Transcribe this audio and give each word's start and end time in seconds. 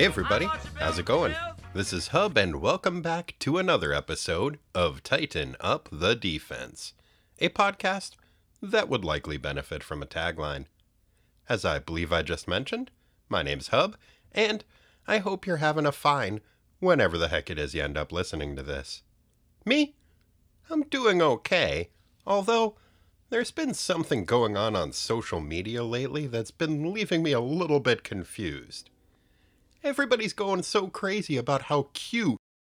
Hey 0.00 0.06
everybody, 0.06 0.48
how's 0.78 0.98
it 0.98 1.04
going? 1.04 1.34
This 1.74 1.92
is 1.92 2.08
Hub, 2.08 2.38
and 2.38 2.62
welcome 2.62 3.02
back 3.02 3.34
to 3.40 3.58
another 3.58 3.92
episode 3.92 4.58
of 4.74 5.02
Tighten 5.02 5.56
Up 5.60 5.90
the 5.92 6.16
Defense, 6.16 6.94
a 7.38 7.50
podcast 7.50 8.12
that 8.62 8.88
would 8.88 9.04
likely 9.04 9.36
benefit 9.36 9.82
from 9.82 10.02
a 10.02 10.06
tagline. 10.06 10.64
As 11.50 11.66
I 11.66 11.80
believe 11.80 12.14
I 12.14 12.22
just 12.22 12.48
mentioned, 12.48 12.90
my 13.28 13.42
name's 13.42 13.68
Hub, 13.68 13.94
and 14.32 14.64
I 15.06 15.18
hope 15.18 15.46
you're 15.46 15.58
having 15.58 15.84
a 15.84 15.92
fine 15.92 16.40
whenever 16.78 17.18
the 17.18 17.28
heck 17.28 17.50
it 17.50 17.58
is 17.58 17.74
you 17.74 17.82
end 17.82 17.98
up 17.98 18.10
listening 18.10 18.56
to 18.56 18.62
this. 18.62 19.02
Me? 19.66 19.96
I'm 20.70 20.84
doing 20.84 21.20
okay, 21.20 21.90
although 22.26 22.74
there's 23.28 23.50
been 23.50 23.74
something 23.74 24.24
going 24.24 24.56
on 24.56 24.74
on 24.74 24.92
social 24.92 25.42
media 25.42 25.84
lately 25.84 26.26
that's 26.26 26.50
been 26.50 26.90
leaving 26.90 27.22
me 27.22 27.32
a 27.32 27.40
little 27.40 27.80
bit 27.80 28.02
confused. 28.02 28.88
Everybody's 29.82 30.32
going 30.32 30.62
so 30.62 30.88
crazy 30.88 31.36
about 31.36 31.62
how 31.62 31.88
cute 31.94 32.36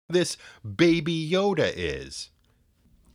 this 0.10 0.38
baby 0.64 1.30
Yoda 1.30 1.72
is. 1.76 2.30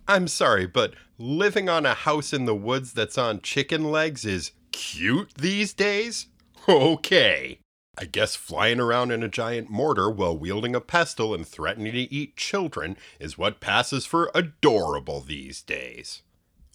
I'm 0.07 0.29
sorry, 0.29 0.67
but 0.67 0.95
living 1.19 1.69
on 1.69 1.85
a 1.87 1.95
house 1.95 2.33
in 2.33 2.45
the 2.45 2.55
woods 2.55 2.93
that's 2.93 3.19
on 3.19 3.41
chicken 3.41 3.91
legs 3.91 4.25
is 4.25 4.53
cute 4.73 5.35
these 5.35 5.73
days? 5.73 6.27
Okay. 6.69 7.61
I 8.01 8.05
guess 8.05 8.37
flying 8.37 8.79
around 8.79 9.11
in 9.11 9.23
a 9.23 9.29
giant 9.29 9.71
mortar 9.71 10.09
while 10.11 10.37
wielding 10.37 10.75
a 10.75 10.81
pestle 10.81 11.35
and 11.35 11.47
threatening 11.47 11.93
to 11.93 12.15
eat 12.15 12.37
children 12.37 12.97
is 13.19 13.37
what 13.37 13.61
passes 13.61 14.07
for 14.07 14.31
adorable 14.35 15.21
these 15.21 15.63
days. 15.63 16.23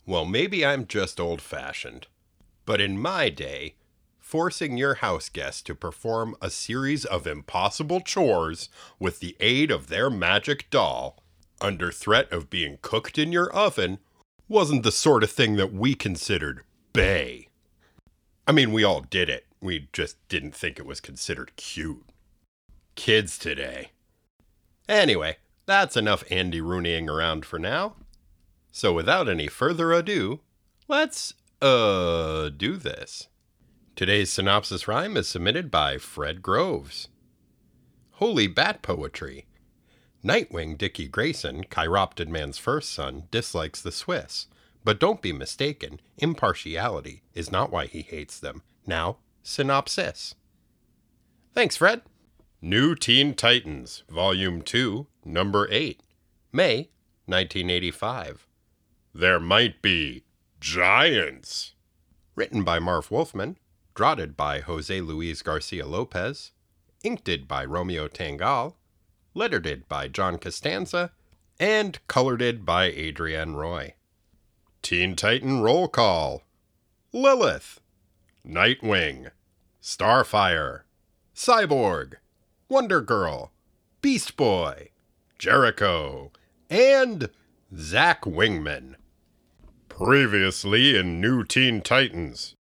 Well, 0.06 0.26
maybe 0.26 0.66
I'm 0.66 0.86
just 0.86 1.20
old 1.20 1.42
fashioned. 1.42 2.08
But 2.66 2.82
in 2.82 3.00
my 3.00 3.30
day, 3.30 3.76
forcing 4.34 4.78
your 4.78 4.96
house 4.96 5.30
guests 5.30 5.62
to 5.62 5.76
perform 5.76 6.36
a 6.42 6.50
series 6.50 7.06
of 7.06 7.28
impossible 7.28 8.02
chores 8.02 8.68
with 8.98 9.20
the 9.20 9.38
aid 9.40 9.70
of 9.70 9.90
their 9.90 10.10
magic 10.10 10.68
doll, 10.72 11.22
under 11.62 11.92
threat 11.92 12.32
of 12.32 12.50
being 12.50 12.80
cooked 12.82 13.20
in 13.20 13.32
your 13.32 13.48
oven, 13.54 14.00
wasn't 14.48 14.82
the 14.82 14.92
sort 14.92 15.22
of 15.22 15.30
thing 15.30 15.56
that 15.56 15.72
we 15.72 15.94
considered 15.94 16.64
bay. 16.94 17.48
I 18.48 18.54
mean, 18.54 18.74
we 18.74 18.84
all 18.84 19.02
did 19.02 19.30
it. 19.30 19.46
We 19.62 19.88
just 19.94 20.18
didn't 20.30 20.56
think 20.56 20.80
it 20.80 20.86
was 20.88 21.00
considered 21.00 21.56
cute. 21.56 22.04
Kids 22.96 23.38
today. 23.38 23.92
Anyway, 24.90 25.38
that's 25.68 25.96
enough 25.96 26.24
Andy 26.32 26.60
Rooneying 26.60 27.08
around 27.08 27.46
for 27.46 27.60
now. 27.60 27.98
So 28.72 28.94
without 28.94 29.30
any 29.30 29.46
further 29.46 29.94
ado, 29.94 30.40
let's, 30.88 31.36
uh, 31.62 32.50
do 32.50 32.78
this. 32.78 33.28
Today's 33.96 34.32
synopsis 34.32 34.88
rhyme 34.88 35.16
is 35.16 35.28
submitted 35.28 35.70
by 35.70 36.00
Fred 36.00 36.42
Groves. 36.42 37.10
Holy 38.14 38.48
Bat 38.48 38.82
Poetry. 38.82 39.46
Nightwing 40.26 40.80
Dickie 40.80 41.08
Grayson, 41.08 41.66
Chiroptid 41.66 42.28
Man's 42.28 42.58
first 42.58 42.92
son, 42.92 43.28
dislikes 43.30 43.84
the 43.84 43.92
Swiss. 43.92 44.48
But 44.84 45.00
don't 45.00 45.22
be 45.22 45.32
mistaken, 45.32 46.00
impartiality 46.18 47.22
is 47.36 47.52
not 47.52 47.72
why 47.72 47.86
he 47.86 48.02
hates 48.02 48.40
them. 48.40 48.64
Now, 48.88 49.18
synopsis. 49.44 50.34
Thanks, 51.54 51.78
Fred. 51.78 52.02
New 52.64 52.96
Teen 52.96 53.36
Titans, 53.36 54.02
Volume 54.10 54.64
2, 54.64 55.06
Number 55.24 55.68
8, 55.70 56.02
May 56.52 56.90
1985. 57.28 58.48
There 59.14 59.40
might 59.40 59.84
be 59.84 60.24
giants. 60.60 61.76
Written 62.36 62.64
by 62.64 62.80
Marv 62.80 63.12
Wolfman, 63.12 63.58
draughted 63.94 64.36
by 64.36 64.60
Jose 64.60 65.02
Luis 65.02 65.42
Garcia 65.42 65.86
Lopez, 65.86 66.52
inked 67.04 67.48
by 67.48 67.64
Romeo 67.66 68.08
Tangal, 68.08 68.76
lettered 69.34 69.88
by 69.88 70.08
John 70.08 70.38
Costanza, 70.38 71.12
and 71.60 72.00
colored 72.08 72.66
by 72.66 72.92
Adrienne 72.92 73.56
Roy. 73.56 73.94
Teen 74.82 75.16
Titan 75.16 75.62
Roll 75.62 75.88
Call 75.88 76.44
Lilith, 77.12 77.80
Nightwing, 78.46 79.32
Starfire, 79.82 80.82
Cyborg, 81.36 82.16
Wonder 82.68 83.02
Girl, 83.02 83.52
Beast 84.02 84.36
Boy, 84.36 84.90
Jericho, 85.38 86.32
and 86.70 87.30
Zack 87.78 88.24
Wingman. 88.24 88.96
Previously 89.90 90.98
in 90.98 91.22
New 91.22 91.44
Teen 91.44 91.82
Titans. 91.82 92.56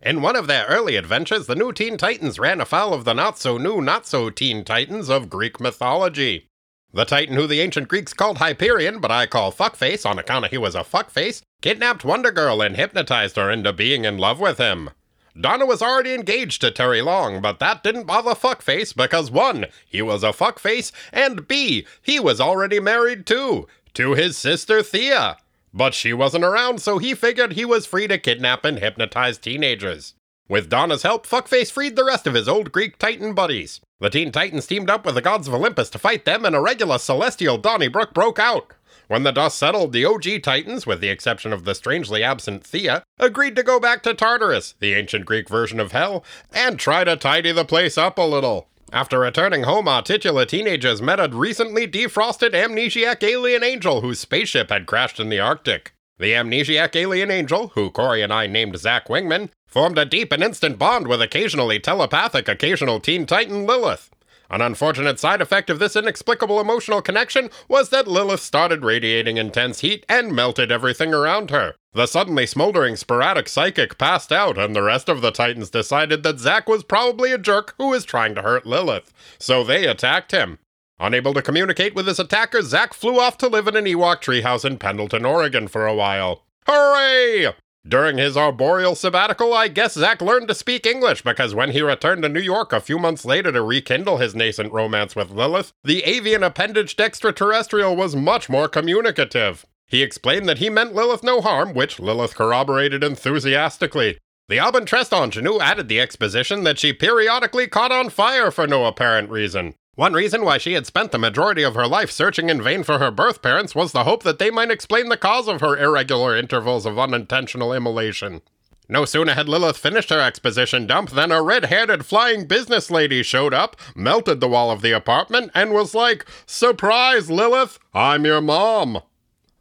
In 0.00 0.22
one 0.22 0.36
of 0.36 0.46
their 0.46 0.64
early 0.66 0.94
adventures, 0.94 1.46
the 1.46 1.56
new 1.56 1.72
Teen 1.72 1.96
Titans 1.96 2.38
ran 2.38 2.60
afoul 2.60 2.94
of 2.94 3.04
the 3.04 3.14
not 3.14 3.36
so 3.38 3.58
new, 3.58 3.80
not 3.80 4.06
so 4.06 4.30
Teen 4.30 4.64
Titans 4.64 5.08
of 5.08 5.28
Greek 5.28 5.60
mythology. 5.60 6.46
The 6.92 7.04
Titan 7.04 7.34
who 7.34 7.46
the 7.46 7.60
ancient 7.60 7.88
Greeks 7.88 8.14
called 8.14 8.38
Hyperion, 8.38 9.00
but 9.00 9.10
I 9.10 9.26
call 9.26 9.52
Fuckface 9.52 10.08
on 10.08 10.18
account 10.18 10.44
of 10.44 10.50
he 10.52 10.58
was 10.58 10.76
a 10.76 10.84
fuckface, 10.84 11.42
kidnapped 11.60 12.04
Wonder 12.04 12.30
Girl 12.30 12.62
and 12.62 12.76
hypnotized 12.76 13.36
her 13.36 13.50
into 13.50 13.72
being 13.72 14.04
in 14.04 14.18
love 14.18 14.38
with 14.38 14.58
him. 14.58 14.90
Donna 15.38 15.66
was 15.66 15.82
already 15.82 16.14
engaged 16.14 16.60
to 16.60 16.70
Terry 16.70 17.02
Long, 17.02 17.40
but 17.40 17.58
that 17.58 17.82
didn't 17.82 18.06
bother 18.06 18.34
Fuckface 18.34 18.94
because 18.94 19.30
one, 19.30 19.66
he 19.86 20.00
was 20.00 20.24
a 20.24 20.28
fuckface, 20.28 20.90
and 21.12 21.46
B, 21.46 21.86
he 22.02 22.18
was 22.18 22.40
already 22.40 22.80
married 22.80 23.26
too, 23.26 23.68
to 23.94 24.14
his 24.14 24.36
sister 24.36 24.82
Thea. 24.82 25.36
But 25.72 25.94
she 25.94 26.12
wasn't 26.12 26.44
around, 26.44 26.80
so 26.80 26.98
he 26.98 27.14
figured 27.14 27.52
he 27.52 27.64
was 27.64 27.86
free 27.86 28.06
to 28.08 28.18
kidnap 28.18 28.64
and 28.64 28.78
hypnotize 28.78 29.38
teenagers. 29.38 30.14
With 30.48 30.70
Donna's 30.70 31.02
help, 31.02 31.26
Fuckface 31.26 31.70
freed 31.70 31.94
the 31.94 32.04
rest 32.04 32.26
of 32.26 32.32
his 32.32 32.48
old 32.48 32.72
Greek 32.72 32.96
Titan 32.96 33.34
buddies. 33.34 33.80
The 34.00 34.08
Teen 34.08 34.32
Titans 34.32 34.66
teamed 34.66 34.88
up 34.88 35.04
with 35.04 35.14
the 35.14 35.20
gods 35.20 35.46
of 35.46 35.52
Olympus 35.52 35.90
to 35.90 35.98
fight 35.98 36.24
them, 36.24 36.46
and 36.46 36.56
a 36.56 36.60
regular 36.60 36.96
celestial 36.96 37.58
Donnybrook 37.58 38.14
broke 38.14 38.38
out. 38.38 38.72
When 39.08 39.24
the 39.24 39.32
dust 39.32 39.58
settled, 39.58 39.92
the 39.92 40.04
OG 40.04 40.42
Titans, 40.42 40.86
with 40.86 41.00
the 41.00 41.08
exception 41.08 41.52
of 41.52 41.64
the 41.64 41.74
strangely 41.74 42.22
absent 42.22 42.64
Thea, 42.64 43.02
agreed 43.18 43.56
to 43.56 43.62
go 43.62 43.78
back 43.78 44.02
to 44.02 44.14
Tartarus, 44.14 44.74
the 44.80 44.94
ancient 44.94 45.26
Greek 45.26 45.48
version 45.48 45.80
of 45.80 45.92
hell, 45.92 46.24
and 46.52 46.78
try 46.78 47.04
to 47.04 47.16
tidy 47.16 47.52
the 47.52 47.64
place 47.64 47.98
up 47.98 48.18
a 48.18 48.22
little. 48.22 48.68
After 48.90 49.18
returning 49.18 49.64
home, 49.64 49.86
our 49.86 50.00
titular 50.00 50.46
teenagers 50.46 51.02
met 51.02 51.20
a 51.20 51.28
recently 51.28 51.86
defrosted 51.86 52.54
amnesiac 52.54 53.22
alien 53.22 53.62
angel 53.62 54.00
whose 54.00 54.18
spaceship 54.18 54.70
had 54.70 54.86
crashed 54.86 55.20
in 55.20 55.28
the 55.28 55.38
Arctic. 55.38 55.92
The 56.18 56.32
amnesiac 56.32 56.96
alien 56.96 57.30
angel, 57.30 57.68
who 57.74 57.90
Corey 57.90 58.22
and 58.22 58.32
I 58.32 58.46
named 58.46 58.78
Zach 58.78 59.08
Wingman, 59.08 59.50
formed 59.66 59.98
a 59.98 60.06
deep 60.06 60.32
and 60.32 60.42
instant 60.42 60.78
bond 60.78 61.06
with 61.06 61.20
occasionally 61.20 61.78
telepathic 61.78 62.48
occasional 62.48 62.98
Teen 62.98 63.26
Titan 63.26 63.66
Lilith. 63.66 64.10
An 64.50 64.62
unfortunate 64.62 65.20
side 65.20 65.42
effect 65.42 65.68
of 65.68 65.78
this 65.78 65.94
inexplicable 65.94 66.58
emotional 66.58 67.02
connection 67.02 67.50
was 67.68 67.90
that 67.90 68.08
Lilith 68.08 68.40
started 68.40 68.82
radiating 68.82 69.36
intense 69.36 69.80
heat 69.80 70.06
and 70.08 70.34
melted 70.34 70.72
everything 70.72 71.12
around 71.12 71.50
her. 71.50 71.74
The 71.92 72.06
suddenly 72.06 72.46
smoldering 72.46 72.96
sporadic 72.96 73.48
psychic 73.48 73.98
passed 73.98 74.32
out, 74.32 74.56
and 74.56 74.74
the 74.74 74.82
rest 74.82 75.08
of 75.08 75.20
the 75.20 75.30
Titans 75.30 75.68
decided 75.68 76.22
that 76.22 76.38
Zack 76.38 76.68
was 76.68 76.82
probably 76.82 77.32
a 77.32 77.38
jerk 77.38 77.74
who 77.76 77.88
was 77.88 78.04
trying 78.04 78.34
to 78.36 78.42
hurt 78.42 78.64
Lilith. 78.64 79.12
So 79.38 79.64
they 79.64 79.86
attacked 79.86 80.32
him. 80.32 80.58
Unable 80.98 81.34
to 81.34 81.42
communicate 81.42 81.94
with 81.94 82.06
his 82.06 82.18
attacker, 82.18 82.62
Zack 82.62 82.94
flew 82.94 83.20
off 83.20 83.36
to 83.38 83.48
live 83.48 83.68
in 83.68 83.76
an 83.76 83.84
Ewok 83.84 84.22
treehouse 84.22 84.64
in 84.64 84.78
Pendleton, 84.78 85.24
Oregon 85.24 85.68
for 85.68 85.86
a 85.86 85.94
while. 85.94 86.44
Hooray! 86.66 87.52
During 87.88 88.18
his 88.18 88.36
arboreal 88.36 88.94
sabbatical, 88.94 89.54
I 89.54 89.68
guess 89.68 89.94
Zack 89.94 90.20
learned 90.20 90.48
to 90.48 90.54
speak 90.54 90.84
English 90.84 91.22
because 91.22 91.54
when 91.54 91.70
he 91.70 91.80
returned 91.80 92.22
to 92.22 92.28
New 92.28 92.38
York 92.40 92.70
a 92.74 92.80
few 92.80 92.98
months 92.98 93.24
later 93.24 93.50
to 93.50 93.62
rekindle 93.62 94.18
his 94.18 94.34
nascent 94.34 94.74
romance 94.74 95.16
with 95.16 95.30
Lilith, 95.30 95.72
the 95.82 96.04
avian 96.04 96.42
appendaged 96.42 97.00
extraterrestrial 97.00 97.96
was 97.96 98.14
much 98.14 98.50
more 98.50 98.68
communicative. 98.68 99.64
He 99.86 100.02
explained 100.02 100.46
that 100.50 100.58
he 100.58 100.68
meant 100.68 100.94
Lilith 100.94 101.22
no 101.22 101.40
harm, 101.40 101.72
which 101.72 101.98
Lilith 101.98 102.34
corroborated 102.34 103.02
enthusiastically. 103.02 104.18
The 104.50 104.60
Aubin-Trest 104.60 105.12
ingenue 105.12 105.58
added 105.58 105.88
the 105.88 106.00
exposition 106.00 106.64
that 106.64 106.78
she 106.78 106.92
periodically 106.92 107.68
caught 107.68 107.92
on 107.92 108.10
fire 108.10 108.50
for 108.50 108.66
no 108.66 108.84
apparent 108.84 109.30
reason. 109.30 109.74
One 109.98 110.12
reason 110.12 110.44
why 110.44 110.58
she 110.58 110.74
had 110.74 110.86
spent 110.86 111.10
the 111.10 111.18
majority 111.18 111.64
of 111.64 111.74
her 111.74 111.88
life 111.88 112.12
searching 112.12 112.50
in 112.50 112.62
vain 112.62 112.84
for 112.84 113.00
her 113.00 113.10
birth 113.10 113.42
parents 113.42 113.74
was 113.74 113.90
the 113.90 114.04
hope 114.04 114.22
that 114.22 114.38
they 114.38 114.48
might 114.48 114.70
explain 114.70 115.08
the 115.08 115.16
cause 115.16 115.48
of 115.48 115.60
her 115.60 115.76
irregular 115.76 116.36
intervals 116.36 116.86
of 116.86 117.00
unintentional 117.00 117.72
immolation. 117.72 118.42
No 118.88 119.04
sooner 119.04 119.34
had 119.34 119.48
Lilith 119.48 119.76
finished 119.76 120.10
her 120.10 120.20
exposition 120.20 120.86
dump 120.86 121.10
than 121.10 121.32
a 121.32 121.42
red 121.42 121.64
haired 121.64 122.06
flying 122.06 122.46
business 122.46 122.92
lady 122.92 123.24
showed 123.24 123.52
up, 123.52 123.74
melted 123.96 124.38
the 124.38 124.46
wall 124.46 124.70
of 124.70 124.82
the 124.82 124.92
apartment, 124.92 125.50
and 125.52 125.72
was 125.72 125.96
like, 125.96 126.24
Surprise, 126.46 127.28
Lilith! 127.28 127.80
I'm 127.92 128.24
your 128.24 128.40
mom! 128.40 129.00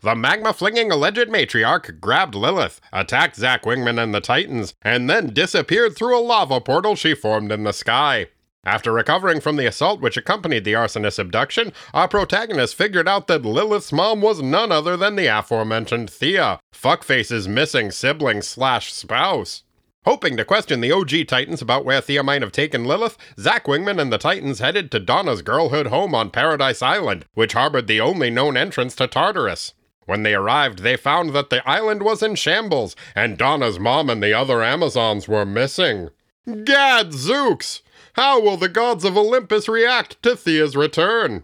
The 0.02 0.14
magma 0.14 0.54
flinging 0.54 0.92
alleged 0.92 1.30
matriarch 1.30 2.00
grabbed 2.00 2.36
Lilith, 2.36 2.80
attacked 2.94 3.38
Zack 3.38 3.64
Wingman 3.64 4.00
and 4.00 4.14
the 4.14 4.22
Titans, 4.22 4.76
and 4.84 5.10
then 5.10 5.34
disappeared 5.34 5.96
through 5.96 6.16
a 6.16 6.22
lava 6.22 6.62
portal 6.62 6.96
she 6.96 7.16
formed 7.16 7.52
in 7.52 7.64
the 7.64 7.74
sky. 7.74 8.28
After 8.68 8.92
recovering 8.92 9.40
from 9.40 9.56
the 9.56 9.66
assault 9.66 10.02
which 10.02 10.18
accompanied 10.18 10.66
the 10.66 10.74
arsonist 10.74 11.20
abduction, 11.20 11.72
our 11.94 12.10
protagonist 12.10 12.76
figured 12.76 13.08
out 13.08 13.28
that 13.28 13.46
Lilith's 13.46 13.94
mom 13.94 14.20
was 14.20 14.42
none 14.42 14.74
other 14.74 14.98
than 14.98 15.16
the 15.16 15.28
aforementioned 15.28 16.10
Thea, 16.10 16.60
Fuckface's 16.74 17.48
missing 17.48 17.92
sibling 17.92 18.42
slash 18.42 18.92
spouse. 18.92 19.64
Hoping 20.04 20.36
to 20.36 20.44
question 20.44 20.82
the 20.82 20.92
OG 20.92 21.28
Titans 21.30 21.62
about 21.62 21.86
where 21.86 22.02
Thea 22.02 22.24
might 22.24 22.42
have 22.42 22.52
taken 22.52 22.84
Lilith, 22.84 23.18
Zack 23.40 23.68
Wingman 23.68 24.02
and 24.02 24.12
the 24.12 24.18
Titans 24.18 24.60
headed 24.60 24.92
to 24.92 25.00
Donna's 25.00 25.42
girlhood 25.42 25.88
home 25.88 26.14
on 26.14 26.30
Paradise 26.30 26.82
Island, 26.82 27.24
which 27.36 27.54
harbored 27.54 27.88
the 27.88 28.02
only 28.02 28.30
known 28.30 28.58
entrance 28.58 28.98
to 28.98 29.08
Tartarus. 29.08 29.76
When 30.08 30.24
they 30.24 30.34
arrived, 30.34 30.80
they 30.80 30.98
found 30.98 31.30
that 31.30 31.50
the 31.50 31.66
island 31.66 32.04
was 32.04 32.22
in 32.22 32.36
shambles, 32.36 32.98
and 33.16 33.38
Donna's 33.38 33.80
mom 33.80 34.10
and 34.10 34.22
the 34.22 34.34
other 34.34 34.62
Amazons 34.62 35.30
were 35.30 35.46
missing. 35.46 36.10
Gad 36.66 37.12
Zooks! 37.12 37.82
How 38.18 38.42
will 38.42 38.58
the 38.58 38.68
gods 38.68 39.06
of 39.06 39.16
Olympus 39.16 39.70
react 39.70 40.22
to 40.24 40.36
Thea's 40.36 40.76
return? 40.76 41.44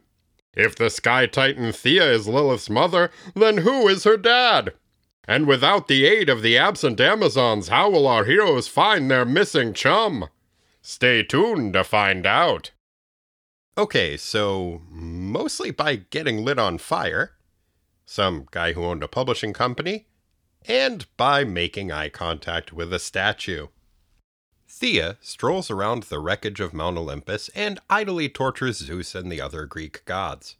If 0.56 0.76
the 0.76 0.90
Sky 0.90 1.28
Titan 1.28 1.72
Thea 1.72 2.12
is 2.12 2.28
Lilith's 2.28 2.70
mother, 2.70 3.12
then 3.36 3.58
who 3.60 3.88
is 3.88 4.06
her 4.06 4.18
dad? 4.18 4.74
And 5.28 5.46
without 5.46 5.88
the 5.88 6.04
aid 6.04 6.30
of 6.30 6.42
the 6.42 6.58
absent 6.58 7.00
Amazons, 7.00 7.68
how 7.68 7.92
will 7.92 8.08
our 8.08 8.26
heroes 8.26 8.68
find 8.68 9.10
their 9.10 9.24
missing 9.24 9.74
chum? 9.74 10.30
Stay 10.82 11.22
tuned 11.22 11.74
to 11.74 11.84
find 11.84 12.26
out. 12.26 12.72
Okay, 13.78 14.18
so 14.18 14.82
mostly 14.90 15.70
by 15.70 15.96
getting 15.96 16.44
lit 16.44 16.58
on 16.58 16.80
fire, 16.80 17.34
some 18.04 18.48
guy 18.50 18.74
who 18.74 18.84
owned 18.84 19.04
a 19.04 19.08
publishing 19.08 19.54
company, 19.54 20.08
and 20.66 21.06
by 21.18 21.44
making 21.44 21.92
eye 21.92 22.10
contact 22.10 22.74
with 22.74 22.92
a 22.92 23.00
statue. 23.00 23.68
Thea 24.84 25.16
strolls 25.22 25.72
around 25.72 26.04
the 26.04 26.20
wreckage 26.20 26.60
of 26.60 26.74
Mount 26.74 26.98
Olympus 26.98 27.50
and 27.56 27.80
idly 27.90 28.28
tortures 28.28 28.80
Zeus 28.80 29.16
and 29.16 29.32
the 29.32 29.40
other 29.40 29.66
Greek 29.66 30.04
gods. 30.04 30.58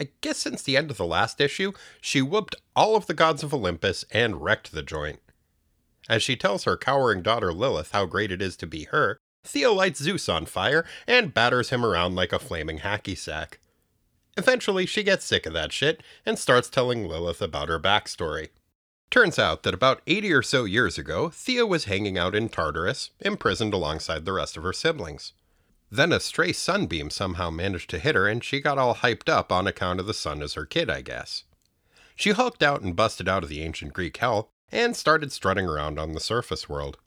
I 0.00 0.08
guess 0.20 0.38
since 0.38 0.62
the 0.62 0.76
end 0.76 0.90
of 0.90 0.96
the 0.96 1.06
last 1.06 1.40
issue, 1.40 1.70
she 2.00 2.20
whooped 2.20 2.56
all 2.74 2.96
of 2.96 3.06
the 3.06 3.14
gods 3.14 3.44
of 3.44 3.54
Olympus 3.54 4.04
and 4.10 4.42
wrecked 4.42 4.72
the 4.72 4.82
joint. 4.82 5.20
As 6.08 6.24
she 6.24 6.34
tells 6.34 6.64
her 6.64 6.76
cowering 6.76 7.22
daughter 7.22 7.52
Lilith 7.52 7.92
how 7.92 8.04
great 8.04 8.32
it 8.32 8.42
is 8.42 8.56
to 8.56 8.66
be 8.66 8.86
her, 8.86 9.20
Thea 9.44 9.70
lights 9.70 10.02
Zeus 10.02 10.28
on 10.28 10.46
fire 10.46 10.84
and 11.06 11.32
batters 11.32 11.70
him 11.70 11.86
around 11.86 12.16
like 12.16 12.32
a 12.32 12.40
flaming 12.40 12.80
hacky 12.80 13.16
sack. 13.16 13.60
Eventually, 14.36 14.86
she 14.86 15.04
gets 15.04 15.24
sick 15.24 15.46
of 15.46 15.52
that 15.52 15.70
shit 15.70 16.02
and 16.24 16.36
starts 16.36 16.68
telling 16.68 17.06
Lilith 17.06 17.40
about 17.40 17.68
her 17.68 17.78
backstory. 17.78 18.48
Turns 19.10 19.38
out 19.38 19.62
that 19.62 19.74
about 19.74 20.02
80 20.06 20.32
or 20.32 20.42
so 20.42 20.64
years 20.64 20.98
ago, 20.98 21.30
Thea 21.30 21.64
was 21.64 21.84
hanging 21.84 22.18
out 22.18 22.34
in 22.34 22.48
Tartarus, 22.48 23.10
imprisoned 23.20 23.72
alongside 23.72 24.24
the 24.24 24.32
rest 24.32 24.56
of 24.56 24.62
her 24.62 24.72
siblings. 24.72 25.32
Then 25.90 26.12
a 26.12 26.18
stray 26.18 26.52
sunbeam 26.52 27.10
somehow 27.10 27.50
managed 27.50 27.88
to 27.90 27.98
hit 27.98 28.16
her, 28.16 28.26
and 28.26 28.42
she 28.42 28.60
got 28.60 28.78
all 28.78 28.96
hyped 28.96 29.28
up 29.28 29.52
on 29.52 29.66
account 29.66 30.00
of 30.00 30.06
the 30.06 30.14
sun 30.14 30.42
as 30.42 30.54
her 30.54 30.66
kid, 30.66 30.90
I 30.90 31.02
guess. 31.02 31.44
She 32.16 32.30
hulked 32.30 32.62
out 32.62 32.82
and 32.82 32.96
busted 32.96 33.28
out 33.28 33.44
of 33.44 33.48
the 33.48 33.62
ancient 33.62 33.92
Greek 33.92 34.16
hell, 34.16 34.50
and 34.72 34.96
started 34.96 35.30
strutting 35.30 35.66
around 35.66 35.98
on 35.98 36.12
the 36.12 36.20
surface 36.20 36.68
world. 36.68 36.98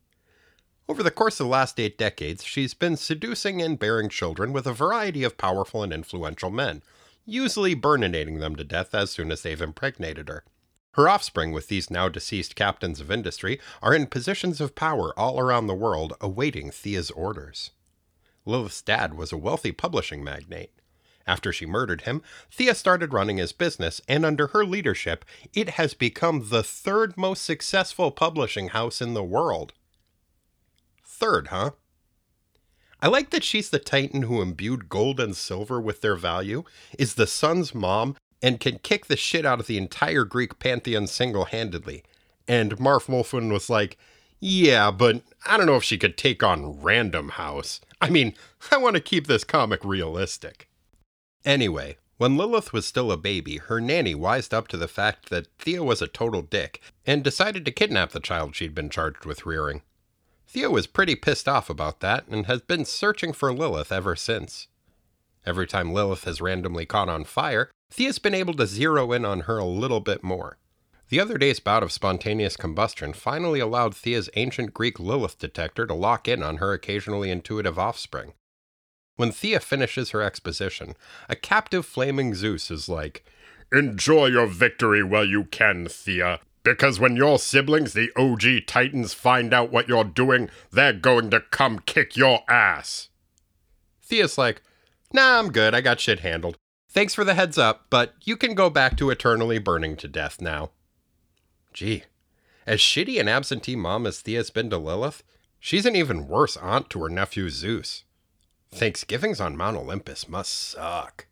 Over 0.87 1.03
the 1.03 1.11
course 1.11 1.39
of 1.39 1.45
the 1.45 1.51
last 1.51 1.79
eight 1.79 1.97
decades, 1.97 2.43
she's 2.43 2.73
been 2.73 2.95
seducing 2.95 3.61
and 3.61 3.77
bearing 3.77 4.09
children 4.09 4.53
with 4.53 4.65
a 4.65 4.73
variety 4.73 5.23
of 5.23 5.37
powerful 5.37 5.83
and 5.83 5.91
influential 5.91 6.49
men, 6.49 6.81
usually 7.25 7.75
burninating 7.75 8.39
them 8.39 8.55
to 8.55 8.63
death 8.63 8.95
as 8.95 9.11
soon 9.11 9.31
as 9.31 9.41
they've 9.41 9.61
impregnated 9.61 10.29
her. 10.29 10.45
Her 10.99 11.07
offspring, 11.07 11.53
with 11.53 11.69
these 11.69 11.89
now 11.89 12.09
deceased 12.09 12.57
captains 12.57 12.99
of 12.99 13.09
industry, 13.09 13.57
are 13.81 13.95
in 13.95 14.07
positions 14.07 14.59
of 14.59 14.75
power 14.75 15.17
all 15.17 15.39
around 15.39 15.67
the 15.67 15.73
world 15.73 16.13
awaiting 16.19 16.71
Thea's 16.71 17.09
orders. 17.09 17.71
Lilith's 18.45 18.81
dad 18.81 19.13
was 19.13 19.31
a 19.31 19.37
wealthy 19.37 19.71
publishing 19.71 20.25
magnate. 20.25 20.73
After 21.25 21.53
she 21.53 21.65
murdered 21.65 22.01
him, 22.01 22.21
Thea 22.51 22.75
started 22.75 23.13
running 23.13 23.37
his 23.37 23.53
business, 23.53 24.01
and 24.09 24.25
under 24.25 24.47
her 24.47 24.65
leadership, 24.65 25.23
it 25.53 25.69
has 25.69 25.93
become 25.93 26.49
the 26.49 26.63
third 26.63 27.15
most 27.15 27.45
successful 27.45 28.11
publishing 28.11 28.67
house 28.67 29.01
in 29.01 29.13
the 29.13 29.23
world. 29.23 29.71
Third, 31.05 31.47
huh? 31.47 31.71
I 33.01 33.07
like 33.07 33.29
that 33.29 33.45
she's 33.45 33.69
the 33.69 33.79
titan 33.79 34.23
who 34.23 34.41
imbued 34.41 34.89
gold 34.89 35.21
and 35.21 35.33
silver 35.33 35.79
with 35.79 36.01
their 36.01 36.17
value, 36.17 36.65
is 36.97 37.13
the 37.13 37.25
sun's 37.25 37.73
mom, 37.73 38.17
and 38.41 38.59
can 38.59 38.79
kick 38.79 39.07
the 39.07 39.17
shit 39.17 39.45
out 39.45 39.59
of 39.59 39.67
the 39.67 39.77
entire 39.77 40.23
Greek 40.23 40.59
pantheon 40.59 41.07
single 41.07 41.45
handedly. 41.45 42.03
And 42.47 42.79
Marv 42.79 43.09
Wolfman 43.09 43.51
was 43.51 43.69
like, 43.69 43.97
yeah, 44.39 44.91
but 44.91 45.21
I 45.45 45.57
don't 45.57 45.65
know 45.65 45.75
if 45.75 45.83
she 45.83 45.97
could 45.97 46.17
take 46.17 46.41
on 46.43 46.81
Random 46.81 47.29
House. 47.29 47.81
I 48.01 48.09
mean, 48.09 48.33
I 48.71 48.77
want 48.77 48.95
to 48.95 49.01
keep 49.01 49.27
this 49.27 49.43
comic 49.43 49.83
realistic. 49.83 50.69
Anyway, 51.43 51.97
when 52.17 52.37
Lilith 52.37 52.73
was 52.73 52.85
still 52.85 53.11
a 53.11 53.17
baby, 53.17 53.57
her 53.57 53.79
nanny 53.79 54.15
wised 54.15 54.53
up 54.53 54.67
to 54.69 54.77
the 54.77 54.87
fact 54.87 55.29
that 55.29 55.47
Thea 55.57 55.83
was 55.83 56.01
a 56.01 56.07
total 56.07 56.41
dick 56.41 56.81
and 57.05 57.23
decided 57.23 57.65
to 57.65 57.71
kidnap 57.71 58.11
the 58.11 58.19
child 58.19 58.55
she'd 58.55 58.75
been 58.75 58.89
charged 58.89 59.25
with 59.25 59.45
rearing. 59.45 59.81
Thea 60.47 60.69
was 60.69 60.87
pretty 60.87 61.15
pissed 61.15 61.47
off 61.47 61.69
about 61.69 61.99
that 61.99 62.27
and 62.27 62.45
has 62.45 62.61
been 62.61 62.83
searching 62.83 63.33
for 63.33 63.53
Lilith 63.53 63.91
ever 63.91 64.15
since. 64.15 64.67
Every 65.45 65.67
time 65.67 65.93
Lilith 65.93 66.23
has 66.23 66.41
randomly 66.41 66.85
caught 66.85 67.07
on 67.07 67.23
fire, 67.23 67.69
Thea's 67.89 68.19
been 68.19 68.35
able 68.35 68.53
to 68.55 68.67
zero 68.67 69.11
in 69.11 69.25
on 69.25 69.41
her 69.41 69.57
a 69.57 69.65
little 69.65 69.99
bit 69.99 70.23
more. 70.23 70.57
The 71.09 71.19
other 71.19 71.39
day's 71.39 71.59
bout 71.59 71.81
of 71.81 71.91
spontaneous 71.91 72.55
combustion 72.55 73.13
finally 73.13 73.59
allowed 73.59 73.95
Thea's 73.95 74.29
ancient 74.35 74.75
Greek 74.75 74.99
Lilith 74.99 75.39
detector 75.39 75.87
to 75.87 75.93
lock 75.95 76.27
in 76.27 76.43
on 76.43 76.57
her 76.57 76.71
occasionally 76.71 77.31
intuitive 77.31 77.79
offspring. 77.79 78.33
When 79.15 79.31
Thea 79.31 79.59
finishes 79.59 80.11
her 80.11 80.21
exposition, 80.21 80.95
a 81.27 81.35
captive 81.35 81.85
flaming 81.85 82.35
Zeus 82.35 82.69
is 82.69 82.87
like, 82.87 83.25
Enjoy 83.71 84.27
your 84.27 84.47
victory 84.47 85.03
while 85.03 85.25
you 85.25 85.45
can, 85.45 85.87
Thea, 85.87 86.39
because 86.63 86.99
when 86.99 87.15
your 87.15 87.39
siblings, 87.39 87.93
the 87.93 88.11
OG 88.15 88.67
Titans, 88.67 89.13
find 89.13 89.53
out 89.53 89.71
what 89.71 89.87
you're 89.87 90.03
doing, 90.03 90.49
they're 90.71 90.93
going 90.93 91.31
to 91.31 91.41
come 91.41 91.79
kick 91.79 92.15
your 92.15 92.41
ass. 92.47 93.09
Thea's 94.03 94.37
like, 94.37 94.61
Nah, 95.11 95.39
I'm 95.39 95.51
good. 95.51 95.73
I 95.73 95.81
got 95.81 95.99
shit 95.99 96.19
handled. 96.19 96.57
Thanks 96.91 97.13
for 97.13 97.23
the 97.23 97.35
heads 97.35 97.57
up, 97.57 97.85
but 97.89 98.15
you 98.23 98.35
can 98.35 98.55
go 98.55 98.69
back 98.69 98.97
to 98.97 99.11
eternally 99.11 99.59
burning 99.59 99.95
to 99.97 100.07
death 100.07 100.41
now. 100.41 100.71
Gee, 101.71 102.03
as 102.65 102.79
shitty 102.79 103.19
an 103.19 103.27
absentee 103.27 103.75
mom 103.75 104.07
as 104.07 104.21
Thea's 104.21 104.49
been 104.49 104.71
to 104.71 104.77
Lilith, 104.77 105.23
she's 105.59 105.85
an 105.85 105.95
even 105.95 106.27
worse 106.27 106.57
aunt 106.57 106.89
to 106.89 107.01
her 107.03 107.09
nephew 107.09 107.49
Zeus. 107.49 108.03
Thanksgivings 108.71 109.39
on 109.39 109.55
Mount 109.55 109.77
Olympus 109.77 110.27
must 110.27 110.51
suck. 110.51 111.27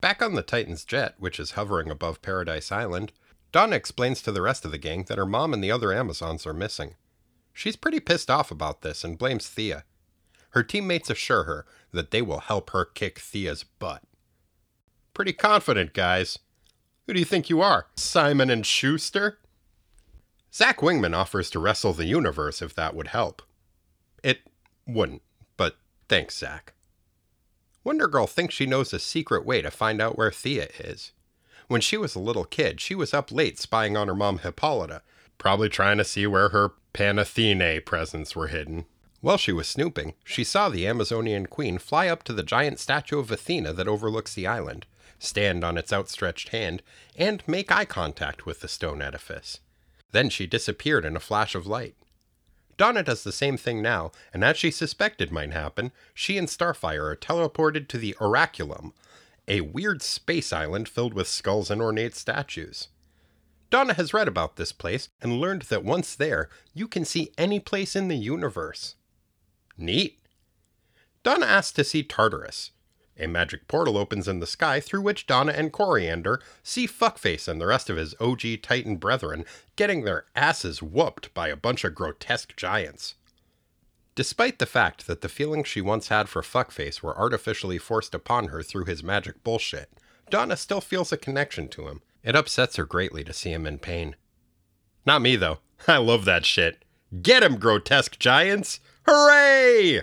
Back 0.00 0.22
on 0.22 0.34
the 0.34 0.42
Titan's 0.42 0.84
jet, 0.84 1.14
which 1.18 1.38
is 1.38 1.52
hovering 1.52 1.90
above 1.90 2.22
Paradise 2.22 2.72
Island, 2.72 3.12
Donna 3.52 3.76
explains 3.76 4.22
to 4.22 4.32
the 4.32 4.42
rest 4.42 4.64
of 4.64 4.70
the 4.70 4.78
gang 4.78 5.04
that 5.04 5.18
her 5.18 5.26
mom 5.26 5.52
and 5.52 5.62
the 5.62 5.70
other 5.70 5.92
Amazons 5.92 6.46
are 6.46 6.54
missing. 6.54 6.94
She's 7.52 7.76
pretty 7.76 8.00
pissed 8.00 8.30
off 8.30 8.50
about 8.50 8.82
this 8.82 9.04
and 9.04 9.18
blames 9.18 9.48
Thea. 9.48 9.84
Her 10.50 10.62
teammates 10.62 11.10
assure 11.10 11.44
her 11.44 11.66
that 11.92 12.10
they 12.10 12.22
will 12.22 12.40
help 12.40 12.70
her 12.70 12.84
kick 12.84 13.18
Thea's 13.18 13.64
butt. 13.64 14.02
Pretty 15.14 15.32
confident, 15.32 15.92
guys. 15.92 16.38
Who 17.06 17.14
do 17.14 17.18
you 17.18 17.24
think 17.24 17.50
you 17.50 17.60
are, 17.60 17.86
Simon 17.96 18.50
and 18.50 18.64
Schuster? 18.64 19.38
Zach 20.52 20.78
Wingman 20.78 21.14
offers 21.14 21.50
to 21.50 21.58
wrestle 21.58 21.92
the 21.92 22.06
universe 22.06 22.62
if 22.62 22.74
that 22.74 22.94
would 22.94 23.08
help. 23.08 23.42
It 24.22 24.40
wouldn't, 24.86 25.22
but 25.56 25.76
thanks, 26.08 26.36
Zach. 26.38 26.74
Wonder 27.82 28.08
Girl 28.08 28.26
thinks 28.26 28.54
she 28.54 28.66
knows 28.66 28.92
a 28.92 28.98
secret 28.98 29.46
way 29.46 29.62
to 29.62 29.70
find 29.70 30.00
out 30.00 30.18
where 30.18 30.30
Thea 30.30 30.68
is. 30.78 31.12
When 31.68 31.80
she 31.80 31.96
was 31.96 32.14
a 32.14 32.20
little 32.20 32.44
kid, 32.44 32.80
she 32.80 32.94
was 32.94 33.14
up 33.14 33.30
late 33.30 33.58
spying 33.58 33.96
on 33.96 34.08
her 34.08 34.14
mom 34.14 34.38
Hippolyta, 34.38 35.02
probably 35.38 35.68
trying 35.68 35.98
to 35.98 36.04
see 36.04 36.26
where 36.26 36.50
her 36.50 36.72
Panathene 36.92 37.84
presents 37.84 38.34
were 38.34 38.48
hidden. 38.48 38.86
While 39.20 39.36
she 39.36 39.52
was 39.52 39.68
snooping, 39.68 40.14
she 40.24 40.44
saw 40.44 40.68
the 40.68 40.86
Amazonian 40.86 41.46
queen 41.46 41.78
fly 41.78 42.08
up 42.08 42.22
to 42.24 42.32
the 42.32 42.42
giant 42.42 42.78
statue 42.78 43.18
of 43.18 43.30
Athena 43.30 43.72
that 43.74 43.88
overlooks 43.88 44.34
the 44.34 44.46
island, 44.46 44.86
stand 45.20 45.62
on 45.62 45.78
its 45.78 45.92
outstretched 45.92 46.48
hand, 46.48 46.82
and 47.14 47.46
make 47.46 47.70
eye 47.70 47.84
contact 47.84 48.44
with 48.44 48.60
the 48.60 48.68
stone 48.68 49.00
edifice. 49.00 49.60
Then 50.10 50.28
she 50.28 50.48
disappeared 50.48 51.04
in 51.04 51.14
a 51.14 51.20
flash 51.20 51.54
of 51.54 51.68
light. 51.68 51.94
Donna 52.76 53.02
does 53.02 53.22
the 53.22 53.30
same 53.30 53.56
thing 53.56 53.82
now, 53.82 54.10
and 54.32 54.42
as 54.42 54.56
she 54.56 54.70
suspected 54.70 55.30
might 55.30 55.52
happen, 55.52 55.92
she 56.14 56.38
and 56.38 56.48
Starfire 56.48 57.12
are 57.12 57.16
teleported 57.16 57.86
to 57.88 57.98
the 57.98 58.16
Oraculum, 58.18 58.92
a 59.46 59.60
weird 59.60 60.00
space 60.00 60.52
island 60.52 60.88
filled 60.88 61.12
with 61.12 61.28
skulls 61.28 61.70
and 61.70 61.82
ornate 61.82 62.14
statues. 62.14 62.88
Donna 63.68 63.94
has 63.94 64.14
read 64.14 64.28
about 64.28 64.56
this 64.56 64.72
place 64.72 65.10
and 65.20 65.40
learned 65.40 65.62
that 65.62 65.84
once 65.84 66.14
there, 66.16 66.48
you 66.74 66.88
can 66.88 67.04
see 67.04 67.32
any 67.38 67.60
place 67.60 67.94
in 67.94 68.08
the 68.08 68.16
universe. 68.16 68.96
Neat. 69.76 70.18
Donna 71.22 71.46
asks 71.46 71.72
to 71.72 71.84
see 71.84 72.02
Tartarus, 72.02 72.70
a 73.20 73.28
magic 73.28 73.68
portal 73.68 73.98
opens 73.98 74.26
in 74.26 74.40
the 74.40 74.46
sky 74.46 74.80
through 74.80 75.02
which 75.02 75.26
Donna 75.26 75.52
and 75.52 75.72
Koriand'r 75.72 76.40
see 76.62 76.86
Fuckface 76.86 77.46
and 77.46 77.60
the 77.60 77.66
rest 77.66 77.90
of 77.90 77.96
his 77.96 78.14
OG 78.20 78.62
Titan 78.62 78.96
brethren 78.96 79.44
getting 79.76 80.04
their 80.04 80.24
asses 80.34 80.82
whooped 80.82 81.32
by 81.34 81.48
a 81.48 81.56
bunch 81.56 81.84
of 81.84 81.94
grotesque 81.94 82.56
giants. 82.56 83.14
Despite 84.14 84.58
the 84.58 84.66
fact 84.66 85.06
that 85.06 85.20
the 85.20 85.28
feelings 85.28 85.68
she 85.68 85.80
once 85.80 86.08
had 86.08 86.28
for 86.28 86.42
Fuckface 86.42 87.02
were 87.02 87.16
artificially 87.16 87.78
forced 87.78 88.14
upon 88.14 88.48
her 88.48 88.62
through 88.62 88.84
his 88.84 89.02
magic 89.02 89.42
bullshit, 89.44 89.90
Donna 90.30 90.56
still 90.56 90.80
feels 90.80 91.12
a 91.12 91.16
connection 91.16 91.68
to 91.68 91.88
him. 91.88 92.02
It 92.22 92.36
upsets 92.36 92.76
her 92.76 92.84
greatly 92.84 93.24
to 93.24 93.32
see 93.32 93.52
him 93.52 93.66
in 93.66 93.78
pain. 93.78 94.16
Not 95.06 95.22
me, 95.22 95.36
though. 95.36 95.58
I 95.88 95.96
love 95.96 96.24
that 96.24 96.44
shit. 96.44 96.84
Get 97.22 97.42
him, 97.42 97.56
grotesque 97.56 98.18
giants! 98.18 98.80
Hooray! 99.06 100.02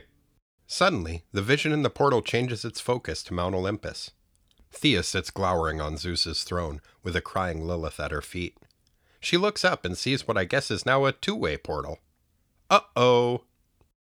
Suddenly, 0.68 1.24
the 1.32 1.42
vision 1.42 1.72
in 1.72 1.82
the 1.82 1.90
portal 1.90 2.22
changes 2.22 2.66
its 2.66 2.82
focus 2.82 3.24
to 3.24 3.34
Mount 3.34 3.56
Olympus. 3.56 4.12
Thea 4.70 5.02
sits 5.02 5.32
glowering 5.32 5.80
on 5.80 5.96
Zeus's 5.96 6.44
throne, 6.44 6.82
with 7.04 7.16
a 7.16 7.22
crying 7.22 7.66
Lilith 7.66 8.02
at 8.02 8.12
her 8.12 8.22
feet. 8.22 8.58
She 9.22 9.38
looks 9.38 9.64
up 9.64 9.86
and 9.86 9.98
sees 9.98 10.28
what 10.28 10.38
I 10.38 10.44
guess 10.44 10.70
is 10.70 10.86
now 10.86 11.06
a 11.06 11.14
two 11.14 11.36
way 11.36 11.58
portal. 11.58 12.00
Uh 12.70 12.82
oh! 12.98 13.46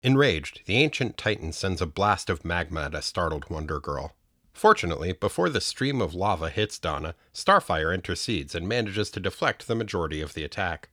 Enraged, 0.04 0.62
the 0.66 0.78
ancient 0.78 1.18
Titan 1.18 1.54
sends 1.54 1.82
a 1.82 1.88
blast 1.88 2.30
of 2.30 2.46
magma 2.46 2.84
at 2.84 2.96
a 2.96 3.02
startled 3.02 3.50
Wonder 3.50 3.80
Girl. 3.80 4.16
Fortunately, 4.54 5.12
before 5.12 5.50
the 5.50 5.60
stream 5.60 6.02
of 6.02 6.14
lava 6.14 6.50
hits 6.50 6.78
Donna, 6.78 7.16
Starfire 7.34 7.94
intercedes 7.94 8.54
and 8.54 8.68
manages 8.68 9.10
to 9.12 9.20
deflect 9.20 9.68
the 9.68 9.76
majority 9.76 10.22
of 10.22 10.36
the 10.36 10.44
attack. 10.44 10.90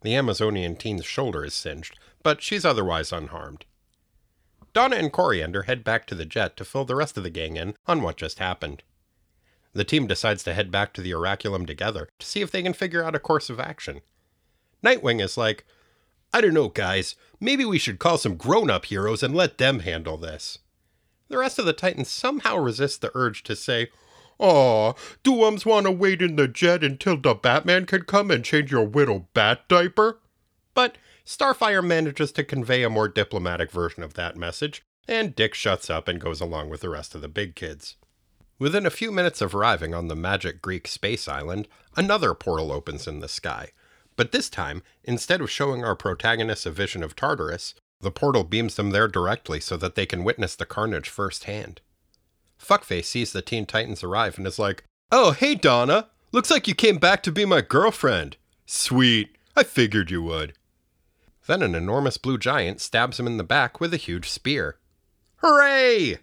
The 0.00 0.14
Amazonian 0.14 0.76
teen's 0.76 1.04
shoulder 1.04 1.44
is 1.44 1.54
singed, 1.54 1.98
but 2.22 2.40
she's 2.40 2.64
otherwise 2.64 3.12
unharmed. 3.12 3.66
Donna 4.72 4.96
and 4.96 5.12
Koriand'r 5.12 5.66
head 5.66 5.84
back 5.84 6.06
to 6.06 6.14
the 6.14 6.24
jet 6.24 6.56
to 6.56 6.64
fill 6.64 6.84
the 6.84 6.94
rest 6.94 7.16
of 7.16 7.22
the 7.22 7.30
gang 7.30 7.56
in 7.56 7.74
on 7.86 8.02
what 8.02 8.16
just 8.16 8.38
happened. 8.38 8.82
The 9.74 9.84
team 9.84 10.06
decides 10.06 10.42
to 10.44 10.54
head 10.54 10.70
back 10.70 10.92
to 10.94 11.00
the 11.00 11.12
Oraculum 11.12 11.66
together 11.66 12.08
to 12.18 12.26
see 12.26 12.40
if 12.40 12.50
they 12.50 12.62
can 12.62 12.72
figure 12.72 13.02
out 13.02 13.14
a 13.14 13.20
course 13.20 13.50
of 13.50 13.60
action. 13.60 14.00
Nightwing 14.82 15.22
is 15.22 15.36
like, 15.36 15.64
I 16.32 16.40
don't 16.40 16.54
know, 16.54 16.68
guys, 16.68 17.14
maybe 17.40 17.64
we 17.64 17.78
should 17.78 17.98
call 17.98 18.18
some 18.18 18.36
grown 18.36 18.70
up 18.70 18.86
heroes 18.86 19.22
and 19.22 19.34
let 19.34 19.58
them 19.58 19.80
handle 19.80 20.16
this. 20.16 20.58
The 21.28 21.38
rest 21.38 21.58
of 21.58 21.66
the 21.66 21.72
Titans 21.72 22.10
somehow 22.10 22.56
resist 22.56 23.00
the 23.00 23.10
urge 23.14 23.42
to 23.44 23.56
say, 23.56 23.88
Aw, 24.38 24.94
do 25.22 25.44
ums 25.44 25.64
want 25.64 25.86
to 25.86 25.92
wait 25.92 26.20
in 26.20 26.36
the 26.36 26.48
jet 26.48 26.82
until 26.82 27.16
the 27.16 27.34
Batman 27.34 27.86
can 27.86 28.02
come 28.02 28.30
and 28.30 28.44
change 28.44 28.72
your 28.72 28.86
little 28.86 29.28
bat 29.34 29.68
diaper? 29.68 30.18
But 30.74 30.96
Starfire 31.24 31.84
manages 31.84 32.32
to 32.32 32.44
convey 32.44 32.82
a 32.82 32.90
more 32.90 33.08
diplomatic 33.08 33.70
version 33.70 34.02
of 34.02 34.14
that 34.14 34.36
message, 34.36 34.82
and 35.06 35.34
Dick 35.34 35.54
shuts 35.54 35.88
up 35.90 36.08
and 36.08 36.20
goes 36.20 36.40
along 36.40 36.70
with 36.70 36.80
the 36.80 36.90
rest 36.90 37.14
of 37.14 37.20
the 37.20 37.28
big 37.28 37.54
kids. 37.54 37.96
Within 38.58 38.86
a 38.86 38.90
few 38.90 39.10
minutes 39.10 39.40
of 39.40 39.54
arriving 39.54 39.94
on 39.94 40.08
the 40.08 40.16
magic 40.16 40.62
Greek 40.62 40.86
space 40.86 41.26
island, 41.26 41.66
another 41.96 42.34
portal 42.34 42.70
opens 42.70 43.06
in 43.06 43.20
the 43.20 43.28
sky. 43.28 43.70
But 44.14 44.30
this 44.32 44.48
time, 44.50 44.82
instead 45.02 45.40
of 45.40 45.50
showing 45.50 45.84
our 45.84 45.96
protagonists 45.96 46.66
a 46.66 46.70
vision 46.70 47.02
of 47.02 47.16
Tartarus, 47.16 47.74
the 48.00 48.10
portal 48.10 48.44
beams 48.44 48.76
them 48.76 48.90
there 48.90 49.08
directly 49.08 49.58
so 49.60 49.76
that 49.78 49.94
they 49.94 50.06
can 50.06 50.24
witness 50.24 50.54
the 50.54 50.66
carnage 50.66 51.08
firsthand. 51.08 51.80
Fuckface 52.60 53.06
sees 53.06 53.32
the 53.32 53.42
Teen 53.42 53.66
Titans 53.66 54.04
arrive 54.04 54.38
and 54.38 54.46
is 54.46 54.58
like, 54.58 54.84
Oh, 55.10 55.32
hey, 55.32 55.54
Donna! 55.54 56.08
Looks 56.30 56.50
like 56.50 56.66
you 56.66 56.74
came 56.74 56.98
back 56.98 57.22
to 57.24 57.32
be 57.32 57.44
my 57.44 57.60
girlfriend. 57.60 58.36
Sweet. 58.66 59.36
I 59.54 59.62
figured 59.62 60.10
you 60.10 60.22
would. 60.22 60.54
Then 61.46 61.62
an 61.62 61.74
enormous 61.74 62.18
blue 62.18 62.38
giant 62.38 62.80
stabs 62.80 63.18
him 63.18 63.26
in 63.26 63.36
the 63.36 63.44
back 63.44 63.80
with 63.80 63.92
a 63.92 63.98
huge 63.98 64.28
spear. 64.28 64.78
Hooray! 65.36 66.18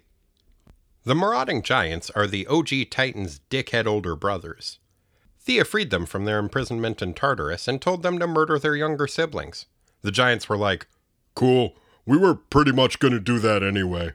The 1.04 1.14
marauding 1.14 1.62
giants 1.62 2.10
are 2.10 2.26
the 2.26 2.46
OG 2.46 2.90
Titans' 2.90 3.40
dickhead 3.50 3.86
older 3.86 4.16
brothers. 4.16 4.78
Thea 5.38 5.64
freed 5.64 5.90
them 5.90 6.06
from 6.06 6.24
their 6.24 6.38
imprisonment 6.38 7.02
in 7.02 7.14
Tartarus 7.14 7.66
and 7.66 7.80
told 7.80 8.02
them 8.02 8.18
to 8.18 8.26
murder 8.26 8.58
their 8.58 8.76
younger 8.76 9.06
siblings. 9.06 9.66
The 10.02 10.10
giants 10.10 10.48
were 10.48 10.56
like, 10.56 10.86
Cool. 11.34 11.76
We 12.06 12.16
were 12.16 12.34
pretty 12.34 12.72
much 12.72 12.98
going 12.98 13.12
to 13.12 13.20
do 13.20 13.38
that 13.38 13.62
anyway. 13.62 14.12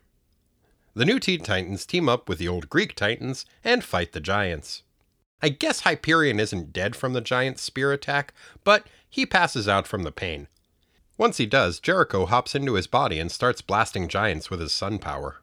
The 0.96 1.06
new 1.06 1.20
Teen 1.20 1.42
Titans 1.44 1.86
team 1.86 2.08
up 2.08 2.30
with 2.30 2.40
the 2.40 2.48
old 2.48 2.70
Greek 2.70 2.96
Titans 2.96 3.46
and 3.64 3.84
fight 3.84 4.14
the 4.14 4.20
giants. 4.20 4.84
I 5.42 5.50
guess 5.50 5.82
Hyperion 5.82 6.40
isn't 6.40 6.74
dead 6.74 6.96
from 6.96 7.14
the 7.14 7.22
giant 7.22 7.60
spear 7.60 7.92
attack, 7.92 8.34
but 8.64 8.88
he 9.10 9.26
passes 9.26 9.68
out 9.68 9.88
from 9.88 10.04
the 10.04 10.12
pain. 10.12 10.48
Once 11.18 11.38
he 11.38 11.46
does, 11.46 11.80
Jericho 11.80 12.26
hops 12.26 12.56
into 12.56 12.74
his 12.74 12.88
body 12.88 13.20
and 13.20 13.32
starts 13.32 13.62
blasting 13.62 14.08
giants 14.08 14.50
with 14.50 14.60
his 14.60 14.74
sun 14.74 15.00
power. 15.00 15.38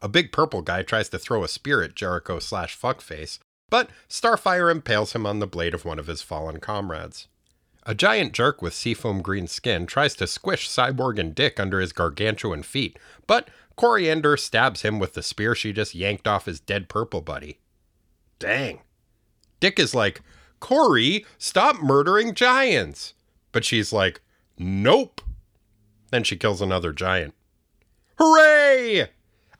A 0.00 0.08
big 0.08 0.32
purple 0.32 0.62
guy 0.62 0.82
tries 0.82 1.08
to 1.10 1.18
throw 1.18 1.42
a 1.42 1.48
spear 1.48 1.82
at 1.82 1.94
Jericho 1.94 2.38
slash 2.38 2.78
fuckface, 2.78 3.38
but 3.70 3.90
Starfire 4.08 4.70
impales 4.70 5.12
him 5.12 5.26
on 5.26 5.38
the 5.38 5.46
blade 5.46 5.74
of 5.74 5.84
one 5.84 5.98
of 5.98 6.06
his 6.06 6.22
fallen 6.22 6.60
comrades. 6.60 7.28
A 7.84 7.94
giant 7.94 8.32
jerk 8.32 8.62
with 8.62 8.74
seafoam 8.74 9.22
green 9.22 9.48
skin 9.48 9.86
tries 9.86 10.14
to 10.16 10.26
squish 10.26 10.68
Cyborg 10.68 11.18
and 11.18 11.34
Dick 11.34 11.58
under 11.58 11.80
his 11.80 11.92
gargantuan 11.92 12.62
feet, 12.62 12.96
but 13.26 13.48
Koriand'r 13.76 14.38
stabs 14.38 14.82
him 14.82 14.98
with 14.98 15.14
the 15.14 15.22
spear 15.22 15.54
she 15.54 15.72
just 15.72 15.94
yanked 15.94 16.28
off 16.28 16.46
his 16.46 16.60
dead 16.60 16.88
purple 16.88 17.20
buddy. 17.20 17.58
Dang. 18.38 18.80
Dick 19.58 19.78
is 19.78 19.94
like, 19.94 20.22
Corey, 20.60 21.24
stop 21.38 21.82
murdering 21.82 22.34
giants. 22.34 23.14
But 23.50 23.64
she's 23.64 23.92
like, 23.92 24.20
nope. 24.58 25.20
Then 26.10 26.24
she 26.24 26.36
kills 26.36 26.60
another 26.60 26.92
giant. 26.92 27.34
Hooray! 28.18 29.08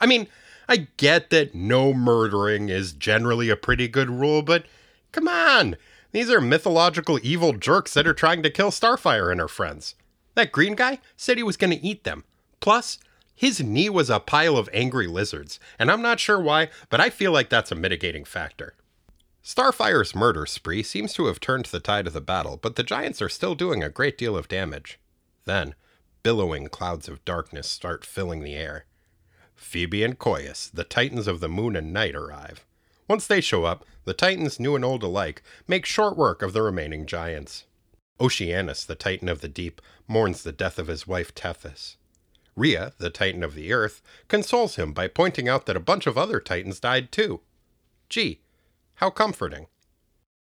I 0.00 0.06
mean, 0.06 0.28
I 0.68 0.88
get 0.96 1.30
that 1.30 1.54
no 1.54 1.92
murdering 1.92 2.68
is 2.68 2.92
generally 2.92 3.48
a 3.48 3.56
pretty 3.56 3.88
good 3.88 4.10
rule, 4.10 4.42
but 4.42 4.66
come 5.10 5.28
on. 5.28 5.76
These 6.12 6.30
are 6.30 6.40
mythological 6.40 7.18
evil 7.22 7.54
jerks 7.54 7.94
that 7.94 8.06
are 8.06 8.14
trying 8.14 8.42
to 8.42 8.50
kill 8.50 8.70
Starfire 8.70 9.30
and 9.30 9.40
her 9.40 9.48
friends. 9.48 9.94
That 10.34 10.52
green 10.52 10.74
guy 10.74 10.98
said 11.16 11.36
he 11.36 11.42
was 11.42 11.56
going 11.56 11.70
to 11.70 11.84
eat 11.84 12.04
them. 12.04 12.24
Plus, 12.60 12.98
his 13.34 13.62
knee 13.62 13.88
was 13.88 14.10
a 14.10 14.20
pile 14.20 14.56
of 14.56 14.68
angry 14.72 15.06
lizards, 15.06 15.58
and 15.78 15.90
I'm 15.90 16.02
not 16.02 16.20
sure 16.20 16.40
why, 16.40 16.68
but 16.90 17.00
I 17.00 17.10
feel 17.10 17.32
like 17.32 17.48
that's 17.48 17.72
a 17.72 17.76
mitigating 17.76 18.24
factor. 18.24 18.74
Starfire's 19.44 20.14
murder 20.14 20.46
spree 20.46 20.84
seems 20.84 21.12
to 21.12 21.26
have 21.26 21.40
turned 21.40 21.66
the 21.66 21.80
tide 21.80 22.06
of 22.06 22.12
the 22.12 22.20
battle, 22.20 22.56
but 22.56 22.76
the 22.76 22.84
giants 22.84 23.20
are 23.20 23.28
still 23.28 23.56
doing 23.56 23.82
a 23.82 23.90
great 23.90 24.16
deal 24.16 24.36
of 24.36 24.46
damage. 24.46 25.00
Then, 25.46 25.74
billowing 26.22 26.68
clouds 26.68 27.08
of 27.08 27.24
darkness 27.24 27.68
start 27.68 28.04
filling 28.04 28.42
the 28.42 28.54
air. 28.54 28.86
Phoebe 29.56 30.04
and 30.04 30.16
Coeus, 30.16 30.70
the 30.72 30.84
titans 30.84 31.26
of 31.26 31.40
the 31.40 31.48
moon 31.48 31.74
and 31.74 31.92
night, 31.92 32.14
arrive. 32.14 32.64
Once 33.08 33.26
they 33.26 33.40
show 33.40 33.64
up, 33.64 33.84
the 34.04 34.14
titans, 34.14 34.60
new 34.60 34.76
and 34.76 34.84
old 34.84 35.02
alike, 35.02 35.42
make 35.66 35.86
short 35.86 36.16
work 36.16 36.40
of 36.40 36.52
the 36.52 36.62
remaining 36.62 37.04
giants. 37.04 37.64
Oceanus, 38.20 38.84
the 38.84 38.94
titan 38.94 39.28
of 39.28 39.40
the 39.40 39.48
deep, 39.48 39.82
mourns 40.06 40.44
the 40.44 40.52
death 40.52 40.78
of 40.78 40.86
his 40.86 41.08
wife 41.08 41.34
Tethys. 41.34 41.96
Rhea, 42.54 42.92
the 42.98 43.10
titan 43.10 43.42
of 43.42 43.54
the 43.54 43.72
earth, 43.72 44.02
consoles 44.28 44.76
him 44.76 44.92
by 44.92 45.08
pointing 45.08 45.48
out 45.48 45.66
that 45.66 45.76
a 45.76 45.80
bunch 45.80 46.06
of 46.06 46.16
other 46.16 46.38
titans 46.38 46.78
died 46.78 47.10
too. 47.10 47.40
Gee, 48.08 48.40
how 48.96 49.10
comforting. 49.10 49.66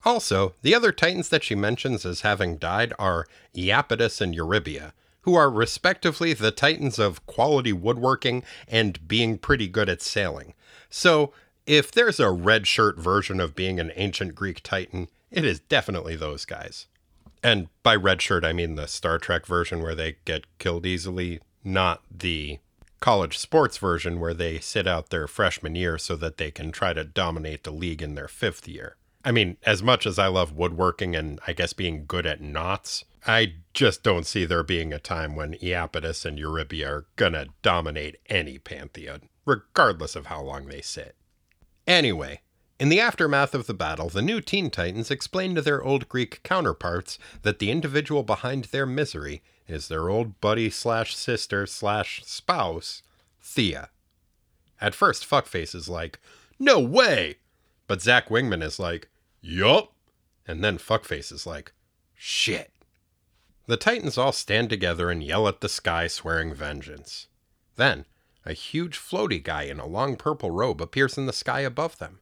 Also, 0.03 0.55
the 0.61 0.73
other 0.73 0.91
titans 0.91 1.29
that 1.29 1.43
she 1.43 1.55
mentions 1.55 2.05
as 2.05 2.21
having 2.21 2.57
died 2.57 2.93
are 2.97 3.27
Iapetus 3.55 4.19
and 4.19 4.35
Eurybia, 4.35 4.93
who 5.21 5.35
are 5.35 5.49
respectively 5.49 6.33
the 6.33 6.51
titans 6.51 6.97
of 6.97 7.25
quality 7.27 7.71
woodworking 7.71 8.43
and 8.67 9.07
being 9.07 9.37
pretty 9.37 9.67
good 9.67 9.89
at 9.89 10.01
sailing. 10.01 10.53
So, 10.89 11.33
if 11.67 11.91
there's 11.91 12.19
a 12.19 12.31
red 12.31 12.65
shirt 12.65 12.97
version 12.97 13.39
of 13.39 13.55
being 13.55 13.79
an 13.79 13.91
ancient 13.95 14.33
Greek 14.33 14.63
titan, 14.63 15.09
it 15.29 15.45
is 15.45 15.59
definitely 15.59 16.15
those 16.15 16.43
guys. 16.43 16.87
And 17.43 17.69
by 17.83 17.95
red 17.95 18.21
shirt, 18.21 18.43
I 18.43 18.53
mean 18.53 18.75
the 18.75 18.87
Star 18.87 19.19
Trek 19.19 19.45
version 19.45 19.81
where 19.81 19.95
they 19.95 20.17
get 20.25 20.45
killed 20.57 20.85
easily, 20.85 21.39
not 21.63 22.01
the 22.09 22.59
college 23.01 23.37
sports 23.37 23.77
version 23.77 24.19
where 24.19 24.33
they 24.33 24.59
sit 24.59 24.87
out 24.87 25.09
their 25.09 25.27
freshman 25.27 25.75
year 25.75 25.97
so 25.97 26.15
that 26.15 26.37
they 26.37 26.51
can 26.51 26.71
try 26.71 26.93
to 26.93 27.03
dominate 27.03 27.65
the 27.65 27.71
league 27.71 28.01
in 28.01 28.15
their 28.15 28.29
fifth 28.29 28.67
year. 28.67 28.95
I 29.25 29.31
mean, 29.31 29.57
as 29.63 29.83
much 29.83 30.05
as 30.05 30.17
I 30.17 30.27
love 30.27 30.53
woodworking 30.53 31.15
and 31.15 31.39
I 31.45 31.53
guess 31.53 31.73
being 31.73 32.05
good 32.07 32.25
at 32.25 32.41
knots, 32.41 33.03
I 33.27 33.55
just 33.73 34.01
don't 34.01 34.25
see 34.25 34.45
there 34.45 34.63
being 34.63 34.93
a 34.93 34.99
time 34.99 35.35
when 35.35 35.55
Iapetus 35.55 36.25
and 36.25 36.39
Eurybia 36.39 36.87
are 36.87 37.05
gonna 37.17 37.47
dominate 37.61 38.17
any 38.27 38.57
pantheon, 38.57 39.29
regardless 39.45 40.15
of 40.15 40.27
how 40.27 40.41
long 40.41 40.67
they 40.67 40.81
sit. 40.81 41.15
Anyway, 41.85 42.41
in 42.79 42.89
the 42.89 42.99
aftermath 42.99 43.53
of 43.53 43.67
the 43.67 43.75
battle, 43.75 44.09
the 44.09 44.23
new 44.23 44.41
Teen 44.41 44.71
Titans 44.71 45.11
explain 45.11 45.53
to 45.53 45.61
their 45.61 45.83
old 45.83 46.09
Greek 46.09 46.41
counterparts 46.41 47.19
that 47.43 47.59
the 47.59 47.69
individual 47.69 48.23
behind 48.23 48.65
their 48.65 48.87
misery 48.87 49.43
is 49.71 49.87
their 49.87 50.09
old 50.09 50.39
buddy 50.41 50.69
slash 50.69 51.15
sister 51.15 51.65
slash 51.65 52.21
spouse, 52.25 53.01
Thea. 53.41 53.89
At 54.79 54.95
first, 54.95 55.29
Fuckface 55.29 55.75
is 55.75 55.87
like, 55.87 56.19
No 56.59 56.79
way! 56.79 57.37
But 57.87 58.01
Zach 58.01 58.29
Wingman 58.29 58.63
is 58.63 58.79
like, 58.79 59.09
Yup. 59.41 59.93
And 60.47 60.63
then 60.63 60.77
Fuckface 60.77 61.31
is 61.31 61.45
like, 61.45 61.73
Shit. 62.15 62.71
The 63.67 63.77
Titans 63.77 64.17
all 64.17 64.31
stand 64.31 64.69
together 64.69 65.09
and 65.09 65.23
yell 65.23 65.47
at 65.47 65.61
the 65.61 65.69
sky, 65.69 66.07
swearing 66.07 66.53
vengeance. 66.53 67.27
Then, 67.75 68.05
a 68.45 68.53
huge 68.53 68.97
floaty 68.97 69.41
guy 69.41 69.63
in 69.63 69.79
a 69.79 69.85
long 69.85 70.15
purple 70.15 70.51
robe 70.51 70.81
appears 70.81 71.17
in 71.17 71.27
the 71.27 71.33
sky 71.33 71.61
above 71.61 71.99
them. 71.99 72.19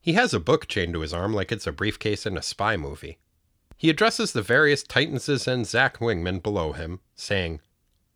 He 0.00 0.12
has 0.14 0.34
a 0.34 0.40
book 0.40 0.66
chained 0.66 0.92
to 0.94 1.00
his 1.00 1.14
arm 1.14 1.32
like 1.32 1.52
it's 1.52 1.66
a 1.66 1.72
briefcase 1.72 2.26
in 2.26 2.36
a 2.36 2.42
spy 2.42 2.76
movie. 2.76 3.18
He 3.76 3.90
addresses 3.90 4.32
the 4.32 4.42
various 4.42 4.82
Titanses 4.82 5.46
and 5.46 5.66
Zack 5.66 5.98
Wingman 5.98 6.42
below 6.42 6.72
him, 6.72 7.00
saying, 7.14 7.60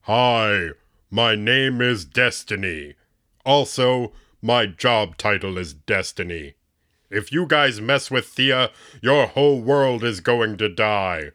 Hi, 0.02 0.70
my 1.10 1.34
name 1.34 1.80
is 1.80 2.04
Destiny. 2.04 2.94
Also, 3.44 4.12
my 4.40 4.66
job 4.66 5.16
title 5.16 5.58
is 5.58 5.74
Destiny. 5.74 6.54
If 7.10 7.32
you 7.32 7.46
guys 7.46 7.80
mess 7.80 8.10
with 8.10 8.26
Thea, 8.26 8.70
your 9.02 9.26
whole 9.26 9.60
world 9.60 10.04
is 10.04 10.20
going 10.20 10.56
to 10.58 10.68
die. 10.68 11.30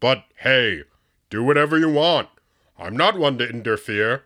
But 0.00 0.24
hey, 0.36 0.82
Do 1.30 1.44
whatever 1.44 1.78
you 1.78 1.90
want. 1.90 2.28
I'm 2.78 2.96
not 2.96 3.18
one 3.18 3.36
to 3.38 3.48
interfere. 3.48 4.22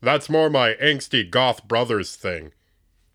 That's 0.00 0.30
more 0.30 0.48
my 0.48 0.74
angsty 0.74 1.28
goth 1.28 1.66
brother's 1.66 2.14
thing. 2.14 2.52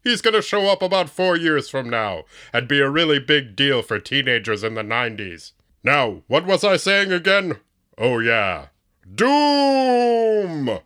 He's 0.03 0.21
gonna 0.21 0.41
show 0.41 0.67
up 0.67 0.81
about 0.81 1.09
four 1.09 1.38
years 1.38 1.69
from 1.69 1.89
now 1.89 2.24
and 2.51 2.67
be 2.67 2.81
a 2.81 2.89
really 2.89 3.19
big 3.19 3.55
deal 3.55 3.81
for 3.81 4.00
teenagers 4.00 4.63
in 4.63 4.74
the 4.74 4.83
90s. 4.83 5.53
Now, 5.83 6.24
what 6.27 6.45
was 6.45 6.65
I 6.65 6.75
saying 6.75 7.13
again? 7.13 7.59
Oh, 7.98 8.19
yeah. 8.19 8.67
Doom! 9.15 10.79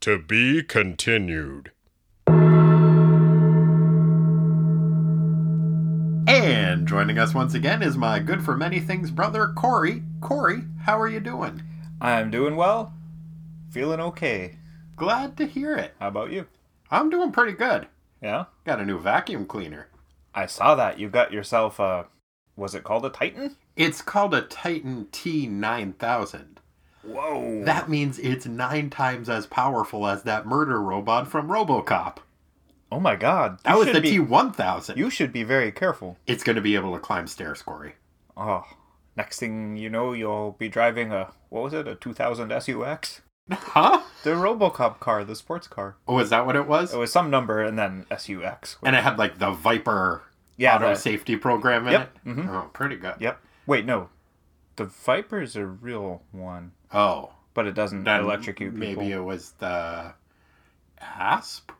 To 0.00 0.18
be 0.18 0.62
continued. 0.62 1.72
And 6.28 6.86
joining 6.86 7.18
us 7.18 7.34
once 7.34 7.54
again 7.54 7.82
is 7.82 7.96
my 7.96 8.20
good 8.20 8.44
for 8.44 8.56
many 8.56 8.78
things 8.78 9.10
brother, 9.10 9.48
Corey. 9.56 10.04
Corey, 10.20 10.62
how 10.82 11.00
are 11.00 11.08
you 11.08 11.18
doing? 11.18 11.62
I'm 12.00 12.30
doing 12.30 12.54
well. 12.54 12.92
Feeling 13.70 13.98
okay. 14.00 14.56
Glad 14.94 15.36
to 15.36 15.46
hear 15.46 15.74
it. 15.74 15.94
How 15.98 16.08
about 16.08 16.30
you? 16.30 16.46
I'm 16.92 17.10
doing 17.10 17.32
pretty 17.32 17.54
good. 17.54 17.88
Yeah? 18.22 18.44
Got 18.64 18.80
a 18.80 18.86
new 18.86 19.00
vacuum 19.00 19.46
cleaner. 19.46 19.88
I 20.32 20.46
saw 20.46 20.76
that. 20.76 21.00
You 21.00 21.08
got 21.08 21.32
yourself 21.32 21.80
a. 21.80 22.06
Was 22.58 22.74
it 22.74 22.82
called 22.82 23.06
a 23.06 23.10
Titan? 23.10 23.56
It's 23.76 24.02
called 24.02 24.34
a 24.34 24.42
Titan 24.42 25.06
T9000. 25.12 26.56
Whoa. 27.04 27.62
That 27.64 27.88
means 27.88 28.18
it's 28.18 28.46
nine 28.46 28.90
times 28.90 29.28
as 29.28 29.46
powerful 29.46 30.08
as 30.08 30.24
that 30.24 30.44
murder 30.44 30.82
robot 30.82 31.28
from 31.28 31.48
Robocop. 31.48 32.16
Oh 32.90 32.98
my 32.98 33.14
god. 33.14 33.60
That 33.62 33.78
was 33.78 33.92
the 33.92 34.00
be- 34.00 34.18
T1000. 34.18 34.96
You 34.96 35.08
should 35.08 35.32
be 35.32 35.44
very 35.44 35.70
careful. 35.70 36.18
It's 36.26 36.42
going 36.42 36.56
to 36.56 36.62
be 36.62 36.74
able 36.74 36.92
to 36.94 36.98
climb 36.98 37.28
stairs, 37.28 37.62
Corey. 37.62 37.94
Oh. 38.36 38.64
Next 39.16 39.38
thing 39.38 39.76
you 39.76 39.88
know, 39.88 40.12
you'll 40.12 40.56
be 40.58 40.68
driving 40.68 41.12
a. 41.12 41.32
What 41.50 41.62
was 41.62 41.72
it? 41.72 41.86
A 41.86 41.94
2000 41.94 42.50
SUX? 42.60 43.20
Huh? 43.50 44.02
The 44.24 44.30
Robocop 44.30 44.98
car, 44.98 45.24
the 45.24 45.36
sports 45.36 45.68
car. 45.68 45.96
Oh, 46.08 46.18
is 46.18 46.30
that 46.30 46.44
what 46.44 46.56
it 46.56 46.66
was? 46.66 46.92
It 46.92 46.98
was 46.98 47.12
some 47.12 47.30
number 47.30 47.62
and 47.62 47.78
then 47.78 48.04
SUX. 48.10 48.76
And 48.82 48.96
it 48.96 49.04
had 49.04 49.16
like 49.16 49.38
the 49.38 49.52
Viper 49.52 50.24
Yeah, 50.58 50.74
auto 50.76 50.90
the- 50.90 50.94
safety 50.96 51.36
program 51.36 51.86
in 51.86 51.92
Yep, 51.92 52.18
it. 52.26 52.28
mhm. 52.28 52.48
Oh, 52.50 52.68
pretty 52.74 52.96
good. 52.96 53.14
Yep. 53.20 53.40
Wait, 53.66 53.86
no. 53.86 54.10
The 54.76 54.84
Viper 54.84 55.40
is 55.40 55.56
a 55.56 55.64
real 55.66 56.22
one, 56.32 56.72
Oh, 56.92 57.32
but 57.54 57.66
it 57.66 57.72
doesn't 57.74 58.04
then 58.04 58.20
electrocute 58.20 58.74
people. 58.78 59.02
maybe 59.02 59.12
it 59.12 59.20
was 59.24 59.52
the 59.52 60.12
Asp. 61.00 61.70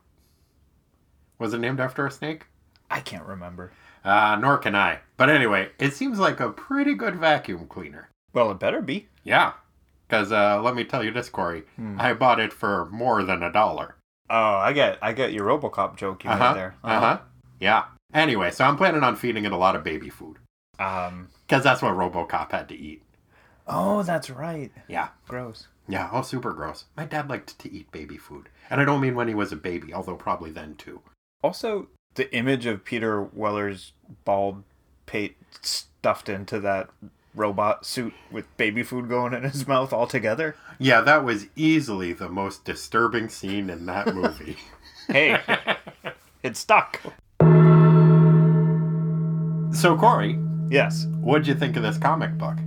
Was 1.37 1.53
it 1.53 1.59
named 1.59 1.79
after 1.79 2.05
a 2.05 2.11
snake? 2.11 2.47
I 2.91 2.99
can't 2.99 3.25
remember. 3.25 3.71
Uh, 4.03 4.37
nor 4.39 4.57
can 4.57 4.75
I. 4.75 4.99
But 5.17 5.29
anyway, 5.29 5.69
it 5.77 5.93
seems 5.93 6.19
like 6.19 6.39
a 6.39 6.49
pretty 6.49 6.93
good 6.95 7.15
vacuum 7.15 7.67
cleaner. 7.67 8.09
Well, 8.33 8.51
it 8.51 8.59
better 8.59 8.81
be. 8.81 9.07
Yeah. 9.23 9.53
Because 10.07 10.31
uh, 10.31 10.61
let 10.61 10.75
me 10.75 10.83
tell 10.85 11.03
you 11.03 11.11
this, 11.11 11.29
Corey. 11.29 11.63
Hmm. 11.75 11.99
I 11.99 12.13
bought 12.13 12.39
it 12.39 12.51
for 12.53 12.85
more 12.87 13.23
than 13.23 13.43
a 13.43 13.51
dollar. 13.51 13.95
Oh, 14.29 14.35
I 14.55 14.73
get, 14.73 14.97
I 15.01 15.13
get 15.13 15.33
your 15.33 15.45
RoboCop 15.47 15.95
joke 15.97 16.23
you 16.23 16.29
Uh-huh. 16.29 16.53
made 16.53 16.59
there. 16.59 16.75
Uh 16.83 16.99
huh. 16.99 17.19
Yeah. 17.59 17.83
Anyway, 18.13 18.51
so 18.51 18.65
I'm 18.65 18.77
planning 18.77 19.03
on 19.03 19.15
feeding 19.15 19.45
it 19.45 19.51
a 19.51 19.57
lot 19.57 19.75
of 19.75 19.83
baby 19.83 20.09
food. 20.09 20.37
Um. 20.77 21.29
Because 21.47 21.63
that's 21.63 21.81
what 21.81 21.93
Robocop 21.93 22.51
had 22.51 22.69
to 22.69 22.75
eat. 22.77 23.01
Oh, 23.67 24.03
that's 24.03 24.29
right. 24.29 24.71
Yeah. 24.87 25.09
Gross. 25.27 25.67
Yeah, 25.87 26.09
oh, 26.11 26.21
super 26.21 26.53
gross. 26.53 26.85
My 26.95 27.05
dad 27.05 27.29
liked 27.29 27.57
to 27.59 27.71
eat 27.71 27.91
baby 27.91 28.17
food. 28.17 28.49
And 28.69 28.79
I 28.79 28.85
don't 28.85 29.01
mean 29.01 29.15
when 29.15 29.27
he 29.27 29.33
was 29.33 29.51
a 29.51 29.55
baby, 29.55 29.93
although 29.93 30.15
probably 30.15 30.51
then 30.51 30.75
too. 30.75 31.01
Also, 31.41 31.87
the 32.13 32.33
image 32.35 32.67
of 32.67 32.85
Peter 32.85 33.23
Weller's 33.23 33.93
bald 34.25 34.63
pate 35.07 35.37
stuffed 35.61 36.29
into 36.29 36.59
that 36.59 36.89
robot 37.33 37.85
suit 37.85 38.13
with 38.31 38.45
baby 38.57 38.83
food 38.83 39.09
going 39.09 39.33
in 39.33 39.43
his 39.43 39.67
mouth 39.67 39.91
all 39.91 40.05
together. 40.05 40.55
Yeah, 40.77 41.01
that 41.01 41.23
was 41.23 41.47
easily 41.55 42.13
the 42.13 42.29
most 42.29 42.65
disturbing 42.65 43.29
scene 43.29 43.69
in 43.69 43.85
that 43.87 44.13
movie. 44.13 44.57
Hey, 45.07 45.39
it 46.43 46.55
stuck. 46.55 47.01
So, 49.79 49.97
Corey, 49.97 50.37
Yes. 50.69 51.05
what'd 51.21 51.47
you 51.47 51.55
think 51.55 51.77
of 51.77 51.83
this 51.83 51.97
comic 51.97 52.37
book? 52.37 52.57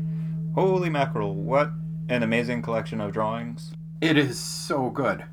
Holy 0.55 0.89
mackerel! 0.89 1.35
What 1.35 1.71
an 2.09 2.23
amazing 2.23 2.63
collection 2.63 3.03
of 3.03 3.13
drawings. 3.13 3.75
It 4.01 4.17
is 4.17 4.39
so 4.39 4.89
good. 4.89 5.27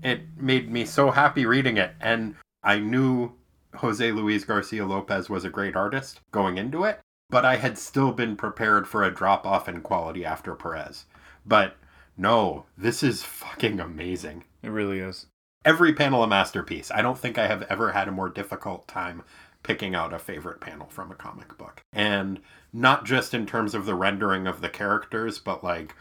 It 0.00 0.20
made 0.36 0.70
me 0.70 0.84
so 0.84 1.10
happy 1.10 1.44
reading 1.44 1.76
it. 1.76 1.94
And 2.00 2.36
I 2.62 2.78
knew 2.78 3.32
Jose 3.76 4.12
Luis 4.12 4.44
Garcia 4.44 4.86
Lopez 4.86 5.28
was 5.28 5.44
a 5.44 5.50
great 5.50 5.74
artist 5.74 6.20
going 6.30 6.56
into 6.56 6.84
it, 6.84 7.00
but 7.30 7.44
I 7.44 7.56
had 7.56 7.78
still 7.78 8.12
been 8.12 8.36
prepared 8.36 8.86
for 8.86 9.02
a 9.02 9.12
drop 9.12 9.44
off 9.44 9.68
in 9.68 9.80
quality 9.80 10.24
after 10.24 10.54
Perez. 10.54 11.06
But 11.44 11.76
no, 12.16 12.66
this 12.78 13.02
is 13.02 13.24
fucking 13.24 13.80
amazing. 13.80 14.44
It 14.62 14.68
really 14.70 15.00
is. 15.00 15.26
Every 15.64 15.94
panel 15.94 16.22
a 16.22 16.28
masterpiece. 16.28 16.92
I 16.92 17.02
don't 17.02 17.18
think 17.18 17.38
I 17.38 17.48
have 17.48 17.62
ever 17.62 17.90
had 17.90 18.06
a 18.06 18.12
more 18.12 18.28
difficult 18.28 18.86
time 18.86 19.24
picking 19.64 19.96
out 19.96 20.14
a 20.14 20.18
favorite 20.20 20.60
panel 20.60 20.86
from 20.88 21.10
a 21.10 21.16
comic 21.16 21.58
book. 21.58 21.82
And 21.92 22.40
not 22.72 23.04
just 23.04 23.34
in 23.34 23.46
terms 23.46 23.74
of 23.74 23.86
the 23.86 23.96
rendering 23.96 24.46
of 24.46 24.60
the 24.60 24.68
characters, 24.68 25.40
but 25.40 25.64
like 25.64 25.96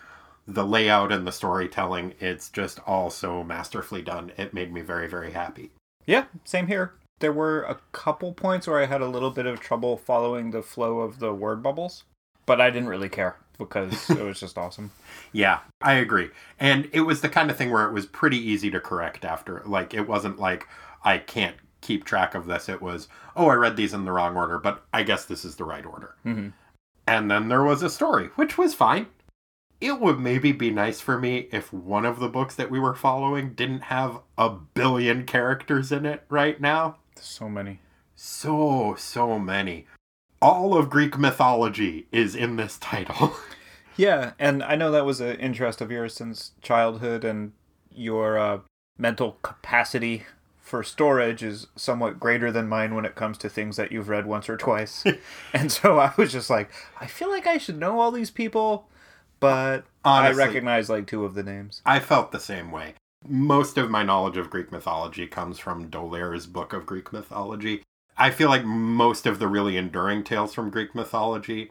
the 0.47 0.65
layout 0.65 1.11
and 1.11 1.25
the 1.25 1.31
storytelling. 1.31 2.13
It's 2.19 2.49
just 2.49 2.79
all 2.85 3.09
so 3.09 3.43
masterfully 3.43 4.01
done. 4.01 4.31
It 4.37 4.53
made 4.53 4.73
me 4.73 4.81
very, 4.81 5.07
very 5.07 5.31
happy. 5.31 5.71
Yeah, 6.05 6.25
same 6.43 6.67
here. 6.67 6.93
There 7.19 7.31
were 7.31 7.63
a 7.63 7.79
couple 7.91 8.33
points 8.33 8.67
where 8.67 8.81
I 8.81 8.85
had 8.85 9.01
a 9.01 9.07
little 9.07 9.31
bit 9.31 9.45
of 9.45 9.59
trouble 9.59 9.95
following 9.95 10.51
the 10.51 10.61
flow 10.61 10.99
of 10.99 11.19
the 11.19 11.33
word 11.33 11.63
bubbles, 11.63 12.03
but 12.45 12.59
I 12.59 12.69
didn't 12.69 12.89
really 12.89 13.09
care 13.09 13.37
because 13.57 14.09
it 14.09 14.19
was 14.19 14.39
just 14.39 14.57
awesome. 14.57 14.91
Yeah, 15.31 15.59
I 15.81 15.93
agree. 15.93 16.31
And 16.59 16.89
it 16.91 17.01
was 17.01 17.21
the 17.21 17.29
kind 17.29 17.49
of 17.49 17.57
thing 17.57 17.71
where 17.71 17.87
it 17.87 17.93
was 17.93 18.05
pretty 18.05 18.37
easy 18.37 18.69
to 18.71 18.79
correct 18.79 19.23
after. 19.23 19.61
Like, 19.65 19.93
it 19.93 20.07
wasn't 20.07 20.39
like, 20.39 20.67
I 21.05 21.17
can't 21.19 21.55
keep 21.83 22.03
track 22.03 22.33
of 22.33 22.47
this. 22.47 22.67
It 22.69 22.81
was, 22.81 23.07
oh, 23.35 23.47
I 23.49 23.53
read 23.53 23.75
these 23.75 23.93
in 23.93 24.05
the 24.05 24.11
wrong 24.11 24.35
order, 24.35 24.57
but 24.57 24.83
I 24.93 25.03
guess 25.03 25.25
this 25.25 25.45
is 25.45 25.55
the 25.55 25.65
right 25.65 25.85
order. 25.85 26.15
hmm 26.23 26.49
And 27.05 27.29
then 27.29 27.49
there 27.49 27.63
was 27.63 27.83
a 27.83 27.89
story, 27.89 28.27
which 28.35 28.57
was 28.57 28.73
fine. 28.73 29.07
It 29.81 29.99
would 29.99 30.19
maybe 30.19 30.53
be 30.53 30.71
nice 30.71 31.01
for 31.01 31.19
me 31.19 31.49
if 31.51 31.73
one 31.73 32.05
of 32.05 32.19
the 32.19 32.29
books 32.29 32.55
that 32.55 32.71
we 32.71 32.79
were 32.79 32.95
following 32.95 33.53
didn't 33.53 33.83
have 33.83 34.19
a 34.37 34.49
billion 34.49 35.25
characters 35.25 35.91
in 35.91 36.05
it 36.05 36.23
right 36.29 36.59
now. 36.59 36.97
So 37.15 37.49
many. 37.49 37.79
So, 38.15 38.95
so 38.97 39.37
many. 39.37 39.87
All 40.41 40.77
of 40.77 40.89
Greek 40.89 41.17
mythology 41.17 42.07
is 42.11 42.35
in 42.35 42.55
this 42.55 42.77
title. 42.77 43.35
Yeah, 43.95 44.31
and 44.39 44.63
I 44.63 44.75
know 44.75 44.91
that 44.91 45.05
was 45.05 45.21
an 45.21 45.39
interest 45.39 45.79
of 45.79 45.91
yours 45.91 46.15
since 46.15 46.53
childhood, 46.61 47.23
and 47.23 47.53
your 47.91 48.39
uh, 48.39 48.59
mental 48.97 49.37
capacity 49.43 50.23
for 50.73 50.81
storage 50.81 51.43
is 51.43 51.67
somewhat 51.75 52.19
greater 52.19 52.51
than 52.51 52.67
mine 52.67 52.95
when 52.95 53.05
it 53.05 53.13
comes 53.13 53.37
to 53.37 53.47
things 53.47 53.77
that 53.77 53.91
you've 53.91 54.09
read 54.09 54.25
once 54.25 54.49
or 54.49 54.57
twice. 54.57 55.03
and 55.53 55.71
so 55.71 55.99
I 55.99 56.11
was 56.17 56.31
just 56.31 56.49
like, 56.49 56.71
I 56.99 57.05
feel 57.05 57.29
like 57.29 57.45
I 57.45 57.59
should 57.59 57.77
know 57.77 57.99
all 57.99 58.09
these 58.09 58.31
people, 58.31 58.89
but 59.39 59.83
Honestly. 60.03 60.41
I 60.41 60.47
recognize 60.47 60.89
like 60.89 61.05
two 61.05 61.25
of 61.25 61.35
the 61.35 61.43
names. 61.43 61.83
I 61.85 61.99
felt 61.99 62.31
the 62.31 62.39
same 62.39 62.71
way. 62.71 62.95
Most 63.23 63.77
of 63.77 63.91
my 63.91 64.01
knowledge 64.01 64.35
of 64.35 64.49
Greek 64.49 64.71
mythology 64.71 65.27
comes 65.27 65.59
from 65.59 65.91
D'Aulaire's 65.91 66.47
book 66.47 66.73
of 66.73 66.87
Greek 66.87 67.13
mythology. 67.13 67.83
I 68.17 68.31
feel 68.31 68.49
like 68.49 68.65
most 68.65 69.27
of 69.27 69.37
the 69.37 69.47
really 69.47 69.77
enduring 69.77 70.23
tales 70.23 70.55
from 70.55 70.71
Greek 70.71 70.95
mythology, 70.95 71.69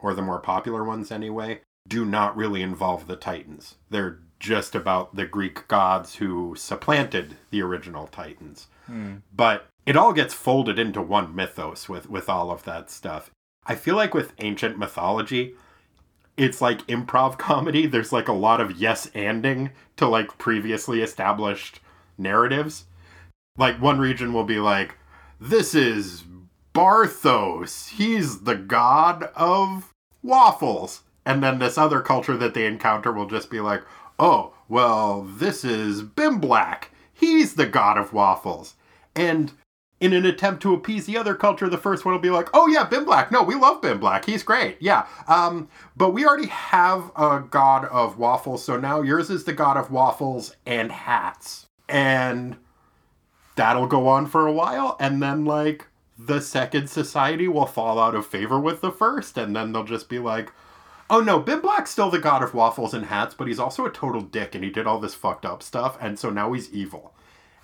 or 0.00 0.12
the 0.12 0.22
more 0.22 0.40
popular 0.40 0.82
ones 0.82 1.12
anyway, 1.12 1.60
do 1.86 2.04
not 2.04 2.36
really 2.36 2.62
involve 2.62 3.06
the 3.06 3.14
Titans. 3.14 3.76
They're 3.90 4.18
just 4.40 4.74
about 4.74 5.14
the 5.14 5.26
Greek 5.26 5.68
gods 5.68 6.16
who 6.16 6.54
supplanted 6.56 7.36
the 7.50 7.62
original 7.62 8.08
Titans. 8.08 8.66
Hmm. 8.86 9.16
But 9.34 9.66
it 9.86 9.96
all 9.96 10.12
gets 10.12 10.34
folded 10.34 10.78
into 10.78 11.02
one 11.02 11.34
mythos 11.34 11.88
with, 11.88 12.08
with 12.08 12.28
all 12.28 12.50
of 12.50 12.64
that 12.64 12.90
stuff. 12.90 13.30
I 13.66 13.74
feel 13.74 13.94
like 13.94 14.14
with 14.14 14.32
ancient 14.38 14.78
mythology, 14.78 15.54
it's 16.36 16.60
like 16.60 16.86
improv 16.86 17.38
comedy. 17.38 17.86
There's 17.86 18.12
like 18.12 18.28
a 18.28 18.32
lot 18.32 18.60
of 18.60 18.80
yes 18.80 19.06
anding 19.10 19.70
to 19.96 20.08
like 20.08 20.38
previously 20.38 21.02
established 21.02 21.80
narratives. 22.16 22.86
Like 23.58 23.80
one 23.80 23.98
region 23.98 24.32
will 24.32 24.44
be 24.44 24.58
like, 24.58 24.96
this 25.38 25.74
is 25.74 26.24
Barthos. 26.72 27.90
He's 27.90 28.42
the 28.42 28.54
god 28.54 29.24
of 29.34 29.92
waffles. 30.22 31.02
And 31.26 31.42
then 31.42 31.58
this 31.58 31.76
other 31.76 32.00
culture 32.00 32.36
that 32.36 32.54
they 32.54 32.66
encounter 32.66 33.12
will 33.12 33.26
just 33.26 33.50
be 33.50 33.60
like, 33.60 33.82
oh, 34.20 34.52
well, 34.68 35.22
this 35.22 35.64
is 35.64 36.02
Bimblak. 36.02 36.84
He's 37.12 37.54
the 37.54 37.66
god 37.66 37.98
of 37.98 38.12
waffles. 38.12 38.76
And 39.16 39.52
in 39.98 40.12
an 40.12 40.24
attempt 40.24 40.62
to 40.62 40.72
appease 40.74 41.06
the 41.06 41.16
other 41.16 41.34
culture, 41.34 41.68
the 41.68 41.76
first 41.76 42.04
one 42.04 42.14
will 42.14 42.20
be 42.20 42.30
like, 42.30 42.48
"Oh 42.54 42.66
yeah, 42.68 42.88
Bimblak. 42.88 43.30
No, 43.30 43.42
we 43.42 43.54
love 43.54 43.80
Bimblak. 43.82 44.24
He's 44.24 44.42
great. 44.42 44.76
Yeah. 44.80 45.06
Um, 45.26 45.68
but 45.96 46.10
we 46.10 46.24
already 46.24 46.46
have 46.46 47.10
a 47.16 47.40
god 47.40 47.86
of 47.86 48.18
waffles, 48.18 48.64
so 48.64 48.78
now 48.78 49.02
yours 49.02 49.28
is 49.28 49.44
the 49.44 49.52
god 49.52 49.76
of 49.76 49.90
waffles 49.90 50.54
and 50.64 50.92
hats." 50.92 51.66
And 51.88 52.56
that'll 53.56 53.88
go 53.88 54.06
on 54.06 54.26
for 54.26 54.46
a 54.46 54.52
while, 54.52 54.96
and 55.00 55.22
then 55.22 55.44
like 55.44 55.88
the 56.16 56.40
second 56.40 56.88
society 56.88 57.48
will 57.48 57.66
fall 57.66 57.98
out 57.98 58.14
of 58.14 58.26
favor 58.26 58.60
with 58.60 58.80
the 58.80 58.92
first, 58.92 59.36
and 59.36 59.56
then 59.56 59.72
they'll 59.72 59.84
just 59.84 60.08
be 60.08 60.18
like, 60.18 60.52
Oh 61.12 61.20
no, 61.20 61.40
Bimblak's 61.40 61.90
still 61.90 62.08
the 62.08 62.20
god 62.20 62.42
of 62.42 62.54
waffles 62.54 62.94
and 62.94 63.06
hats, 63.06 63.34
but 63.34 63.48
he's 63.48 63.58
also 63.58 63.84
a 63.84 63.90
total 63.90 64.20
dick 64.20 64.54
and 64.54 64.62
he 64.62 64.70
did 64.70 64.86
all 64.86 65.00
this 65.00 65.14
fucked 65.14 65.44
up 65.44 65.62
stuff, 65.62 65.98
and 66.00 66.18
so 66.18 66.30
now 66.30 66.52
he's 66.52 66.72
evil. 66.72 67.12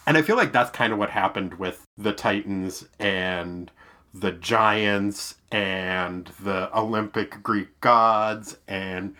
And 0.07 0.17
I 0.17 0.23
feel 0.23 0.37
like 0.37 0.53
that's 0.53 0.71
kind 0.71 0.93
of 0.93 0.99
what 0.99 1.11
happened 1.11 1.55
with 1.59 1.85
the 1.97 2.13
Titans 2.13 2.87
and 2.99 3.71
the 4.13 4.33
Giants 4.33 5.37
and 5.53 6.27
the 6.41 6.77
Olympic 6.77 7.43
Greek 7.43 7.81
gods, 7.81 8.57
and 8.67 9.15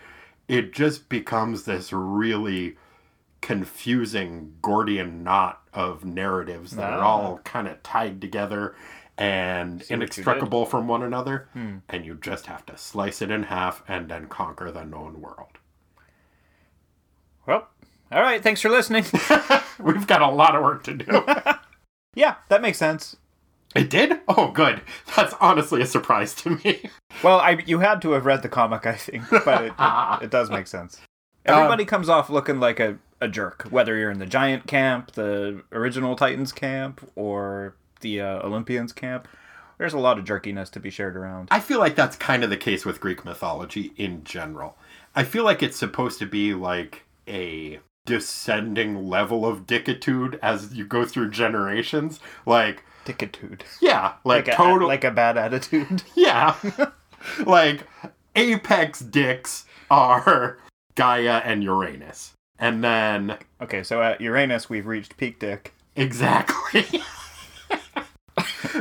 it 0.47 0.73
just 0.73 1.07
becomes 1.07 1.63
this 1.63 1.93
really 1.93 2.77
confusing 3.41 4.53
Gordian 4.61 5.23
knot 5.23 5.61
of 5.73 6.03
narratives 6.03 6.71
that 6.71 6.91
are 6.91 6.99
Ah. 7.03 7.07
all 7.07 7.37
kind 7.43 7.67
of 7.67 7.81
tied 7.83 8.19
together 8.19 8.75
and 9.17 9.81
See 9.83 9.93
what 9.95 10.01
you 10.01 10.07
did. 10.07 10.17
inextricable 10.17 10.65
from 10.65 10.87
one 10.87 11.03
another, 11.03 11.47
Hmm. 11.53 11.77
and 11.89 12.05
you 12.05 12.15
just 12.21 12.45
have 12.47 12.65
to 12.67 12.77
slice 12.77 13.21
it 13.21 13.31
in 13.31 13.43
half 13.43 13.83
and 13.87 14.09
then 14.09 14.27
conquer 14.27 14.71
the 14.71 14.83
known 14.85 15.21
world. 15.21 15.57
Well, 17.45 17.67
all 18.11 18.21
right. 18.21 18.41
Thanks 18.43 18.61
for 18.61 18.69
listening. 18.69 19.05
We've 19.79 20.07
got 20.07 20.21
a 20.21 20.29
lot 20.29 20.55
of 20.55 20.63
work 20.63 20.83
to 20.83 20.93
do. 20.93 21.23
yeah, 22.15 22.35
that 22.49 22.61
makes 22.61 22.77
sense. 22.77 23.15
it 23.75 23.89
did? 23.89 24.19
Oh, 24.27 24.51
good. 24.51 24.81
That's 25.15 25.33
honestly 25.39 25.81
a 25.81 25.85
surprise 25.85 26.33
to 26.35 26.51
me. 26.63 26.89
Well, 27.23 27.39
I 27.39 27.57
you 27.65 27.79
had 27.79 27.99
to 28.03 28.11
have 28.11 28.27
read 28.27 28.43
the 28.43 28.49
comic, 28.49 28.85
I 28.85 28.93
think, 28.93 29.23
but 29.31 29.63
it, 29.65 29.73
it, 29.79 30.23
it 30.25 30.29
does 30.29 30.51
make 30.51 30.67
sense. 30.67 31.01
Everybody 31.45 31.83
comes 31.83 32.09
off 32.09 32.29
looking 32.29 32.59
like 32.59 32.79
a, 32.79 32.99
a 33.19 33.27
jerk, 33.27 33.63
whether 33.71 33.95
you're 33.97 34.11
in 34.11 34.19
the 34.19 34.27
giant 34.27 34.67
camp, 34.67 35.13
the 35.13 35.63
original 35.71 36.15
Titans 36.15 36.51
camp, 36.51 37.01
or 37.15 37.75
the 38.01 38.21
uh, 38.21 38.45
Olympians 38.45 38.93
camp. 38.93 39.27
There's 39.77 39.93
a 39.93 39.99
lot 39.99 40.17
of 40.17 40.25
jerkiness 40.25 40.71
to 40.71 40.79
be 40.79 40.89
shared 40.89 41.15
around. 41.15 41.49
I 41.51 41.59
feel 41.59 41.79
like 41.79 41.95
that's 41.95 42.15
kind 42.15 42.43
of 42.43 42.49
the 42.49 42.57
case 42.57 42.83
with 42.85 42.99
Greek 42.99 43.23
mythology 43.23 43.93
in 43.95 44.23
general. 44.23 44.75
I 45.15 45.23
feel 45.23 45.43
like 45.43 45.61
it's 45.61 45.77
supposed 45.77 46.17
to 46.19 46.25
be 46.25 46.53
like 46.55 47.03
a 47.27 47.79
descending 48.05 49.07
level 49.07 49.45
of 49.45 49.67
dickitude 49.67 50.39
as 50.41 50.73
you 50.73 50.85
go 50.85 51.05
through 51.05 51.29
generations. 51.29 52.19
Like, 52.45 52.83
Dickitude. 53.05 53.61
yeah, 53.81 54.13
like, 54.23 54.47
Like 54.47 54.55
a, 54.55 54.57
total. 54.57 54.87
like 54.87 55.03
a 55.03 55.11
bad 55.11 55.37
attitude. 55.37 56.03
yeah. 56.15 56.55
like, 57.45 57.83
apex 58.35 58.99
dicks 58.99 59.65
are 59.91 60.57
Gaia 60.95 61.41
and 61.45 61.63
Uranus. 61.63 62.33
And 62.59 62.83
then, 62.83 63.37
Okay, 63.61 63.83
so 63.83 64.01
at 64.01 64.19
Uranus, 64.21 64.69
we've 64.69 64.87
reached 64.87 65.17
peak 65.17 65.39
dick. 65.39 65.73
exactly. 65.95 66.85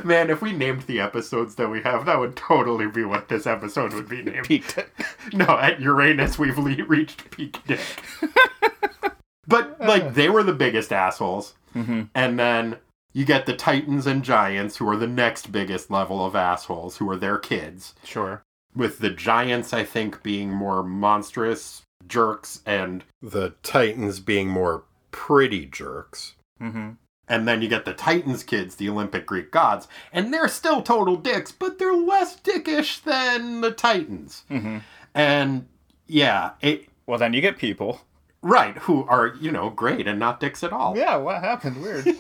Man, 0.07 0.31
if 0.31 0.41
we 0.41 0.53
named 0.53 0.83
the 0.83 1.01
episodes 1.01 1.57
that 1.57 1.69
we 1.69 1.83
have, 1.83 2.07
that 2.07 2.19
would 2.21 2.37
totally 2.37 2.87
be 2.87 3.05
what 3.05 3.29
this 3.29 3.47
episode 3.47 3.93
would 3.93 4.09
be 4.09 4.23
named. 4.23 4.47
Peak 4.47 4.73
dick. 4.75 4.93
No, 5.33 5.59
at 5.59 5.81
Uranus 5.81 6.39
we've 6.39 6.57
le- 6.59 6.85
reached 6.85 7.29
peak 7.33 7.59
dick. 7.67 7.81
but 9.49 9.81
like 9.81 10.15
they 10.15 10.29
were 10.29 10.43
the 10.43 10.53
biggest 10.53 10.93
assholes, 10.93 11.55
hmm 11.73 12.03
and 12.15 12.39
then 12.39 12.77
you 13.13 13.25
get 13.25 13.47
the 13.47 13.57
Titans 13.57 14.07
and 14.07 14.23
Giants, 14.23 14.77
who 14.77 14.89
are 14.89 14.97
the 14.97 15.07
next 15.07 15.51
biggest 15.51 15.91
level 15.91 16.25
of 16.25 16.37
assholes, 16.37 16.99
who 16.99 17.09
are 17.11 17.17
their 17.17 17.39
kids. 17.39 17.95
Sure. 18.05 18.43
With 18.75 18.99
the 18.99 19.09
Giants, 19.11 19.73
I 19.73 19.85
think, 19.85 20.23
being 20.23 20.51
more 20.51 20.83
monstrous 20.83 21.83
jerks, 22.07 22.61
and 22.67 23.03
the 23.23 23.55
Titans 23.63 24.21
being 24.21 24.49
more 24.49 24.85
pretty 25.11 25.67
jerks. 25.67 26.35
hmm 26.61 26.91
And 27.29 27.47
then 27.49 27.61
you 27.61 27.69
get 27.69 27.85
the 27.85 27.93
Titans 27.93 28.45
kids, 28.45 28.77
the 28.77 28.89
Olympic 28.89 29.27
Greek 29.27 29.51
gods, 29.51 29.89
and 30.13 30.33
they're 30.33 30.47
still 30.49 30.81
total 30.83 31.17
dicks, 31.17 31.51
but 31.51 31.79
they're 31.79 31.93
less 31.97 32.39
dickish 32.41 33.03
than 33.03 33.61
the 33.63 33.73
Titans. 33.73 34.45
hmm 34.49 34.79
And 35.15 35.67
yeah, 36.07 36.53
it 36.61 36.89
Well, 37.07 37.19
then 37.19 37.33
you 37.33 37.41
get 37.41 37.59
people. 37.59 38.03
right 38.43 38.77
who 38.79 39.05
are 39.09 39.35
you 39.41 39.51
know 39.51 39.71
great 39.71 40.07
and 40.07 40.19
not 40.21 40.39
dicks 40.39 40.63
at 40.63 40.73
all. 40.73 40.97
Yeah, 40.97 41.17
what 41.17 41.43
happened? 41.43 41.83
Weird. 41.83 42.07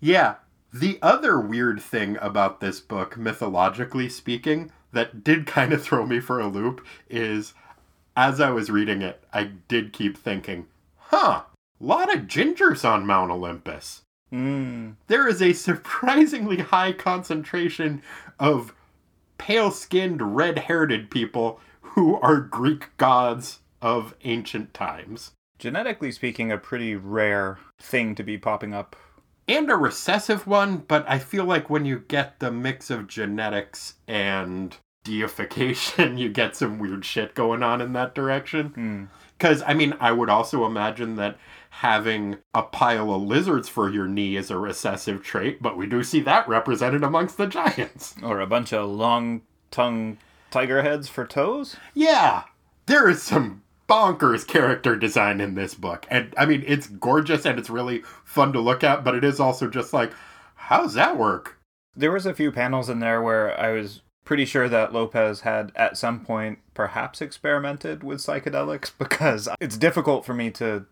Yeah. 0.00 0.34
The 0.72 0.98
other 1.02 1.40
weird 1.40 1.80
thing 1.80 2.18
about 2.20 2.60
this 2.60 2.80
book, 2.80 3.16
mythologically 3.16 4.08
speaking, 4.08 4.70
that 4.92 5.22
did 5.24 5.46
kind 5.46 5.72
of 5.72 5.82
throw 5.82 6.04
me 6.04 6.20
for 6.20 6.40
a 6.40 6.46
loop 6.48 6.84
is 7.08 7.54
as 8.16 8.40
I 8.40 8.50
was 8.50 8.70
reading 8.70 9.00
it, 9.02 9.22
I 9.32 9.44
did 9.68 9.92
keep 9.92 10.16
thinking, 10.18 10.66
huh, 10.96 11.42
lot 11.80 12.14
of 12.14 12.22
gingers 12.22 12.84
on 12.88 13.06
Mount 13.06 13.30
Olympus. 13.30 14.02
mm. 14.32 14.94
There 15.06 15.28
is 15.28 15.42
a 15.42 15.52
surprisingly 15.52 16.58
high 16.58 16.92
concentration 16.92 18.02
of 18.38 18.74
pale 19.38 19.70
skinned, 19.70 20.36
red 20.36 20.58
haired 20.60 21.10
people 21.10 21.60
who 21.80 22.16
are 22.20 22.40
Greek 22.40 22.96
gods 22.96 23.60
of 23.82 24.14
ancient 24.24 24.72
times. 24.74 25.32
Genetically 25.58 26.10
speaking, 26.10 26.50
a 26.50 26.58
pretty 26.58 26.96
rare 26.96 27.58
thing 27.78 28.14
to 28.14 28.22
be 28.22 28.38
popping 28.38 28.74
up. 28.74 28.96
and 29.46 29.70
a 29.70 29.76
recessive 29.76 30.46
one, 30.46 30.78
but 30.78 31.04
I 31.08 31.18
feel 31.18 31.44
like 31.44 31.68
when 31.68 31.84
you 31.84 31.98
get 32.08 32.40
the 32.40 32.50
mix 32.50 32.88
of 32.90 33.06
genetics 33.06 33.94
and 34.08 34.74
deification, 35.04 36.16
you 36.22 36.28
get 36.30 36.56
some 36.56 36.78
weird 36.78 37.04
shit 37.04 37.34
going 37.34 37.62
on 37.62 37.80
in 37.80 37.92
that 37.92 38.14
direction. 38.14 38.68
Hmm. 38.70 39.04
Because, 39.36 39.62
I 39.66 39.74
mean, 39.74 39.94
I 40.00 40.12
would 40.12 40.30
also 40.30 40.64
imagine 40.64 41.16
that 41.16 41.36
having 41.78 42.38
a 42.54 42.62
pile 42.62 43.12
of 43.12 43.22
lizards 43.22 43.68
for 43.68 43.90
your 43.90 44.06
knee 44.06 44.36
is 44.36 44.50
a 44.50 44.56
recessive 44.56 45.22
trait, 45.24 45.60
but 45.60 45.76
we 45.76 45.86
do 45.86 46.04
see 46.04 46.20
that 46.20 46.48
represented 46.48 47.02
amongst 47.02 47.36
the 47.36 47.46
giants. 47.46 48.14
Or 48.22 48.40
a 48.40 48.46
bunch 48.46 48.72
of 48.72 48.88
long 48.88 49.42
tongue 49.70 50.18
tiger 50.50 50.82
heads 50.82 51.08
for 51.08 51.26
toes? 51.26 51.76
Yeah, 51.92 52.44
there 52.86 53.08
is 53.08 53.22
some 53.22 53.62
bonkers 53.88 54.46
character 54.46 54.94
design 54.94 55.40
in 55.40 55.56
this 55.56 55.74
book. 55.74 56.06
And, 56.08 56.32
I 56.38 56.46
mean, 56.46 56.62
it's 56.66 56.86
gorgeous 56.86 57.44
and 57.44 57.58
it's 57.58 57.68
really 57.68 58.02
fun 58.24 58.52
to 58.52 58.60
look 58.60 58.84
at, 58.84 59.02
but 59.02 59.16
it 59.16 59.24
is 59.24 59.40
also 59.40 59.68
just 59.68 59.92
like, 59.92 60.12
how's 60.54 60.94
that 60.94 61.18
work? 61.18 61.58
There 61.96 62.12
was 62.12 62.24
a 62.24 62.34
few 62.34 62.52
panels 62.52 62.88
in 62.88 63.00
there 63.00 63.20
where 63.20 63.58
I 63.60 63.72
was 63.72 64.00
pretty 64.24 64.44
sure 64.44 64.68
that 64.68 64.92
Lopez 64.92 65.40
had 65.40 65.72
at 65.74 65.98
some 65.98 66.24
point 66.24 66.60
perhaps 66.72 67.20
experimented 67.20 68.02
with 68.02 68.20
psychedelics 68.20 68.92
because 68.98 69.48
it's 69.60 69.76
difficult 69.76 70.24
for 70.24 70.34
me 70.34 70.50
to 70.52 70.86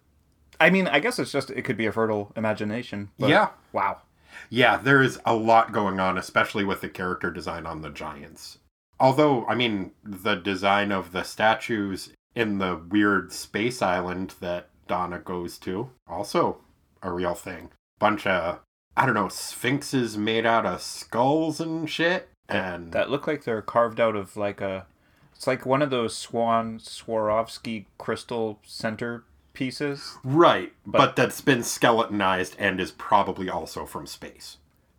I 0.62 0.70
mean, 0.70 0.86
I 0.86 1.00
guess 1.00 1.18
it's 1.18 1.32
just 1.32 1.50
it 1.50 1.62
could 1.62 1.76
be 1.76 1.86
a 1.86 1.92
fertile 1.92 2.32
imagination. 2.36 3.10
But 3.18 3.30
Yeah. 3.30 3.48
Wow. 3.72 4.02
Yeah, 4.48 4.76
there 4.76 5.02
is 5.02 5.18
a 5.26 5.34
lot 5.34 5.72
going 5.72 5.98
on, 5.98 6.16
especially 6.16 6.64
with 6.64 6.80
the 6.80 6.88
character 6.88 7.30
design 7.30 7.66
on 7.66 7.82
the 7.82 7.90
Giants. 7.90 8.58
Although, 9.00 9.44
I 9.46 9.54
mean, 9.56 9.90
the 10.04 10.36
design 10.36 10.92
of 10.92 11.10
the 11.10 11.24
statues 11.24 12.12
in 12.34 12.58
the 12.58 12.76
weird 12.76 13.32
space 13.32 13.82
island 13.82 14.34
that 14.40 14.68
Donna 14.86 15.18
goes 15.18 15.58
to, 15.58 15.90
also 16.06 16.58
a 17.02 17.10
real 17.10 17.34
thing. 17.34 17.70
Bunch 17.98 18.26
of, 18.26 18.60
I 18.96 19.04
don't 19.04 19.14
know, 19.14 19.28
sphinxes 19.28 20.16
made 20.16 20.46
out 20.46 20.64
of 20.64 20.80
skulls 20.80 21.60
and 21.60 21.90
shit. 21.90 22.28
And 22.48 22.92
That 22.92 23.10
look 23.10 23.26
like 23.26 23.44
they're 23.44 23.62
carved 23.62 23.98
out 23.98 24.14
of 24.14 24.36
like 24.36 24.60
a 24.60 24.86
it's 25.34 25.46
like 25.48 25.66
one 25.66 25.82
of 25.82 25.90
those 25.90 26.16
Swan 26.16 26.78
Swarovski 26.78 27.86
crystal 27.98 28.60
center 28.64 29.24
pieces. 29.52 30.18
right, 30.24 30.72
but, 30.86 30.98
But- 30.98 31.16
that's 31.16 31.40
been 31.40 31.62
skeletonized 31.62 32.56
and 32.58 32.80
is 32.80 32.90
probably 32.92 33.48
also 33.50 33.84
from 33.86 34.06
space. 34.06 34.58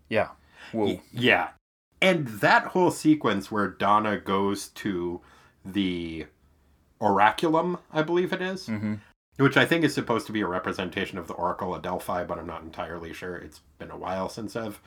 Yeah. 0.09 0.29
Whoa. 0.71 1.01
Yeah. 1.11 1.49
And 2.01 2.27
that 2.27 2.67
whole 2.67 2.91
sequence 2.91 3.51
where 3.51 3.67
Donna 3.67 4.17
goes 4.17 4.67
to 4.69 5.21
the 5.65 6.27
Oraculum, 7.01 7.79
I 7.91 8.01
believe 8.01 8.31
it 8.33 8.41
is, 8.41 8.67
Mhm. 8.67 8.99
which 9.37 9.57
I 9.57 9.65
think 9.65 9.83
is 9.83 9.93
supposed 9.93 10.25
to 10.27 10.33
be 10.33 10.41
a 10.41 10.47
representation 10.47 11.17
of 11.17 11.27
the 11.27 11.33
Oracle 11.33 11.73
of 11.75 11.81
Delphi, 11.81 12.23
but 12.23 12.37
I'm 12.39 12.47
not 12.47 12.63
entirely 12.63 13.13
sure. 13.13 13.35
It's 13.35 13.61
been 13.79 13.91
a 13.91 13.97
while 13.97 14.29
since 14.29 14.55
I've 14.55 14.79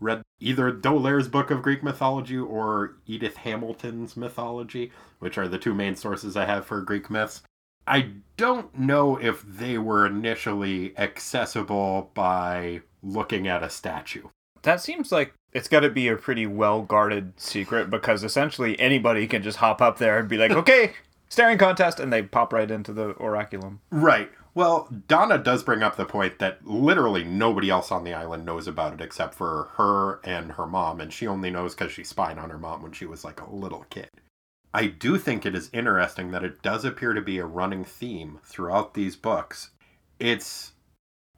read 0.00 0.22
either 0.40 0.70
D'Aulaire's 0.72 1.28
book 1.28 1.50
of 1.50 1.62
Greek 1.62 1.82
mythology 1.82 2.36
or 2.36 2.96
Edith 3.06 3.36
Hamilton's 3.38 4.16
mythology, 4.16 4.92
which 5.20 5.38
are 5.38 5.48
the 5.48 5.58
two 5.58 5.74
main 5.74 5.96
sources 5.96 6.36
I 6.36 6.44
have 6.44 6.66
for 6.66 6.80
Greek 6.80 7.08
myths. 7.10 7.42
I 7.86 8.10
don't 8.36 8.76
know 8.78 9.16
if 9.16 9.42
they 9.42 9.78
were 9.78 10.06
initially 10.06 10.96
accessible 10.98 12.10
by 12.14 12.82
looking 13.02 13.46
at 13.46 13.62
a 13.62 13.70
statue. 13.70 14.28
That 14.62 14.80
seems 14.80 15.12
like 15.12 15.34
it's 15.52 15.68
got 15.68 15.80
to 15.80 15.90
be 15.90 16.08
a 16.08 16.16
pretty 16.16 16.46
well 16.46 16.82
guarded 16.82 17.38
secret 17.38 17.90
because 17.90 18.24
essentially 18.24 18.78
anybody 18.80 19.26
can 19.26 19.42
just 19.42 19.58
hop 19.58 19.82
up 19.82 19.98
there 19.98 20.18
and 20.18 20.28
be 20.28 20.38
like, 20.38 20.52
okay, 20.52 20.92
staring 21.28 21.58
contest, 21.58 22.00
and 22.00 22.12
they 22.12 22.22
pop 22.22 22.52
right 22.52 22.70
into 22.70 22.92
the 22.92 23.14
oraculum. 23.14 23.78
Right. 23.90 24.30
Well, 24.54 24.88
Donna 25.08 25.36
does 25.36 25.64
bring 25.64 25.82
up 25.82 25.96
the 25.96 26.04
point 26.04 26.38
that 26.38 26.64
literally 26.64 27.24
nobody 27.24 27.70
else 27.70 27.90
on 27.90 28.04
the 28.04 28.14
island 28.14 28.44
knows 28.44 28.68
about 28.68 28.94
it 28.94 29.00
except 29.00 29.34
for 29.34 29.70
her 29.76 30.20
and 30.22 30.52
her 30.52 30.66
mom, 30.66 31.00
and 31.00 31.12
she 31.12 31.26
only 31.26 31.50
knows 31.50 31.74
because 31.74 31.90
she 31.90 32.04
spied 32.04 32.38
on 32.38 32.50
her 32.50 32.58
mom 32.58 32.80
when 32.82 32.92
she 32.92 33.04
was 33.04 33.24
like 33.24 33.40
a 33.40 33.52
little 33.52 33.84
kid. 33.90 34.08
I 34.74 34.86
do 34.86 35.18
think 35.18 35.46
it 35.46 35.54
is 35.54 35.70
interesting 35.72 36.32
that 36.32 36.42
it 36.42 36.60
does 36.60 36.84
appear 36.84 37.12
to 37.12 37.20
be 37.20 37.38
a 37.38 37.46
running 37.46 37.84
theme 37.84 38.40
throughout 38.44 38.94
these 38.94 39.14
books. 39.14 39.70
It's 40.18 40.72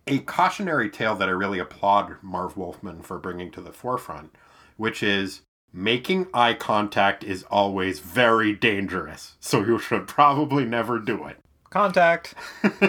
a 0.07 0.21
cautionary 0.21 0.89
tale 0.89 1.15
that 1.17 1.29
I 1.29 1.33
really 1.33 1.59
applaud 1.59 2.17
Marv 2.23 2.57
Wolfman 2.57 3.03
for 3.03 3.19
bringing 3.19 3.51
to 3.51 3.61
the 3.61 3.75
forefront, 3.75 4.35
which 4.79 5.03
is 5.03 5.43
making 5.71 6.29
eye 6.33 6.55
contact 6.55 7.23
is 7.25 7.43
always 7.51 8.01
very 8.01 8.55
dangerous, 8.55 9.35
so 9.39 9.63
you 9.63 9.79
should 9.79 10.09
probably 10.09 10.65
never 10.65 10.99
do 10.99 11.27
it. 11.27 11.37
Contact. 11.69 12.35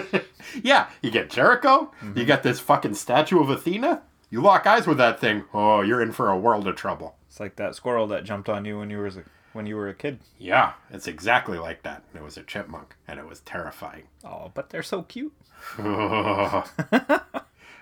yeah, 0.62 0.88
you 1.02 1.10
get 1.10 1.28
Jericho, 1.28 1.92
you 2.00 2.08
mm-hmm. 2.08 2.24
get 2.24 2.42
this 2.42 2.58
fucking 2.58 2.94
statue 2.94 3.40
of 3.40 3.50
Athena, 3.50 4.00
you 4.30 4.40
lock 4.40 4.66
eyes 4.66 4.86
with 4.86 4.96
that 4.96 5.20
thing, 5.20 5.44
oh, 5.52 5.82
you're 5.82 6.00
in 6.00 6.12
for 6.12 6.30
a 6.30 6.38
world 6.38 6.66
of 6.66 6.76
trouble. 6.76 7.16
It's 7.26 7.38
like 7.38 7.56
that 7.56 7.74
squirrel 7.74 8.06
that 8.06 8.24
jumped 8.24 8.48
on 8.48 8.64
you 8.64 8.78
when 8.78 8.88
you 8.88 8.96
were 8.96 9.10
when 9.52 9.66
you 9.66 9.76
were 9.76 9.88
a 9.88 9.94
kid. 9.94 10.20
Yeah, 10.38 10.72
it's 10.90 11.06
exactly 11.06 11.58
like 11.58 11.82
that. 11.82 12.02
It 12.14 12.22
was 12.22 12.36
a 12.36 12.42
chipmunk, 12.42 12.94
and 13.06 13.18
it 13.18 13.26
was 13.28 13.40
terrifying. 13.40 14.04
Oh, 14.24 14.50
but 14.54 14.70
they're 14.70 14.82
so 14.82 15.02
cute. 15.02 15.32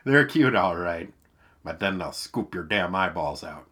They're 0.05 0.25
cute, 0.27 0.55
all 0.55 0.77
right, 0.77 1.13
but 1.65 1.81
then 1.81 1.99
they'll 1.99 2.13
scoop 2.13 2.55
your 2.55 2.63
damn 2.63 2.95
eyeballs 2.95 3.43
out. 3.43 3.67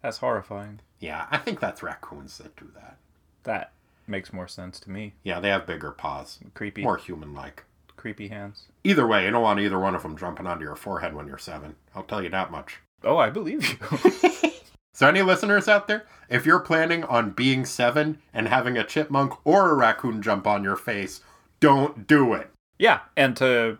That's 0.00 0.18
horrifying. 0.18 0.78
Yeah, 1.00 1.26
I 1.30 1.38
think 1.38 1.58
that's 1.58 1.82
raccoons 1.82 2.38
that 2.38 2.54
do 2.56 2.68
that. 2.76 2.98
That 3.42 3.72
makes 4.06 4.32
more 4.32 4.46
sense 4.46 4.78
to 4.80 4.90
me. 4.90 5.14
Yeah, 5.24 5.40
they 5.40 5.48
have 5.48 5.66
bigger 5.66 5.90
paws, 5.90 6.38
Creepy. 6.54 6.82
more 6.82 6.96
human 6.98 7.34
like. 7.34 7.64
creepy 7.96 8.28
hands. 8.28 8.66
Either 8.84 9.06
way, 9.06 9.24
you 9.24 9.30
don't 9.32 9.42
want 9.42 9.58
either 9.58 9.78
one 9.80 9.96
of 9.96 10.02
them 10.04 10.16
jumping 10.16 10.46
onto 10.46 10.64
your 10.64 10.76
forehead 10.76 11.14
when 11.14 11.26
you're 11.26 11.38
seven. 11.38 11.74
I'll 11.96 12.04
tell 12.04 12.22
you 12.22 12.28
that 12.30 12.52
much. 12.52 12.78
Oh, 13.02 13.16
I 13.18 13.30
believe 13.30 13.68
you. 13.68 14.50
So, 14.94 15.08
any 15.08 15.22
listeners 15.22 15.68
out 15.68 15.88
there, 15.88 16.04
if 16.28 16.44
you're 16.44 16.60
planning 16.60 17.02
on 17.04 17.30
being 17.30 17.64
seven 17.64 18.18
and 18.32 18.48
having 18.48 18.76
a 18.76 18.84
chipmunk 18.84 19.34
or 19.44 19.70
a 19.70 19.74
raccoon 19.74 20.20
jump 20.20 20.46
on 20.46 20.62
your 20.62 20.76
face, 20.76 21.20
don't 21.60 22.06
do 22.06 22.34
it. 22.34 22.50
yeah, 22.78 23.00
and 23.16 23.36
to 23.36 23.78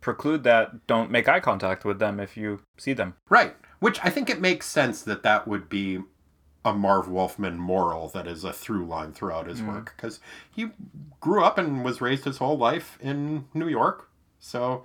preclude 0.00 0.44
that, 0.44 0.86
don't 0.86 1.10
make 1.10 1.28
eye 1.28 1.40
contact 1.40 1.84
with 1.84 1.98
them 1.98 2.20
if 2.20 2.36
you 2.36 2.60
see 2.76 2.92
them. 2.92 3.14
Right. 3.30 3.56
Which 3.80 3.98
I 4.04 4.10
think 4.10 4.28
it 4.28 4.40
makes 4.40 4.66
sense 4.66 5.02
that 5.02 5.22
that 5.22 5.48
would 5.48 5.68
be 5.68 6.00
a 6.64 6.72
Marv 6.72 7.08
Wolfman 7.08 7.58
moral 7.58 8.08
that 8.08 8.26
is 8.26 8.44
a 8.44 8.52
through 8.52 8.86
line 8.86 9.12
throughout 9.12 9.46
his 9.46 9.60
mm. 9.60 9.68
work 9.68 9.94
because 9.96 10.20
he 10.50 10.70
grew 11.20 11.42
up 11.42 11.58
and 11.58 11.84
was 11.84 12.00
raised 12.00 12.24
his 12.24 12.38
whole 12.38 12.56
life 12.56 12.98
in 13.00 13.46
New 13.52 13.68
York. 13.68 14.10
So, 14.38 14.84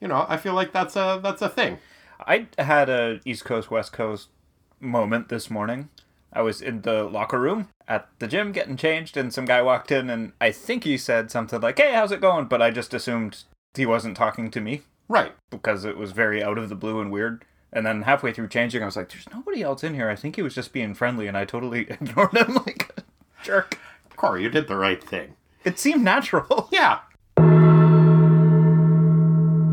you 0.00 0.08
know, 0.08 0.24
I 0.28 0.36
feel 0.36 0.54
like 0.54 0.72
that's 0.72 0.96
a 0.96 1.20
that's 1.22 1.42
a 1.42 1.48
thing. 1.48 1.78
I 2.26 2.46
had 2.58 2.88
a 2.88 3.20
East 3.24 3.44
Coast 3.44 3.70
West 3.70 3.92
Coast 3.92 4.28
moment 4.80 5.28
this 5.28 5.50
morning. 5.50 5.88
I 6.32 6.42
was 6.42 6.62
in 6.62 6.82
the 6.82 7.04
locker 7.04 7.40
room 7.40 7.68
at 7.88 8.08
the 8.20 8.28
gym 8.28 8.52
getting 8.52 8.76
changed, 8.76 9.16
and 9.16 9.32
some 9.34 9.44
guy 9.46 9.62
walked 9.62 9.90
in, 9.90 10.08
and 10.10 10.32
I 10.40 10.52
think 10.52 10.84
he 10.84 10.96
said 10.96 11.30
something 11.30 11.60
like, 11.60 11.78
"Hey, 11.78 11.92
how's 11.92 12.12
it 12.12 12.20
going?" 12.20 12.46
But 12.46 12.62
I 12.62 12.70
just 12.70 12.94
assumed 12.94 13.42
he 13.74 13.84
wasn't 13.86 14.16
talking 14.16 14.50
to 14.52 14.60
me 14.60 14.82
Right. 15.08 15.32
because 15.50 15.84
it 15.84 15.96
was 15.96 16.12
very 16.12 16.42
out 16.42 16.56
of 16.58 16.68
the 16.68 16.74
blue 16.76 17.00
and 17.00 17.10
weird. 17.10 17.44
And 17.72 17.84
then 17.86 18.02
halfway 18.02 18.32
through 18.32 18.48
changing, 18.48 18.82
I 18.82 18.86
was 18.86 18.96
like, 18.96 19.08
"There's 19.10 19.28
nobody 19.32 19.62
else 19.62 19.82
in 19.84 19.94
here." 19.94 20.08
I 20.08 20.16
think 20.16 20.36
he 20.36 20.42
was 20.42 20.54
just 20.54 20.72
being 20.72 20.94
friendly, 20.94 21.26
and 21.26 21.36
I 21.36 21.44
totally 21.44 21.80
ignored 21.90 22.36
him 22.36 22.54
like 22.54 22.92
a 22.96 23.02
jerk. 23.44 23.78
Corey, 24.16 24.42
you 24.44 24.50
did 24.50 24.68
the 24.68 24.76
right 24.76 25.02
thing. 25.02 25.34
It 25.64 25.78
seemed 25.78 26.02
natural. 26.04 26.68
Yeah. 26.72 27.00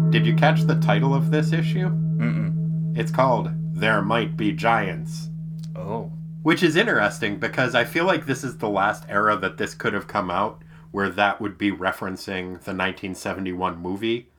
Did 0.09 0.25
you 0.25 0.35
catch 0.35 0.61
the 0.63 0.79
title 0.79 1.13
of 1.13 1.29
this 1.31 1.51
issue? 1.53 1.89
Mm-mm. 1.89 2.97
It's 2.97 3.11
called 3.11 3.51
There 3.77 4.01
Might 4.01 4.35
Be 4.35 4.53
Giants. 4.53 5.29
Oh, 5.75 6.11
Which 6.41 6.63
is 6.63 6.75
interesting 6.75 7.37
because 7.37 7.75
I 7.75 7.83
feel 7.83 8.05
like 8.05 8.25
this 8.25 8.43
is 8.43 8.57
the 8.57 8.67
last 8.67 9.03
era 9.07 9.37
that 9.37 9.59
this 9.59 9.75
could 9.75 9.93
have 9.93 10.07
come 10.07 10.31
out 10.31 10.63
where 10.89 11.09
that 11.09 11.39
would 11.39 11.59
be 11.59 11.71
referencing 11.71 12.53
the 12.63 12.73
1971 12.73 13.77
movie 13.77 14.29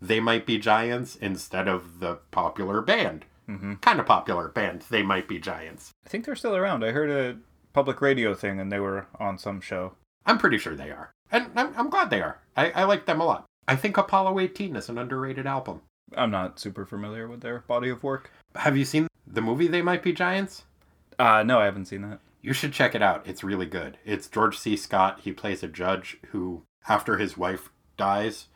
They 0.00 0.18
Might 0.18 0.46
Be 0.46 0.56
Giants 0.56 1.14
instead 1.14 1.68
of 1.68 2.00
the 2.00 2.20
popular 2.30 2.80
band. 2.80 3.26
Mm-hmm. 3.46 3.74
Kind 3.74 4.00
of 4.00 4.06
popular 4.06 4.48
band, 4.48 4.86
They 4.88 5.02
Might 5.02 5.28
Be 5.28 5.38
Giants. 5.38 5.90
I 6.06 6.08
think 6.08 6.24
they're 6.24 6.34
still 6.34 6.56
around. 6.56 6.82
I 6.82 6.92
heard 6.92 7.10
a 7.10 7.36
public 7.74 8.00
radio 8.00 8.32
thing, 8.32 8.58
and 8.58 8.72
they 8.72 8.80
were 8.80 9.08
on 9.20 9.36
some 9.36 9.60
show. 9.60 9.92
I'm 10.24 10.38
pretty 10.38 10.56
sure 10.56 10.74
they 10.74 10.90
are. 10.90 11.12
And 11.30 11.50
I'm, 11.54 11.74
I'm 11.76 11.90
glad 11.90 12.08
they 12.08 12.22
are. 12.22 12.40
I, 12.56 12.70
I 12.70 12.84
like 12.84 13.04
them 13.04 13.20
a 13.20 13.26
lot. 13.26 13.44
I 13.68 13.76
think 13.76 13.98
Apollo 13.98 14.40
18 14.40 14.74
is 14.74 14.88
an 14.88 14.96
underrated 14.96 15.46
album. 15.46 15.82
I'm 16.16 16.30
not 16.30 16.60
super 16.60 16.86
familiar 16.86 17.26
with 17.26 17.40
their 17.40 17.64
body 17.66 17.88
of 17.88 18.02
work. 18.02 18.30
Have 18.56 18.76
you 18.76 18.84
seen 18.84 19.08
the 19.26 19.42
movie 19.42 19.68
They 19.68 19.82
Might 19.82 20.02
Be 20.02 20.12
Giants? 20.12 20.64
Uh, 21.18 21.42
no, 21.42 21.60
I 21.60 21.64
haven't 21.64 21.86
seen 21.86 22.02
that. 22.02 22.20
You 22.42 22.52
should 22.52 22.72
check 22.72 22.94
it 22.94 23.02
out. 23.02 23.26
It's 23.26 23.42
really 23.44 23.66
good. 23.66 23.98
It's 24.04 24.28
George 24.28 24.58
C. 24.58 24.76
Scott. 24.76 25.20
He 25.24 25.32
plays 25.32 25.62
a 25.62 25.68
judge 25.68 26.18
who, 26.28 26.62
after 26.88 27.18
his 27.18 27.36
wife 27.36 27.70
dies, 27.96 28.46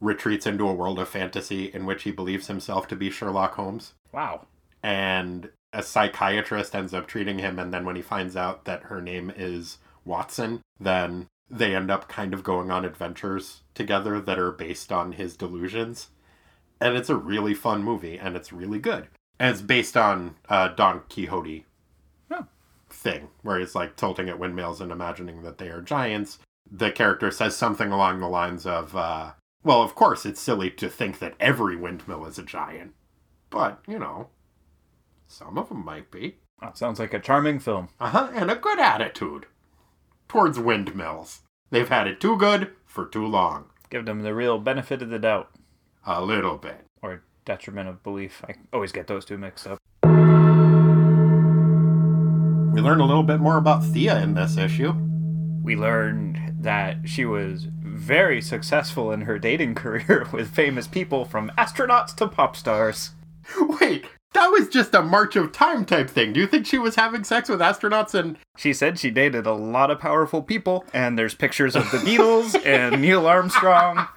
retreats 0.00 0.46
into 0.46 0.68
a 0.68 0.74
world 0.74 0.98
of 0.98 1.08
fantasy 1.08 1.66
in 1.66 1.86
which 1.86 2.02
he 2.02 2.10
believes 2.10 2.48
himself 2.48 2.88
to 2.88 2.96
be 2.96 3.10
Sherlock 3.10 3.54
Holmes. 3.54 3.94
Wow. 4.12 4.46
And 4.82 5.50
a 5.72 5.82
psychiatrist 5.82 6.74
ends 6.74 6.94
up 6.94 7.06
treating 7.06 7.38
him, 7.38 7.58
and 7.58 7.72
then 7.72 7.84
when 7.84 7.96
he 7.96 8.02
finds 8.02 8.36
out 8.36 8.64
that 8.64 8.84
her 8.84 9.00
name 9.00 9.32
is 9.36 9.78
Watson, 10.04 10.62
then 10.80 11.26
they 11.50 11.74
end 11.74 11.90
up 11.90 12.08
kind 12.08 12.34
of 12.34 12.42
going 12.42 12.70
on 12.70 12.84
adventures 12.84 13.62
together 13.74 14.20
that 14.20 14.38
are 14.38 14.52
based 14.52 14.92
on 14.92 15.12
his 15.12 15.36
delusions. 15.36 16.08
And 16.80 16.96
it's 16.96 17.10
a 17.10 17.16
really 17.16 17.54
fun 17.54 17.82
movie, 17.82 18.18
and 18.18 18.36
it's 18.36 18.52
really 18.52 18.78
good. 18.78 19.08
And 19.38 19.52
it's 19.52 19.62
based 19.62 19.96
on 19.96 20.36
uh, 20.48 20.68
Don 20.68 21.02
Quixote 21.08 21.64
Oh. 22.30 22.46
thing, 22.90 23.28
where 23.42 23.58
he's 23.58 23.74
like 23.74 23.96
tilting 23.96 24.28
at 24.28 24.38
windmills 24.38 24.80
and 24.80 24.90
imagining 24.92 25.42
that 25.42 25.58
they 25.58 25.68
are 25.68 25.80
giants. 25.80 26.38
The 26.70 26.90
character 26.90 27.30
says 27.30 27.56
something 27.56 27.90
along 27.92 28.20
the 28.20 28.28
lines 28.28 28.66
of, 28.66 28.94
uh, 28.96 29.32
well, 29.62 29.82
of 29.82 29.94
course, 29.94 30.26
it's 30.26 30.40
silly 30.40 30.70
to 30.72 30.88
think 30.88 31.18
that 31.20 31.34
every 31.40 31.76
windmill 31.76 32.26
is 32.26 32.38
a 32.38 32.42
giant. 32.42 32.94
But, 33.50 33.80
you 33.86 33.98
know, 33.98 34.28
some 35.26 35.56
of 35.56 35.68
them 35.68 35.84
might 35.84 36.10
be. 36.10 36.38
That 36.60 36.76
sounds 36.76 36.98
like 36.98 37.14
a 37.14 37.20
charming 37.20 37.60
film. 37.60 37.88
Uh 38.00 38.10
huh, 38.10 38.30
and 38.34 38.50
a 38.50 38.56
good 38.56 38.78
attitude 38.80 39.46
towards 40.28 40.58
windmills. 40.58 41.40
They've 41.70 41.88
had 41.88 42.06
it 42.06 42.20
too 42.20 42.36
good 42.36 42.72
for 42.84 43.06
too 43.06 43.26
long. 43.26 43.66
Give 43.90 44.04
them 44.04 44.22
the 44.22 44.34
real 44.34 44.58
benefit 44.58 45.00
of 45.00 45.08
the 45.08 45.18
doubt. 45.18 45.50
A 46.06 46.22
little 46.22 46.56
bit. 46.58 46.84
Or 47.00 47.22
detriment 47.48 47.88
of 47.88 48.02
belief. 48.02 48.44
I 48.46 48.54
always 48.74 48.92
get 48.92 49.06
those 49.06 49.24
two 49.24 49.38
mixed 49.38 49.66
up. 49.66 49.78
We 52.74 52.82
learned 52.82 53.00
a 53.00 53.06
little 53.06 53.22
bit 53.22 53.40
more 53.40 53.56
about 53.56 53.82
Thea 53.82 54.20
in 54.20 54.34
this 54.34 54.58
issue. 54.58 54.92
We 55.62 55.74
learned 55.74 56.38
that 56.60 57.08
she 57.08 57.24
was 57.24 57.66
very 57.82 58.42
successful 58.42 59.10
in 59.10 59.22
her 59.22 59.38
dating 59.38 59.74
career 59.82 60.28
with 60.30 60.54
famous 60.54 60.86
people 60.86 61.24
from 61.24 61.50
astronauts 61.56 62.14
to 62.16 62.28
pop 62.28 62.54
stars. 62.54 63.12
Wait, 63.80 64.04
that 64.34 64.48
was 64.48 64.68
just 64.68 64.94
a 64.94 65.00
March 65.00 65.34
of 65.34 65.50
Time 65.50 65.86
type 65.86 66.10
thing. 66.10 66.34
Do 66.34 66.40
you 66.40 66.46
think 66.46 66.66
she 66.66 66.76
was 66.76 66.96
having 66.96 67.24
sex 67.24 67.48
with 67.48 67.60
astronauts 67.60 68.12
and 68.12 68.36
She 68.58 68.74
said 68.74 68.98
she 68.98 69.10
dated 69.10 69.46
a 69.46 69.54
lot 69.54 69.90
of 69.90 70.00
powerful 70.00 70.42
people, 70.42 70.84
and 70.92 71.18
there's 71.18 71.34
pictures 71.34 71.74
of 71.74 71.90
the 71.90 71.98
Beatles 71.98 72.54
and 72.66 73.00
Neil 73.00 73.26
Armstrong. 73.26 74.06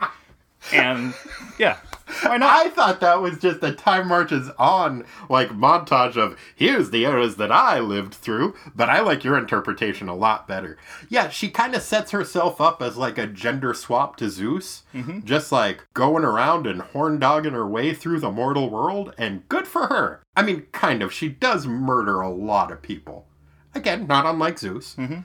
And 0.71 1.15
yeah, 1.57 1.77
why 2.21 2.37
not? 2.37 2.65
I 2.65 2.69
thought 2.69 2.99
that 2.99 3.21
was 3.21 3.37
just 3.37 3.63
a 3.63 3.71
time 3.71 4.07
marches 4.07 4.49
on 4.57 5.05
like 5.29 5.49
montage 5.49 6.17
of 6.17 6.37
here's 6.55 6.91
the 6.91 7.05
eras 7.05 7.37
that 7.37 7.51
I 7.51 7.79
lived 7.79 8.13
through, 8.13 8.55
but 8.75 8.89
I 8.89 8.99
like 9.01 9.23
your 9.23 9.37
interpretation 9.37 10.07
a 10.07 10.15
lot 10.15 10.47
better. 10.47 10.77
Yeah, 11.09 11.29
she 11.29 11.49
kind 11.49 11.75
of 11.75 11.81
sets 11.81 12.11
herself 12.11 12.59
up 12.61 12.81
as 12.81 12.97
like 12.97 13.17
a 13.17 13.27
gender 13.27 13.73
swap 13.73 14.15
to 14.17 14.29
Zeus, 14.29 14.83
mm-hmm. 14.93 15.25
just 15.25 15.51
like 15.51 15.85
going 15.93 16.23
around 16.23 16.67
and 16.67 16.81
horn 16.81 17.19
dogging 17.19 17.53
her 17.53 17.67
way 17.67 17.93
through 17.93 18.19
the 18.19 18.31
mortal 18.31 18.69
world, 18.69 19.13
and 19.17 19.47
good 19.49 19.67
for 19.67 19.87
her. 19.87 20.21
I 20.35 20.41
mean, 20.41 20.67
kind 20.71 21.01
of. 21.03 21.11
She 21.13 21.29
does 21.29 21.67
murder 21.67 22.21
a 22.21 22.33
lot 22.33 22.71
of 22.71 22.81
people. 22.81 23.27
Again, 23.73 24.07
not 24.07 24.25
unlike 24.25 24.59
Zeus. 24.59 24.95
Mm-hmm. 24.95 25.21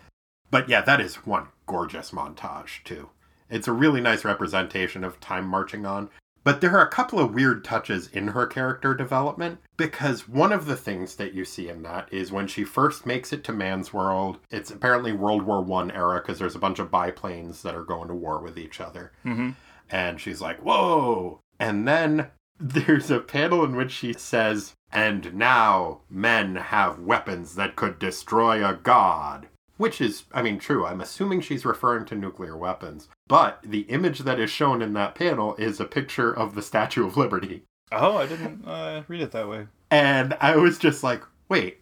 But 0.51 0.69
yeah, 0.69 0.81
that 0.83 1.01
is 1.01 1.27
one 1.27 1.49
gorgeous 1.67 2.13
montage, 2.13 2.85
too. 2.85 3.11
It's 3.49 3.69
a 3.69 3.73
really 3.73 4.01
nice 4.01 4.25
representation 4.25 5.05
of 5.05 5.21
time 5.21 5.47
marching 5.47 5.87
on. 5.87 6.11
But 6.47 6.61
there 6.61 6.79
are 6.79 6.87
a 6.87 6.89
couple 6.89 7.19
of 7.19 7.35
weird 7.35 7.65
touches 7.65 8.07
in 8.07 8.29
her 8.29 8.47
character 8.47 8.95
development 8.95 9.59
because 9.77 10.29
one 10.29 10.53
of 10.53 10.67
the 10.67 10.77
things 10.77 11.17
that 11.17 11.35
you 11.35 11.45
see 11.45 11.69
in 11.69 11.83
that 11.83 12.09
is 12.13 12.31
when 12.31 12.47
she 12.47 12.63
first 12.63 13.05
makes 13.05 13.33
it 13.33 13.43
to 13.45 13.53
man's 13.53 13.93
world, 13.93 14.39
it's 14.49 14.71
apparently 14.71 15.13
World 15.13 15.43
War 15.43 15.61
One 15.61 15.91
era 15.91 16.21
because 16.21 16.39
there's 16.39 16.55
a 16.55 16.61
bunch 16.61 16.79
of 16.79 16.89
biplanes 16.89 17.63
that 17.63 17.75
are 17.75 17.83
going 17.83 18.07
to 18.07 18.15
war 18.15 18.41
with 18.41 18.57
each 18.57 18.81
other. 18.81 19.11
Mhm. 19.25 19.57
And 19.91 20.21
she's 20.21 20.41
like, 20.41 20.61
whoa. 20.61 21.41
And 21.59 21.89
then 21.89 22.29
there's 22.61 23.11
a 23.11 23.19
panel 23.19 23.65
in 23.65 23.75
which 23.75 23.91
she 23.91 24.13
says, 24.13 24.75
and 24.93 25.35
now 25.35 26.03
men 26.09 26.55
have 26.55 27.01
weapons 27.01 27.57
that 27.57 27.75
could 27.75 27.99
destroy 27.99 28.65
a 28.65 28.75
god. 28.75 29.49
Which 29.79 30.01
is, 30.01 30.27
I 30.33 30.43
mean, 30.43 30.61
true. 30.61 30.87
I'm 30.87 31.01
assuming 31.01 31.41
she's 31.41 31.67
referring 31.67 32.05
to 32.07 32.15
nuclear 32.15 32.57
weapons. 32.57 33.09
But 33.29 33.61
the 33.63 33.81
image 33.83 34.21
that 34.21 34.39
is 34.39 34.51
shown 34.51 34.83
in 34.83 34.93
that 34.93 35.15
panel 35.15 35.57
is 35.57 35.81
a 35.81 35.85
picture 35.85 36.33
of 36.33 36.55
the 36.55 36.63
Statue 36.63 37.07
of 37.07 37.17
Liberty. 37.17 37.63
Oh, 37.93 38.17
I 38.17 38.27
didn't 38.27 38.67
uh, 38.67 39.03
read 39.09 39.21
it 39.21 39.33
that 39.33 39.49
way. 39.49 39.67
And 39.91 40.37
I 40.41 40.57
was 40.57 40.79
just 40.79 41.03
like, 41.03 41.23
wait, 41.49 41.79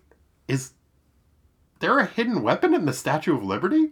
is 0.48 0.72
there 1.80 1.98
a 1.98 2.06
hidden 2.06 2.42
weapon 2.42 2.74
in 2.74 2.86
the 2.86 2.92
Statue 2.92 3.36
of 3.36 3.44
Liberty? 3.44 3.90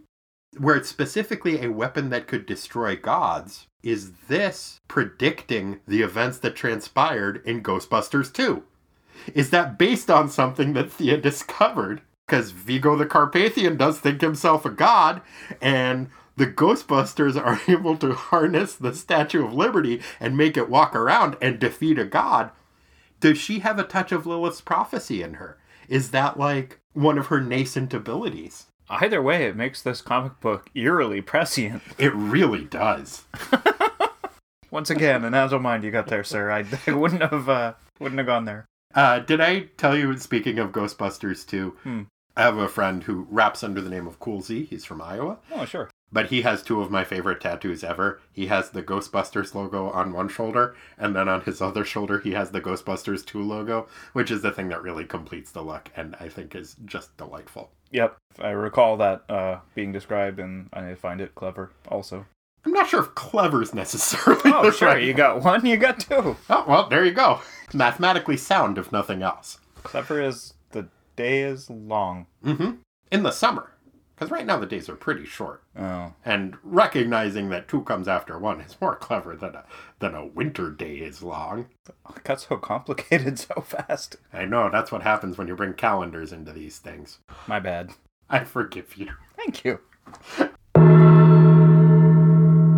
Where 0.59 0.77
it's 0.77 0.89
specifically 0.89 1.63
a 1.63 1.73
weapon 1.73 2.11
that 2.11 2.27
could 2.27 2.45
destroy 2.47 2.97
gods. 2.97 3.67
Is 3.83 4.13
this 4.29 4.79
predicting 4.87 5.81
the 5.87 6.03
events 6.03 6.39
that 6.39 6.55
transpired 6.55 7.43
in 7.47 7.63
Ghostbusters 7.63 8.33
2? 8.33 8.63
Is 9.35 9.51
that 9.51 9.79
based 9.79 10.11
on 10.11 10.29
something 10.29 10.75
that 10.75 10.93
Thea 10.93 11.17
discovered 11.21 12.03
because 12.27 12.51
Vigo 12.51 12.97
the 12.97 13.05
Carpathian 13.05 13.77
does 13.77 13.99
think 13.99 14.21
himself 14.21 14.65
a 14.65 14.71
god, 14.71 15.21
and 15.61 16.09
the 16.37 16.47
Ghostbusters 16.47 17.37
are 17.41 17.61
able 17.71 17.97
to 17.99 18.15
harness 18.15 18.75
the 18.75 18.95
Statue 18.95 19.45
of 19.45 19.53
Liberty 19.55 20.01
and 20.21 20.37
make 20.37 20.57
it 20.57 20.69
walk 20.71 20.95
around 20.97 21.37
and 21.41 21.59
defeat 21.59 21.99
a 21.99 22.05
god. 22.05 22.51
Does 23.21 23.39
she 23.39 23.61
have 23.61 23.79
a 23.79 23.85
touch 23.85 24.11
of 24.13 24.27
Lilith's 24.27 24.61
prophecy 24.61 25.23
in 25.23 25.35
her? 25.35 25.59
Is 25.89 26.11
that 26.11 26.39
like 26.39 26.81
one 26.93 27.19
of 27.19 27.27
her 27.27 27.41
nascent 27.41 27.93
abilities? 27.95 28.67
Either 28.91 29.23
way, 29.23 29.45
it 29.45 29.57
makes 29.57 29.81
this 29.81 30.01
comic 30.03 30.39
book 30.41 30.69
eerily 30.75 31.21
prescient. 31.21 31.83
It 31.99 32.15
really 32.15 32.65
does. 32.65 33.25
Once 34.71 34.91
again, 34.91 35.25
an 35.25 35.35
agile 35.35 35.59
mind 35.59 35.85
you 35.85 35.91
got 35.91 36.07
there, 36.07 36.25
sir. 36.25 36.51
I, 36.51 36.65
I 36.87 36.93
wouldn't 36.95 37.21
have 37.23 37.49
uh, 37.49 37.75
wouldn't 38.01 38.19
have 38.19 38.27
gone 38.27 38.47
there. 38.47 38.65
Uh, 38.95 39.19
did 39.21 39.41
I 39.41 39.61
tell 39.77 39.97
you, 39.97 40.17
speaking 40.19 40.59
of 40.59 40.73
Ghostbusters 40.73 41.47
too, 41.47 41.77
Hmm. 41.83 42.03
I 42.37 42.43
have 42.43 42.57
a 42.57 42.69
friend 42.69 43.03
who 43.03 43.27
raps 43.31 43.63
under 43.63 43.83
the 43.83 43.91
name 43.91 44.07
of 44.07 44.19
Cool 44.19 44.41
Z. 44.41 44.65
He's 44.65 44.87
from 44.87 45.03
Iowa. 45.03 45.37
Oh, 45.53 45.67
sure. 45.67 45.91
But 46.13 46.27
he 46.27 46.43
has 46.43 46.63
two 46.63 46.83
of 46.83 46.91
my 46.91 47.05
favorite 47.05 47.41
tattoos 47.41 47.83
ever. 47.83 48.21
He 48.33 48.49
has 48.49 48.71
the 48.71 48.83
Ghostbusters 48.83 49.55
logo 49.55 49.89
on 49.91 50.13
one 50.13 50.29
shoulder, 50.29 50.77
and 50.99 51.17
then 51.17 51.29
on 51.29 51.41
his 51.43 51.63
other 51.63 51.85
shoulder, 51.85 52.19
he 52.21 52.33
has 52.33 52.51
the 52.51 52.61
Ghostbusters 52.61 53.25
2 53.25 53.41
logo, 53.43 53.89
which 54.13 54.31
is 54.31 54.43
the 54.43 54.51
thing 54.53 54.69
that 54.69 54.83
really 54.83 55.05
completes 55.07 55.51
the 55.53 55.63
look, 55.63 55.91
and 55.97 56.15
I 56.21 56.29
think 56.29 56.55
is 56.55 56.77
just 56.85 57.17
delightful. 57.17 57.71
Yep, 57.93 58.17
I 58.41 58.51
recall 58.51 58.97
that 58.99 59.23
uh, 59.31 59.61
being 59.75 59.91
described, 59.93 60.39
and 60.39 60.69
I 60.73 60.95
find 60.95 61.21
it 61.21 61.35
clever. 61.35 61.71
Also. 61.89 62.27
I'm 62.65 62.73
not 62.73 62.89
sure 62.89 63.01
if 63.01 63.15
clever's 63.15 63.75
necessarily. 63.75 64.41
Oh, 64.45 64.71
sure. 64.71 64.89
right- 64.89 65.03
You 65.03 65.15
got 65.15 65.43
one. 65.43 65.65
You 65.67 65.77
got 65.79 65.99
two. 66.01 66.37
Oh, 66.51 66.65
well, 66.69 66.89
there 66.89 67.05
you 67.05 67.13
go. 67.13 67.41
Mathematically 67.75 68.37
sound, 68.37 68.77
if 68.79 68.93
nothing 68.93 69.23
else. 69.23 69.59
Clever 69.83 70.21
is 70.21 70.55
the 70.71 70.87
day 71.17 71.41
is 71.43 71.69
long. 71.71 72.27
Mm-hmm. 72.45 72.73
In 73.11 73.23
the 73.25 73.33
summer. 73.33 73.71
Because 74.15 74.31
right 74.31 74.47
now 74.47 74.59
the 74.59 74.67
days 74.67 74.89
are 74.89 74.95
pretty 74.97 75.25
short. 75.25 75.63
Oh, 75.77 76.13
And 76.25 76.57
recognizing 76.63 77.49
that 77.49 77.67
two 77.67 77.83
comes 77.83 78.07
after 78.07 78.39
one 78.39 78.61
is 78.61 78.77
more 78.81 78.95
clever 78.95 79.35
than 79.35 79.55
a, 79.55 79.65
than 79.99 80.15
a 80.15 80.27
winter 80.27 80.71
day 80.71 80.97
is 80.97 81.23
long. 81.23 81.67
it 81.89 82.23
got 82.25 82.41
so 82.41 82.57
complicated 82.57 83.39
so 83.39 83.61
fast. 83.63 84.17
I 84.33 84.45
know, 84.45 84.71
that's 84.71 84.93
what 84.93 85.03
happens 85.03 85.39
when 85.39 85.49
you 85.49 85.57
bring 85.57 85.75
calendars 85.75 86.33
into 86.33 86.53
these 86.53 86.79
things. 86.79 87.19
My 87.47 87.59
bad. 87.59 87.91
I 88.31 88.45
forgive 88.45 88.97
you. 88.97 89.09
Thank 89.37 89.65
you. 89.65 89.81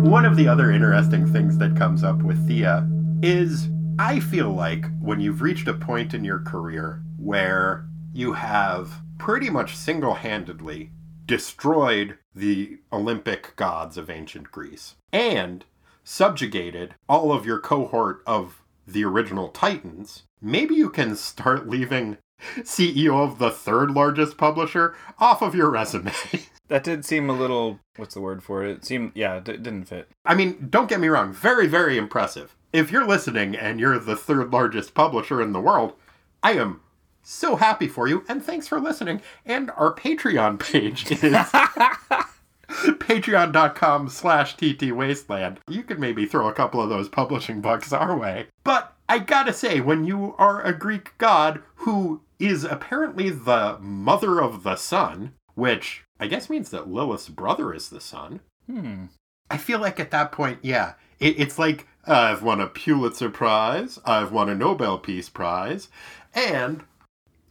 One 0.09 0.25
of 0.25 0.35
the 0.35 0.47
other 0.47 0.71
interesting 0.71 1.31
things 1.31 1.57
that 1.57 1.75
comes 1.75 2.03
up 2.03 2.21
with 2.21 2.47
Thea 2.47 2.87
is 3.21 3.69
I 3.97 4.19
feel 4.19 4.51
like 4.51 4.85
when 4.99 5.19
you've 5.19 5.41
reached 5.41 5.67
a 5.67 5.73
point 5.73 6.13
in 6.13 6.23
your 6.23 6.39
career 6.39 7.01
where 7.17 7.85
you 8.13 8.33
have 8.33 9.01
pretty 9.17 9.49
much 9.49 9.75
single 9.75 10.13
handedly 10.13 10.91
destroyed 11.25 12.17
the 12.33 12.77
Olympic 12.91 13.55
gods 13.55 13.97
of 13.97 14.09
ancient 14.09 14.51
Greece 14.51 14.95
and 15.11 15.65
subjugated 16.03 16.95
all 17.09 17.31
of 17.31 17.45
your 17.45 17.59
cohort 17.59 18.21
of 18.27 18.61
the 18.87 19.03
original 19.03 19.49
Titans, 19.49 20.23
maybe 20.41 20.75
you 20.75 20.89
can 20.89 21.15
start 21.15 21.67
leaving 21.67 22.17
CEO 22.59 23.23
of 23.23 23.39
the 23.39 23.49
third 23.49 23.91
largest 23.91 24.37
publisher 24.37 24.95
off 25.19 25.41
of 25.41 25.55
your 25.55 25.71
resume. 25.71 26.11
That 26.67 26.83
did 26.83 27.05
seem 27.05 27.29
a 27.29 27.33
little. 27.33 27.79
What's 27.95 28.15
the 28.15 28.21
word 28.21 28.41
for 28.41 28.63
it? 28.63 28.71
It 28.71 28.85
seemed. 28.85 29.11
Yeah, 29.13 29.35
it 29.37 29.43
didn't 29.43 29.85
fit. 29.85 30.09
I 30.25 30.33
mean, 30.33 30.67
don't 30.71 30.89
get 30.89 30.99
me 30.99 31.07
wrong, 31.07 31.31
very, 31.31 31.67
very 31.67 31.95
impressive. 31.95 32.55
If 32.73 32.91
you're 32.91 33.05
listening 33.05 33.55
and 33.55 33.79
you're 33.79 33.99
the 33.99 34.15
third 34.15 34.51
largest 34.51 34.95
publisher 34.95 35.43
in 35.43 35.53
the 35.53 35.61
world, 35.61 35.93
I 36.41 36.53
am 36.53 36.81
so 37.25 37.55
happy 37.57 37.87
for 37.87 38.07
you, 38.07 38.23
and 38.29 38.43
thanks 38.43 38.67
for 38.67 38.79
listening. 38.79 39.21
And 39.45 39.71
our 39.71 39.93
Patreon 39.93 40.59
page 40.59 41.11
is 41.11 41.19
patreon.com 42.69 44.09
slash 44.09 44.55
ttwasteland. 44.57 45.57
You 45.67 45.83
could 45.83 45.99
maybe 45.99 46.25
throw 46.25 46.47
a 46.47 46.53
couple 46.53 46.81
of 46.81 46.89
those 46.89 47.09
publishing 47.09 47.61
bucks 47.61 47.91
our 47.91 48.15
way. 48.17 48.47
But 48.63 48.93
I 49.09 49.19
gotta 49.19 49.53
say, 49.53 49.81
when 49.81 50.05
you 50.05 50.35
are 50.37 50.61
a 50.61 50.73
Greek 50.77 51.17
god 51.17 51.61
who 51.75 52.21
is 52.39 52.63
apparently 52.63 53.29
the 53.29 53.77
mother 53.79 54.41
of 54.41 54.63
the 54.63 54.75
sun, 54.75 55.33
which 55.55 56.03
I 56.19 56.27
guess 56.27 56.49
means 56.49 56.69
that 56.71 56.89
Lilith's 56.89 57.29
brother 57.29 57.73
is 57.73 57.89
the 57.89 58.01
sun, 58.01 58.41
Hmm. 58.67 59.05
I 59.51 59.57
feel 59.57 59.77
like 59.79 59.99
at 59.99 60.09
that 60.09 60.31
point, 60.31 60.57
yeah, 60.63 60.93
it, 61.19 61.39
it's 61.39 61.59
like 61.59 61.85
I've 62.07 62.41
won 62.41 62.59
a 62.59 62.65
Pulitzer 62.67 63.29
Prize, 63.29 63.99
I've 64.05 64.31
won 64.31 64.49
a 64.49 64.55
Nobel 64.55 64.97
Peace 64.97 65.29
Prize, 65.29 65.87
and 66.33 66.83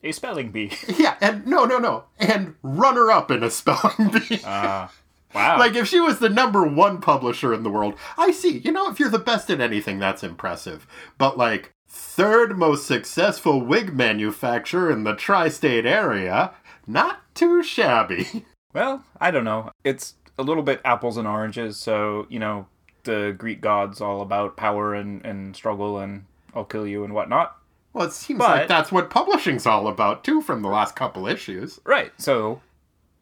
A 0.04 0.12
spelling 0.12 0.50
bee. 0.50 0.70
yeah, 0.98 1.16
and 1.20 1.46
no, 1.46 1.64
no, 1.64 1.78
no, 1.78 2.04
and 2.18 2.54
runner 2.62 3.10
up 3.10 3.30
in 3.30 3.42
a 3.42 3.50
spelling 3.50 4.10
bee. 4.28 4.40
Ah. 4.44 4.92
wow. 5.34 5.58
Like 5.58 5.74
if 5.74 5.88
she 5.88 5.98
was 5.98 6.18
the 6.18 6.28
number 6.28 6.62
one 6.66 7.00
publisher 7.00 7.54
in 7.54 7.62
the 7.62 7.70
world, 7.70 7.94
I 8.18 8.30
see. 8.30 8.58
You 8.58 8.70
know, 8.70 8.90
if 8.90 9.00
you're 9.00 9.08
the 9.08 9.18
best 9.18 9.50
at 9.50 9.60
anything, 9.60 9.98
that's 9.98 10.22
impressive. 10.22 10.86
But 11.16 11.38
like 11.38 11.72
third 11.88 12.58
most 12.58 12.86
successful 12.86 13.62
wig 13.62 13.94
manufacturer 13.94 14.90
in 14.90 15.04
the 15.04 15.14
tri-state 15.14 15.86
area, 15.86 16.52
not 16.86 17.20
too 17.34 17.62
shabby. 17.62 18.44
Well, 18.74 19.04
I 19.20 19.30
don't 19.30 19.44
know. 19.44 19.70
It's 19.84 20.14
a 20.36 20.42
little 20.42 20.64
bit 20.64 20.80
apples 20.84 21.16
and 21.16 21.28
oranges. 21.28 21.76
So, 21.76 22.26
you 22.28 22.40
know, 22.40 22.66
the 23.04 23.32
Greek 23.38 23.60
gods 23.60 24.00
all 24.00 24.20
about 24.20 24.56
power 24.56 24.94
and, 24.94 25.24
and 25.24 25.54
struggle 25.54 25.96
and 25.96 26.24
I'll 26.54 26.64
kill 26.64 26.84
you 26.84 27.04
and 27.04 27.14
whatnot. 27.14 27.56
Well, 27.94 28.06
it 28.08 28.12
seems 28.12 28.38
But- 28.38 28.50
like 28.50 28.68
that's 28.68 28.92
what 28.92 29.08
publishing's 29.08 29.64
all 29.66 29.88
about 29.88 30.22
too, 30.24 30.42
from 30.42 30.60
the 30.60 30.68
last 30.68 30.94
couple 30.96 31.26
issues. 31.26 31.80
Right. 31.84 32.12
So, 32.18 32.60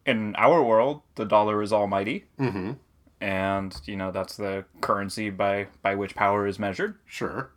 in 0.05 0.35
our 0.37 0.63
world, 0.63 1.03
the 1.15 1.25
dollar 1.25 1.63
is 1.63 1.73
almighty. 1.73 2.25
Mm-hmm. 2.41 2.73
And, 3.21 3.81
you 3.85 3.95
know, 3.97 4.11
that's 4.11 4.37
the 4.37 4.65
currency 4.81 5.31
by, 5.31 5.69
by 5.83 5.95
which 5.95 6.17
power 6.17 6.45
is 6.47 6.59
measured. 6.59 6.97
Sure. 7.07 7.51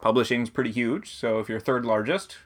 Publishing's 0.00 0.50
pretty 0.50 0.72
huge. 0.72 1.14
So, 1.14 1.38
if 1.38 1.48
you're 1.48 1.60
third 1.60 1.86
largest, 1.86 2.36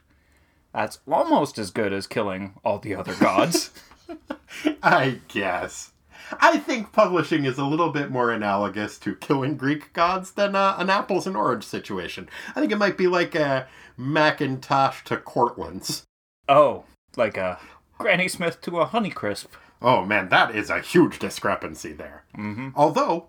that's 0.73 0.99
almost 1.11 1.57
as 1.57 1.69
good 1.71 1.91
as 1.91 2.07
killing 2.07 2.53
all 2.63 2.79
the 2.79 2.95
other 2.95 3.15
gods. 3.15 3.71
I 4.83 5.19
guess. 5.27 5.91
I 6.39 6.59
think 6.59 6.93
publishing 6.93 7.43
is 7.43 7.57
a 7.57 7.65
little 7.65 7.89
bit 7.89 8.09
more 8.09 8.31
analogous 8.31 8.97
to 8.99 9.15
killing 9.15 9.57
Greek 9.57 9.91
gods 9.91 10.31
than 10.31 10.55
uh, 10.55 10.75
an 10.77 10.89
apples 10.89 11.27
and 11.27 11.35
orange 11.35 11.65
situation. 11.65 12.29
I 12.55 12.59
think 12.61 12.71
it 12.71 12.77
might 12.77 12.97
be 12.97 13.07
like 13.07 13.35
a 13.35 13.67
Macintosh 14.01 15.03
to 15.05 15.17
Cortland's. 15.17 16.03
oh, 16.49 16.83
like 17.15 17.37
a 17.37 17.59
Granny 17.99 18.27
Smith 18.27 18.61
to 18.61 18.79
a 18.79 18.87
Honeycrisp. 18.87 19.47
Oh 19.81 20.05
man, 20.05 20.29
that 20.29 20.55
is 20.55 20.69
a 20.69 20.79
huge 20.81 21.19
discrepancy 21.19 21.93
there. 21.93 22.23
Mm-hmm. 22.37 22.69
Although, 22.75 23.27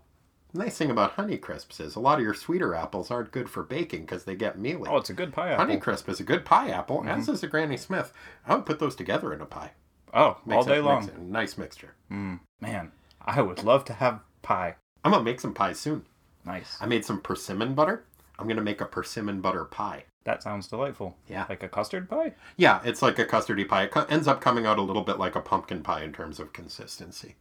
nice 0.55 0.77
thing 0.77 0.91
about 0.91 1.17
Honeycrisps 1.17 1.81
is 1.81 1.95
a 1.97 2.01
lot 2.01 2.19
of 2.19 2.25
your 2.25 2.35
sweeter 2.35 2.75
apples 2.75 3.11
aren't 3.11 3.33
good 3.33 3.49
for 3.51 3.63
baking 3.63 4.03
because 4.03 4.25
they 4.25 4.35
get 4.35 4.59
mealy. 4.59 4.89
Oh, 4.91 4.97
it's 4.99 5.11
a 5.11 5.15
good 5.15 5.33
pie 5.33 5.51
apple. 5.51 5.67
Honeycrisp 5.67 6.09
is 6.09 6.21
a 6.21 6.25
good 6.25 6.45
pie 6.45 6.71
apple, 6.71 7.05
as 7.07 7.29
is 7.29 7.43
a 7.43 7.47
Granny 7.49 7.77
Smith. 7.77 8.13
I 8.47 8.55
would 8.55 8.67
put 8.67 8.79
those 8.79 8.95
together 8.97 9.33
in 9.33 9.41
a 9.41 9.47
pie. 9.47 9.73
Oh, 10.15 10.39
Makes 10.45 10.57
all 10.57 10.65
day 10.65 10.79
it- 10.79 10.85
long. 10.85 11.11
nice 11.31 11.57
mixture. 11.57 11.95
Mm, 12.11 12.41
man, 12.61 12.93
I 13.25 13.41
would 13.43 13.63
love 13.65 13.85
to 13.87 13.95
have 13.95 14.21
pie. 14.43 14.77
I'm 15.05 15.13
gonna 15.13 15.25
make 15.25 15.41
some 15.41 15.55
pies 15.55 15.79
soon. 15.81 16.05
Nice. 16.45 16.77
I 16.81 16.87
made 16.87 17.05
some 17.05 17.21
persimmon 17.21 17.75
butter. 17.75 18.05
I'm 18.39 18.47
gonna 18.49 18.61
make 18.63 18.81
a 18.81 18.87
persimmon 18.87 19.41
butter 19.41 19.65
pie. 19.65 20.05
That 20.25 20.43
sounds 20.43 20.69
delightful. 20.69 21.17
Yeah. 21.29 21.47
Like 21.49 21.63
a 21.63 21.69
custard 21.69 22.09
pie? 22.09 22.35
Yeah, 22.57 22.81
it's 22.85 23.03
like 23.03 23.19
a 23.19 23.25
custardy 23.25 23.67
pie. 23.67 23.85
It 23.85 23.91
co- 23.91 24.07
ends 24.09 24.29
up 24.29 24.41
coming 24.41 24.67
out 24.67 24.79
a 24.79 24.83
little 24.83 25.03
bit 25.03 25.19
like 25.19 25.35
a 25.35 25.41
pumpkin 25.41 25.83
pie 25.83 26.03
in 26.05 26.13
terms 26.13 26.39
of 26.39 26.53
consistency. 26.53 27.35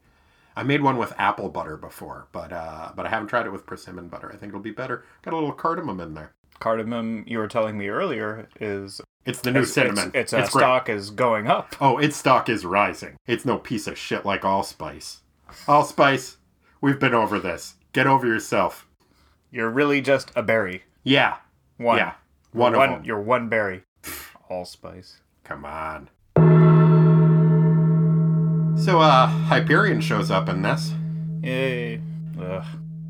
I 0.55 0.63
made 0.63 0.81
one 0.81 0.97
with 0.97 1.13
apple 1.17 1.49
butter 1.49 1.77
before, 1.77 2.27
but 2.31 2.51
uh, 2.51 2.91
but 2.95 3.05
I 3.05 3.09
haven't 3.09 3.27
tried 3.27 3.45
it 3.45 3.51
with 3.51 3.65
persimmon 3.65 4.07
butter. 4.09 4.29
I 4.33 4.35
think 4.35 4.49
it'll 4.49 4.59
be 4.61 4.71
better. 4.71 5.05
Got 5.21 5.33
a 5.33 5.37
little 5.37 5.53
cardamom 5.53 5.99
in 6.01 6.13
there. 6.13 6.33
Cardamom, 6.59 7.23
you 7.27 7.37
were 7.37 7.47
telling 7.47 7.77
me 7.77 7.87
earlier, 7.87 8.49
is 8.59 8.99
It's 9.25 9.39
the 9.41 9.51
new 9.51 9.61
it's, 9.61 9.73
cinnamon. 9.73 10.11
It's, 10.13 10.33
it's, 10.33 10.33
uh, 10.33 10.37
great. 10.51 10.61
stock 10.61 10.89
is 10.89 11.09
going 11.09 11.47
up. 11.47 11.75
Oh, 11.79 11.97
its 11.97 12.17
stock 12.17 12.49
is 12.49 12.65
rising. 12.65 13.15
It's 13.25 13.45
no 13.45 13.57
piece 13.57 13.87
of 13.87 13.97
shit 13.97 14.25
like 14.25 14.43
Allspice. 14.43 15.21
Allspice, 15.67 16.37
we've 16.81 16.99
been 16.99 17.13
over 17.15 17.39
this. 17.39 17.75
Get 17.93 18.05
over 18.07 18.27
yourself. 18.27 18.87
You're 19.51 19.69
really 19.69 20.01
just 20.01 20.31
a 20.35 20.43
berry. 20.43 20.83
Yeah, 21.03 21.37
One. 21.77 21.97
yeah, 21.97 22.13
one, 22.51 22.75
one 22.75 22.89
of 22.89 22.95
them. 22.97 23.05
You're 23.05 23.21
one 23.21 23.49
berry. 23.49 23.83
Allspice. 24.49 25.17
Come 25.43 25.65
on. 25.65 26.09
So, 28.77 28.99
uh, 28.99 29.27
Hyperion 29.27 30.01
shows 30.01 30.31
up 30.31 30.49
in 30.49 30.61
this. 30.61 30.93
Yay. 31.43 32.01
Ugh. 32.41 32.65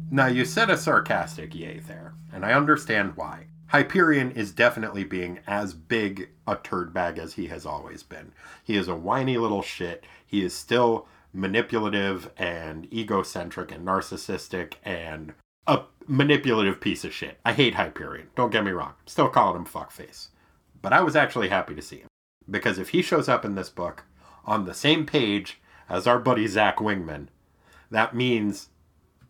Now, 0.09 0.27
you 0.27 0.43
said 0.43 0.69
a 0.69 0.77
sarcastic 0.77 1.55
yay 1.55 1.79
there, 1.79 2.13
and 2.33 2.45
I 2.45 2.51
understand 2.51 3.15
why. 3.15 3.45
Hyperion 3.67 4.31
is 4.31 4.51
definitely 4.51 5.05
being 5.05 5.39
as 5.47 5.73
big 5.73 6.29
a 6.45 6.57
turd 6.57 6.93
bag 6.93 7.17
as 7.17 7.35
he 7.35 7.47
has 7.47 7.65
always 7.65 8.03
been. 8.03 8.33
He 8.61 8.75
is 8.75 8.89
a 8.89 8.95
whiny 8.95 9.37
little 9.37 9.61
shit. 9.61 10.03
He 10.27 10.43
is 10.43 10.53
still 10.53 11.07
manipulative 11.33 12.29
and 12.37 12.91
egocentric 12.93 13.71
and 13.71 13.87
narcissistic 13.87 14.73
and 14.83 15.33
a 15.67 15.81
manipulative 16.07 16.79
piece 16.81 17.03
of 17.03 17.13
shit. 17.13 17.39
I 17.45 17.53
hate 17.53 17.75
Hyperion. 17.75 18.29
Don't 18.35 18.51
get 18.51 18.63
me 18.65 18.71
wrong. 18.71 18.93
Still 19.05 19.29
calling 19.29 19.57
him 19.57 19.65
fuckface. 19.65 20.27
But 20.81 20.93
I 20.93 21.01
was 21.01 21.15
actually 21.15 21.49
happy 21.49 21.75
to 21.75 21.81
see 21.81 21.97
him. 21.97 22.07
Because 22.49 22.79
if 22.79 22.89
he 22.89 23.01
shows 23.01 23.29
up 23.29 23.45
in 23.45 23.55
this 23.55 23.69
book, 23.69 24.03
on 24.45 24.65
the 24.65 24.73
same 24.73 25.05
page 25.05 25.61
as 25.87 26.07
our 26.07 26.19
buddy 26.19 26.47
Zach 26.47 26.77
Wingman, 26.77 27.27
that 27.91 28.15
means 28.15 28.69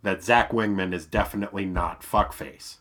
that 0.03 0.23
Zach 0.23 0.51
Wingman 0.51 0.93
is 0.93 1.05
definitely 1.05 1.65
not 1.65 2.01
fuckface. 2.01 2.77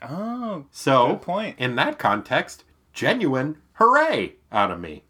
Oh, 0.00 0.66
So, 0.70 1.08
Good 1.08 1.22
point. 1.22 1.58
in 1.58 1.74
that 1.76 1.98
context, 1.98 2.64
genuine 2.92 3.56
hooray 3.74 4.34
out 4.52 4.70
of 4.70 4.80
me. 4.80 5.04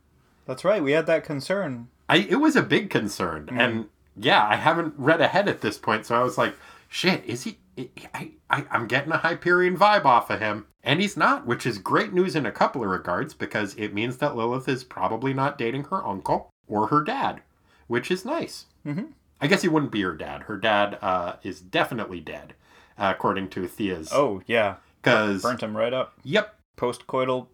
that's 0.46 0.64
right. 0.64 0.82
We 0.82 0.92
had 0.92 1.06
that 1.06 1.24
concern. 1.24 1.88
I 2.08 2.18
it 2.18 2.36
was 2.36 2.54
a 2.56 2.62
big 2.62 2.90
concern, 2.90 3.46
mm. 3.46 3.58
and 3.58 3.86
yeah, 4.16 4.46
I 4.46 4.56
haven't 4.56 4.94
read 4.96 5.20
ahead 5.20 5.48
at 5.48 5.62
this 5.62 5.78
point, 5.78 6.06
so 6.06 6.14
I 6.14 6.22
was 6.22 6.36
like, 6.38 6.54
shit, 6.88 7.24
is 7.24 7.44
he? 7.44 7.58
I, 7.76 8.30
I 8.50 8.64
I'm 8.70 8.86
getting 8.86 9.12
a 9.12 9.18
Hyperion 9.18 9.76
vibe 9.76 10.04
off 10.04 10.30
of 10.30 10.40
him, 10.40 10.66
and 10.82 11.00
he's 11.00 11.16
not, 11.16 11.46
which 11.46 11.66
is 11.66 11.78
great 11.78 12.12
news 12.12 12.36
in 12.36 12.46
a 12.46 12.52
couple 12.52 12.82
of 12.84 12.88
regards 12.90 13.34
because 13.34 13.74
it 13.76 13.92
means 13.94 14.18
that 14.18 14.36
Lilith 14.36 14.68
is 14.68 14.84
probably 14.84 15.34
not 15.34 15.58
dating 15.58 15.84
her 15.84 16.04
uncle 16.06 16.50
or 16.66 16.86
her 16.88 17.02
dad, 17.02 17.40
which 17.86 18.10
is 18.10 18.24
nice. 18.24 18.66
Mhm. 18.86 19.08
I 19.40 19.46
guess 19.48 19.62
he 19.62 19.68
wouldn't 19.68 19.92
be 19.92 20.02
her 20.02 20.14
dad. 20.14 20.42
Her 20.42 20.56
dad 20.56 20.98
uh, 21.02 21.36
is 21.42 21.60
definitely 21.60 22.20
dead, 22.20 22.54
uh, 22.98 23.12
according 23.14 23.48
to 23.50 23.66
Thea's. 23.66 24.10
Oh 24.12 24.42
yeah, 24.46 24.76
because 25.02 25.42
burnt 25.42 25.62
him 25.62 25.76
right 25.76 25.92
up. 25.92 26.14
yep, 26.22 26.56
Post-coital 26.76 27.48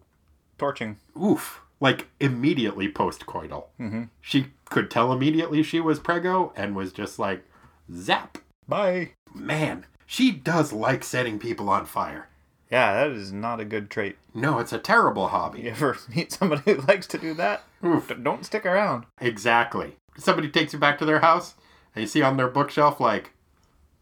torching. 0.57 0.97
oof, 1.21 1.61
like 1.79 2.07
immediately 2.19 2.87
post-coital. 2.89 3.65
Mm-hmm. 3.79 4.03
She 4.21 4.47
could 4.65 4.91
tell 4.91 5.11
immediately 5.11 5.63
she 5.63 5.79
was 5.79 5.99
prego 5.99 6.53
and 6.55 6.75
was 6.75 6.93
just 6.93 7.17
like, 7.19 7.43
zap. 7.91 8.37
Bye. 8.67 9.11
Man, 9.33 9.85
she 10.11 10.29
does 10.29 10.73
like 10.73 11.05
setting 11.05 11.39
people 11.39 11.69
on 11.69 11.85
fire. 11.85 12.27
Yeah, 12.69 12.93
that 12.95 13.11
is 13.11 13.31
not 13.31 13.61
a 13.61 13.65
good 13.65 13.89
trait. 13.89 14.17
No, 14.33 14.59
it's 14.59 14.73
a 14.73 14.77
terrible 14.77 15.29
hobby. 15.29 15.61
You 15.61 15.69
ever 15.71 15.97
meet 16.15 16.33
somebody 16.33 16.63
who 16.73 16.81
likes 16.81 17.07
to 17.07 17.17
do 17.17 17.33
that? 17.35 17.63
Oof. 17.85 18.11
Don't 18.21 18.45
stick 18.45 18.65
around. 18.65 19.05
Exactly. 19.21 19.95
Somebody 20.17 20.49
takes 20.49 20.73
you 20.73 20.79
back 20.79 20.97
to 20.99 21.05
their 21.05 21.21
house 21.21 21.53
and 21.95 22.01
you 22.01 22.07
see 22.07 22.21
on 22.21 22.35
their 22.35 22.49
bookshelf 22.49 22.99
like 22.99 23.31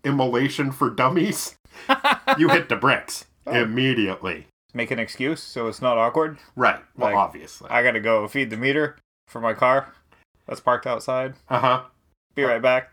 immolation 0.04 0.72
for 0.72 0.90
dummies. 0.90 1.56
you 2.40 2.50
hit 2.50 2.70
the 2.70 2.76
bricks 2.76 3.26
immediately. 3.46 4.48
Make 4.74 4.90
an 4.90 4.98
excuse 4.98 5.44
so 5.44 5.68
it's 5.68 5.82
not 5.82 6.00
awkward. 6.00 6.40
Right. 6.56 6.80
Well, 6.98 7.12
Like- 7.12 7.18
obviously. 7.18 7.70
I 7.70 7.84
gotta 7.84 8.00
go 8.00 8.28
feed 8.28 8.50
the 8.50 8.58
meter 8.58 8.98
for 9.28 9.40
my 9.40 9.54
car 9.54 9.94
that's 10.48 10.60
parked 10.60 10.88
outside. 10.88 11.36
Uh 11.50 11.60
huh. 11.60 11.82
Be 12.34 12.42
right 12.44 12.62
back. 12.64 12.90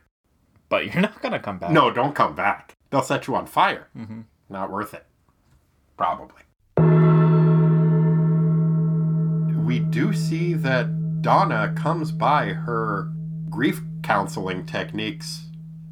But 0.68 0.84
you're 0.92 1.00
not 1.02 1.22
gonna 1.22 1.40
come 1.40 1.58
back. 1.58 1.70
No, 1.70 1.90
don't 1.90 2.14
come 2.14 2.34
back. 2.34 2.74
They'll 2.90 3.02
set 3.02 3.26
you 3.26 3.34
on 3.34 3.46
fire. 3.46 3.88
Mhm. 3.96 4.24
Not 4.48 4.70
worth 4.70 4.94
it. 4.94 5.06
Probably. 5.96 6.42
We 9.66 9.80
do 9.80 10.12
see 10.12 10.54
that 10.54 11.22
Donna 11.22 11.72
comes 11.76 12.12
by 12.12 12.52
her 12.52 13.10
grief 13.50 13.80
counseling 14.02 14.64
techniques 14.66 15.50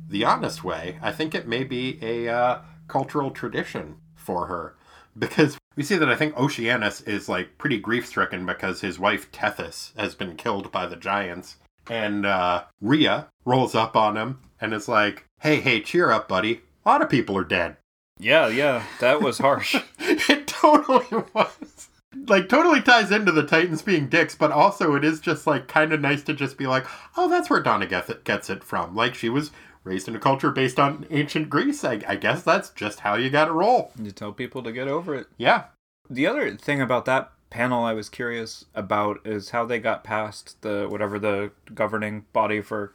the 0.09 0.25
honest 0.25 0.63
way. 0.63 0.99
I 1.03 1.11
think 1.11 1.35
it 1.35 1.49
may 1.49 1.65
be 1.65 1.99
a 2.01 2.29
uh, 2.33 2.59
cultural 2.87 3.31
tradition 3.33 3.97
for 4.15 4.47
her. 4.47 4.77
Because 5.19 5.59
we 5.77 5.83
see 5.83 5.97
that 5.97 6.09
I 6.09 6.15
think 6.17 6.37
Oceanus 6.39 7.01
is 7.03 7.29
like 7.29 7.59
pretty 7.59 7.79
grief 7.79 8.07
stricken 8.07 8.47
because 8.47 8.81
his 8.81 8.99
wife 8.99 9.31
Tethys 9.33 9.97
has 9.97 10.15
been 10.15 10.37
killed 10.37 10.71
by 10.71 10.87
the 10.87 10.97
giants. 10.97 11.57
And 11.89 12.25
uh, 12.25 12.65
Rhea 12.81 13.29
rolls 13.45 13.75
up 13.75 13.97
on 13.97 14.17
him 14.17 14.41
and 14.61 14.73
is 14.73 14.89
like, 14.89 15.25
hey, 15.41 15.57
hey, 15.61 15.81
cheer 15.81 16.11
up, 16.11 16.29
buddy. 16.29 16.63
A 16.85 16.89
lot 16.89 17.03
of 17.03 17.09
people 17.09 17.37
are 17.37 17.45
dead. 17.45 17.77
Yeah, 18.19 18.49
yeah, 18.49 18.85
that 19.01 19.21
was 19.21 19.39
harsh. 19.39 19.77
it 19.99 20.47
totally 20.47 21.25
was. 21.33 21.89
Like, 22.29 22.49
totally 22.49 22.81
ties 22.81 23.11
into 23.11 23.33
the 23.33 23.43
Titans 23.43 23.83
being 23.83 24.09
dicks, 24.09 24.35
but 24.35 24.53
also 24.53 24.95
it 24.95 25.05
is 25.05 25.19
just, 25.21 25.47
like, 25.47 25.67
kind 25.67 25.93
of 25.93 26.01
nice 26.01 26.23
to 26.25 26.35
just 26.35 26.57
be 26.57 26.67
like, 26.67 26.87
oh, 27.17 27.29
that's 27.29 27.51
where 27.51 27.61
Donna 27.63 27.87
gets 27.87 28.09
it, 28.09 28.25
gets 28.25 28.49
it 28.49 28.63
from. 28.63 28.95
Like, 28.95 29.15
she 29.15 29.29
was 29.29 29.51
raised 29.83 30.09
in 30.09 30.17
a 30.17 30.21
culture 30.21 30.51
based 30.51 30.81
on 30.81 31.07
ancient 31.11 31.51
Greece. 31.51 31.85
I, 31.85 32.01
I 32.09 32.17
guess 32.17 32.43
that's 32.43 32.71
just 32.71 33.01
how 33.01 33.15
you 33.15 33.31
gotta 33.31 33.53
roll. 33.53 33.93
you 34.01 34.11
tell 34.11 34.33
people 34.33 34.63
to 34.63 34.73
get 34.73 34.89
over 34.89 35.15
it. 35.15 35.27
Yeah. 35.37 35.65
The 36.09 36.27
other 36.27 36.57
thing 36.57 36.81
about 36.81 37.05
that 37.05 37.33
panel 37.51 37.85
I 37.85 37.93
was 37.93 38.09
curious 38.09 38.65
about 38.75 39.25
is 39.25 39.51
how 39.51 39.65
they 39.65 39.79
got 39.79 40.03
past 40.03 40.61
the 40.63 40.89
whatever 40.91 41.19
the 41.19 41.53
governing 41.75 42.25
body 42.33 42.61
for 42.61 42.93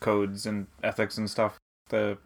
codes 0.00 0.46
and 0.46 0.68
ethics 0.82 1.18
and 1.18 1.28
stuff. 1.28 1.58
The 1.90 2.18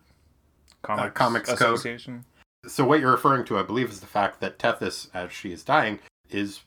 comics, 0.84 1.06
Uh, 1.06 1.10
Comics 1.10 1.54
Code. 1.54 2.24
So, 2.66 2.84
what 2.84 3.00
you're 3.00 3.10
referring 3.10 3.44
to, 3.46 3.58
I 3.58 3.62
believe, 3.62 3.90
is 3.90 4.00
the 4.00 4.06
fact 4.06 4.40
that 4.40 4.58
Tethys, 4.58 5.08
as 5.12 5.32
she 5.32 5.52
is 5.52 5.62
dying, 5.62 5.98
is 6.30 6.60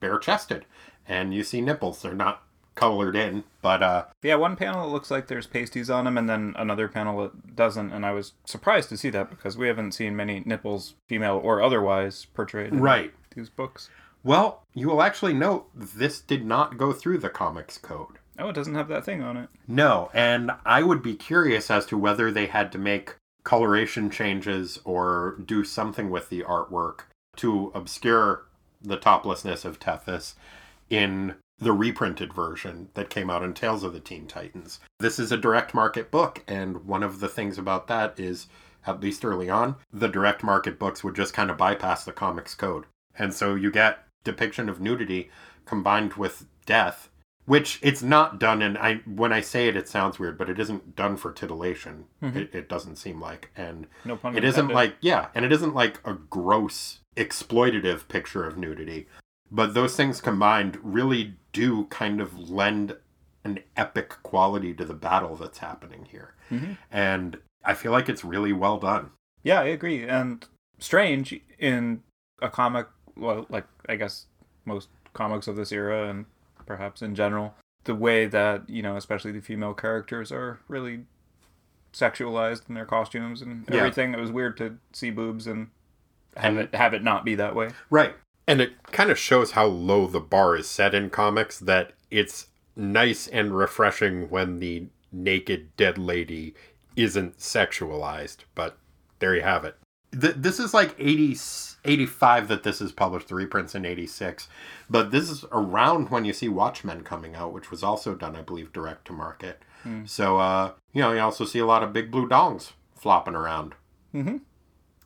bare 0.00 0.18
chested. 0.18 0.64
And 1.06 1.32
you 1.32 1.44
see 1.44 1.60
nipples. 1.60 2.02
They're 2.02 2.12
not 2.14 2.42
colored 2.74 3.16
in, 3.16 3.44
but, 3.60 3.82
uh, 3.82 4.04
Yeah, 4.22 4.36
one 4.36 4.54
panel 4.54 4.84
it 4.86 4.92
looks 4.92 5.10
like 5.10 5.26
there's 5.26 5.46
pasties 5.46 5.90
on 5.90 6.04
them, 6.04 6.16
and 6.16 6.28
then 6.28 6.54
another 6.56 6.86
panel 6.86 7.24
it 7.24 7.56
doesn't. 7.56 7.92
And 7.92 8.06
I 8.06 8.12
was 8.12 8.34
surprised 8.44 8.88
to 8.90 8.96
see 8.96 9.10
that 9.10 9.30
because 9.30 9.56
we 9.56 9.66
haven't 9.66 9.92
seen 9.92 10.14
many 10.14 10.42
nipples, 10.44 10.94
female 11.08 11.40
or 11.42 11.60
otherwise, 11.60 12.26
portrayed 12.34 12.72
in 12.72 12.80
right. 12.80 13.12
these 13.34 13.48
books. 13.50 13.90
Well, 14.22 14.62
you 14.74 14.88
will 14.88 15.02
actually 15.02 15.34
note 15.34 15.68
this 15.74 16.20
did 16.20 16.44
not 16.44 16.78
go 16.78 16.92
through 16.92 17.18
the 17.18 17.30
Comics 17.30 17.78
Code. 17.78 18.18
Oh, 18.38 18.48
it 18.50 18.54
doesn't 18.54 18.74
have 18.74 18.88
that 18.88 19.04
thing 19.04 19.22
on 19.22 19.36
it. 19.36 19.48
No, 19.66 20.10
and 20.14 20.52
I 20.64 20.82
would 20.84 21.02
be 21.02 21.14
curious 21.14 21.70
as 21.70 21.86
to 21.86 21.98
whether 21.98 22.30
they 22.30 22.46
had 22.46 22.70
to 22.72 22.78
make 22.78 23.16
coloration 23.48 24.10
changes 24.10 24.78
or 24.84 25.38
do 25.42 25.64
something 25.64 26.10
with 26.10 26.28
the 26.28 26.42
artwork 26.42 27.04
to 27.34 27.72
obscure 27.74 28.44
the 28.82 28.98
toplessness 28.98 29.64
of 29.64 29.80
Tethys 29.80 30.34
in 30.90 31.34
the 31.58 31.72
reprinted 31.72 32.34
version 32.34 32.90
that 32.92 33.08
came 33.08 33.30
out 33.30 33.42
in 33.42 33.54
Tales 33.54 33.82
of 33.82 33.94
the 33.94 34.00
Teen 34.00 34.26
Titans. 34.26 34.80
This 35.00 35.18
is 35.18 35.32
a 35.32 35.38
direct 35.38 35.72
market 35.72 36.10
book, 36.10 36.44
and 36.46 36.84
one 36.84 37.02
of 37.02 37.20
the 37.20 37.28
things 37.28 37.56
about 37.56 37.86
that 37.86 38.20
is, 38.20 38.48
at 38.86 39.00
least 39.00 39.24
early 39.24 39.48
on, 39.48 39.76
the 39.90 40.08
direct 40.08 40.44
market 40.44 40.78
books 40.78 41.02
would 41.02 41.16
just 41.16 41.32
kind 41.32 41.50
of 41.50 41.56
bypass 41.56 42.04
the 42.04 42.12
comics 42.12 42.54
code. 42.54 42.84
And 43.18 43.32
so 43.32 43.54
you 43.54 43.70
get 43.70 44.04
depiction 44.24 44.68
of 44.68 44.78
nudity 44.78 45.30
combined 45.64 46.12
with 46.14 46.44
death 46.66 47.07
which 47.48 47.78
it's 47.82 48.02
not 48.02 48.38
done 48.38 48.60
and 48.62 48.76
i 48.78 48.96
when 49.06 49.32
i 49.32 49.40
say 49.40 49.66
it 49.68 49.76
it 49.76 49.88
sounds 49.88 50.18
weird 50.18 50.36
but 50.38 50.50
it 50.50 50.60
isn't 50.60 50.94
done 50.94 51.16
for 51.16 51.32
titillation. 51.32 52.04
It, 52.22 52.54
it 52.54 52.68
doesn't 52.68 52.96
seem 52.96 53.20
like 53.20 53.50
and 53.56 53.86
No 54.04 54.16
pun 54.16 54.36
it 54.36 54.44
isn't 54.44 54.68
like 54.68 54.96
yeah 55.00 55.28
and 55.34 55.44
it 55.44 55.52
isn't 55.52 55.74
like 55.74 55.98
a 56.04 56.14
gross 56.14 57.00
exploitative 57.16 58.06
picture 58.08 58.44
of 58.46 58.56
nudity. 58.56 59.06
But 59.50 59.72
those 59.74 59.96
things 59.96 60.20
combined 60.20 60.78
really 60.82 61.34
do 61.54 61.84
kind 61.86 62.20
of 62.20 62.50
lend 62.50 62.96
an 63.44 63.60
epic 63.76 64.10
quality 64.22 64.74
to 64.74 64.84
the 64.84 64.94
battle 64.94 65.34
that's 65.36 65.58
happening 65.58 66.06
here. 66.10 66.34
Mhm. 66.50 66.76
and 66.90 67.38
i 67.64 67.74
feel 67.74 67.92
like 67.92 68.08
it's 68.08 68.24
really 68.24 68.52
well 68.52 68.78
done. 68.78 69.10
Yeah, 69.42 69.60
I 69.60 69.64
agree. 69.66 70.06
And 70.06 70.44
strange 70.78 71.38
in 71.58 72.02
a 72.42 72.48
comic, 72.48 72.86
well, 73.16 73.46
like 73.48 73.66
I 73.88 73.96
guess 73.96 74.26
most 74.64 74.88
comics 75.14 75.46
of 75.48 75.56
this 75.56 75.72
era 75.72 76.08
and 76.08 76.26
perhaps 76.68 77.00
in 77.02 77.14
general, 77.16 77.54
the 77.84 77.94
way 77.94 78.26
that, 78.26 78.68
you 78.68 78.82
know, 78.82 78.96
especially 78.96 79.32
the 79.32 79.40
female 79.40 79.72
characters 79.74 80.30
are 80.30 80.60
really 80.68 81.00
sexualized 81.92 82.68
in 82.68 82.74
their 82.74 82.84
costumes 82.84 83.40
and 83.42 83.64
Yeah. 83.68 83.78
everything. 83.78 84.12
It 84.12 84.20
was 84.20 84.30
weird 84.30 84.56
to 84.58 84.76
see 84.92 85.10
boobs 85.10 85.46
and 85.46 85.70
have 86.36 86.50
And- 86.56 86.58
it 86.60 86.74
have 86.74 86.92
it 86.94 87.02
not 87.02 87.24
be 87.24 87.34
that 87.34 87.54
way. 87.54 87.70
Right. 87.90 88.14
And 88.46 88.60
it 88.60 88.74
kind 88.92 89.10
of 89.10 89.18
shows 89.18 89.52
how 89.52 89.64
low 89.66 90.06
the 90.06 90.20
bar 90.20 90.54
is 90.56 90.68
set 90.68 90.94
in 90.94 91.10
comics 91.10 91.58
that 91.58 91.94
it's 92.10 92.48
nice 92.76 93.26
and 93.26 93.56
refreshing 93.56 94.28
when 94.30 94.58
the 94.60 94.86
naked 95.10 95.74
dead 95.76 95.96
lady 95.98 96.54
isn't 96.96 97.38
sexualized. 97.38 98.38
But 98.54 98.78
there 99.18 99.34
you 99.34 99.42
have 99.42 99.64
it. 99.64 99.76
Th- 100.12 100.34
this 100.36 100.58
is 100.58 100.72
like 100.72 100.94
80, 100.98 101.36
85 101.84 102.48
that 102.48 102.62
this 102.62 102.80
is 102.80 102.92
published, 102.92 103.28
the 103.28 103.34
reprints 103.34 103.74
in 103.74 103.84
86. 103.84 104.48
But 104.88 105.10
this 105.10 105.28
is 105.30 105.44
around 105.52 106.10
when 106.10 106.24
you 106.24 106.32
see 106.32 106.48
Watchmen 106.48 107.02
coming 107.02 107.34
out, 107.34 107.52
which 107.52 107.70
was 107.70 107.82
also 107.82 108.14
done, 108.14 108.34
I 108.36 108.42
believe, 108.42 108.72
direct 108.72 109.06
to 109.06 109.12
market. 109.12 109.62
So, 110.04 110.38
uh, 110.38 110.72
you 110.92 111.00
know, 111.00 111.12
you 111.12 111.20
also 111.20 111.46
see 111.46 111.60
a 111.60 111.64
lot 111.66 111.82
of 111.82 111.94
big 111.94 112.10
blue 112.10 112.28
dongs 112.28 112.72
flopping 112.94 113.34
around. 113.34 113.74
Mhm. 114.14 114.40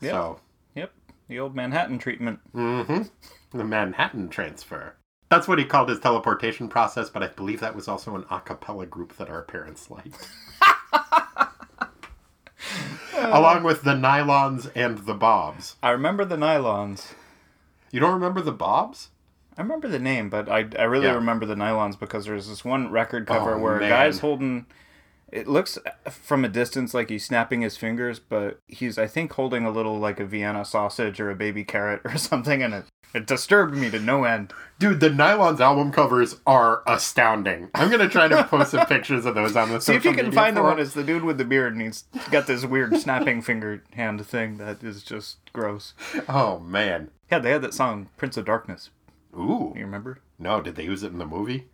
Yeah. 0.01 0.11
So, 0.11 0.41
Yep. 0.75 0.93
The 1.29 1.39
old 1.39 1.55
Manhattan 1.55 1.99
treatment. 2.01 2.41
Mm-hmm. 2.53 3.03
The 3.57 3.65
Manhattan 3.65 4.29
transfer. 4.29 4.97
That's 5.29 5.47
what 5.47 5.59
he 5.61 5.65
called 5.65 5.89
his 5.89 6.01
teleportation 6.01 6.69
process, 6.69 7.11
but 7.11 7.23
I 7.23 7.29
believe 7.29 7.61
that 7.61 7.77
was 7.77 7.87
also 7.87 8.17
an 8.17 8.25
a 8.31 8.41
cappella 8.41 8.87
group 8.87 9.17
that 9.19 9.31
our 9.31 9.43
parents 9.43 9.89
liked. 9.91 10.29
Along 13.19 13.63
with 13.63 13.83
the 13.83 13.95
Nylons 13.95 14.71
and 14.75 14.99
the 14.99 15.15
Bobs. 15.15 15.77
I 15.83 15.91
remember 15.91 16.25
the 16.25 16.37
nylons. 16.37 17.13
You 17.91 18.01
don't 18.01 18.15
remember 18.15 18.41
the 18.41 18.53
Bobs? 18.53 19.09
I 19.57 19.61
remember 19.63 19.87
the 19.89 19.99
name, 19.99 20.31
but 20.31 20.49
I, 20.49 20.67
I 20.79 20.85
really 20.85 21.07
Yeah. 21.07 21.15
remember 21.15 21.45
the 21.45 21.55
nylons 21.55 21.99
because 21.99 22.25
there's 22.25 22.49
this 22.49 22.65
one 22.65 22.91
record 22.91 23.29
oh, 23.29 23.35
cover 23.35 23.55
Oh, 23.55 23.59
where 23.59 23.79
a 23.81 23.89
guy's 23.89 24.21
holding 24.21 24.65
It 25.31 25.47
looks 25.47 25.79
from 26.11 26.45
a 26.45 26.49
distance 26.49 26.95
like 26.95 27.11
he's 27.11 27.25
snapping 27.27 27.61
his 27.63 27.77
fingers, 27.77 28.19
but 28.19 28.59
he's 28.69 28.97
I 28.99 29.07
think 29.07 29.33
holding 29.33 29.65
a 29.67 29.71
little 29.71 29.99
like 29.99 30.21
a 30.21 30.25
Vienna 30.25 30.65
sausage 30.65 31.21
or 31.21 31.31
a 31.31 31.35
baby 31.35 31.65
carrot 31.65 32.01
or 32.05 32.17
something, 32.17 32.63
and 32.63 32.73
it 32.75 32.85
it 33.15 33.27
disturbed 33.27 33.75
me 33.75 33.91
to 33.91 33.99
no 33.99 34.25
end. 34.25 34.53
Dude, 34.79 35.01
the 35.01 35.09
Nylons 35.09 35.61
album 35.61 35.93
covers 35.93 36.37
are 36.47 36.83
astounding. 36.87 37.71
I'm 37.75 37.91
gonna 37.91 38.09
try 38.09 38.29
to 38.29 38.45
post 38.45 38.73
some 38.73 38.87
pictures 38.87 39.27
of 39.27 39.35
those 39.35 39.55
on 39.55 39.71
the 39.71 39.81
See 39.83 39.95
if 39.95 40.05
you 40.05 40.13
can 40.13 40.33
find 40.33 40.57
the 40.57 40.63
one. 40.63 40.79
It's 40.81 40.95
the 40.95 41.05
dude 41.05 41.25
with 41.25 41.39
the 41.39 41.45
beard, 41.45 41.73
and 41.75 41.83
he's 41.83 42.05
got 42.31 42.47
this 42.47 42.65
weird 42.65 42.97
snapping 42.97 43.43
finger 43.43 43.83
hand 43.93 44.25
thing 44.27 44.57
that 44.59 44.83
is 44.83 45.03
just 45.03 45.39
gross. 45.53 45.95
Oh 46.29 46.59
man. 46.59 47.11
Yeah, 47.31 47.39
they 47.39 47.51
had 47.51 47.63
that 47.63 47.75
song 47.75 48.09
Prince 48.17 48.37
of 48.37 48.45
Darkness. 48.45 48.91
Ooh. 49.35 49.73
You 49.77 49.85
remember? 49.85 50.19
No, 50.39 50.61
did 50.61 50.75
they 50.75 50.85
use 50.85 51.03
it 51.03 51.13
in 51.13 51.19
the 51.19 51.27
movie? 51.27 51.67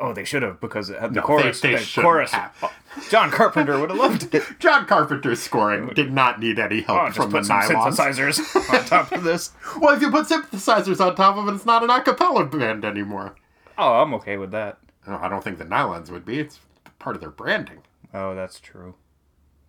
Oh, 0.00 0.12
they 0.14 0.24
should 0.24 0.42
have 0.42 0.60
because 0.60 0.88
it 0.90 0.98
had 0.98 1.10
the 1.12 1.20
No, 1.20 1.26
chorus. 1.26 1.60
they- 1.60 1.74
they 1.74 1.78
the 1.84 2.00
chorus. 2.02 2.32
have. 2.32 2.52
Oh, 2.62 2.72
John 3.10 3.30
Carpenter 3.30 3.78
would 3.78 3.90
have 3.90 3.98
loved 4.06 4.34
it. 4.34 4.42
John 4.58 4.86
Carpenter's 4.86 5.40
scoring 5.42 5.88
did 5.94 6.10
not 6.12 6.40
need 6.40 6.58
any 6.58 6.80
help 6.80 7.00
Oh, 7.00 7.10
from 7.12 7.30
the 7.30 7.40
Nylons. 7.40 7.68
synthesizers 7.96 8.72
on 8.74 8.84
top 8.86 9.12
of 9.12 9.22
this. 9.24 9.52
Well, 9.78 9.94
if 9.94 10.00
you 10.02 10.10
put 10.10 10.26
synthesizers 10.26 11.04
on 11.04 11.14
top 11.16 11.36
of 11.36 11.46
it, 11.48 11.54
it's 11.54 11.66
not 11.66 11.84
an 11.84 11.90
a 11.90 12.02
cappella 12.02 12.46
band 12.46 12.84
anymore. 12.84 13.34
Oh, 13.76 14.00
I'm 14.02 14.14
okay 14.14 14.36
with 14.38 14.50
that. 14.52 14.78
No, 15.06 15.18
I 15.20 15.28
don't 15.28 15.44
think 15.44 15.58
the 15.58 15.64
Nylons 15.64 16.10
would 16.10 16.24
be. 16.24 16.40
It's 16.40 16.60
part 16.98 17.14
of 17.16 17.20
their 17.20 17.30
branding. 17.30 17.82
Oh, 18.14 18.34
that's 18.34 18.58
true. 18.60 18.94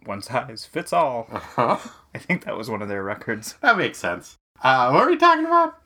One 0.06 0.22
size 0.22 0.66
fits 0.66 0.94
all. 0.94 1.28
Huh? 1.32 1.78
I 2.16 2.18
think 2.18 2.46
that 2.46 2.58
was 2.58 2.70
one 2.70 2.82
of 2.82 2.88
their 2.90 3.04
records. 3.04 3.56
That 3.62 3.78
makes 3.78 3.98
sense. 4.00 4.38
Uh, 4.64 4.90
what 4.92 5.04
are 5.04 5.10
we 5.10 5.18
talking 5.18 5.46
about? 5.46 5.78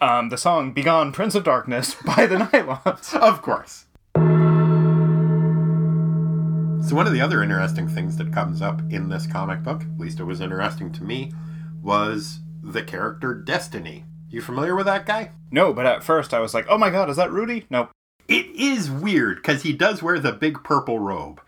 Um, 0.00 0.30
the 0.30 0.38
song 0.38 0.72
"Begone, 0.72 1.12
Prince 1.12 1.34
of 1.34 1.44
Darkness" 1.44 1.94
by 2.06 2.24
the 2.26 2.36
Nylons. 2.36 3.14
Of 3.14 3.42
course. 3.42 3.84
So, 6.82 6.96
one 6.96 7.06
of 7.06 7.12
the 7.12 7.20
other 7.20 7.42
interesting 7.42 7.86
things 7.86 8.16
that 8.16 8.32
comes 8.32 8.62
up 8.62 8.80
in 8.90 9.08
this 9.08 9.26
comic 9.26 9.62
book, 9.62 9.82
at 9.82 9.98
least 9.98 10.18
it 10.18 10.24
was 10.24 10.40
interesting 10.40 10.90
to 10.92 11.04
me, 11.04 11.32
was 11.82 12.40
the 12.62 12.82
character 12.82 13.34
Destiny. 13.34 14.04
You 14.28 14.40
familiar 14.40 14.74
with 14.74 14.86
that 14.86 15.06
guy? 15.06 15.32
No, 15.50 15.72
but 15.72 15.86
at 15.86 16.02
first 16.02 16.32
I 16.32 16.40
was 16.40 16.54
like, 16.54 16.66
"Oh 16.68 16.78
my 16.78 16.90
god, 16.90 17.10
is 17.10 17.16
that 17.16 17.32
Rudy?" 17.32 17.66
Nope. 17.70 17.90
It 18.28 18.46
is 18.54 18.90
weird 18.90 19.36
because 19.36 19.62
he 19.62 19.72
does 19.72 20.02
wear 20.02 20.18
the 20.18 20.32
big 20.32 20.62
purple 20.64 20.98
robe. 20.98 21.40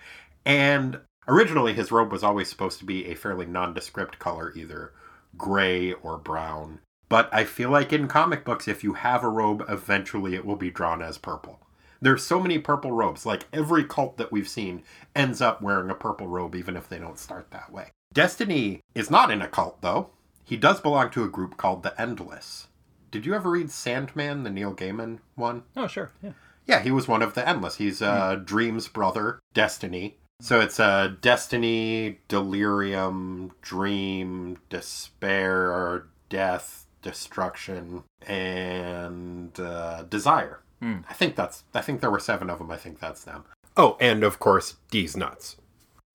And 0.45 1.01
originally, 1.27 1.73
his 1.75 1.93
robe 1.93 2.13
was 2.13 2.23
always 2.23 2.49
supposed 2.49 2.79
to 2.81 2.85
be 2.85 3.07
a 3.07 3.15
fairly 3.15 3.47
nondescript 3.47 4.19
color, 4.19 4.53
either 4.55 4.93
gray 5.37 5.93
or 5.93 6.19
brown. 6.19 6.81
But 7.09 7.29
I 7.33 7.45
feel 7.45 7.71
like 7.71 7.93
in 7.93 8.09
comic 8.09 8.45
books, 8.45 8.67
if 8.69 8.83
you 8.83 8.95
have 8.95 9.23
a 9.23 9.29
robe, 9.29 9.65
eventually 9.69 10.35
it 10.35 10.45
will 10.45 10.57
be 10.57 10.71
drawn 10.71 11.03
as 11.03 11.19
purple. 11.19 11.62
There's 12.03 12.27
so 12.27 12.41
many 12.41 12.59
purple 12.59 12.93
robes. 12.93 13.25
Like 13.25 13.47
every 13.53 13.85
cult 13.85 14.17
that 14.19 14.33
we've 14.33 14.49
seen 14.49 14.83
ends 15.15 15.41
up 15.41 15.63
wearing 15.63 15.89
a 15.89 15.95
purple 15.95 16.27
robe, 16.27 16.55
even 16.57 16.77
if 16.77 16.89
they 16.89 16.99
don't 16.99 17.19
start 17.19 17.51
that 17.53 17.73
way. 17.73 17.93
Destiny 18.13 18.81
is 18.95 19.11
not 19.11 19.31
in 19.31 19.41
a 19.41 19.49
cult, 19.49 19.81
though. 19.81 20.11
He 20.45 20.57
does 20.57 20.81
belong 20.81 21.11
to 21.11 21.25
a 21.25 21.29
group 21.29 21.57
called 21.57 21.83
the 21.83 21.99
Endless. 21.99 22.67
Did 23.13 23.25
you 23.25 23.35
ever 23.35 23.51
read 23.51 23.71
Sandman, 23.71 24.43
the 24.43 24.51
Neil 24.51 24.75
Gaiman 24.75 25.21
one? 25.37 25.63
Oh 25.77 25.87
sure, 25.87 26.11
yeah. 26.23 26.33
Yeah, 26.67 26.81
he 26.81 26.91
was 26.91 27.09
one 27.09 27.23
of 27.23 27.35
the 27.35 27.49
Endless. 27.49 27.77
He's 27.77 28.03
uh, 28.03 28.37
Dream's 28.45 28.89
brother, 28.89 29.39
Destiny. 29.55 30.17
So 30.41 30.61
it's 30.61 30.81
uh, 30.81 31.15
Destiny, 31.21 32.21
Delirium, 32.29 33.53
Dream, 33.63 34.59
Despair, 34.71 36.07
Death, 36.29 36.87
Destruction, 37.01 38.03
and 38.27 39.59
uh, 39.61 40.03
Desire. 40.05 40.61
I 40.83 41.13
think 41.15 41.37
that's. 41.37 41.65
I 41.75 41.81
think 41.81 42.01
there 42.01 42.11
were 42.11 42.19
seven 42.19 42.51
of 42.51 42.59
them. 42.59 42.71
I 42.71 42.77
think 42.77 42.99
that's 42.99 43.25
them. 43.25 43.45
Oh, 43.77 43.97
and 44.01 44.25
of 44.25 44.39
course, 44.39 44.77
D's 44.91 45.17
nuts. 45.17 45.57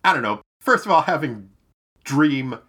I 0.03 0.13
don't 0.13 0.23
know. 0.23 0.41
First 0.61 0.85
of 0.85 0.91
all, 0.91 1.03
having 1.03 1.49
Dream 2.03 2.59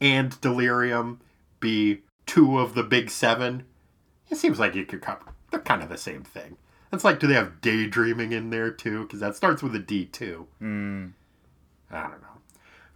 and 0.00 0.40
Delirium 0.40 1.20
be 1.60 2.02
two 2.26 2.58
of 2.58 2.74
the 2.74 2.82
big 2.82 3.10
seven, 3.10 3.64
it 4.28 4.36
seems 4.36 4.58
like 4.58 4.74
you 4.74 4.84
could 4.84 5.02
cover. 5.02 5.34
They're 5.50 5.60
kind 5.60 5.82
of 5.82 5.88
the 5.88 5.96
same 5.96 6.22
thing. 6.22 6.56
It's 6.92 7.04
like, 7.04 7.18
do 7.18 7.26
they 7.26 7.34
have 7.34 7.60
daydreaming 7.60 8.32
in 8.32 8.50
there 8.50 8.70
too? 8.70 9.02
Because 9.02 9.20
that 9.20 9.36
starts 9.36 9.62
with 9.62 9.74
a 9.74 9.78
D 9.78 10.04
too. 10.06 10.46
Mm. 10.60 11.12
I 11.90 12.02
don't 12.02 12.22
know. 12.22 12.40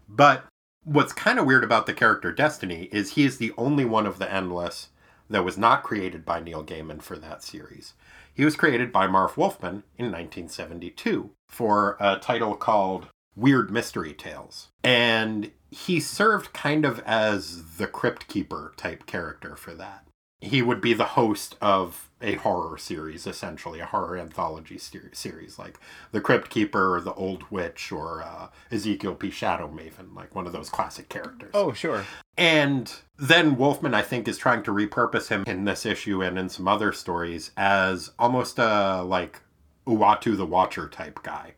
But 0.09 0.45
what's 0.85 1.13
kind 1.13 1.39
of 1.39 1.47
weird 1.47 1.65
about 1.65 1.87
the 1.87 1.93
character 1.93 2.33
Destiny 2.33 2.89
is 2.93 3.13
he 3.13 3.25
is 3.25 3.39
the 3.39 3.53
only 3.57 3.85
one 3.85 4.07
of 4.07 4.19
the 4.19 4.33
Endless 4.33 4.89
that 5.29 5.45
was 5.45 5.57
not 5.57 5.83
created 5.83 6.25
by 6.25 6.41
Neil 6.41 6.65
Gaiman 6.65 7.01
for 7.01 7.17
that 7.17 7.43
series. 7.43 7.95
He 8.41 8.47
was 8.47 8.57
created 8.57 8.91
by 8.91 9.07
Marv 9.07 9.37
Wolfman 9.37 9.83
in 9.99 10.07
1972 10.07 11.29
for 11.47 11.99
a 12.01 12.19
title 12.19 12.55
called 12.55 13.09
Weird 13.37 13.71
Mystery 13.71 14.15
Tales. 14.15 14.69
And 14.83 15.51
he 15.71 16.01
served 16.01 16.55
kind 16.55 16.87
of 16.87 17.01
as 17.01 17.77
the 17.77 17.87
Crypt 17.87 18.29
Keeper 18.29 18.73
type 18.79 19.05
character 19.05 19.57
for 19.57 19.75
that. 19.75 20.07
He 20.41 20.63
would 20.63 20.81
be 20.81 20.95
the 20.95 21.05
host 21.05 21.57
of 21.61 22.09
a 22.23 22.35
horror 22.35 22.77
series, 22.79 23.27
essentially, 23.27 23.81
a 23.81 23.87
horror 23.87 24.17
anthology 24.17 24.79
ser- 24.79 25.11
series, 25.13 25.59
like 25.59 25.79
The 26.13 26.21
Crypt 26.21 26.51
Keeper 26.51 26.95
or 26.95 27.01
The 27.01 27.15
Old 27.15 27.45
Witch 27.51 27.93
or 27.93 28.23
uh, 28.23 28.49
Ezekiel 28.71 29.15
P. 29.15 29.31
Shadow 29.31 29.69
Maven, 29.69 30.15
like 30.15 30.35
one 30.35 30.47
of 30.47 30.53
those 30.53 30.69
classic 30.71 31.09
characters. 31.09 31.51
Oh 31.55 31.73
sure. 31.73 32.05
And 32.37 32.93
then 33.19 33.57
Wolfman, 33.57 33.95
I 33.95 34.03
think, 34.03 34.29
is 34.29 34.39
trying 34.39 34.63
to 34.65 34.71
repurpose 34.71 35.29
him 35.29 35.45
in 35.47 35.65
this 35.65 35.85
issue 35.85 36.23
and 36.23 36.39
in 36.39 36.49
some 36.49 36.69
other 36.69 36.93
stories 36.93 37.51
as 37.57 38.13
almost 38.19 38.59
a 38.59 39.03
like 39.03 39.41
Uatu 39.87 40.37
the 40.37 40.47
Watcher 40.47 40.89
type 40.89 41.23
guy. 41.23 41.55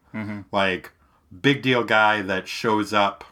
Like, 0.51 0.93
big 1.41 1.63
deal 1.63 1.85
guy 1.85 2.21
that 2.23 2.47
shows 2.49 2.93
up 2.93 3.25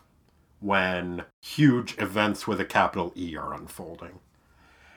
when 0.61 1.24
huge 1.42 1.96
events 1.98 2.46
with 2.46 2.61
a 2.61 2.64
capital 2.64 3.12
E 3.16 3.36
are 3.36 3.53
unfolding. 3.55 4.20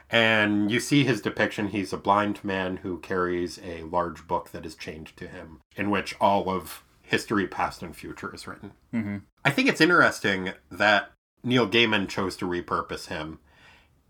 And 0.10 0.70
you 0.70 0.80
see 0.80 1.04
his 1.04 1.22
depiction. 1.22 1.70
He's 1.70 1.94
a 1.94 1.98
blind 1.98 2.44
man 2.44 2.78
who 2.78 3.00
carries 3.00 3.60
a 3.64 3.84
large 3.84 4.28
book 4.28 4.52
that 4.52 4.66
is 4.66 4.76
chained 4.76 5.16
to 5.18 5.28
him, 5.28 5.62
in 5.76 5.90
which 5.90 6.16
all 6.22 6.50
of 6.50 6.84
history, 7.02 7.48
past 7.48 7.82
and 7.82 7.96
future, 7.96 8.34
is 8.34 8.48
written. 8.48 8.72
Mm-hmm. 8.94 9.18
I 9.44 9.50
think 9.50 9.68
it's 9.68 9.82
interesting 9.82 10.54
that 10.72 11.12
Neil 11.44 11.68
Gaiman 11.68 12.08
chose 12.08 12.36
to 12.38 12.46
repurpose 12.46 13.08
him 13.08 13.40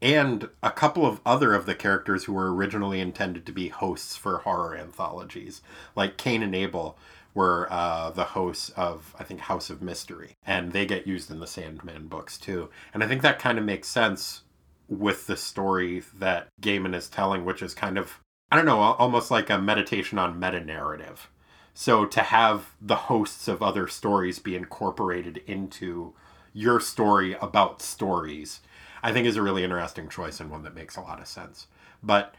and 0.03 0.49
a 0.61 0.69
couple 0.69 1.05
of 1.05 1.21
other 1.25 1.55
of 1.55 1.65
the 1.65 1.73
characters 1.73 2.25
who 2.25 2.33
were 2.33 2.53
originally 2.53 2.99
intended 2.99 3.45
to 3.45 3.53
be 3.53 3.69
hosts 3.69 4.17
for 4.17 4.39
horror 4.39 4.75
anthologies, 4.75 5.61
like 5.95 6.17
Cain 6.17 6.43
and 6.43 6.53
Abel 6.53 6.97
were 7.33 7.67
uh, 7.71 8.11
the 8.11 8.25
hosts 8.25 8.69
of, 8.71 9.15
I 9.17 9.23
think, 9.23 9.39
House 9.39 9.69
of 9.69 9.81
Mystery, 9.81 10.35
and 10.45 10.73
they 10.73 10.85
get 10.85 11.07
used 11.07 11.31
in 11.31 11.39
the 11.39 11.47
Sandman 11.47 12.07
books 12.07 12.37
too. 12.37 12.69
And 12.93 13.01
I 13.01 13.07
think 13.07 13.21
that 13.21 13.39
kind 13.39 13.57
of 13.57 13.63
makes 13.63 13.87
sense 13.87 14.41
with 14.87 15.27
the 15.27 15.37
story 15.37 16.03
that 16.15 16.47
Gaiman 16.61 16.95
is 16.95 17.09
telling, 17.09 17.45
which 17.45 17.61
is 17.61 17.73
kind 17.73 17.97
of, 17.97 18.19
I 18.51 18.55
don't 18.55 18.65
know, 18.65 18.79
almost 18.79 19.31
like 19.31 19.49
a 19.49 19.57
meditation 19.57 20.19
on 20.19 20.39
meta 20.39 20.59
narrative. 20.59 21.29
So 21.73 22.05
to 22.05 22.21
have 22.21 22.75
the 22.81 22.95
hosts 22.95 23.47
of 23.47 23.63
other 23.63 23.87
stories 23.87 24.39
be 24.39 24.55
incorporated 24.55 25.41
into 25.47 26.13
your 26.53 26.79
story 26.79 27.35
about 27.41 27.81
stories, 27.81 28.61
I 29.01 29.11
think 29.11 29.25
is 29.25 29.37
a 29.37 29.41
really 29.41 29.63
interesting 29.63 30.07
choice 30.07 30.39
and 30.39 30.51
one 30.51 30.63
that 30.63 30.75
makes 30.75 30.95
a 30.95 31.01
lot 31.01 31.19
of 31.19 31.27
sense. 31.27 31.67
But 32.03 32.35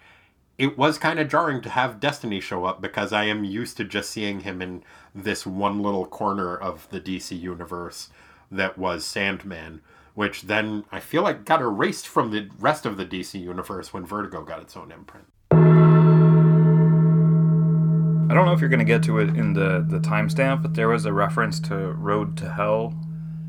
it 0.57 0.79
was 0.79 0.99
kind 0.99 1.19
of 1.19 1.29
jarring 1.29 1.61
to 1.63 1.71
have 1.71 1.99
Destiny 1.99 2.41
show 2.41 2.65
up 2.65 2.81
because 2.81 3.13
I 3.13 3.25
am 3.25 3.43
used 3.43 3.77
to 3.79 3.85
just 3.85 4.11
seeing 4.11 4.41
him 4.41 4.63
in 4.63 4.85
this 5.15 5.45
one 5.45 5.83
little 5.83 6.07
corner 6.07 6.57
of 6.57 6.89
the 6.91 7.01
DC 7.01 7.39
universe 7.39 8.11
that 8.53 8.79
was 8.79 9.05
Sandman, 9.05 9.81
which 10.15 10.43
then 10.43 10.85
I 10.91 11.01
feel 11.01 11.23
like 11.23 11.45
got 11.45 11.61
erased 11.61 12.07
from 12.07 12.31
the 12.31 12.49
rest 12.59 12.87
of 12.87 12.97
the 12.97 13.05
DC 13.05 13.41
universe 13.41 13.93
when 13.93 14.07
Vertigo 14.07 14.43
got 14.43 14.63
its 14.63 14.77
own 14.77 14.91
imprint. 14.93 15.27
I 18.31 18.37
don't 18.37 18.47
know 18.47 18.53
if 18.53 18.61
you're 18.61 18.71
going 18.71 18.79
to 18.79 18.85
get 18.85 19.03
to 19.05 19.19
it 19.19 19.29
in 19.29 19.53
the, 19.53 19.85
the 19.87 19.99
timestamp, 19.99 20.63
but 20.63 20.75
there 20.75 20.89
was 20.89 21.05
a 21.05 21.13
reference 21.13 21.61
to 21.61 21.93
Road 21.93 22.37
to 22.39 22.53
Hell 22.53 22.95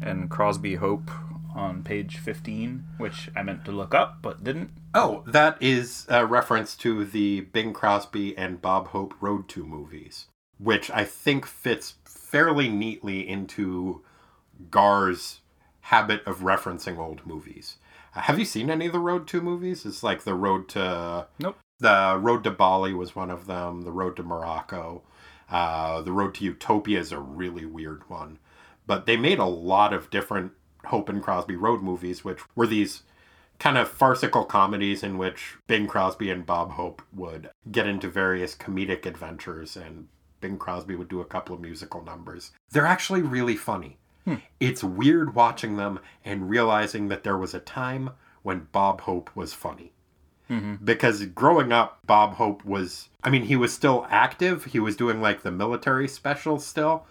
and 0.01 0.29
Crosby 0.29 0.75
Hope 0.75 1.09
on 1.55 1.83
page 1.83 2.17
15, 2.17 2.83
which 2.97 3.29
I 3.35 3.43
meant 3.43 3.63
to 3.65 3.71
look 3.71 3.95
up 3.95 4.17
but 4.21 4.43
didn't. 4.43 4.71
Oh, 4.93 5.23
that 5.25 5.57
is 5.61 6.05
a 6.09 6.25
reference 6.25 6.75
to 6.77 7.05
the 7.05 7.41
Bing 7.41 7.73
Crosby 7.73 8.37
and 8.37 8.61
Bob 8.61 8.89
Hope 8.89 9.15
Road 9.21 9.47
to 9.49 9.63
movies, 9.65 10.27
which 10.57 10.91
I 10.91 11.05
think 11.05 11.45
fits 11.45 11.95
fairly 12.03 12.67
neatly 12.67 13.27
into 13.27 14.03
Gar's 14.69 15.41
habit 15.85 16.23
of 16.25 16.39
referencing 16.39 16.97
old 16.97 17.25
movies. 17.25 17.77
Uh, 18.15 18.21
have 18.21 18.39
you 18.39 18.45
seen 18.45 18.69
any 18.71 18.87
of 18.87 18.91
the 18.93 18.99
Road 18.99 19.27
to 19.27 19.41
movies? 19.41 19.85
It's 19.85 20.01
like 20.03 20.23
the 20.23 20.33
Road 20.33 20.67
to 20.69 21.27
Nope. 21.39 21.59
the 21.79 22.17
Road 22.19 22.43
to 22.45 22.51
Bali 22.51 22.93
was 22.93 23.15
one 23.15 23.29
of 23.29 23.45
them. 23.45 23.83
The 23.83 23.91
Road 23.91 24.15
to 24.15 24.23
Morocco, 24.23 25.03
uh, 25.49 26.01
the 26.01 26.11
Road 26.11 26.33
to 26.35 26.43
Utopia 26.45 26.99
is 26.99 27.11
a 27.11 27.19
really 27.19 27.65
weird 27.65 28.09
one. 28.09 28.39
But 28.87 29.05
they 29.05 29.17
made 29.17 29.39
a 29.39 29.45
lot 29.45 29.93
of 29.93 30.09
different 30.09 30.53
Hope 30.85 31.09
and 31.09 31.21
Crosby 31.21 31.55
road 31.55 31.81
movies, 31.81 32.23
which 32.23 32.39
were 32.55 32.67
these 32.67 33.03
kind 33.59 33.77
of 33.77 33.89
farcical 33.89 34.43
comedies 34.43 35.03
in 35.03 35.17
which 35.17 35.55
Bing 35.67 35.87
Crosby 35.87 36.29
and 36.29 36.45
Bob 36.45 36.71
Hope 36.71 37.01
would 37.13 37.49
get 37.71 37.87
into 37.87 38.09
various 38.09 38.55
comedic 38.55 39.05
adventures 39.05 39.75
and 39.77 40.07
Bing 40.41 40.57
Crosby 40.57 40.95
would 40.95 41.09
do 41.09 41.21
a 41.21 41.25
couple 41.25 41.55
of 41.55 41.61
musical 41.61 42.03
numbers. 42.03 42.51
They're 42.71 42.85
actually 42.85 43.21
really 43.21 43.55
funny. 43.55 43.97
It's 44.59 44.83
weird 44.83 45.35
watching 45.35 45.77
them 45.77 45.99
and 46.23 46.49
realizing 46.49 47.09
that 47.09 47.23
there 47.23 47.37
was 47.37 47.53
a 47.53 47.59
time 47.59 48.11
when 48.41 48.67
Bob 48.71 49.01
Hope 49.01 49.29
was 49.35 49.53
funny. 49.53 49.91
Because 50.83 51.25
growing 51.25 51.71
up, 51.71 51.99
Bob 52.05 52.35
Hope 52.35 52.63
was, 52.63 53.09
I 53.23 53.29
mean, 53.31 53.43
he 53.43 53.55
was 53.55 53.73
still 53.73 54.05
active. 54.09 54.65
He 54.65 54.79
was 54.79 54.95
doing 54.95 55.19
like 55.21 55.41
the 55.41 55.51
military 55.51 56.07
special 56.07 56.59
still, 56.59 57.05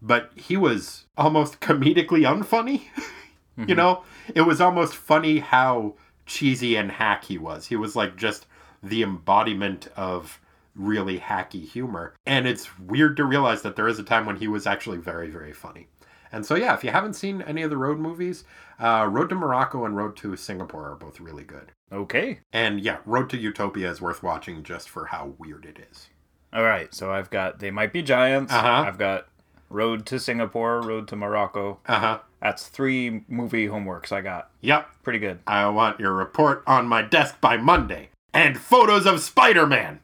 but 0.00 0.30
he 0.36 0.56
was 0.56 1.04
almost 1.16 1.60
comedically 1.60 2.22
unfunny. 2.26 2.84
you 3.68 3.74
know, 3.74 4.04
it 4.34 4.42
was 4.42 4.60
almost 4.60 4.94
funny 4.94 5.40
how 5.40 5.94
cheesy 6.24 6.76
and 6.76 6.92
hack 6.92 7.24
he 7.24 7.36
was. 7.38 7.66
He 7.66 7.76
was 7.76 7.94
like 7.96 8.16
just 8.16 8.46
the 8.82 9.02
embodiment 9.02 9.88
of 9.96 10.40
really 10.74 11.18
hacky 11.18 11.66
humor. 11.66 12.14
And 12.24 12.46
it's 12.46 12.78
weird 12.78 13.16
to 13.18 13.24
realize 13.24 13.62
that 13.62 13.76
there 13.76 13.88
is 13.88 13.98
a 13.98 14.04
time 14.04 14.24
when 14.26 14.36
he 14.36 14.48
was 14.48 14.66
actually 14.66 14.98
very, 14.98 15.28
very 15.28 15.52
funny. 15.52 15.88
And 16.32 16.44
so, 16.44 16.54
yeah, 16.54 16.74
if 16.74 16.84
you 16.84 16.90
haven't 16.90 17.14
seen 17.14 17.42
any 17.42 17.62
of 17.62 17.70
the 17.70 17.76
road 17.76 17.98
movies, 17.98 18.44
uh, 18.78 19.08
Road 19.10 19.28
to 19.30 19.34
Morocco 19.34 19.84
and 19.84 19.96
Road 19.96 20.16
to 20.18 20.36
Singapore 20.36 20.90
are 20.90 20.94
both 20.96 21.20
really 21.20 21.44
good. 21.44 21.72
Okay. 21.90 22.40
And 22.52 22.80
yeah, 22.80 22.98
Road 23.06 23.30
to 23.30 23.38
Utopia 23.38 23.90
is 23.90 24.00
worth 24.00 24.22
watching 24.22 24.62
just 24.62 24.88
for 24.88 25.06
how 25.06 25.34
weird 25.38 25.64
it 25.64 25.78
is. 25.90 26.08
All 26.52 26.62
right. 26.62 26.94
So 26.94 27.12
I've 27.12 27.30
got 27.30 27.58
They 27.58 27.70
Might 27.70 27.92
Be 27.92 28.02
Giants. 28.02 28.52
Uh-huh. 28.52 28.84
I've 28.86 28.98
got 28.98 29.28
Road 29.70 30.06
to 30.06 30.18
Singapore, 30.20 30.80
Road 30.80 31.08
to 31.08 31.16
Morocco. 31.16 31.80
Uh 31.86 31.98
huh. 31.98 32.18
That's 32.40 32.68
three 32.68 33.24
movie 33.28 33.66
homeworks 33.66 34.12
I 34.12 34.20
got. 34.20 34.50
Yep. 34.60 34.88
Pretty 35.02 35.18
good. 35.18 35.40
I 35.46 35.66
want 35.68 35.98
your 35.98 36.12
report 36.12 36.62
on 36.66 36.86
my 36.86 37.02
desk 37.02 37.40
by 37.40 37.56
Monday. 37.56 38.10
And 38.32 38.58
photos 38.58 39.06
of 39.06 39.20
Spider 39.20 39.66
Man. 39.66 40.00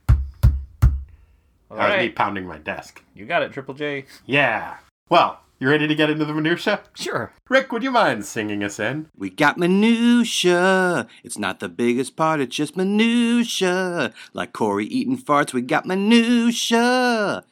All 1.70 1.76
That 1.76 1.96
was 1.96 2.06
me 2.06 2.10
pounding 2.10 2.46
my 2.46 2.58
desk. 2.58 3.02
You 3.14 3.26
got 3.26 3.42
it, 3.42 3.52
Triple 3.52 3.74
J. 3.74 4.06
Yeah. 4.26 4.76
Well, 5.08 5.40
you 5.58 5.68
ready 5.68 5.86
to 5.86 5.94
get 5.94 6.10
into 6.10 6.24
the 6.24 6.34
minutia? 6.34 6.80
Sure. 6.94 7.32
Rick, 7.48 7.72
would 7.72 7.82
you 7.82 7.90
mind 7.90 8.24
singing 8.26 8.62
us 8.64 8.78
in? 8.78 9.08
We 9.16 9.30
got 9.30 9.56
minutia. 9.58 11.06
It's 11.22 11.38
not 11.38 11.60
the 11.60 11.68
biggest 11.68 12.16
part, 12.16 12.40
it's 12.40 12.56
just 12.56 12.76
minutia. 12.76 14.12
Like 14.32 14.52
Corey 14.52 14.86
eating 14.86 15.16
farts, 15.18 15.52
we 15.52 15.62
got 15.62 15.86
minutia. 15.86 17.44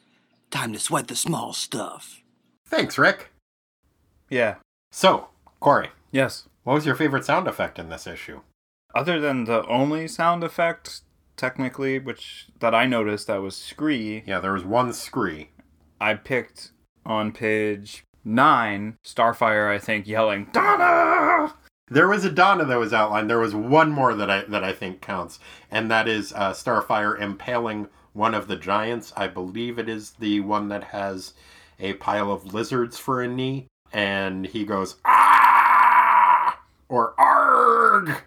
Time 0.51 0.73
to 0.73 0.79
sweat 0.79 1.09
the 1.09 1.17
small 1.17 1.53
stuff. 1.53 2.23
Thanks, 2.67 2.99
Rick. 2.99 3.31
Yeah. 4.29 4.57
So, 4.91 5.29
Corey, 5.61 5.91
Yes. 6.11 6.49
what 6.65 6.75
was 6.75 6.87
your 6.87 6.95
favorite 6.95 7.25
sound 7.25 7.47
effect 7.49 7.79
in 7.79 7.89
this 7.89 8.07
issue? 8.07 8.41
Other 8.95 9.19
than 9.21 9.45
the 9.45 9.67
only 9.69 10.07
sound 10.09 10.45
effect, 10.45 11.01
technically, 11.37 11.99
which 11.99 12.49
that 12.61 12.75
I 12.75 12.85
noticed 12.85 13.27
that 13.27 13.41
was 13.41 13.57
Scree, 13.57 14.23
Yeah, 14.27 14.41
there 14.41 14.53
was 14.53 14.65
one 14.65 14.93
scree. 14.93 15.51
I 16.01 16.15
picked 16.15 16.73
on 17.05 17.33
page 17.33 18.05
nine 18.25 18.99
Starfire, 19.05 19.71
I 19.71 19.79
think, 19.79 20.07
yelling 20.07 20.49
Donna. 20.53 21.55
There 21.89 22.09
was 22.09 22.25
a 22.25 22.31
Donna 22.31 22.65
that 22.65 22.79
was 22.79 22.93
outlined. 22.93 23.29
There 23.29 23.39
was 23.39 23.55
one 23.55 23.91
more 23.91 24.15
that 24.15 24.31
I 24.31 24.45
that 24.45 24.65
I 24.65 24.73
think 24.73 25.01
counts, 25.01 25.39
and 25.71 25.91
that 25.91 26.09
is 26.09 26.33
uh, 26.33 26.53
Starfire 26.53 27.21
impaling 27.21 27.89
one 28.13 28.35
of 28.35 28.49
the 28.49 28.57
giants. 28.57 29.13
I 29.17 29.27
believe 29.29 29.79
it 29.79 29.89
is 29.89 30.13
the 30.13 30.41
one 30.41 30.69
that 30.69 30.85
has 30.85 31.35
a 31.79 31.95
pile 31.95 32.33
of 32.33 32.55
lizards 32.55 32.99
for 32.99 33.23
a 33.23 33.29
knee, 33.29 33.67
and 33.93 34.47
he 34.47 34.65
goes 34.65 34.97
ah 35.05 36.61
or 36.89 37.15
arg. 37.19 38.23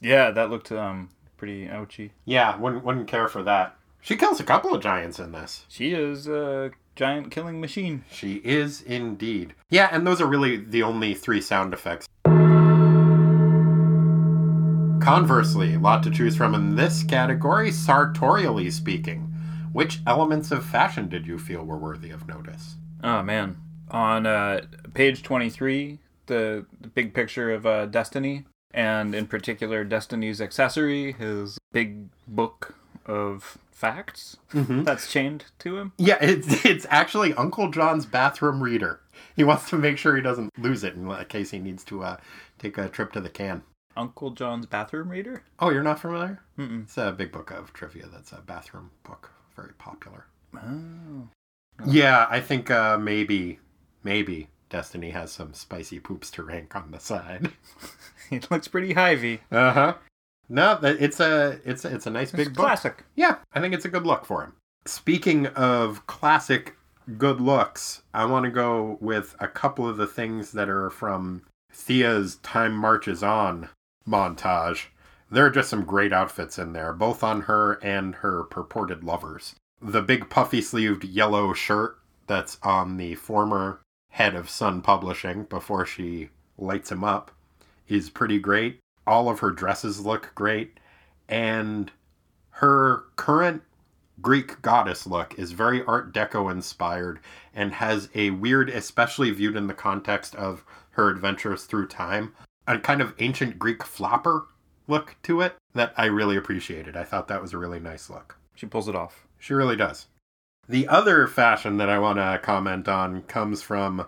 Yeah, 0.00 0.30
that 0.30 0.50
looked 0.50 0.72
um 0.72 1.10
pretty 1.36 1.68
ouchy. 1.68 2.12
Yeah, 2.24 2.56
wouldn't 2.56 2.84
wouldn't 2.84 3.08
care 3.08 3.28
for 3.28 3.42
that. 3.42 3.76
She 4.00 4.16
kills 4.16 4.40
a 4.40 4.44
couple 4.44 4.74
of 4.74 4.82
giants 4.82 5.18
in 5.18 5.32
this. 5.32 5.66
She 5.68 5.92
is 5.92 6.28
a 6.28 6.70
giant 6.96 7.30
killing 7.30 7.60
machine. 7.60 8.04
She 8.10 8.40
is 8.42 8.80
indeed. 8.80 9.54
Yeah, 9.70 9.88
and 9.92 10.06
those 10.06 10.20
are 10.20 10.26
really 10.26 10.56
the 10.56 10.82
only 10.82 11.14
three 11.14 11.40
sound 11.40 11.72
effects. 11.74 12.06
Conversely, 15.04 15.74
a 15.74 15.78
lot 15.78 16.02
to 16.02 16.10
choose 16.10 16.36
from 16.36 16.54
in 16.54 16.74
this 16.74 17.04
category, 17.04 17.70
sartorially 17.70 18.70
speaking. 18.70 19.32
Which 19.72 20.00
elements 20.06 20.50
of 20.50 20.64
fashion 20.64 21.08
did 21.08 21.26
you 21.26 21.38
feel 21.38 21.62
were 21.62 21.76
worthy 21.76 22.10
of 22.10 22.26
notice? 22.26 22.76
Oh 23.04 23.22
man. 23.22 23.58
On 23.90 24.26
uh, 24.26 24.62
page 24.94 25.22
23, 25.22 26.00
the, 26.26 26.66
the 26.80 26.88
big 26.88 27.14
picture 27.14 27.52
of 27.52 27.66
uh, 27.66 27.86
Destiny, 27.86 28.46
and 28.72 29.14
in 29.14 29.26
particular 29.26 29.84
Destiny's 29.84 30.40
accessory, 30.40 31.12
his 31.12 31.56
big 31.72 32.08
book 32.26 32.74
of 33.06 33.58
facts 33.70 34.36
that's 34.52 35.10
chained 35.10 35.46
to 35.60 35.78
him. 35.78 35.92
Yeah, 35.98 36.18
it's 36.20 36.64
it's 36.64 36.86
actually 36.90 37.34
Uncle 37.34 37.70
John's 37.70 38.06
bathroom 38.06 38.62
reader. 38.62 39.00
He 39.34 39.44
wants 39.44 39.68
to 39.70 39.76
make 39.76 39.98
sure 39.98 40.16
he 40.16 40.22
doesn't 40.22 40.50
lose 40.58 40.84
it 40.84 40.94
in 40.94 41.24
case 41.28 41.50
he 41.50 41.58
needs 41.58 41.84
to 41.84 42.02
uh, 42.02 42.16
take 42.58 42.78
a 42.78 42.88
trip 42.88 43.12
to 43.12 43.20
the 43.20 43.30
can. 43.30 43.62
Uncle 43.96 44.30
John's 44.30 44.66
bathroom 44.66 45.08
reader? 45.08 45.42
Oh, 45.58 45.70
you're 45.70 45.82
not 45.82 46.00
familiar? 46.00 46.42
Mm-mm. 46.58 46.82
It's 46.82 46.98
a 46.98 47.12
big 47.12 47.32
book 47.32 47.50
of 47.50 47.72
trivia. 47.72 48.06
That's 48.12 48.32
a 48.32 48.42
bathroom 48.46 48.90
book, 49.04 49.30
very 49.54 49.72
popular. 49.78 50.26
Oh. 50.54 51.28
Yeah, 51.86 52.26
I 52.28 52.40
think 52.40 52.70
uh, 52.70 52.98
maybe, 52.98 53.58
maybe 54.02 54.48
Destiny 54.68 55.10
has 55.10 55.32
some 55.32 55.54
spicy 55.54 55.98
poops 55.98 56.30
to 56.32 56.42
rank 56.42 56.74
on 56.76 56.90
the 56.90 56.98
side. 57.00 57.52
It 58.28 58.50
looks 58.50 58.66
pretty 58.66 58.92
hivey. 58.92 59.38
Uh 59.52 59.72
huh. 59.72 59.94
No, 60.48 60.78
it's 60.82 61.20
a 61.20 61.60
it's 61.64 61.84
a, 61.84 61.94
it's 61.94 62.06
a 62.06 62.10
nice 62.10 62.30
big 62.30 62.54
book. 62.54 62.64
classic. 62.64 63.04
Yeah, 63.14 63.36
I 63.52 63.60
think 63.60 63.74
it's 63.74 63.84
a 63.84 63.90
good 63.90 64.06
look 64.06 64.24
for 64.24 64.42
him. 64.44 64.54
Speaking 64.86 65.46
of 65.48 66.06
classic 66.06 66.76
good 67.18 67.40
looks, 67.40 68.02
I 68.14 68.24
want 68.26 68.44
to 68.44 68.50
go 68.50 68.98
with 69.00 69.34
a 69.40 69.48
couple 69.48 69.88
of 69.88 69.96
the 69.96 70.06
things 70.06 70.52
that 70.52 70.68
are 70.68 70.90
from 70.90 71.42
Thea's 71.72 72.36
Time 72.36 72.74
Marches 72.76 73.22
On 73.22 73.68
montage. 74.08 74.86
There 75.30 75.44
are 75.44 75.50
just 75.50 75.70
some 75.70 75.84
great 75.84 76.12
outfits 76.12 76.58
in 76.58 76.72
there, 76.72 76.92
both 76.92 77.24
on 77.24 77.42
her 77.42 77.80
and 77.82 78.16
her 78.16 78.44
purported 78.44 79.02
lovers. 79.02 79.56
The 79.82 80.02
big 80.02 80.30
puffy 80.30 80.62
sleeved 80.62 81.04
yellow 81.04 81.52
shirt 81.52 81.98
that's 82.28 82.58
on 82.62 82.96
the 82.96 83.16
former 83.16 83.80
head 84.10 84.34
of 84.34 84.48
Sun 84.48 84.82
Publishing 84.82 85.44
before 85.44 85.84
she 85.84 86.30
lights 86.56 86.92
him 86.92 87.02
up 87.02 87.32
is 87.88 88.08
pretty 88.08 88.38
great. 88.38 88.78
All 89.06 89.28
of 89.28 89.40
her 89.40 89.50
dresses 89.50 90.04
look 90.04 90.32
great. 90.34 90.78
And 91.28 91.90
her 92.50 93.04
current 93.16 93.62
Greek 94.22 94.62
goddess 94.62 95.06
look 95.06 95.38
is 95.38 95.52
very 95.52 95.84
Art 95.84 96.12
Deco 96.12 96.50
inspired 96.50 97.20
and 97.54 97.74
has 97.74 98.08
a 98.14 98.30
weird, 98.30 98.70
especially 98.70 99.30
viewed 99.30 99.56
in 99.56 99.66
the 99.66 99.74
context 99.74 100.34
of 100.34 100.64
her 100.92 101.10
adventures 101.10 101.64
through 101.64 101.88
time, 101.88 102.34
a 102.66 102.78
kind 102.78 103.00
of 103.00 103.14
ancient 103.18 103.58
Greek 103.58 103.84
flopper 103.84 104.46
look 104.88 105.16
to 105.22 105.42
it 105.42 105.54
that 105.74 105.92
I 105.96 106.06
really 106.06 106.36
appreciated. 106.36 106.96
I 106.96 107.04
thought 107.04 107.28
that 107.28 107.42
was 107.42 107.52
a 107.52 107.58
really 107.58 107.80
nice 107.80 108.08
look. 108.08 108.38
She 108.54 108.66
pulls 108.66 108.88
it 108.88 108.94
off. 108.94 109.26
She 109.38 109.52
really 109.52 109.76
does. 109.76 110.06
The 110.68 110.88
other 110.88 111.26
fashion 111.26 111.76
that 111.76 111.90
I 111.90 111.98
want 111.98 112.18
to 112.18 112.40
comment 112.42 112.88
on 112.88 113.22
comes 113.22 113.62
from 113.62 114.06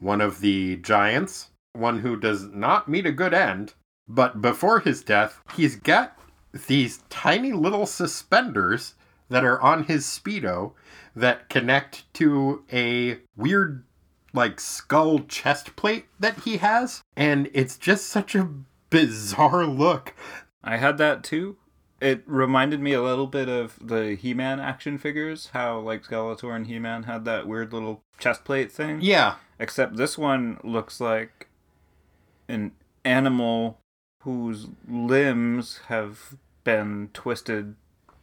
one 0.00 0.20
of 0.20 0.40
the 0.40 0.76
giants, 0.76 1.50
one 1.72 2.00
who 2.00 2.16
does 2.16 2.44
not 2.44 2.88
meet 2.88 3.06
a 3.06 3.12
good 3.12 3.32
end, 3.32 3.74
but 4.08 4.40
before 4.40 4.80
his 4.80 5.02
death, 5.02 5.40
he's 5.56 5.76
got 5.76 6.18
these 6.66 7.02
tiny 7.08 7.52
little 7.52 7.86
suspenders 7.86 8.94
that 9.28 9.44
are 9.44 9.60
on 9.60 9.84
his 9.84 10.04
Speedo 10.04 10.72
that 11.16 11.48
connect 11.48 12.12
to 12.14 12.64
a 12.72 13.18
weird, 13.36 13.84
like, 14.32 14.60
skull 14.60 15.20
chest 15.20 15.74
plate 15.76 16.06
that 16.20 16.40
he 16.40 16.58
has. 16.58 17.02
And 17.16 17.50
it's 17.52 17.76
just 17.76 18.06
such 18.06 18.34
a 18.34 18.50
bizarre 18.90 19.66
look. 19.66 20.14
I 20.62 20.76
had 20.76 20.98
that 20.98 21.24
too. 21.24 21.56
It 22.00 22.22
reminded 22.26 22.80
me 22.80 22.92
a 22.92 23.02
little 23.02 23.26
bit 23.26 23.48
of 23.48 23.78
the 23.80 24.14
He-Man 24.14 24.60
action 24.60 24.98
figures, 24.98 25.50
how 25.52 25.78
like 25.78 26.04
Skeletor 26.04 26.54
and 26.54 26.66
He-Man 26.66 27.04
had 27.04 27.24
that 27.24 27.46
weird 27.46 27.72
little 27.72 28.02
chest 28.18 28.44
plate 28.44 28.70
thing. 28.70 28.98
Yeah, 29.00 29.36
Except 29.58 29.96
this 29.96 30.18
one 30.18 30.58
looks 30.64 31.00
like 31.00 31.48
an 32.48 32.72
animal 33.04 33.80
whose 34.24 34.66
limbs 34.88 35.80
have 35.88 36.36
been 36.64 37.10
twisted 37.12 37.76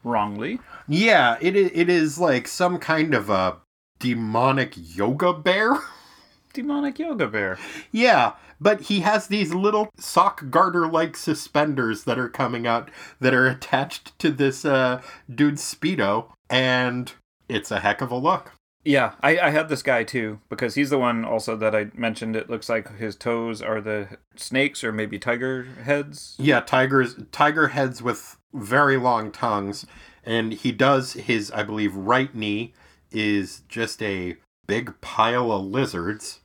wrongly. 0.04 0.60
Yeah, 0.88 1.38
it 1.42 1.56
is, 1.56 1.72
it 1.74 1.90
is 1.90 2.20
like 2.20 2.48
some 2.48 2.80
kind 2.80 3.14
of 3.14 3.30
a 3.30 3.58
demonic 4.00 4.74
yoga 4.76 5.34
bear. 5.34 5.78
Demonic 6.54 7.00
yoga 7.00 7.28
bear. 7.28 7.58
yeah, 7.94 8.34
but 8.60 8.82
he 8.82 9.00
has 9.00 9.28
these 9.28 9.54
little 9.54 9.90
sock 9.98 10.50
garter 10.50 10.86
like 10.86 11.16
suspenders 11.16 12.04
that 12.04 12.20
are 12.20 12.28
coming 12.28 12.68
out 12.68 12.92
that 13.22 13.34
are 13.34 13.48
attached 13.48 14.18
to 14.20 14.32
this 14.32 14.66
uh, 14.66 15.02
dude's 15.34 15.62
Speedo, 15.64 16.26
and 16.50 17.14
it's 17.48 17.72
a 17.72 17.80
heck 17.80 18.02
of 18.02 18.12
a 18.12 18.18
look. 18.18 18.52
Yeah, 18.84 19.14
I, 19.22 19.38
I 19.38 19.50
had 19.52 19.70
this 19.70 19.84
guy 19.84 20.04
too 20.04 20.40
because 20.50 20.76
he's 20.76 20.90
the 20.90 20.98
one 20.98 21.24
also 21.24 21.56
that 21.58 21.76
I 21.76 21.92
mentioned. 21.94 22.36
It 22.36 22.50
looks 22.50 22.70
like 22.70 22.98
his 22.98 23.16
toes 23.16 23.62
are 23.62 23.80
the 23.82 24.18
snakes 24.36 24.84
or 24.84 24.92
maybe 24.92 25.20
tiger 25.20 25.64
heads. 25.84 26.36
Yeah, 26.40 26.62
tigers, 26.62 27.16
tiger 27.32 27.70
heads 27.70 28.02
with 28.02 28.38
very 28.54 28.98
long 28.98 29.32
tongues, 29.32 29.86
and 30.26 30.54
he 30.54 30.72
does 30.72 31.14
his, 31.14 31.52
I 31.52 31.64
believe, 31.64 31.96
right 31.96 32.34
knee 32.34 32.74
is 33.12 33.62
just 33.70 34.02
a 34.02 34.38
big 34.68 35.00
pile 35.02 35.52
of 35.52 35.66
lizards, 35.66 36.40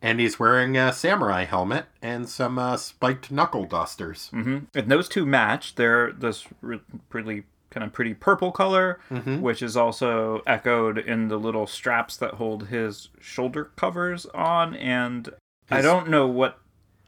and 0.00 0.20
he's 0.20 0.38
wearing 0.38 0.76
a 0.76 0.92
samurai 0.92 1.44
helmet 1.44 1.86
and 2.00 2.28
some 2.28 2.58
uh, 2.58 2.76
spiked 2.76 3.30
knuckle 3.30 3.64
dusters. 3.64 4.28
hmm 4.28 4.58
And 4.74 4.90
those 4.90 5.08
two 5.08 5.26
match. 5.26 5.74
They're 5.74 6.12
this 6.12 6.46
re- 6.60 6.80
really 7.12 7.44
kind 7.72 7.84
of 7.84 7.92
pretty 7.92 8.14
purple 8.14 8.52
color, 8.52 9.00
mm-hmm. 9.10 9.40
which 9.40 9.62
is 9.62 9.76
also 9.76 10.42
echoed 10.46 10.98
in 10.98 11.28
the 11.28 11.38
little 11.38 11.66
straps 11.66 12.16
that 12.18 12.34
hold 12.34 12.68
his 12.68 13.08
shoulder 13.20 13.64
covers 13.76 14.26
on. 14.26 14.74
And 14.76 15.30
I 15.70 15.80
don't 15.80 16.08
know 16.08 16.26
what 16.26 16.58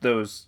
those 0.00 0.46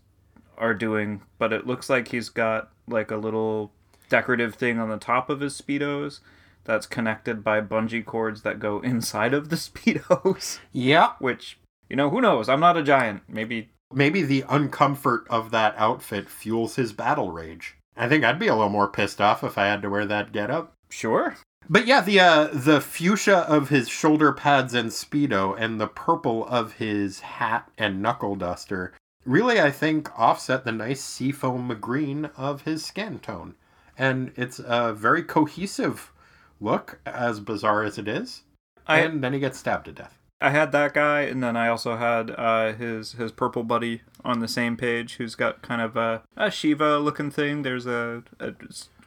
are 0.58 0.74
doing, 0.74 1.22
but 1.38 1.52
it 1.52 1.66
looks 1.66 1.90
like 1.90 2.08
he's 2.08 2.28
got 2.28 2.70
like 2.88 3.10
a 3.10 3.16
little 3.16 3.72
decorative 4.08 4.54
thing 4.54 4.78
on 4.78 4.88
the 4.88 4.96
top 4.96 5.28
of 5.28 5.40
his 5.40 5.60
speedos 5.60 6.20
that's 6.64 6.86
connected 6.86 7.44
by 7.44 7.60
bungee 7.60 8.04
cords 8.04 8.42
that 8.42 8.58
go 8.58 8.80
inside 8.82 9.34
of 9.34 9.50
the 9.50 9.56
speedos. 9.56 10.58
Yeah, 10.72 11.12
Which 11.18 11.58
you 11.88 11.96
know, 11.96 12.10
who 12.10 12.20
knows? 12.20 12.48
I'm 12.48 12.60
not 12.60 12.76
a 12.76 12.82
giant. 12.82 13.22
Maybe 13.28 13.70
maybe 13.92 14.22
the 14.22 14.42
uncomfort 14.42 15.26
of 15.28 15.50
that 15.52 15.74
outfit 15.76 16.28
fuels 16.28 16.76
his 16.76 16.92
battle 16.92 17.30
rage. 17.30 17.76
I 17.96 18.08
think 18.08 18.24
I'd 18.24 18.38
be 18.38 18.48
a 18.48 18.54
little 18.54 18.68
more 18.70 18.88
pissed 18.88 19.20
off 19.20 19.42
if 19.42 19.56
I 19.58 19.66
had 19.66 19.82
to 19.82 19.90
wear 19.90 20.04
that 20.06 20.32
getup. 20.32 20.72
sure. 20.90 21.36
But 21.68 21.86
yeah, 21.88 22.00
the 22.00 22.20
uh, 22.20 22.48
the 22.52 22.80
fuchsia 22.80 23.38
of 23.38 23.70
his 23.70 23.88
shoulder 23.88 24.32
pads 24.32 24.72
and 24.72 24.90
speedo, 24.90 25.56
and 25.58 25.80
the 25.80 25.88
purple 25.88 26.46
of 26.46 26.74
his 26.74 27.18
hat 27.20 27.68
and 27.76 28.00
knuckle 28.00 28.36
duster, 28.36 28.92
really 29.24 29.60
I 29.60 29.72
think 29.72 30.08
offset 30.16 30.64
the 30.64 30.70
nice 30.70 31.02
seafoam 31.02 31.76
green 31.80 32.26
of 32.36 32.62
his 32.62 32.84
skin 32.84 33.18
tone, 33.18 33.56
and 33.98 34.32
it's 34.36 34.60
a 34.64 34.92
very 34.92 35.24
cohesive 35.24 36.12
look, 36.60 37.00
as 37.04 37.40
bizarre 37.40 37.82
as 37.82 37.98
it 37.98 38.06
is. 38.06 38.42
I- 38.86 39.00
and 39.00 39.24
then 39.24 39.32
he 39.32 39.40
gets 39.40 39.58
stabbed 39.58 39.86
to 39.86 39.92
death. 39.92 40.16
I 40.40 40.50
had 40.50 40.72
that 40.72 40.92
guy, 40.92 41.22
and 41.22 41.42
then 41.42 41.56
I 41.56 41.68
also 41.68 41.96
had 41.96 42.30
uh, 42.30 42.74
his 42.74 43.12
his 43.12 43.32
purple 43.32 43.64
buddy 43.64 44.02
on 44.24 44.40
the 44.40 44.48
same 44.48 44.76
page, 44.76 45.14
who's 45.16 45.34
got 45.34 45.62
kind 45.62 45.80
of 45.80 45.96
a, 45.96 46.22
a 46.36 46.50
Shiva 46.50 46.98
looking 46.98 47.30
thing. 47.30 47.62
There's 47.62 47.86
a 47.86 48.22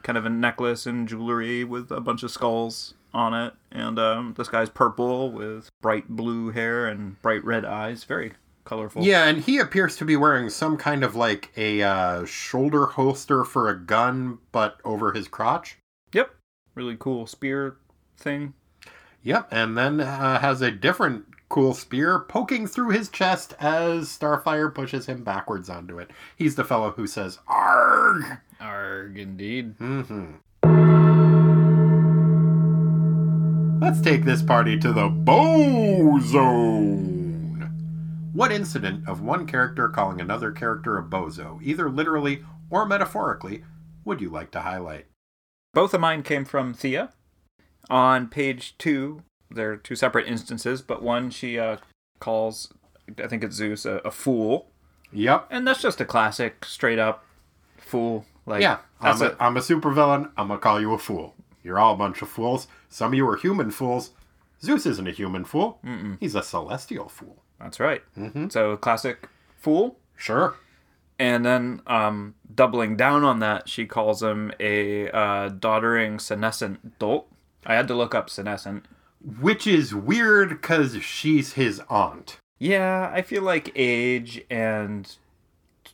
kind 0.02 0.18
of 0.18 0.26
a 0.26 0.30
necklace 0.30 0.86
and 0.86 1.08
jewelry 1.08 1.62
with 1.62 1.90
a 1.92 2.00
bunch 2.00 2.22
of 2.22 2.30
skulls 2.30 2.94
on 3.12 3.34
it, 3.34 3.54
and 3.70 3.98
um, 3.98 4.34
this 4.36 4.48
guy's 4.48 4.68
purple 4.70 5.30
with 5.30 5.70
bright 5.80 6.08
blue 6.08 6.50
hair 6.50 6.86
and 6.86 7.20
bright 7.22 7.44
red 7.44 7.64
eyes, 7.64 8.04
very 8.04 8.32
colorful. 8.64 9.02
Yeah, 9.02 9.26
and 9.26 9.42
he 9.42 9.58
appears 9.58 9.96
to 9.96 10.04
be 10.04 10.16
wearing 10.16 10.50
some 10.50 10.76
kind 10.76 11.04
of 11.04 11.14
like 11.14 11.50
a 11.56 11.82
uh, 11.82 12.24
shoulder 12.24 12.86
holster 12.86 13.44
for 13.44 13.68
a 13.68 13.78
gun, 13.78 14.38
but 14.52 14.80
over 14.84 15.12
his 15.12 15.28
crotch. 15.28 15.78
Yep. 16.12 16.34
Really 16.74 16.96
cool 16.98 17.26
spear 17.26 17.76
thing. 18.16 18.54
Yep, 19.22 19.48
and 19.50 19.76
then 19.76 20.00
uh, 20.00 20.40
has 20.40 20.62
a 20.62 20.70
different 20.70 21.26
cool 21.50 21.74
spear 21.74 22.20
poking 22.20 22.66
through 22.66 22.90
his 22.90 23.08
chest 23.08 23.54
as 23.60 24.08
Starfire 24.08 24.74
pushes 24.74 25.06
him 25.06 25.24
backwards 25.24 25.68
onto 25.68 25.98
it. 25.98 26.10
He's 26.36 26.54
the 26.54 26.64
fellow 26.64 26.92
who 26.92 27.06
says, 27.06 27.38
Arg! 27.46 28.38
Arg, 28.60 29.18
indeed. 29.18 29.76
Mm-hmm. 29.78 30.36
Let's 33.80 34.00
take 34.00 34.24
this 34.24 34.42
party 34.42 34.78
to 34.78 34.92
the 34.92 35.08
Bow 35.08 36.20
Zone. 36.20 37.10
What 38.32 38.52
incident 38.52 39.08
of 39.08 39.20
one 39.20 39.46
character 39.46 39.88
calling 39.88 40.20
another 40.20 40.52
character 40.52 40.96
a 40.96 41.02
bozo, 41.02 41.60
either 41.62 41.90
literally 41.90 42.42
or 42.70 42.86
metaphorically, 42.86 43.64
would 44.04 44.20
you 44.20 44.30
like 44.30 44.50
to 44.52 44.60
highlight? 44.60 45.06
Both 45.74 45.92
of 45.92 46.00
mine 46.00 46.22
came 46.22 46.44
from 46.44 46.72
Thea. 46.72 47.10
On 47.90 48.28
page 48.28 48.76
two, 48.78 49.22
there 49.50 49.72
are 49.72 49.76
two 49.76 49.96
separate 49.96 50.26
instances, 50.28 50.80
but 50.80 51.02
one 51.02 51.30
she 51.30 51.58
uh, 51.58 51.78
calls, 52.20 52.72
I 53.22 53.26
think 53.26 53.42
it's 53.42 53.56
Zeus, 53.56 53.84
a, 53.84 53.96
a 54.04 54.10
fool. 54.10 54.70
Yep. 55.12 55.48
And 55.50 55.66
that's 55.66 55.82
just 55.82 56.00
a 56.00 56.04
classic, 56.04 56.64
straight 56.64 56.98
up 57.00 57.24
fool. 57.78 58.24
Like, 58.46 58.62
Yeah, 58.62 58.78
I'm 59.00 59.18
that's 59.18 59.34
a, 59.34 59.36
I'm 59.42 59.56
a 59.56 59.60
supervillain. 59.60 60.30
I'm 60.36 60.48
gonna 60.48 60.58
call 60.60 60.80
you 60.80 60.92
a 60.94 60.98
fool. 60.98 61.34
You're 61.64 61.78
all 61.78 61.94
a 61.94 61.96
bunch 61.96 62.22
of 62.22 62.28
fools. 62.28 62.68
Some 62.88 63.12
of 63.12 63.14
you 63.14 63.28
are 63.28 63.36
human 63.36 63.70
fools. 63.70 64.12
Zeus 64.62 64.86
isn't 64.86 65.06
a 65.08 65.12
human 65.12 65.44
fool. 65.44 65.80
He's 66.20 66.34
a 66.34 66.42
celestial 66.42 67.08
fool. 67.08 67.42
that's 67.58 67.80
right. 67.80 68.02
So, 68.50 68.76
classic 68.76 69.28
fool. 69.58 69.98
Sure. 70.16 70.54
And 71.18 71.44
then, 71.44 71.82
um, 71.86 72.34
doubling 72.54 72.96
down 72.96 73.24
on 73.24 73.40
that, 73.40 73.68
she 73.68 73.84
calls 73.86 74.22
him 74.22 74.52
a 74.60 75.10
uh, 75.10 75.48
doddering 75.50 76.18
senescent 76.18 76.98
dolt. 76.98 77.24
I 77.64 77.74
had 77.74 77.88
to 77.88 77.94
look 77.94 78.14
up 78.14 78.30
senescent. 78.30 78.86
Which 79.40 79.66
is 79.66 79.94
weird 79.94 80.48
because 80.48 81.02
she's 81.02 81.52
his 81.52 81.80
aunt. 81.90 82.38
Yeah, 82.58 83.10
I 83.12 83.22
feel 83.22 83.42
like 83.42 83.72
age 83.74 84.42
and 84.50 85.14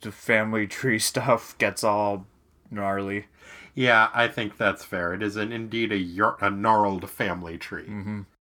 the 0.00 0.12
family 0.12 0.66
tree 0.68 0.98
stuff 0.98 1.56
gets 1.58 1.82
all 1.82 2.26
gnarly. 2.70 3.26
Yeah, 3.74 4.08
I 4.14 4.28
think 4.28 4.56
that's 4.56 4.84
fair. 4.84 5.12
It 5.12 5.22
is 5.22 5.36
an, 5.36 5.52
indeed 5.52 5.92
a, 5.92 6.36
a 6.40 6.50
gnarled 6.50 7.10
family 7.10 7.58
tree. 7.58 7.84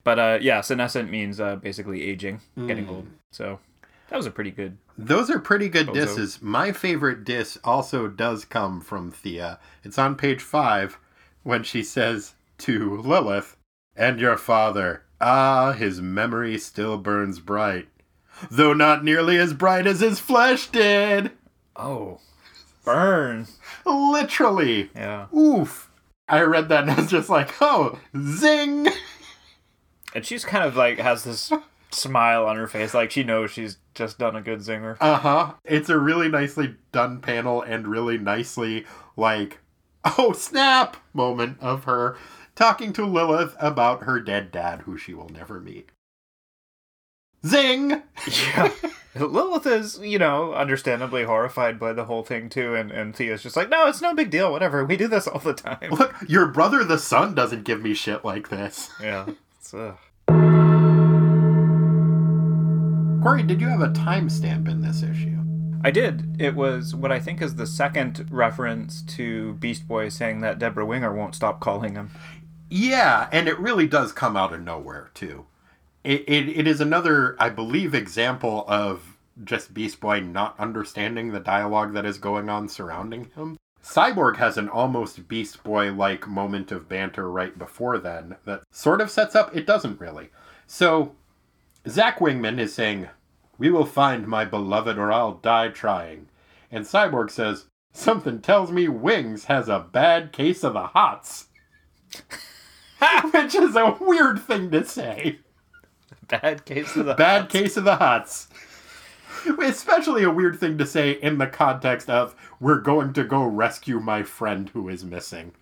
But 0.04 0.20
uh, 0.20 0.40
yeah, 0.42 0.62
senescent 0.62 1.12
means 1.12 1.40
uh, 1.42 1.58
basically 1.58 2.04
aging, 2.04 2.40
getting 2.68 2.88
old. 2.88 3.08
So 3.32 3.60
that 4.10 4.16
was 4.16 4.28
a 4.28 4.32
pretty 4.32 4.52
good. 4.52 4.78
Those 4.98 5.30
are 5.30 5.40
pretty 5.40 5.68
good 5.68 5.88
Bozo. 5.88 5.94
disses. 5.94 6.42
My 6.42 6.72
favorite 6.72 7.26
diss 7.26 7.58
also 7.64 8.08
does 8.08 8.46
come 8.46 8.80
from 8.80 9.12
Thea. 9.12 9.60
It's 9.84 9.98
on 9.98 10.16
page 10.16 10.42
five 10.42 10.98
when 11.44 11.64
she 11.64 11.84
says 11.84 12.35
to 12.60 12.98
Lilith, 13.02 13.58
And 13.96 14.20
your 14.20 14.38
father, 14.38 15.04
ah, 15.22 15.74
his 15.74 16.02
memory 16.02 16.58
still 16.58 16.98
burns 16.98 17.40
bright, 17.40 17.88
though 18.50 18.74
not 18.74 19.04
nearly 19.04 19.38
as 19.38 19.54
bright 19.54 19.88
as 19.88 20.00
his 20.02 20.20
flesh 20.20 20.68
did. 20.68 21.32
Oh, 21.76 22.20
burn! 22.84 23.48
Literally. 23.86 24.90
Yeah, 24.96 25.28
Oof. 25.36 25.90
I 26.28 26.42
read 26.42 26.70
that 26.70 26.84
and 26.84 26.92
I 26.92 26.96
was 26.96 27.12
just 27.12 27.30
like, 27.30 27.54
oh, 27.62 28.00
zing. 28.18 28.88
and 30.16 30.26
she's 30.26 30.44
kind 30.44 30.64
of 30.66 30.76
like 30.76 30.98
has 30.98 31.24
this 31.24 31.52
smile 31.92 32.46
on 32.46 32.58
her 32.58 32.68
face, 32.68 32.94
like 32.94 33.12
she 33.12 33.24
knows 33.24 33.52
she's 33.52 33.78
just 33.94 34.18
done 34.18 34.36
a 34.36 34.42
good 34.42 34.60
zinger. 34.60 34.98
Uh 35.00 35.18
huh. 35.18 35.54
It's 35.64 35.90
a 35.90 36.00
really 36.00 36.30
nicely 36.30 36.76
done 36.92 37.22
panel 37.22 37.62
and 37.62 37.88
really 37.88 38.18
nicely, 38.18 38.86
like, 39.16 39.60
oh 40.18 40.34
snap 40.34 40.98
moment 41.14 41.58
of 41.62 41.86
her 41.86 42.18
talking 42.56 42.94
to 42.94 43.06
Lilith 43.06 43.56
about 43.60 44.04
her 44.04 44.20
dead 44.20 44.52
dad, 44.52 44.82
who 44.82 44.98
she 44.98 45.14
will 45.14 45.30
never 45.30 45.60
meet. 45.60 45.90
Zing! 47.46 48.02
Yeah, 48.28 48.72
Lilith 49.16 49.68
is 49.68 50.00
you 50.00 50.18
know 50.18 50.54
understandably 50.54 51.26
horrified 51.26 51.80
by 51.80 51.94
the 51.94 52.06
whole 52.06 52.24
thing 52.24 52.50
too, 52.50 52.74
and 52.74 52.92
and 52.92 53.16
Thea's 53.16 53.44
just 53.44 53.56
like, 53.56 53.70
no, 53.70 53.88
it's 53.88 54.02
no 54.02 54.16
big 54.16 54.32
deal, 54.32 54.52
whatever. 54.52 54.84
We 54.84 54.98
do 54.98 55.08
this 55.08 55.28
all 55.28 55.40
the 55.40 55.54
time. 55.54 55.92
Look, 55.92 56.16
your 56.28 56.48
brother 56.48 56.84
the 56.84 56.98
sun 56.98 57.36
doesn't 57.36 57.64
give 57.64 57.84
me 57.84 57.94
shit 57.94 58.26
like 58.26 58.50
this. 58.50 58.90
yeah, 59.02 59.28
it's, 59.60 59.74
uh, 59.74 59.96
Corey, 63.22 63.44
did 63.44 63.62
you 63.62 63.68
have 63.68 63.82
a 63.82 63.90
timestamp 63.90 64.68
in 64.68 64.82
this 64.82 65.04
issue? 65.04 65.38
I 65.84 65.92
did. 65.92 66.38
It 66.40 66.56
was 66.56 66.96
what 66.96 67.12
I 67.12 67.20
think 67.20 67.44
is 67.44 67.56
the 67.56 67.68
second 67.68 68.28
reference 68.32 69.04
to 69.04 69.54
Beast 69.54 69.88
Boy 69.88 70.10
saying 70.10 70.42
that 70.42 70.58
Debra 70.58 70.84
Winger 70.84 71.14
won't 71.14 71.36
stop 71.36 71.60
calling 71.60 71.94
him. 71.94 72.10
Yeah, 72.70 73.30
and 73.32 73.48
it 73.48 73.60
really 73.60 73.88
does 73.88 74.12
come 74.12 74.36
out 74.36 74.54
of 74.54 74.62
nowhere 74.62 75.12
too. 75.14 75.46
It, 76.04 76.24
it 76.28 76.50
it 76.50 76.68
is 76.68 76.82
another, 76.82 77.36
I 77.40 77.50
believe, 77.50 77.94
example 77.94 78.66
of 78.68 79.18
just 79.44 79.74
Beast 79.74 80.00
Boy 80.00 80.20
not 80.22 80.60
understanding 80.60 81.32
the 81.32 81.40
dialogue 81.40 81.94
that 81.94 82.06
is 82.06 82.18
going 82.18 82.50
on 82.50 82.70
surrounding 82.70 83.32
him. 83.36 83.58
Cyborg 83.84 84.38
has 84.38 84.58
an 84.58 84.70
almost 84.70 85.28
Beast 85.28 85.64
Boy 85.64 85.92
like 85.92 86.28
moment 86.28 86.72
of 86.72 86.90
banter 86.90 87.30
right 87.30 87.58
before 87.58 87.98
then 88.00 88.36
that 88.46 88.64
sort 88.72 89.02
of 89.02 89.12
sets 89.12 89.36
up. 89.36 89.56
It 89.56 89.68
doesn't 89.68 90.00
really. 90.00 90.30
So 90.66 91.16
Zach 91.88 92.20
Wingman 92.20 92.60
is 92.60 92.74
saying, 92.74 93.10
"We 93.60 93.70
will 93.70 93.86
find 93.86 94.28
my 94.28 94.46
beloved, 94.46 94.98
or 94.98 95.12
I'll 95.12 95.34
die 95.36 95.70
trying," 95.70 96.30
and 96.72 96.86
Cyborg 96.86 97.30
says, 97.30 97.66
"Something 97.94 98.42
tells 98.42 98.72
me 98.72 98.88
Wings 98.88 99.46
has 99.46 99.70
a 99.70 99.80
bad 99.80 100.32
case 100.32 100.64
of 100.64 100.74
the 100.74 100.88
hots." 100.88 101.48
Which 103.32 103.56
is 103.56 103.76
a 103.76 103.98
weird 104.00 104.40
thing 104.40 104.72
to 104.72 104.86
say. 104.86 105.40
Bad 106.28 106.66
case 106.66 106.96
of 106.96 107.06
the 107.06 107.14
Bad 107.14 107.50
case 107.50 107.78
of 107.78 107.84
the 107.84 107.98
hots. 107.98 108.48
Especially 109.62 110.24
a 110.24 110.32
weird 110.32 110.60
thing 110.60 110.78
to 110.78 110.86
say 110.86 111.12
in 111.12 111.38
the 111.38 111.48
context 111.48 112.10
of, 112.10 112.36
we're 112.60 112.80
going 112.80 113.14
to 113.14 113.24
go 113.24 113.44
rescue 113.44 114.00
my 114.00 114.24
friend 114.24 114.70
who 114.70 114.90
is 114.90 115.04
missing. 115.04 115.54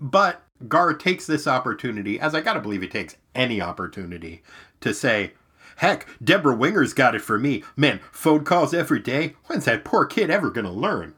But 0.00 0.42
Gar 0.68 0.94
takes 0.94 1.26
this 1.26 1.46
opportunity, 1.46 2.20
as 2.20 2.34
I 2.34 2.40
gotta 2.40 2.60
believe 2.60 2.82
he 2.82 2.88
takes 2.88 3.16
any 3.34 3.60
opportunity, 3.60 4.42
to 4.80 4.94
say, 4.94 5.32
Heck, 5.76 6.06
Debra 6.22 6.56
Winger's 6.56 6.94
got 6.94 7.14
it 7.14 7.20
for 7.20 7.38
me. 7.38 7.62
Man, 7.76 8.00
phone 8.10 8.44
calls 8.44 8.72
every 8.72 9.00
day. 9.00 9.34
When's 9.46 9.66
that 9.66 9.84
poor 9.84 10.06
kid 10.06 10.30
ever 10.30 10.50
gonna 10.50 10.72
learn? 10.72 11.14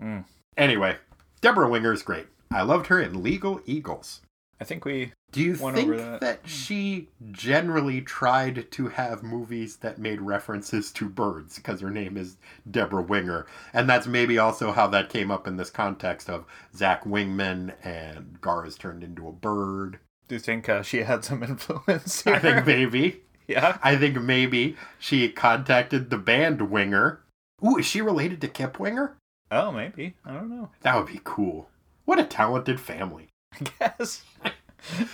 Mm. 0.00 0.24
Anyway, 0.56 0.96
Debra 1.40 1.68
Winger's 1.68 2.02
great. 2.02 2.26
I 2.50 2.62
loved 2.62 2.86
her 2.86 3.00
in 3.00 3.22
Legal 3.22 3.60
Eagles. 3.66 4.20
I 4.60 4.64
think 4.64 4.84
we 4.84 5.12
Do 5.32 5.40
you 5.42 5.56
think 5.56 5.76
over 5.78 5.96
that. 5.96 6.20
that. 6.20 6.40
she 6.48 7.08
generally 7.32 8.00
tried 8.00 8.70
to 8.72 8.88
have 8.88 9.22
movies 9.22 9.76
that 9.78 9.98
made 9.98 10.20
references 10.20 10.92
to 10.92 11.08
birds 11.08 11.56
because 11.56 11.80
her 11.80 11.90
name 11.90 12.16
is 12.16 12.36
Debra 12.70 13.02
Winger, 13.02 13.46
and 13.72 13.88
that's 13.90 14.06
maybe 14.06 14.38
also 14.38 14.72
how 14.72 14.86
that 14.88 15.10
came 15.10 15.30
up 15.30 15.46
in 15.46 15.56
this 15.56 15.70
context 15.70 16.30
of 16.30 16.44
Zach 16.74 17.04
Wingman 17.04 17.74
and 17.84 18.40
Gar 18.40 18.64
is 18.66 18.76
turned 18.76 19.02
into 19.02 19.26
a 19.28 19.32
bird. 19.32 19.98
do 20.28 20.36
you 20.36 20.40
think 20.40 20.68
uh, 20.68 20.82
she 20.82 20.98
had 21.02 21.24
some 21.24 21.42
influence. 21.50 22.26
I 22.26 22.38
think 22.38 22.64
maybe. 22.66 23.22
yeah. 23.48 23.78
I 23.82 23.96
think 23.96 24.20
maybe 24.22 24.76
she 24.98 25.28
contacted 25.30 26.10
the 26.10 26.18
band 26.18 26.70
Winger. 26.70 27.20
Ooh, 27.66 27.76
is 27.78 27.86
she 27.86 28.00
related 28.00 28.40
to 28.42 28.48
Kip 28.48 28.78
Winger? 28.78 29.16
Oh, 29.50 29.70
maybe. 29.72 30.14
I 30.24 30.32
don't 30.32 30.48
know. 30.50 30.70
That 30.82 30.96
would 30.96 31.06
be 31.12 31.20
cool. 31.24 31.68
What 32.04 32.18
a 32.18 32.24
talented 32.24 32.80
family. 32.80 33.28
I 33.60 33.64
guess. 33.78 34.24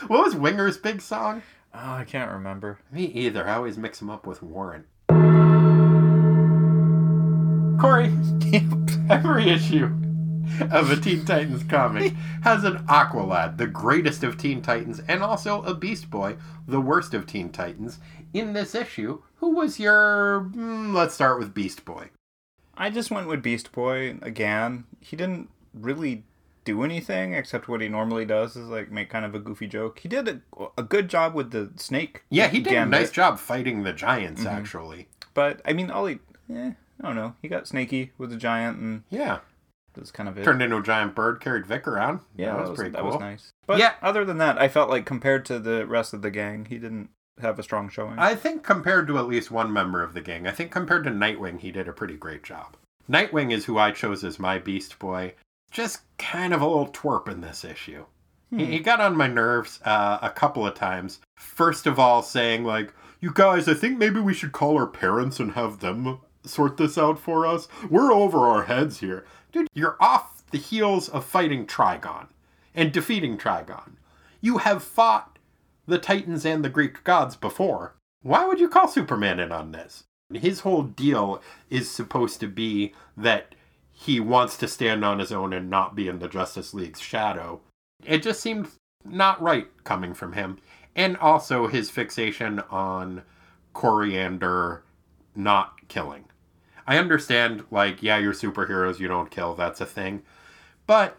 What 0.08 0.24
was 0.24 0.34
Winger's 0.34 0.78
big 0.78 1.00
song? 1.00 1.42
Oh, 1.72 1.78
I 1.78 2.02
can't 2.04 2.32
remember. 2.32 2.80
Me 2.90 3.04
either. 3.04 3.46
I 3.46 3.54
always 3.54 3.78
mix 3.78 4.02
him 4.02 4.10
up 4.10 4.26
with 4.26 4.42
Warren. 4.42 4.84
Corey, 7.80 8.12
every 9.10 9.48
issue 9.48 9.86
of 10.72 10.90
a 10.90 10.96
Teen 10.96 11.24
Titans 11.24 11.62
comic 11.64 12.12
has 12.42 12.64
an 12.64 12.78
Aqualad, 12.88 13.58
the 13.58 13.68
greatest 13.68 14.24
of 14.24 14.36
Teen 14.36 14.60
Titans, 14.60 15.00
and 15.06 15.22
also 15.22 15.62
a 15.62 15.72
Beast 15.72 16.10
Boy, 16.10 16.36
the 16.66 16.80
worst 16.80 17.14
of 17.14 17.26
Teen 17.28 17.50
Titans. 17.50 18.00
In 18.34 18.52
this 18.52 18.74
issue, 18.74 19.22
who 19.36 19.50
was 19.54 19.78
your. 19.78 20.50
mm, 20.52 20.92
let's 20.92 21.14
start 21.14 21.38
with 21.38 21.54
Beast 21.54 21.84
Boy. 21.84 22.10
I 22.76 22.90
just 22.90 23.10
went 23.12 23.28
with 23.28 23.40
Beast 23.42 23.70
Boy 23.70 24.18
again. 24.20 24.84
He 24.98 25.16
didn't 25.16 25.48
really 25.72 26.24
do 26.72 26.82
anything 26.82 27.34
except 27.34 27.68
what 27.68 27.80
he 27.80 27.88
normally 27.88 28.24
does 28.24 28.56
is 28.56 28.68
like 28.68 28.90
make 28.90 29.10
kind 29.10 29.24
of 29.24 29.34
a 29.34 29.38
goofy 29.38 29.66
joke. 29.66 29.98
He 30.00 30.08
did 30.08 30.28
a, 30.28 30.40
a 30.78 30.82
good 30.82 31.08
job 31.08 31.34
with 31.34 31.50
the 31.50 31.70
snake. 31.76 32.22
Yeah, 32.30 32.48
he 32.48 32.60
did 32.60 32.70
gambit, 32.70 32.98
a 32.98 33.02
nice 33.02 33.10
job 33.10 33.38
fighting 33.38 33.82
the 33.82 33.92
giants, 33.92 34.44
actually. 34.44 35.08
But 35.34 35.60
I 35.64 35.72
mean, 35.72 35.90
all 35.90 36.06
he, 36.06 36.18
eh, 36.52 36.72
I 37.00 37.06
don't 37.06 37.16
know. 37.16 37.34
He 37.42 37.48
got 37.48 37.66
snaky 37.68 38.12
with 38.18 38.30
the 38.30 38.36
giant, 38.36 38.78
and 38.78 39.02
Yeah. 39.10 39.38
that's 39.94 40.10
kind 40.10 40.28
of 40.28 40.36
it. 40.38 40.44
Turned 40.44 40.62
into 40.62 40.76
a 40.76 40.82
giant 40.82 41.14
bird, 41.14 41.40
carried 41.40 41.66
Vic 41.66 41.86
around. 41.86 42.20
yeah, 42.36 42.56
that 42.56 42.68
was, 42.68 42.76
pretty 42.78 42.90
that 42.90 43.00
cool. 43.02 43.10
was 43.12 43.20
nice. 43.20 43.50
But 43.66 43.78
Yeah. 43.78 43.94
other 44.02 44.24
than 44.24 44.38
that, 44.38 44.58
I 44.58 44.68
felt 44.68 44.90
like 44.90 45.06
compared 45.06 45.44
to 45.46 45.58
the 45.58 45.86
rest 45.86 46.12
of 46.14 46.22
the 46.22 46.30
gang, 46.30 46.64
he 46.66 46.78
didn't 46.78 47.10
have 47.40 47.58
a 47.58 47.62
strong 47.62 47.88
showing. 47.88 48.18
I 48.18 48.34
think 48.34 48.62
compared 48.62 49.06
to 49.08 49.18
at 49.18 49.26
least 49.26 49.50
one 49.50 49.72
member 49.72 50.02
of 50.02 50.12
the 50.14 50.20
gang, 50.20 50.46
I 50.46 50.50
think 50.50 50.70
compared 50.70 51.04
to 51.04 51.10
Nightwing, 51.10 51.60
he 51.60 51.70
did 51.70 51.88
a 51.88 51.92
pretty 51.92 52.16
great 52.16 52.42
job. 52.42 52.76
Nightwing 53.08 53.50
is 53.52 53.64
who 53.64 53.78
I 53.78 53.92
chose 53.92 54.22
as 54.22 54.38
my 54.38 54.58
Beast 54.58 54.98
Boy. 54.98 55.34
Just 55.70 56.00
kind 56.18 56.52
of 56.52 56.60
a 56.60 56.66
little 56.66 56.88
twerp 56.88 57.28
in 57.28 57.40
this 57.40 57.64
issue. 57.64 58.04
He, 58.56 58.66
he 58.66 58.78
got 58.80 59.00
on 59.00 59.16
my 59.16 59.28
nerves 59.28 59.80
uh, 59.84 60.18
a 60.20 60.30
couple 60.30 60.66
of 60.66 60.74
times. 60.74 61.20
First 61.36 61.86
of 61.86 61.98
all, 62.00 62.22
saying, 62.22 62.64
like, 62.64 62.92
you 63.20 63.30
guys, 63.32 63.68
I 63.68 63.74
think 63.74 63.96
maybe 63.96 64.18
we 64.18 64.34
should 64.34 64.50
call 64.52 64.76
our 64.76 64.88
parents 64.88 65.38
and 65.38 65.52
have 65.52 65.78
them 65.78 66.18
sort 66.44 66.76
this 66.76 66.98
out 66.98 67.18
for 67.18 67.46
us. 67.46 67.68
We're 67.88 68.12
over 68.12 68.38
our 68.38 68.64
heads 68.64 68.98
here. 69.00 69.24
Dude, 69.52 69.68
you're 69.72 69.96
off 70.00 70.42
the 70.50 70.58
heels 70.58 71.08
of 71.08 71.24
fighting 71.24 71.66
Trigon 71.66 72.28
and 72.74 72.92
defeating 72.92 73.38
Trigon. 73.38 73.92
You 74.40 74.58
have 74.58 74.82
fought 74.82 75.38
the 75.86 75.98
Titans 75.98 76.44
and 76.44 76.64
the 76.64 76.68
Greek 76.68 77.04
gods 77.04 77.36
before. 77.36 77.94
Why 78.22 78.46
would 78.46 78.58
you 78.58 78.68
call 78.68 78.88
Superman 78.88 79.38
in 79.38 79.52
on 79.52 79.72
this? 79.72 80.04
His 80.32 80.60
whole 80.60 80.82
deal 80.82 81.42
is 81.68 81.90
supposed 81.90 82.40
to 82.40 82.48
be 82.48 82.94
that 83.16 83.54
he 84.02 84.18
wants 84.18 84.56
to 84.56 84.66
stand 84.66 85.04
on 85.04 85.18
his 85.18 85.30
own 85.30 85.52
and 85.52 85.68
not 85.68 85.94
be 85.94 86.08
in 86.08 86.20
the 86.20 86.28
Justice 86.28 86.72
League's 86.72 87.00
shadow. 87.00 87.60
It 88.02 88.22
just 88.22 88.40
seemed 88.40 88.68
not 89.04 89.40
right 89.42 89.66
coming 89.84 90.14
from 90.14 90.32
him. 90.32 90.56
And 90.96 91.18
also 91.18 91.66
his 91.66 91.90
fixation 91.90 92.60
on 92.70 93.22
Koriand'r 93.74 94.80
not 95.36 95.86
killing. 95.88 96.24
I 96.86 96.96
understand, 96.96 97.64
like, 97.70 98.02
yeah, 98.02 98.16
you're 98.16 98.32
superheroes, 98.32 99.00
you 99.00 99.06
don't 99.06 99.30
kill, 99.30 99.54
that's 99.54 99.82
a 99.82 99.86
thing. 99.86 100.22
But 100.86 101.18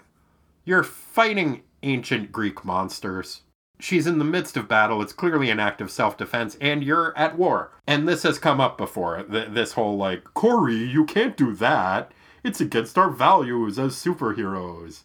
you're 0.66 0.84
fighting 0.84 1.62
ancient 1.84 2.32
Greek 2.32 2.66
monsters. 2.66 3.42
She's 3.80 4.08
in 4.08 4.18
the 4.18 4.26
midst 4.26 4.58
of 4.58 4.68
battle. 4.68 5.04
It's 5.04 5.14
clearly 5.14 5.52
an 5.52 5.60
act 5.60 5.82
of 5.82 5.92
self 5.92 6.18
defense, 6.18 6.58
and 6.60 6.84
you're 6.84 7.16
at 7.16 7.38
war. 7.38 7.72
And 7.86 8.08
this 8.08 8.24
has 8.24 8.40
come 8.40 8.60
up 8.60 8.76
before. 8.76 9.22
Th- 9.22 9.50
this 9.50 9.74
whole, 9.74 9.98
like, 9.98 10.24
Corey, 10.34 10.76
you 10.76 11.06
can't 11.06 11.38
do 11.38 11.54
that. 11.56 12.12
It's 12.44 12.62
against 12.62 12.98
our 12.98 13.10
values 13.10 13.78
as 13.78 13.96
superheroes. 13.96 15.04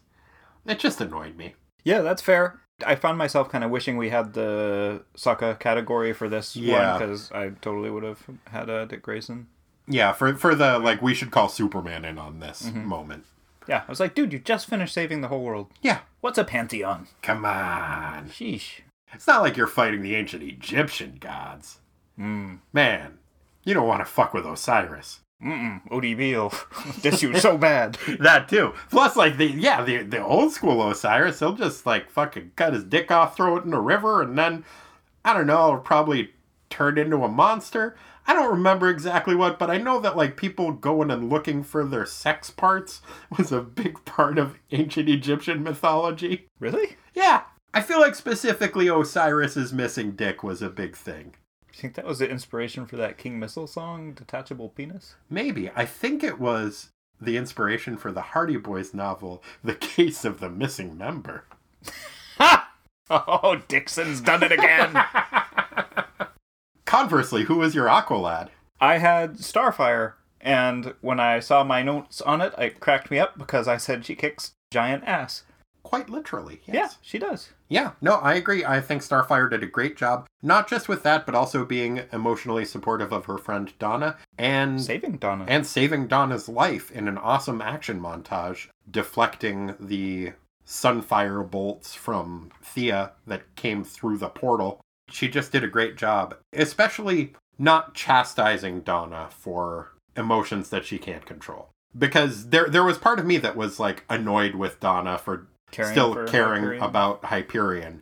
It 0.65 0.79
just 0.79 0.99
annoyed 1.01 1.35
me. 1.37 1.55
yeah, 1.83 2.01
that's 2.01 2.21
fair. 2.21 2.59
I 2.85 2.95
found 2.95 3.17
myself 3.17 3.49
kind 3.49 3.63
of 3.63 3.71
wishing 3.71 3.97
we 3.97 4.09
had 4.09 4.33
the 4.33 5.03
Sokka 5.15 5.59
category 5.59 6.13
for 6.13 6.29
this 6.29 6.55
Yeah. 6.55 6.91
one 6.91 6.99
because 6.99 7.31
I 7.31 7.49
totally 7.61 7.89
would 7.89 8.03
have 8.03 8.23
had 8.45 8.69
a 8.69 8.85
Dick 8.85 9.01
Grayson. 9.01 9.47
Yeah, 9.87 10.11
for, 10.11 10.35
for 10.35 10.53
the, 10.53 10.77
like, 10.77 11.01
we 11.01 11.13
should 11.13 11.31
call 11.31 11.47
Superman 11.49 12.05
in 12.05 12.17
on 12.19 12.39
this 12.39 12.63
mm-hmm. 12.63 12.85
moment. 12.85 13.23
Yeah, 13.67 13.83
I 13.87 13.89
was 13.89 13.99
like, 13.99 14.13
dude, 14.15 14.31
you 14.33 14.39
just 14.39 14.67
finished 14.67 14.93
saving 14.93 15.21
the 15.21 15.27
whole 15.29 15.43
world. 15.43 15.71
Yeah, 15.81 15.99
What's 16.21 16.37
a 16.37 16.43
pantheon? 16.43 17.07
come 17.21 17.45
on. 17.45 18.29
Sheesh. 18.29 18.81
It's 19.13 19.27
not 19.27 19.41
like 19.41 19.55
you're 19.55 19.67
fighting 19.67 20.01
the 20.01 20.15
ancient 20.15 20.43
Egyptian 20.43 21.17
gods. 21.19 21.79
Hmm. 22.17 22.55
Man, 22.73 23.17
you 23.63 23.73
don't 23.73 23.87
want 23.87 24.01
to 24.01 24.05
fuck 24.05 24.33
with 24.33 24.45
Osiris. 24.45 25.21
Mm-mm. 25.43 25.87
ODB 25.89 26.33
will 26.33 26.53
diss 27.01 27.21
you 27.21 27.37
so 27.37 27.57
bad. 27.57 27.97
That 28.19 28.49
too. 28.49 28.73
Plus, 28.89 29.15
like 29.15 29.37
the 29.37 29.45
yeah, 29.45 29.83
the 29.83 30.01
the 30.03 30.23
old 30.23 30.51
school 30.51 30.89
Osiris, 30.89 31.39
he'll 31.39 31.53
just 31.53 31.85
like 31.85 32.09
fucking 32.09 32.53
cut 32.55 32.73
his 32.73 32.83
dick 32.83 33.11
off, 33.11 33.35
throw 33.35 33.57
it 33.57 33.65
in 33.65 33.73
a 33.73 33.79
river, 33.79 34.21
and 34.21 34.37
then 34.37 34.65
I 35.23 35.33
don't 35.33 35.47
know, 35.47 35.79
probably 35.83 36.31
turn 36.69 36.97
into 36.97 37.23
a 37.23 37.27
monster. 37.27 37.95
I 38.25 38.33
don't 38.33 38.51
remember 38.51 38.89
exactly 38.89 39.35
what, 39.35 39.57
but 39.57 39.69
I 39.69 39.77
know 39.77 39.99
that 39.99 40.17
like 40.17 40.35
people 40.35 40.71
going 40.71 41.11
and 41.11 41.29
looking 41.29 41.63
for 41.63 41.85
their 41.85 42.05
sex 42.05 42.49
parts 42.49 43.01
was 43.37 43.51
a 43.51 43.61
big 43.61 44.03
part 44.05 44.37
of 44.37 44.57
ancient 44.71 45.07
Egyptian 45.07 45.63
mythology. 45.63 46.47
Really? 46.59 46.97
Yeah, 47.13 47.43
I 47.73 47.81
feel 47.81 47.99
like 47.99 48.15
specifically 48.15 48.89
Osiris's 48.89 49.71
missing 49.71 50.11
dick 50.11 50.43
was 50.43 50.61
a 50.61 50.69
big 50.69 50.95
thing. 50.95 51.35
You 51.77 51.81
think 51.81 51.93
that 51.93 52.05
was 52.05 52.17
the 52.17 52.27
inspiration 52.27 52.87
for 52.87 52.95
that 52.95 53.19
King 53.19 53.37
Missile 53.37 53.67
song, 53.67 54.13
Detachable 54.13 54.69
Penis? 54.69 55.13
Maybe. 55.29 55.69
I 55.75 55.85
think 55.85 56.23
it 56.23 56.39
was 56.39 56.89
the 57.21 57.37
inspiration 57.37 57.97
for 57.97 58.11
the 58.11 58.21
Hardy 58.21 58.57
Boys 58.57 58.95
novel, 58.95 59.43
The 59.63 59.75
Case 59.75 60.25
of 60.25 60.39
the 60.39 60.49
Missing 60.49 60.97
Member. 60.97 61.45
Ha! 62.39 62.63
Oh, 63.09 63.61
Dixon's 63.69 64.19
done 64.19 64.43
it 64.43 64.51
again. 64.51 64.93
Conversely, 66.85 67.45
who 67.45 67.55
was 67.55 67.73
your 67.73 67.87
Aqualad? 67.87 68.49
I 68.81 68.97
had 68.97 69.35
Starfire, 69.35 70.15
and 70.41 70.93
when 70.99 71.17
I 71.17 71.39
saw 71.39 71.63
my 71.63 71.83
notes 71.83 72.19
on 72.19 72.41
it, 72.41 72.53
it 72.57 72.81
cracked 72.81 73.09
me 73.09 73.17
up 73.17 73.37
because 73.37 73.65
I 73.65 73.77
said 73.77 74.03
she 74.05 74.15
kicks 74.15 74.55
giant 74.71 75.05
ass. 75.05 75.43
Quite 75.87 76.09
literally, 76.09 76.59
yes. 76.65 76.75
Yeah, 76.75 76.89
she 77.01 77.17
does. 77.17 77.49
Yeah, 77.69 77.91
no, 78.01 78.15
I 78.15 78.33
agree. 78.33 78.65
I 78.65 78.81
think 78.81 79.01
Starfire 79.01 79.49
did 79.49 79.63
a 79.63 79.67
great 79.67 79.95
job, 79.95 80.27
not 80.41 80.67
just 80.67 80.89
with 80.89 81.01
that, 81.03 81.25
but 81.25 81.33
also 81.33 81.63
being 81.63 82.01
emotionally 82.11 82.65
supportive 82.65 83.13
of 83.13 83.23
her 83.25 83.37
friend 83.37 83.71
Donna 83.79 84.17
and 84.37 84.81
Saving 84.81 85.15
Donna. 85.17 85.45
and 85.47 85.65
saving 85.65 86.07
Donna's 86.07 86.49
life 86.49 86.91
in 86.91 87.07
an 87.07 87.17
awesome 87.17 87.61
action 87.61 88.01
montage, 88.01 88.67
deflecting 88.91 89.75
the 89.79 90.33
sunfire 90.65 91.49
bolts 91.49 91.93
from 91.93 92.51
Thea 92.61 93.13
that 93.25 93.55
came 93.55 93.85
through 93.85 94.17
the 94.17 94.27
portal. 94.27 94.81
She 95.09 95.29
just 95.29 95.53
did 95.53 95.63
a 95.63 95.67
great 95.69 95.95
job, 95.95 96.35
especially 96.51 97.33
not 97.57 97.93
chastising 97.93 98.81
Donna 98.81 99.29
for 99.31 99.93
emotions 100.17 100.69
that 100.69 100.83
she 100.85 100.97
can't 100.97 101.25
control. 101.25 101.69
Because 101.97 102.49
there 102.49 102.67
there 102.67 102.83
was 102.83 102.97
part 102.97 103.19
of 103.19 103.25
me 103.25 103.37
that 103.37 103.55
was 103.55 103.79
like 103.79 104.03
annoyed 104.09 104.55
with 104.55 104.81
Donna 104.81 105.17
for 105.17 105.47
Caring 105.71 105.91
still 105.91 106.25
caring 106.27 106.63
Hyperion. 106.63 106.83
about 106.83 107.25
Hyperion. 107.25 108.01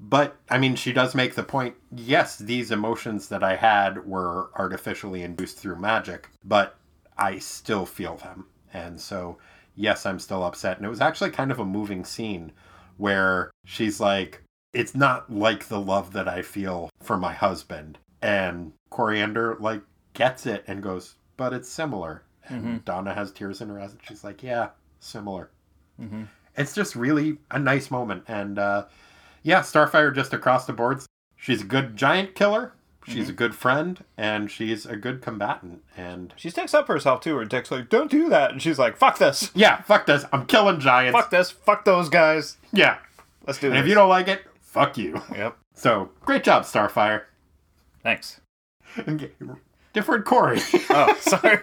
But 0.00 0.36
I 0.48 0.58
mean, 0.58 0.76
she 0.76 0.92
does 0.92 1.14
make 1.14 1.34
the 1.34 1.42
point. 1.42 1.74
Yes, 1.90 2.38
these 2.38 2.70
emotions 2.70 3.28
that 3.28 3.42
I 3.42 3.56
had 3.56 4.06
were 4.06 4.50
artificially 4.56 5.22
induced 5.22 5.58
through 5.58 5.76
magic, 5.76 6.28
but 6.44 6.78
I 7.16 7.38
still 7.38 7.84
feel 7.84 8.16
them. 8.16 8.46
And 8.72 9.00
so, 9.00 9.38
yes, 9.74 10.06
I'm 10.06 10.18
still 10.18 10.44
upset. 10.44 10.76
And 10.76 10.86
it 10.86 10.90
was 10.90 11.00
actually 11.00 11.30
kind 11.30 11.50
of 11.50 11.58
a 11.58 11.64
moving 11.64 12.04
scene 12.04 12.52
where 12.96 13.50
she's 13.64 13.98
like, 13.98 14.42
it's 14.72 14.94
not 14.94 15.32
like 15.32 15.66
the 15.66 15.80
love 15.80 16.12
that 16.12 16.28
I 16.28 16.42
feel 16.42 16.90
for 17.02 17.16
my 17.16 17.32
husband. 17.32 17.98
And 18.22 18.72
Koriand'r, 18.92 19.58
like, 19.60 19.82
gets 20.12 20.46
it 20.46 20.64
and 20.66 20.82
goes, 20.82 21.16
but 21.36 21.52
it's 21.52 21.68
similar. 21.68 22.22
And 22.48 22.64
mm-hmm. 22.64 22.76
Donna 22.78 23.14
has 23.14 23.32
tears 23.32 23.60
in 23.60 23.68
her 23.68 23.80
eyes 23.80 23.92
and 23.92 24.00
she's 24.06 24.24
like, 24.24 24.42
yeah, 24.42 24.70
similar. 25.00 25.50
Mm-hmm. 26.00 26.24
It's 26.58 26.74
just 26.74 26.94
really 26.96 27.38
a 27.50 27.58
nice 27.58 27.90
moment. 27.90 28.24
And 28.28 28.58
uh, 28.58 28.86
yeah, 29.42 29.60
Starfire 29.60 30.14
just 30.14 30.34
across 30.34 30.66
the 30.66 30.72
boards. 30.72 31.06
She's 31.36 31.62
a 31.62 31.64
good 31.66 31.96
giant 31.96 32.34
killer. 32.34 32.72
She's 33.06 33.30
a 33.30 33.32
good 33.32 33.54
friend, 33.54 34.04
and 34.18 34.50
she's 34.50 34.84
a 34.84 34.94
good 34.94 35.22
combatant. 35.22 35.82
And 35.96 36.34
She 36.36 36.50
sticks 36.50 36.74
up 36.74 36.86
for 36.86 36.92
herself 36.92 37.22
too. 37.22 37.36
Her 37.36 37.46
dick's 37.46 37.70
like, 37.70 37.88
"Don't 37.88 38.10
do 38.10 38.28
that," 38.28 38.50
and 38.50 38.60
she's 38.60 38.78
like, 38.78 38.98
"Fuck 38.98 39.16
this, 39.16 39.50
yeah, 39.54 39.80
fuck 39.80 40.04
this. 40.04 40.26
I'm 40.30 40.44
killing 40.44 40.78
giants. 40.78 41.18
fuck 41.18 41.30
this, 41.30 41.50
fuck 41.50 41.86
those 41.86 42.10
guys. 42.10 42.58
Yeah. 42.70 42.98
Let's 43.46 43.58
do 43.60 43.68
it. 43.68 43.70
And 43.70 43.76
this." 43.78 43.84
if 43.84 43.88
you 43.88 43.94
don't 43.94 44.10
like 44.10 44.28
it, 44.28 44.42
fuck 44.60 44.98
you. 44.98 45.22
Yep. 45.34 45.56
So 45.74 46.10
great 46.20 46.44
job, 46.44 46.64
Starfire. 46.64 47.22
Thanks. 48.02 48.42
Okay, 48.98 49.30
Different 49.94 50.26
Corey. 50.26 50.60
Oh, 50.90 51.16
sorry. 51.20 51.60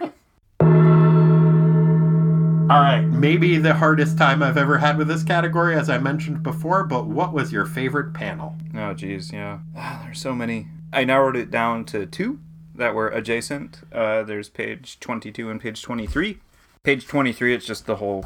All 2.67 2.81
right, 2.81 3.01
maybe 3.01 3.57
the 3.59 3.75
hardest 3.75 4.17
time 4.17 4.41
I've 4.41 4.57
ever 4.57 4.79
had 4.79 4.97
with 4.97 5.07
this 5.07 5.21
category, 5.21 5.75
as 5.75 5.87
I 5.87 5.99
mentioned 5.99 6.41
before, 6.41 6.83
but 6.83 7.05
what 7.05 7.31
was 7.31 7.51
your 7.51 7.63
favorite 7.67 8.11
panel? 8.15 8.55
Oh, 8.75 8.91
geez, 8.95 9.31
yeah. 9.31 9.59
Ah, 9.77 10.01
there's 10.03 10.19
so 10.19 10.33
many. 10.33 10.67
I 10.91 11.03
narrowed 11.03 11.35
it 11.35 11.51
down 11.51 11.85
to 11.85 12.07
two 12.07 12.39
that 12.73 12.95
were 12.95 13.09
adjacent. 13.09 13.81
Uh, 13.93 14.23
there's 14.23 14.49
page 14.49 14.99
22 14.99 15.47
and 15.51 15.61
page 15.61 15.83
23. 15.83 16.39
Page 16.81 17.05
23, 17.05 17.53
it's 17.53 17.67
just 17.67 17.85
the 17.85 17.97
whole 17.97 18.25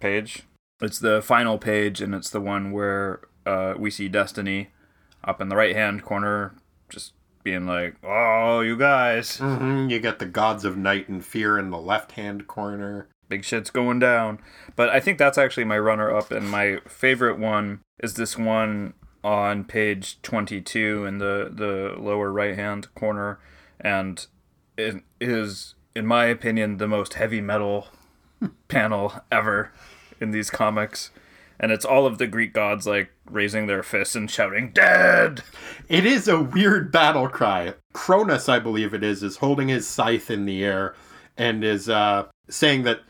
page. 0.00 0.44
It's 0.80 0.98
the 0.98 1.20
final 1.20 1.58
page, 1.58 2.00
and 2.00 2.14
it's 2.14 2.30
the 2.30 2.40
one 2.40 2.72
where 2.72 3.20
uh, 3.44 3.74
we 3.78 3.90
see 3.90 4.08
Destiny 4.08 4.70
up 5.22 5.42
in 5.42 5.50
the 5.50 5.56
right 5.56 5.76
hand 5.76 6.04
corner, 6.04 6.54
just 6.88 7.12
being 7.42 7.66
like, 7.66 7.96
"Oh, 8.02 8.60
you 8.60 8.78
guys, 8.78 9.36
Mm-hmm. 9.36 9.90
You 9.90 10.00
get 10.00 10.18
the 10.20 10.26
gods 10.26 10.64
of 10.64 10.78
night 10.78 11.08
and 11.10 11.22
fear 11.24 11.58
in 11.58 11.68
the 11.68 11.78
left 11.78 12.12
hand 12.12 12.46
corner. 12.46 13.08
Big 13.28 13.44
shit's 13.44 13.70
going 13.70 13.98
down." 13.98 14.38
But 14.76 14.90
I 14.90 15.00
think 15.00 15.18
that's 15.18 15.38
actually 15.38 15.64
my 15.64 15.78
runner 15.78 16.14
up, 16.14 16.30
and 16.30 16.50
my 16.50 16.78
favorite 16.86 17.38
one 17.38 17.80
is 18.00 18.14
this 18.14 18.36
one 18.38 18.94
on 19.24 19.64
page 19.64 20.20
22 20.22 21.06
in 21.06 21.18
the 21.18 21.50
the 21.52 21.94
lower 21.98 22.30
right 22.30 22.54
hand 22.54 22.94
corner, 22.94 23.40
and 23.80 24.26
it 24.76 25.02
is, 25.20 25.74
in 25.96 26.06
my 26.06 26.26
opinion, 26.26 26.76
the 26.76 26.88
most 26.88 27.14
heavy 27.14 27.40
metal 27.40 27.88
panel 28.68 29.14
ever 29.32 29.72
in 30.20 30.30
these 30.30 30.50
comics. 30.50 31.10
And 31.58 31.70
it's 31.70 31.84
all 31.84 32.04
of 32.04 32.18
the 32.18 32.26
Greek 32.26 32.52
gods 32.52 32.84
like 32.86 33.10
raising 33.30 33.68
their 33.68 33.82
fists 33.82 34.16
and 34.16 34.30
shouting 34.30 34.72
"Dead!" 34.72 35.42
It 35.88 36.04
is 36.04 36.28
a 36.28 36.42
weird 36.42 36.90
battle 36.92 37.28
cry. 37.28 37.74
Cronus, 37.92 38.48
I 38.48 38.58
believe 38.58 38.92
it 38.92 39.04
is, 39.04 39.22
is 39.22 39.36
holding 39.38 39.68
his 39.68 39.86
scythe 39.86 40.30
in 40.30 40.46
the 40.46 40.64
air 40.64 40.94
and 41.36 41.64
is 41.64 41.88
uh, 41.88 42.26
saying 42.50 42.82
that 42.82 43.00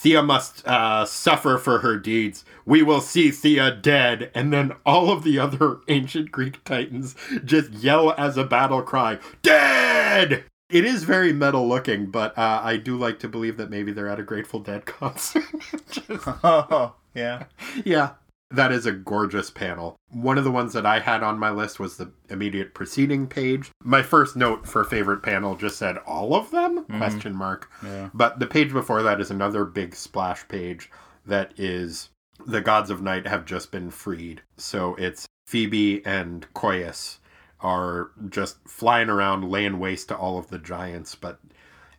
Thea 0.00 0.22
must 0.22 0.64
uh, 0.64 1.04
suffer 1.06 1.58
for 1.58 1.80
her 1.80 1.96
deeds. 1.98 2.44
We 2.64 2.84
will 2.84 3.00
see 3.00 3.32
Thea 3.32 3.72
dead. 3.72 4.30
And 4.32 4.52
then 4.52 4.72
all 4.86 5.10
of 5.10 5.24
the 5.24 5.40
other 5.40 5.78
ancient 5.88 6.30
Greek 6.30 6.62
titans 6.62 7.16
just 7.44 7.72
yell 7.72 8.12
as 8.16 8.36
a 8.36 8.44
battle 8.44 8.80
cry, 8.82 9.18
Dead! 9.42 10.44
It 10.70 10.84
is 10.84 11.02
very 11.02 11.32
metal 11.32 11.66
looking, 11.68 12.12
but 12.12 12.36
uh, 12.38 12.60
I 12.62 12.76
do 12.76 12.96
like 12.96 13.18
to 13.20 13.28
believe 13.28 13.56
that 13.56 13.70
maybe 13.70 13.90
they're 13.90 14.06
at 14.06 14.20
a 14.20 14.22
Grateful 14.22 14.60
Dead 14.60 14.86
concert. 14.86 15.42
Just- 15.90 16.08
Oh, 16.44 16.94
yeah. 17.14 17.46
yeah. 17.84 18.10
That 18.50 18.72
is 18.72 18.86
a 18.86 18.92
gorgeous 18.92 19.50
panel. 19.50 19.96
One 20.10 20.38
of 20.38 20.44
the 20.44 20.50
ones 20.50 20.72
that 20.72 20.86
I 20.86 21.00
had 21.00 21.22
on 21.22 21.38
my 21.38 21.50
list 21.50 21.78
was 21.78 21.96
the 21.96 22.12
immediate 22.30 22.72
preceding 22.72 23.26
page. 23.26 23.70
My 23.82 24.02
first 24.02 24.36
note 24.36 24.66
for 24.66 24.84
favorite 24.84 25.22
panel 25.22 25.54
just 25.54 25.76
said 25.76 25.98
all 26.06 26.34
of 26.34 26.50
them? 26.50 26.78
Mm-hmm. 26.78 26.96
Question 26.98 27.36
mark. 27.36 27.70
Yeah. 27.84 28.08
But 28.14 28.38
the 28.38 28.46
page 28.46 28.72
before 28.72 29.02
that 29.02 29.20
is 29.20 29.30
another 29.30 29.64
big 29.64 29.94
splash 29.94 30.48
page 30.48 30.90
that 31.26 31.52
is 31.58 32.08
the 32.46 32.60
gods 32.62 32.88
of 32.88 33.02
night 33.02 33.26
have 33.26 33.44
just 33.44 33.70
been 33.70 33.90
freed. 33.90 34.42
So 34.56 34.94
it's 34.94 35.26
Phoebe 35.46 36.04
and 36.06 36.46
Coeus 36.54 37.18
are 37.60 38.12
just 38.28 38.56
flying 38.66 39.08
around 39.08 39.50
laying 39.50 39.78
waste 39.78 40.08
to 40.08 40.16
all 40.16 40.38
of 40.38 40.48
the 40.48 40.58
giants, 40.58 41.14
but 41.14 41.38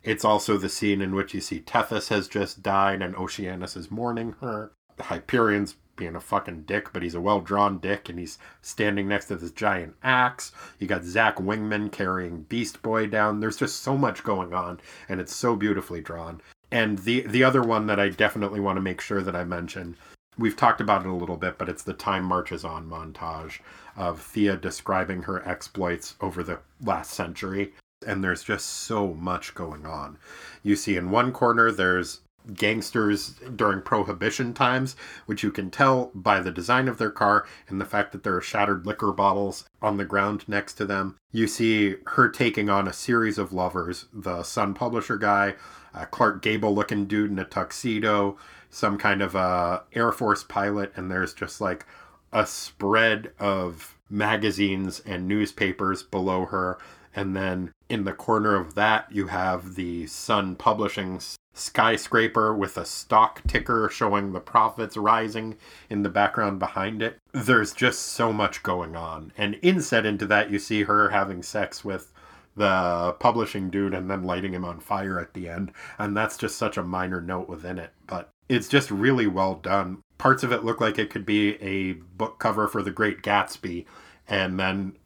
it's 0.02 0.24
also 0.24 0.56
the 0.56 0.68
scene 0.68 1.00
in 1.00 1.14
which 1.14 1.34
you 1.34 1.40
see 1.40 1.60
Tethys 1.60 2.08
has 2.08 2.26
just 2.26 2.62
died 2.62 3.02
and 3.02 3.14
Oceanus 3.14 3.76
is 3.76 3.90
mourning 3.90 4.34
her. 4.40 4.72
Hyperion's 4.98 5.74
being 6.00 6.16
a 6.16 6.20
fucking 6.20 6.62
dick, 6.62 6.92
but 6.92 7.02
he's 7.02 7.14
a 7.14 7.20
well 7.20 7.40
drawn 7.40 7.78
dick 7.78 8.08
and 8.08 8.18
he's 8.18 8.38
standing 8.62 9.06
next 9.06 9.26
to 9.26 9.36
this 9.36 9.52
giant 9.52 9.94
axe. 10.02 10.50
You 10.80 10.88
got 10.88 11.04
Zach 11.04 11.36
Wingman 11.36 11.92
carrying 11.92 12.42
Beast 12.44 12.82
Boy 12.82 13.06
down. 13.06 13.38
There's 13.38 13.58
just 13.58 13.82
so 13.82 13.96
much 13.96 14.24
going 14.24 14.52
on 14.54 14.80
and 15.08 15.20
it's 15.20 15.36
so 15.36 15.54
beautifully 15.54 16.00
drawn. 16.00 16.40
And 16.72 16.98
the 17.00 17.20
the 17.20 17.44
other 17.44 17.62
one 17.62 17.86
that 17.86 18.00
I 18.00 18.08
definitely 18.08 18.60
want 18.60 18.78
to 18.78 18.82
make 18.82 19.00
sure 19.00 19.20
that 19.20 19.36
I 19.36 19.44
mention, 19.44 19.96
we've 20.38 20.56
talked 20.56 20.80
about 20.80 21.04
it 21.04 21.08
a 21.08 21.14
little 21.14 21.36
bit, 21.36 21.58
but 21.58 21.68
it's 21.68 21.82
the 21.82 21.92
Time 21.92 22.24
Marches 22.24 22.64
On 22.64 22.88
montage 22.88 23.60
of 23.94 24.22
Thea 24.22 24.56
describing 24.56 25.22
her 25.22 25.46
exploits 25.46 26.14
over 26.22 26.42
the 26.42 26.60
last 26.82 27.12
century. 27.12 27.74
And 28.06 28.24
there's 28.24 28.42
just 28.42 28.66
so 28.66 29.12
much 29.12 29.54
going 29.54 29.84
on. 29.84 30.16
You 30.62 30.76
see 30.76 30.96
in 30.96 31.10
one 31.10 31.32
corner 31.32 31.70
there's 31.70 32.22
gangsters 32.54 33.34
during 33.54 33.82
prohibition 33.82 34.54
times, 34.54 34.96
which 35.26 35.42
you 35.42 35.50
can 35.50 35.70
tell 35.70 36.10
by 36.14 36.40
the 36.40 36.50
design 36.50 36.88
of 36.88 36.98
their 36.98 37.10
car 37.10 37.46
and 37.68 37.80
the 37.80 37.84
fact 37.84 38.12
that 38.12 38.22
there 38.22 38.36
are 38.36 38.40
shattered 38.40 38.86
liquor 38.86 39.12
bottles 39.12 39.64
on 39.82 39.96
the 39.96 40.04
ground 40.04 40.48
next 40.48 40.74
to 40.74 40.84
them. 40.84 41.16
You 41.32 41.46
see 41.46 41.96
her 42.06 42.28
taking 42.28 42.68
on 42.68 42.88
a 42.88 42.92
series 42.92 43.38
of 43.38 43.52
lovers 43.52 44.06
the 44.12 44.42
Sun 44.42 44.74
Publisher 44.74 45.16
guy, 45.16 45.54
a 45.94 46.06
Clark 46.06 46.42
Gable 46.42 46.74
looking 46.74 47.06
dude 47.06 47.30
in 47.30 47.38
a 47.38 47.44
tuxedo, 47.44 48.36
some 48.70 48.98
kind 48.98 49.22
of 49.22 49.34
a 49.34 49.82
Air 49.92 50.12
Force 50.12 50.44
pilot, 50.44 50.92
and 50.96 51.10
there's 51.10 51.34
just 51.34 51.60
like 51.60 51.86
a 52.32 52.46
spread 52.46 53.32
of 53.38 53.96
magazines 54.08 55.00
and 55.04 55.28
newspapers 55.28 56.02
below 56.02 56.46
her. 56.46 56.78
And 57.14 57.36
then 57.36 57.72
in 57.88 58.04
the 58.04 58.12
corner 58.12 58.54
of 58.54 58.76
that, 58.76 59.10
you 59.10 59.26
have 59.28 59.74
the 59.74 60.06
Sun 60.06 60.56
Publishing 60.56 61.20
skyscraper 61.52 62.54
with 62.54 62.76
a 62.76 62.84
stock 62.84 63.42
ticker 63.46 63.88
showing 63.92 64.32
the 64.32 64.40
profits 64.40 64.96
rising 64.96 65.56
in 65.88 66.02
the 66.02 66.08
background 66.08 66.58
behind 66.58 67.02
it. 67.02 67.18
There's 67.32 67.72
just 67.72 68.00
so 68.00 68.32
much 68.32 68.62
going 68.62 68.96
on. 68.96 69.32
And 69.36 69.58
inset 69.62 70.06
into 70.06 70.26
that, 70.26 70.50
you 70.50 70.58
see 70.58 70.84
her 70.84 71.10
having 71.10 71.42
sex 71.42 71.84
with 71.84 72.12
the 72.56 73.16
publishing 73.20 73.70
dude 73.70 73.94
and 73.94 74.10
then 74.10 74.24
lighting 74.24 74.52
him 74.52 74.64
on 74.64 74.80
fire 74.80 75.18
at 75.18 75.34
the 75.34 75.48
end. 75.48 75.72
And 75.98 76.16
that's 76.16 76.36
just 76.36 76.56
such 76.56 76.76
a 76.76 76.82
minor 76.82 77.20
note 77.20 77.48
within 77.48 77.78
it. 77.78 77.90
But 78.06 78.30
it's 78.48 78.68
just 78.68 78.90
really 78.90 79.26
well 79.26 79.54
done. 79.54 80.02
Parts 80.18 80.42
of 80.42 80.52
it 80.52 80.64
look 80.64 80.80
like 80.80 80.98
it 80.98 81.10
could 81.10 81.24
be 81.24 81.54
a 81.62 81.92
book 81.92 82.38
cover 82.38 82.68
for 82.68 82.82
The 82.82 82.90
Great 82.90 83.22
Gatsby. 83.22 83.86
And 84.28 84.58
then 84.58 84.96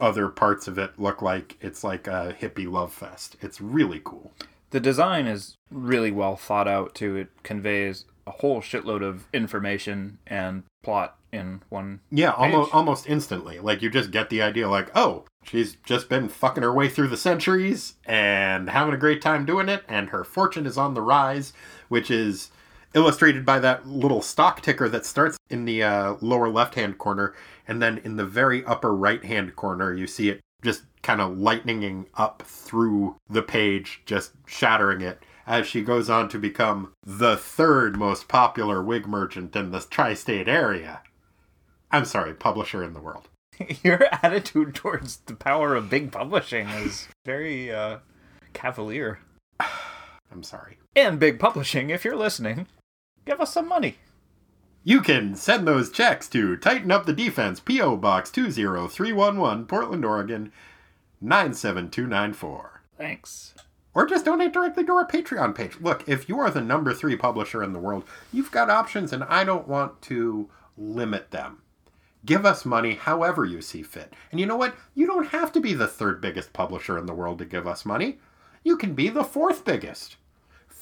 other 0.00 0.28
parts 0.28 0.68
of 0.68 0.78
it 0.78 0.98
look 0.98 1.22
like 1.22 1.56
it's 1.60 1.84
like 1.84 2.06
a 2.06 2.36
hippie 2.38 2.70
love 2.70 2.92
fest. 2.92 3.36
It's 3.40 3.60
really 3.60 4.00
cool. 4.04 4.32
The 4.74 4.80
design 4.80 5.28
is 5.28 5.56
really 5.70 6.10
well 6.10 6.34
thought 6.34 6.66
out 6.66 6.96
too. 6.96 7.14
It 7.14 7.28
conveys 7.44 8.06
a 8.26 8.32
whole 8.32 8.60
shitload 8.60 9.04
of 9.04 9.28
information 9.32 10.18
and 10.26 10.64
plot 10.82 11.16
in 11.32 11.62
one. 11.68 12.00
Yeah, 12.10 12.32
almost 12.32 12.74
almost 12.74 13.08
instantly. 13.08 13.60
Like 13.60 13.82
you 13.82 13.88
just 13.88 14.10
get 14.10 14.30
the 14.30 14.42
idea 14.42 14.68
like, 14.68 14.90
"Oh, 14.96 15.26
she's 15.44 15.76
just 15.86 16.08
been 16.08 16.28
fucking 16.28 16.64
her 16.64 16.72
way 16.72 16.88
through 16.88 17.06
the 17.06 17.16
centuries 17.16 17.94
and 18.04 18.68
having 18.68 18.92
a 18.92 18.96
great 18.98 19.22
time 19.22 19.46
doing 19.46 19.68
it 19.68 19.84
and 19.86 20.08
her 20.08 20.24
fortune 20.24 20.66
is 20.66 20.76
on 20.76 20.94
the 20.94 21.02
rise," 21.02 21.52
which 21.88 22.10
is 22.10 22.50
illustrated 22.94 23.46
by 23.46 23.60
that 23.60 23.86
little 23.86 24.22
stock 24.22 24.60
ticker 24.60 24.88
that 24.88 25.06
starts 25.06 25.36
in 25.50 25.66
the 25.66 25.84
uh, 25.84 26.16
lower 26.20 26.48
left-hand 26.48 26.98
corner 26.98 27.32
and 27.68 27.80
then 27.80 27.98
in 27.98 28.16
the 28.16 28.26
very 28.26 28.64
upper 28.64 28.92
right-hand 28.92 29.54
corner 29.54 29.92
you 29.92 30.08
see 30.08 30.30
it 30.30 30.40
just 30.64 30.82
kind 31.02 31.20
of 31.20 31.36
lightninging 31.36 32.06
up 32.14 32.42
through 32.42 33.16
the 33.28 33.42
page, 33.42 34.02
just 34.06 34.32
shattering 34.46 35.00
it 35.00 35.22
as 35.46 35.66
she 35.66 35.82
goes 35.82 36.08
on 36.08 36.28
to 36.30 36.38
become 36.38 36.92
the 37.04 37.36
third 37.36 37.98
most 37.98 38.28
popular 38.28 38.82
wig 38.82 39.06
merchant 39.06 39.54
in 39.54 39.70
the 39.70 39.80
tri-state 39.80 40.48
area. 40.48 41.02
I'm 41.90 42.06
sorry, 42.06 42.34
publisher 42.34 42.82
in 42.82 42.94
the 42.94 43.00
world. 43.00 43.28
Your 43.82 44.08
attitude 44.24 44.74
towards 44.74 45.18
the 45.18 45.34
power 45.34 45.74
of 45.74 45.90
big 45.90 46.10
publishing 46.10 46.68
is 46.68 47.08
very 47.24 47.72
uh, 47.72 47.98
cavalier. 48.52 49.20
I'm 50.32 50.42
sorry. 50.42 50.78
And 50.96 51.20
big 51.20 51.38
publishing, 51.38 51.90
if 51.90 52.04
you're 52.04 52.16
listening, 52.16 52.66
give 53.24 53.40
us 53.40 53.52
some 53.52 53.68
money. 53.68 53.98
You 54.86 55.00
can 55.00 55.34
send 55.34 55.66
those 55.66 55.90
checks 55.90 56.28
to 56.28 56.58
Tighten 56.58 56.90
Up 56.90 57.06
the 57.06 57.14
Defense, 57.14 57.58
P.O. 57.58 57.96
Box 57.96 58.30
20311, 58.30 59.64
Portland, 59.64 60.04
Oregon 60.04 60.52
97294. 61.22 62.82
Thanks. 62.98 63.54
Or 63.94 64.04
just 64.04 64.26
donate 64.26 64.52
directly 64.52 64.84
to 64.84 64.92
our 64.92 65.08
Patreon 65.08 65.54
page. 65.54 65.80
Look, 65.80 66.06
if 66.06 66.28
you 66.28 66.38
are 66.38 66.50
the 66.50 66.60
number 66.60 66.92
three 66.92 67.16
publisher 67.16 67.62
in 67.62 67.72
the 67.72 67.78
world, 67.78 68.04
you've 68.30 68.50
got 68.50 68.68
options, 68.68 69.10
and 69.10 69.24
I 69.24 69.42
don't 69.42 69.66
want 69.66 70.02
to 70.02 70.50
limit 70.76 71.30
them. 71.30 71.62
Give 72.26 72.44
us 72.44 72.66
money 72.66 72.94
however 72.94 73.46
you 73.46 73.62
see 73.62 73.82
fit. 73.82 74.12
And 74.30 74.38
you 74.38 74.44
know 74.44 74.56
what? 74.56 74.74
You 74.94 75.06
don't 75.06 75.28
have 75.28 75.50
to 75.52 75.60
be 75.60 75.72
the 75.72 75.86
third 75.86 76.20
biggest 76.20 76.52
publisher 76.52 76.98
in 76.98 77.06
the 77.06 77.14
world 77.14 77.38
to 77.38 77.46
give 77.46 77.66
us 77.66 77.86
money. 77.86 78.18
You 78.62 78.76
can 78.76 78.92
be 78.92 79.08
the 79.08 79.24
fourth 79.24 79.64
biggest, 79.64 80.16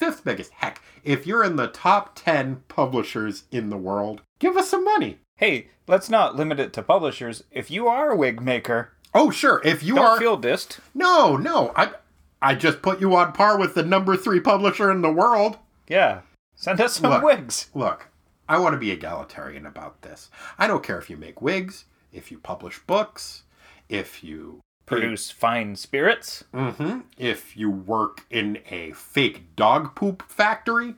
fifth 0.02 0.24
biggest. 0.24 0.50
Heck, 0.54 0.82
if 1.04 1.28
you're 1.28 1.44
in 1.44 1.54
the 1.54 1.68
top 1.68 2.16
10 2.16 2.64
publishers 2.66 3.44
in 3.52 3.70
the 3.70 3.76
world, 3.76 4.22
give 4.40 4.56
us 4.56 4.68
some 4.68 4.84
money. 4.84 5.18
Hey, 5.36 5.68
let's 5.86 6.10
not 6.10 6.34
limit 6.34 6.58
it 6.58 6.72
to 6.72 6.82
publishers. 6.82 7.44
If 7.52 7.70
you 7.70 7.86
are 7.86 8.10
a 8.10 8.16
wig 8.16 8.42
maker, 8.42 8.90
Oh, 9.14 9.30
sure. 9.30 9.60
If 9.64 9.82
you 9.84 9.94
don't 9.96 10.04
are. 10.06 10.18
feel 10.18 10.40
dissed. 10.40 10.80
No, 10.94 11.36
no. 11.36 11.70
I, 11.76 11.92
I 12.40 12.54
just 12.56 12.80
put 12.82 13.00
you 13.00 13.14
on 13.14 13.32
par 13.32 13.58
with 13.58 13.74
the 13.74 13.82
number 13.84 14.16
three 14.16 14.40
publisher 14.40 14.90
in 14.90 15.02
the 15.02 15.12
world. 15.12 15.58
Yeah. 15.86 16.22
Send 16.56 16.80
us 16.80 16.94
some 16.96 17.10
Look. 17.10 17.22
wigs. 17.22 17.68
Look, 17.74 18.08
I 18.48 18.58
want 18.58 18.72
to 18.72 18.78
be 18.78 18.90
egalitarian 18.90 19.66
about 19.66 20.00
this. 20.02 20.30
I 20.58 20.66
don't 20.66 20.82
care 20.82 20.98
if 20.98 21.10
you 21.10 21.16
make 21.18 21.40
wigs, 21.42 21.84
if 22.12 22.30
you 22.32 22.38
publish 22.38 22.80
books, 22.86 23.42
if 23.88 24.24
you 24.24 24.60
Produce 24.92 25.30
fine 25.30 25.76
spirits. 25.76 26.44
hmm 26.52 27.00
If 27.16 27.56
you 27.56 27.70
work 27.70 28.24
in 28.30 28.58
a 28.70 28.92
fake 28.92 29.56
dog 29.56 29.94
poop 29.94 30.22
factory, 30.28 30.94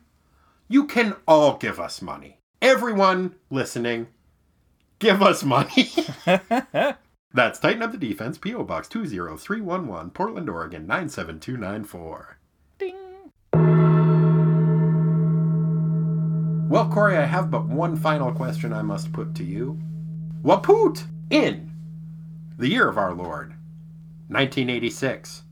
you 0.69 0.87
can 0.87 1.15
all 1.29 1.57
give 1.57 1.79
us 1.79 2.03
money. 2.03 2.39
Everyone 2.61 3.35
listening, 3.51 4.09
give 4.99 5.23
us 5.23 5.45
money. 5.45 5.91
That's 7.35 7.59
Tighten 7.59 7.83
Up 7.83 7.91
the 7.93 7.99
Defense, 7.99 8.39
P.O. 8.39 8.63
Box 8.65 8.87
20311, 8.89 10.11
Portland, 10.11 10.49
Oregon 10.49 10.87
97294. 10.87 12.39
Ding. 12.79 12.95
Well, 16.69 16.89
Corey, 16.89 17.17
I 17.17 17.25
have 17.25 17.51
but 17.51 17.67
one 17.67 17.97
final 17.97 18.33
question 18.33 18.73
I 18.73 18.83
must 18.83 19.13
put 19.13 19.35
to 19.37 19.45
you. 19.45 19.79
Wapoot 20.43 21.05
in 21.31 21.71
the 22.57 22.69
year 22.69 22.89
of 22.89 22.99
our 22.99 23.13
Lord, 23.15 23.55
1986, 24.29 25.43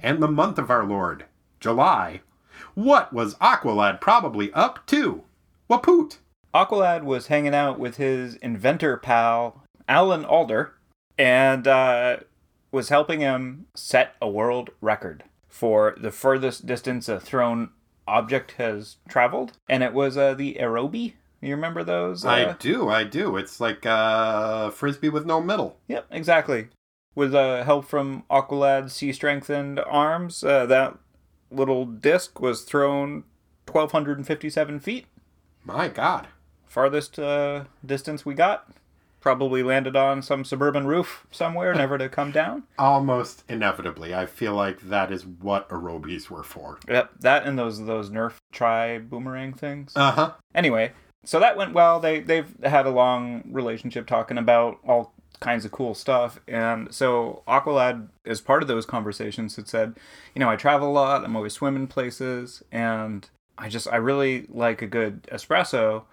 and 0.00 0.22
the 0.22 0.28
month 0.28 0.58
of 0.58 0.70
our 0.70 0.84
Lord, 0.84 1.26
July, 1.60 2.20
what 2.74 3.12
was 3.12 3.34
Aqualad 3.36 4.00
probably 4.00 4.52
up 4.52 4.86
to? 4.86 5.24
Wapoot! 5.70 6.18
Aqualad 6.54 7.02
was 7.04 7.28
hanging 7.28 7.54
out 7.54 7.78
with 7.78 7.96
his 7.96 8.34
inventor 8.36 8.96
pal, 8.96 9.62
Alan 9.88 10.24
Adler, 10.24 10.74
and 11.18 11.66
uh, 11.66 12.16
was 12.70 12.88
helping 12.88 13.20
him 13.20 13.66
set 13.74 14.14
a 14.20 14.28
world 14.28 14.70
record 14.80 15.24
for 15.48 15.94
the 16.00 16.10
furthest 16.10 16.66
distance 16.66 17.08
a 17.08 17.20
thrown 17.20 17.70
object 18.08 18.52
has 18.52 18.96
traveled. 19.08 19.52
And 19.68 19.82
it 19.82 19.92
was 19.92 20.16
uh, 20.16 20.34
the 20.34 20.56
Aerobie. 20.60 21.14
You 21.40 21.54
remember 21.54 21.82
those? 21.84 22.24
I 22.24 22.44
Uh, 22.44 22.54
do, 22.58 22.88
I 22.88 23.04
do. 23.04 23.36
It's 23.36 23.60
like 23.60 23.84
uh, 23.84 24.70
frisbee 24.70 25.08
with 25.08 25.26
no 25.26 25.40
middle. 25.40 25.76
Yep, 25.88 26.06
exactly. 26.10 26.68
With 27.14 27.34
uh, 27.34 27.64
help 27.64 27.84
from 27.84 28.24
Aqualad's 28.30 28.94
sea 28.94 29.12
strengthened 29.12 29.80
arms, 29.80 30.42
uh, 30.42 30.66
that 30.66 30.98
little 31.50 31.84
disc 31.84 32.40
was 32.40 32.62
thrown 32.62 33.24
1,257 33.70 34.80
feet. 34.80 35.06
My 35.64 35.88
God. 35.88 36.28
Farthest 36.66 37.18
uh, 37.18 37.64
distance 37.84 38.24
we 38.24 38.34
got. 38.34 38.68
Probably 39.20 39.62
landed 39.62 39.94
on 39.94 40.20
some 40.20 40.44
suburban 40.44 40.86
roof 40.86 41.26
somewhere, 41.30 41.72
never 41.74 41.96
to 41.96 42.08
come 42.08 42.32
down. 42.32 42.64
Almost 42.78 43.44
inevitably, 43.48 44.12
I 44.14 44.26
feel 44.26 44.54
like 44.54 44.80
that 44.80 45.12
is 45.12 45.24
what 45.24 45.68
aerobies 45.68 46.28
were 46.28 46.42
for. 46.42 46.80
Yep, 46.88 47.10
that 47.20 47.46
and 47.46 47.56
those 47.56 47.84
those 47.86 48.10
Nerf 48.10 48.38
tri 48.50 48.98
boomerang 48.98 49.52
things. 49.52 49.92
Uh 49.94 50.10
huh. 50.10 50.32
Anyway, 50.56 50.90
so 51.24 51.38
that 51.38 51.56
went 51.56 51.72
well. 51.72 52.00
They 52.00 52.18
they've 52.18 52.52
had 52.64 52.84
a 52.84 52.90
long 52.90 53.44
relationship 53.46 54.08
talking 54.08 54.38
about 54.38 54.78
all 54.84 55.14
kinds 55.42 55.64
of 55.64 55.72
cool 55.72 55.94
stuff, 55.94 56.40
and 56.46 56.94
so 56.94 57.42
Aqualad, 57.46 58.08
as 58.24 58.40
part 58.40 58.62
of 58.62 58.68
those 58.68 58.86
conversations, 58.86 59.56
had 59.56 59.68
said, 59.68 59.94
you 60.34 60.40
know, 60.40 60.48
I 60.48 60.56
travel 60.56 60.88
a 60.88 60.92
lot. 60.92 61.24
I'm 61.24 61.36
always 61.36 61.52
swimming 61.52 61.88
places, 61.88 62.62
and 62.70 63.28
I 63.58 63.68
just 63.68 63.86
I 63.88 63.96
really 63.96 64.46
like 64.48 64.80
a 64.80 64.86
good 64.86 65.24
espresso, 65.24 66.04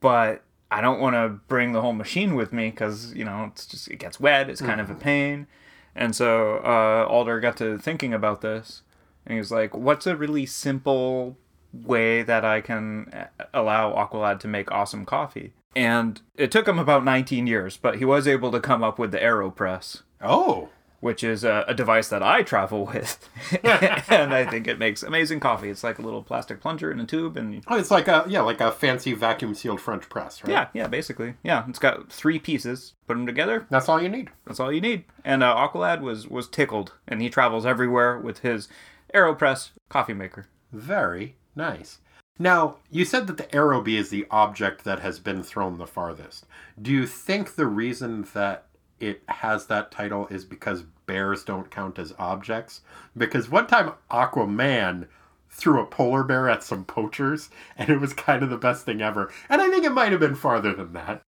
but 0.00 0.42
I 0.70 0.80
don't 0.80 1.00
want 1.00 1.14
to 1.14 1.28
bring 1.48 1.72
the 1.72 1.80
whole 1.80 1.92
machine 1.92 2.34
with 2.34 2.52
me 2.52 2.70
because 2.70 3.14
you 3.14 3.24
know 3.24 3.50
it's 3.52 3.66
just 3.66 3.88
it 3.88 3.96
gets 3.96 4.18
wet. 4.18 4.50
It's 4.50 4.60
kind 4.60 4.80
of 4.80 4.90
a 4.90 4.94
pain, 4.94 5.46
and 5.94 6.14
so 6.16 6.56
uh, 6.58 7.06
Adler 7.10 7.40
got 7.40 7.56
to 7.58 7.78
thinking 7.78 8.12
about 8.12 8.40
this, 8.40 8.82
and 9.24 9.34
he 9.34 9.38
was 9.38 9.50
like, 9.50 9.76
"What's 9.76 10.06
a 10.06 10.16
really 10.16 10.46
simple 10.46 11.36
way 11.72 12.22
that 12.22 12.44
I 12.44 12.60
can 12.60 13.12
uh, 13.12 13.44
allow 13.54 13.92
Aqualad 13.92 14.40
to 14.40 14.48
make 14.48 14.72
awesome 14.72 15.04
coffee?" 15.04 15.52
And 15.74 16.20
it 16.36 16.50
took 16.50 16.68
him 16.68 16.78
about 16.78 17.04
19 17.04 17.46
years, 17.46 17.76
but 17.76 17.96
he 17.98 18.04
was 18.04 18.28
able 18.28 18.50
to 18.52 18.60
come 18.60 18.82
up 18.84 18.98
with 18.98 19.10
the 19.12 19.18
AeroPress, 19.18 20.02
Oh. 20.22 20.68
which 21.00 21.24
is 21.24 21.44
a, 21.44 21.64
a 21.66 21.74
device 21.74 22.08
that 22.10 22.22
I 22.22 22.42
travel 22.42 22.86
with, 22.86 23.28
and 23.64 24.34
I 24.34 24.44
think 24.48 24.66
it 24.68 24.78
makes 24.78 25.02
amazing 25.02 25.40
coffee. 25.40 25.70
It's 25.70 25.82
like 25.82 25.98
a 25.98 26.02
little 26.02 26.22
plastic 26.22 26.60
plunger 26.60 26.92
in 26.92 27.00
a 27.00 27.06
tube, 27.06 27.36
and 27.36 27.64
Oh, 27.68 27.76
it's 27.78 27.90
like 27.90 28.06
a 28.08 28.24
yeah, 28.28 28.42
like 28.42 28.60
a 28.60 28.70
fancy 28.70 29.12
vacuum 29.14 29.54
sealed 29.54 29.80
French 29.80 30.08
press, 30.08 30.42
right? 30.44 30.50
yeah, 30.52 30.68
yeah, 30.74 30.86
basically, 30.88 31.34
yeah. 31.42 31.64
It's 31.68 31.78
got 31.78 32.12
three 32.12 32.38
pieces. 32.38 32.92
Put 33.06 33.14
them 33.14 33.26
together, 33.26 33.66
That's 33.70 33.88
all 33.88 34.00
you 34.00 34.08
need. 34.08 34.30
That's 34.46 34.60
all 34.60 34.70
you 34.72 34.80
need. 34.80 35.04
And 35.24 35.42
uh, 35.42 35.56
Aqualad 35.56 36.00
was 36.02 36.28
was 36.28 36.48
tickled, 36.48 36.92
and 37.08 37.20
he 37.22 37.28
travels 37.30 37.64
everywhere 37.66 38.18
with 38.18 38.40
his 38.40 38.68
Aeropress 39.14 39.70
coffee 39.88 40.14
maker. 40.14 40.46
Very 40.70 41.36
nice. 41.56 41.98
Now, 42.38 42.76
you 42.90 43.04
said 43.04 43.26
that 43.26 43.36
the 43.36 43.54
arrow 43.54 43.80
Aerobie 43.80 43.98
is 43.98 44.10
the 44.10 44.26
object 44.30 44.84
that 44.84 45.00
has 45.00 45.18
been 45.18 45.42
thrown 45.42 45.78
the 45.78 45.86
farthest. 45.86 46.46
Do 46.80 46.90
you 46.90 47.06
think 47.06 47.54
the 47.54 47.66
reason 47.66 48.26
that 48.34 48.66
it 49.00 49.22
has 49.28 49.66
that 49.66 49.90
title 49.90 50.26
is 50.28 50.44
because 50.44 50.82
bears 51.06 51.44
don't 51.44 51.70
count 51.70 51.98
as 51.98 52.14
objects? 52.18 52.80
Because 53.16 53.50
one 53.50 53.66
time 53.66 53.92
Aquaman 54.10 55.06
threw 55.50 55.80
a 55.80 55.86
polar 55.86 56.24
bear 56.24 56.48
at 56.48 56.64
some 56.64 56.84
poachers, 56.84 57.50
and 57.76 57.90
it 57.90 58.00
was 58.00 58.14
kind 58.14 58.42
of 58.42 58.50
the 58.50 58.56
best 58.56 58.86
thing 58.86 59.02
ever. 59.02 59.30
And 59.48 59.60
I 59.60 59.68
think 59.68 59.84
it 59.84 59.92
might 59.92 60.10
have 60.12 60.20
been 60.20 60.34
farther 60.34 60.74
than 60.74 60.94
that. 60.94 61.20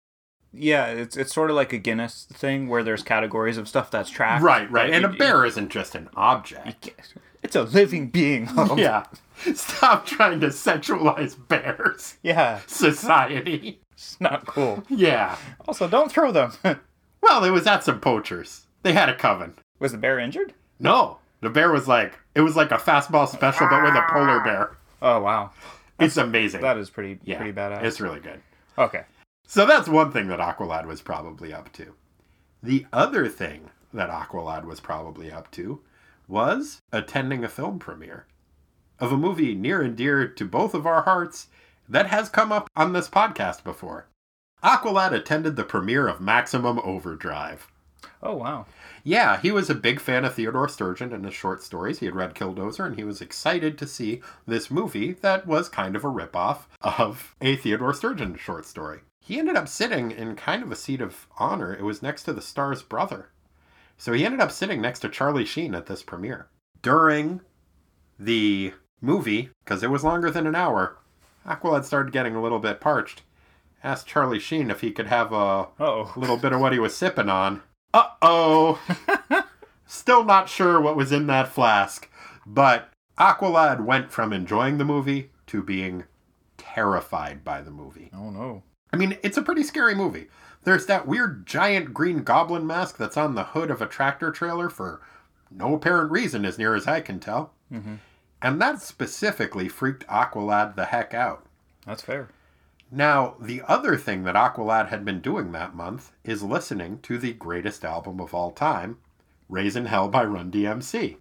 Yeah, 0.56 0.86
it's 0.86 1.18
it's 1.18 1.34
sort 1.34 1.50
of 1.50 1.56
like 1.56 1.74
a 1.74 1.80
Guinness 1.80 2.28
thing 2.32 2.68
where 2.70 2.84
there's 2.84 3.02
categories 3.04 3.58
of 3.58 3.68
stuff 3.68 3.90
that's 3.90 4.10
tracked. 4.12 4.44
Right, 4.44 4.70
right. 4.72 4.92
And 4.92 5.04
a 5.06 5.12
you- 5.12 5.18
bear 5.18 5.46
isn't 5.46 5.70
just 5.70 5.96
an 5.96 6.10
object. 6.16 6.92
It's 7.44 7.56
a 7.56 7.64
living 7.64 8.08
being. 8.10 8.46
Hope. 8.48 8.78
Yeah. 8.80 9.04
Stop 9.56 10.06
trying 10.06 10.40
to 10.40 10.48
sexualize 10.48 11.36
bears. 11.48 12.16
yeah, 12.24 12.62
Society. 12.68 13.82
it's 13.92 14.20
not 14.22 14.46
cool. 14.46 14.84
Yeah. 14.90 15.36
Also, 15.68 15.88
don't 15.88 16.12
throw 16.12 16.32
them. 16.32 16.52
Well, 17.22 17.46
it 17.46 17.52
was 17.52 17.66
at 17.68 17.86
some 17.86 18.02
poachers. 18.02 18.68
They 18.84 18.92
had 18.92 19.08
a 19.08 19.16
coven. 19.16 19.54
was 19.80 19.94
the 19.94 19.98
bear 19.98 20.20
injured? 20.20 20.54
No, 20.80 21.20
the 21.40 21.50
bear 21.50 21.72
was 21.72 21.88
like 21.88 22.20
it 22.36 22.42
was 22.42 22.58
like 22.58 22.72
a 22.72 22.78
fastball 22.78 23.30
special, 23.30 23.68
but 23.70 23.82
with 23.82 23.96
a 23.96 24.04
polar 24.10 24.42
bear. 24.42 24.76
Oh 25.02 25.22
wow, 25.22 25.52
It's 26.02 26.18
amazing. 26.18 26.60
that 26.62 26.78
is 26.78 26.90
pretty 26.90 27.20
yeah, 27.24 27.38
pretty 27.38 27.54
badass. 27.54 27.82
It's 27.84 28.02
really 28.02 28.20
good. 28.20 28.42
Okay. 28.78 29.04
So 29.48 29.66
that's 29.66 29.88
one 29.88 30.12
thing 30.12 30.28
that 30.28 30.40
Aqualad 30.40 30.86
was 30.86 31.02
probably 31.02 31.54
up 31.54 31.72
to. 31.74 31.94
The 32.62 32.86
other 32.92 33.30
thing 33.30 33.70
that 33.94 34.10
Aqualad 34.10 34.66
was 34.66 34.82
probably 34.82 35.32
up 35.32 35.50
to 35.52 35.80
was 36.34 36.82
attending 36.92 37.44
a 37.44 37.48
film 37.48 37.78
premiere 37.78 38.26
of 38.98 39.12
a 39.12 39.18
movie 39.18 39.54
near 39.54 39.84
and 39.84 39.96
dear 39.96 40.28
to 40.28 40.44
both 40.44 40.74
of 40.74 40.88
our 40.88 41.04
hearts 41.04 41.48
that 41.88 42.08
has 42.08 42.28
come 42.28 42.52
up 42.52 42.68
on 42.76 42.92
this 42.92 43.08
podcast 43.08 43.64
before. 43.64 44.08
Aqualad 44.64 45.12
attended 45.12 45.56
the 45.56 45.64
premiere 45.64 46.08
of 46.08 46.20
Maximum 46.20 46.80
Overdrive. 46.80 47.68
Oh 48.24 48.34
wow. 48.34 48.66
Yeah, 49.04 49.40
he 49.40 49.52
was 49.52 49.70
a 49.70 49.76
big 49.76 50.00
fan 50.00 50.26
of 50.26 50.34
Theodore 50.34 50.68
Sturgeon 50.68 51.14
and 51.14 51.24
his 51.24 51.36
short 51.36 51.62
stories. 51.62 52.00
He 52.00 52.08
had 52.08 52.16
read 52.16 52.34
Killdozer, 52.34 52.88
and 52.88 52.96
he 52.96 53.04
was 53.04 53.22
excited 53.22 53.78
to 53.78 53.86
see 53.86 54.24
this 54.48 54.72
movie 54.72 55.12
that 55.22 55.46
was 55.46 55.70
kind 55.70 55.96
of 55.96 56.04
a 56.04 56.10
ripoff 56.10 56.62
of 56.82 57.36
a 57.42 57.58
Theodore 57.58 57.94
Sturgeon 57.94 58.38
short 58.38 58.66
story. 58.66 59.02
He 59.22 59.38
ended 59.38 59.56
up 59.56 59.68
sitting 59.68 60.10
in 60.10 60.36
kind 60.36 60.64
of 60.64 60.72
a 60.72 60.76
seat 60.76 61.00
of 61.00 61.28
honor. 61.38 61.76
It 61.76 61.84
was 61.84 62.02
next 62.02 62.24
to 62.24 62.34
the 62.34 62.42
star's 62.42 62.82
brother. 62.82 63.30
So 64.04 64.12
he 64.12 64.26
ended 64.26 64.42
up 64.42 64.52
sitting 64.52 64.82
next 64.82 65.00
to 65.00 65.08
Charlie 65.08 65.46
Sheen 65.46 65.74
at 65.74 65.86
this 65.86 66.04
premiere. 66.04 66.48
During 66.82 67.40
the 68.20 68.74
movie, 69.00 69.52
because 69.64 69.82
it 69.82 69.90
was 69.90 70.04
longer 70.04 70.30
than 70.30 70.46
an 70.46 70.56
hour, 70.56 70.98
Aqualad 71.48 71.86
started 71.86 72.12
getting 72.12 72.36
a 72.36 72.42
little 72.42 72.60
bit 72.60 72.82
parched. 72.82 73.22
Asked 73.82 74.06
Charlie 74.08 74.40
Sheen 74.42 74.70
if 74.70 74.82
he 74.82 74.92
could 74.92 75.08
have 75.08 75.32
a 75.32 75.70
Oh. 75.80 76.12
little 76.18 76.36
bit 76.36 76.52
of 76.52 76.60
what 76.60 76.74
he 76.74 76.80
was 76.80 76.94
sipping 76.94 77.30
on. 77.30 77.62
Uh 77.94 78.10
oh. 78.22 78.82
Still 79.86 80.26
not 80.26 80.50
sure 80.50 80.82
what 80.82 80.98
was 80.98 81.14
in 81.14 81.28
that 81.28 81.48
flask, 81.48 82.10
but 82.46 82.92
Aqualad 83.18 83.86
went 83.86 84.12
from 84.12 84.34
enjoying 84.34 84.80
the 84.80 84.84
movie 84.84 85.30
to 85.48 85.64
being 85.64 86.04
terrified 86.58 87.46
by 87.46 87.62
the 87.62 87.72
movie. 87.72 88.10
Oh 88.14 88.32
no. 88.32 88.64
I 88.92 88.98
mean, 88.98 89.18
it's 89.24 89.38
a 89.38 89.42
pretty 89.44 89.64
scary 89.64 89.96
movie. 89.96 90.28
There's 90.64 90.86
that 90.86 91.08
weird 91.08 91.46
giant 91.46 91.94
green 91.94 92.24
goblin 92.24 92.66
mask 92.66 92.98
that's 92.98 93.18
on 93.18 93.36
the 93.36 93.44
hood 93.44 93.70
of 93.70 93.82
a 93.82 93.88
tractor 93.88 94.32
trailer 94.32 94.70
for 94.70 95.02
no 95.52 95.76
apparent 95.76 96.12
reason, 96.12 96.46
as 96.46 96.58
near 96.58 96.74
as 96.74 96.88
I 96.88 97.02
can 97.02 97.20
tell. 97.20 97.54
Mhm. 97.72 97.98
And 98.42 98.62
that 98.62 98.82
specifically 98.82 99.68
freaked 99.68 100.08
Aqualad 100.08 100.76
the 100.76 100.86
heck 100.86 101.14
out. 101.14 101.46
That's 101.86 102.02
fair. 102.02 102.30
Now, 102.92 103.36
the 103.40 103.64
other 103.68 103.98
thing 103.98 104.24
that 104.24 104.36
Aqualad 104.36 104.90
had 104.90 105.04
been 105.04 105.20
doing 105.20 105.52
that 105.52 105.76
month 105.76 106.12
is 106.24 106.44
listening 106.44 107.00
to 107.00 107.18
the 107.18 107.34
greatest 107.34 107.84
album 107.84 108.20
of 108.20 108.34
all 108.34 108.52
time, 108.52 108.98
Raising 109.50 109.86
Hell 109.86 110.10
by 110.10 110.24
Run 110.24 110.52
DMC. 110.52 111.18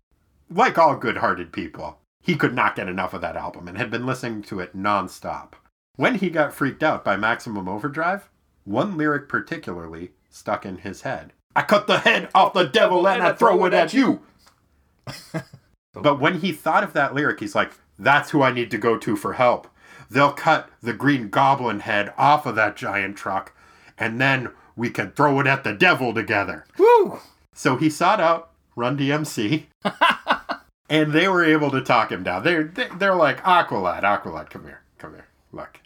Like 0.51 0.77
all 0.77 0.97
good 0.97 1.19
hearted 1.19 1.53
people, 1.53 1.99
he 2.21 2.37
could 2.37 2.55
not 2.55 2.77
get 2.77 2.89
enough 2.89 3.15
of 3.15 3.23
that 3.23 3.37
album 3.37 3.69
and 3.69 3.79
had 3.79 3.91
been 3.91 4.05
listening 4.07 4.43
to 4.43 4.61
it 4.61 4.77
nonstop. 4.77 5.55
When 5.97 6.17
he 6.17 6.31
got 6.31 6.53
freaked 6.53 6.83
out 6.83 7.05
by 7.05 7.17
Maximum 7.17 7.69
Overdrive, 7.69 8.29
one 8.65 8.97
lyric 8.97 9.29
particularly 9.29 10.13
stuck 10.31 10.65
in 10.65 10.79
his 10.79 11.03
head 11.03 11.33
I 11.55 11.63
cut 11.63 11.87
the 11.87 11.99
head 11.99 12.31
off 12.35 12.55
the 12.55 12.65
devil 12.65 13.07
and 13.07 13.23
I 13.23 13.33
throw 13.33 13.65
it 13.67 13.75
at 13.75 13.93
you. 13.93 14.23
But 15.95 16.19
when 16.19 16.41
he 16.41 16.53
thought 16.53 16.85
of 16.85 16.95
that 16.95 17.15
lyric, 17.15 17.41
he's 17.41 17.55
like, 17.55 17.73
that's 17.99 18.31
who 18.31 18.43
I 18.43 18.51
need 18.51 18.71
to 18.71 18.79
go 18.79 18.97
to 18.99 19.15
for 19.15 19.35
help. 19.35 19.69
They'll 20.11 20.33
cut 20.33 20.71
the 20.83 20.93
green 20.93 21.29
goblin 21.29 21.81
head 21.81 22.13
off 22.17 22.47
of 22.47 22.55
that 22.57 22.77
giant 22.77 23.17
truck, 23.17 23.55
and 23.99 24.21
then 24.21 24.51
we 24.75 24.91
could 24.91 25.15
throw 25.15 25.41
it 25.41 25.47
at 25.47 25.65
the 25.65 25.75
devil 25.75 26.15
together. 26.15 26.65
Woo! 26.79 27.19
So 27.55 27.77
he 27.77 27.91
sought 27.91 28.21
out 28.21 28.51
Run 28.75 28.97
DMC, 28.97 29.65
and 30.89 31.13
they 31.13 31.29
were 31.29 31.45
able 31.45 31.71
to 31.71 31.83
talk 31.83 32.11
him 32.11 32.23
down. 32.23 32.43
They're 32.43 32.65
they're 32.65 33.15
like 33.15 33.43
Aqualad, 33.43 34.03
Aqualad, 34.03 34.49
come 34.49 34.65
here, 34.65 34.81
come 34.97 35.13
here. 35.13 35.27
Look, 35.53 35.81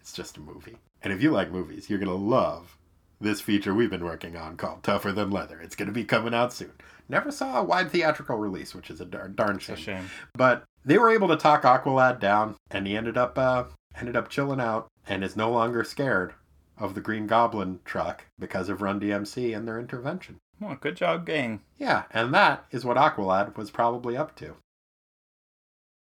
it's 0.00 0.12
just 0.12 0.36
a 0.36 0.40
movie, 0.40 0.76
and 1.02 1.12
if 1.12 1.22
you 1.22 1.30
like 1.30 1.50
movies, 1.50 1.88
you're 1.88 1.98
gonna 1.98 2.14
love 2.14 2.76
this 3.20 3.40
feature 3.40 3.74
we've 3.74 3.90
been 3.90 4.04
working 4.04 4.36
on 4.36 4.56
called 4.56 4.82
Tougher 4.82 5.12
Than 5.12 5.30
Leather. 5.30 5.60
It's 5.60 5.76
gonna 5.76 5.92
be 5.92 6.04
coming 6.04 6.34
out 6.34 6.52
soon. 6.52 6.72
Never 7.08 7.30
saw 7.30 7.60
a 7.60 7.64
wide 7.64 7.90
theatrical 7.90 8.36
release, 8.36 8.74
which 8.74 8.90
is 8.90 9.00
a 9.00 9.04
darn, 9.04 9.34
darn 9.34 9.58
shame. 9.58 9.76
A 9.76 9.78
shame. 9.78 10.10
But 10.34 10.64
they 10.84 10.98
were 10.98 11.10
able 11.10 11.28
to 11.28 11.36
talk 11.36 11.62
Aqualad 11.62 12.20
down, 12.20 12.56
and 12.70 12.86
he 12.86 12.96
ended 12.96 13.16
up 13.16 13.38
uh, 13.38 13.64
ended 13.98 14.16
up 14.16 14.28
chilling 14.28 14.60
out, 14.60 14.88
and 15.08 15.22
is 15.22 15.36
no 15.36 15.50
longer 15.50 15.84
scared 15.84 16.34
of 16.78 16.94
the 16.94 17.00
Green 17.00 17.26
Goblin 17.26 17.80
truck 17.84 18.24
because 18.38 18.68
of 18.68 18.82
Run 18.82 19.00
DMC 19.00 19.56
and 19.56 19.66
their 19.66 19.78
intervention. 19.78 20.38
Well, 20.60 20.76
good 20.80 20.96
job, 20.96 21.26
gang. 21.26 21.60
Yeah, 21.78 22.04
and 22.10 22.32
that 22.34 22.66
is 22.70 22.84
what 22.84 22.96
Aqualad 22.96 23.56
was 23.56 23.70
probably 23.70 24.16
up 24.16 24.34
to. 24.36 24.56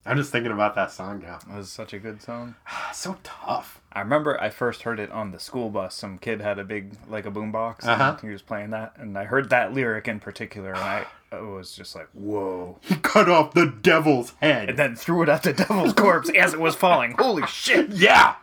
I'm 0.05 0.17
just 0.17 0.33
thinking 0.33 0.53
about 0.53 0.75
that 0.77 0.91
song 0.91 1.21
now. 1.21 1.39
It 1.49 1.57
was 1.57 1.71
such 1.71 1.93
a 1.93 1.99
good 1.99 2.23
song. 2.23 2.57
so 2.93 3.19
tough. 3.23 3.80
I 3.93 4.01
remember 4.01 4.41
I 4.41 4.51
first 4.51 4.83
heard 4.83 5.01
it 5.01 5.11
on 5.11 5.33
the 5.33 5.41
school 5.41 5.69
bus. 5.71 5.95
Some 5.97 6.19
kid 6.19 6.41
had 6.41 6.59
a 6.59 6.65
big, 6.65 6.95
like 7.09 7.27
a 7.27 7.31
boombox, 7.31 7.85
Uh-huh. 7.87 8.17
he 8.23 8.29
was 8.29 8.43
playing 8.43 8.71
that, 8.71 8.93
and 8.97 9.19
I 9.19 9.25
heard 9.25 9.51
that 9.51 9.73
lyric 9.75 10.07
in 10.07 10.21
particular, 10.21 10.71
and 10.71 10.79
I, 10.79 11.07
I 11.33 11.41
was 11.41 11.75
just 11.75 11.95
like, 11.97 12.09
"Whoa!" 12.13 12.79
He 12.83 12.95
cut 12.97 13.29
off 13.29 13.53
the 13.55 13.67
devil's 13.67 14.35
head. 14.41 14.69
And 14.71 14.79
then 14.79 14.95
threw 14.97 15.23
it 15.23 15.29
at 15.29 15.43
the 15.43 15.53
devil's 15.53 15.93
corpse 15.93 16.31
as 16.31 16.55
it 16.55 16.61
was 16.61 16.75
falling. 16.77 17.17
Holy 17.19 17.47
shit! 17.47 17.91
yeah! 17.91 18.37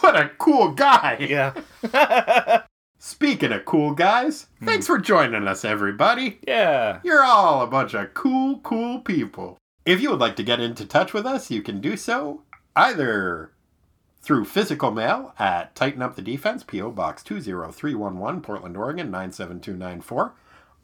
What 0.00 0.16
a 0.16 0.30
cool 0.38 0.72
guy! 0.72 1.16
Yeah, 1.20 1.54
Speaking 2.98 3.52
of 3.52 3.64
cool 3.64 3.92
guys, 3.94 4.46
thanks 4.62 4.86
for 4.86 4.98
joining 4.98 5.48
us, 5.48 5.64
everybody. 5.64 6.38
yeah. 6.46 7.00
You're 7.02 7.22
all 7.24 7.62
a 7.62 7.66
bunch 7.66 7.94
of 7.94 8.12
cool, 8.12 8.58
cool 8.58 9.00
people. 9.00 9.56
If 9.86 10.02
you 10.02 10.10
would 10.10 10.20
like 10.20 10.36
to 10.36 10.42
get 10.42 10.60
into 10.60 10.84
touch 10.84 11.14
with 11.14 11.24
us, 11.24 11.50
you 11.50 11.62
can 11.62 11.80
do 11.80 11.96
so 11.96 12.42
either 12.76 13.52
through 14.22 14.44
physical 14.44 14.90
mail 14.90 15.34
at 15.38 15.74
Tighten 15.74 16.02
Up 16.02 16.16
the 16.16 16.22
Defense, 16.22 16.62
P.O. 16.62 16.90
Box 16.90 17.22
20311, 17.22 18.42
Portland, 18.42 18.76
Oregon 18.76 19.10
97294, 19.10 20.34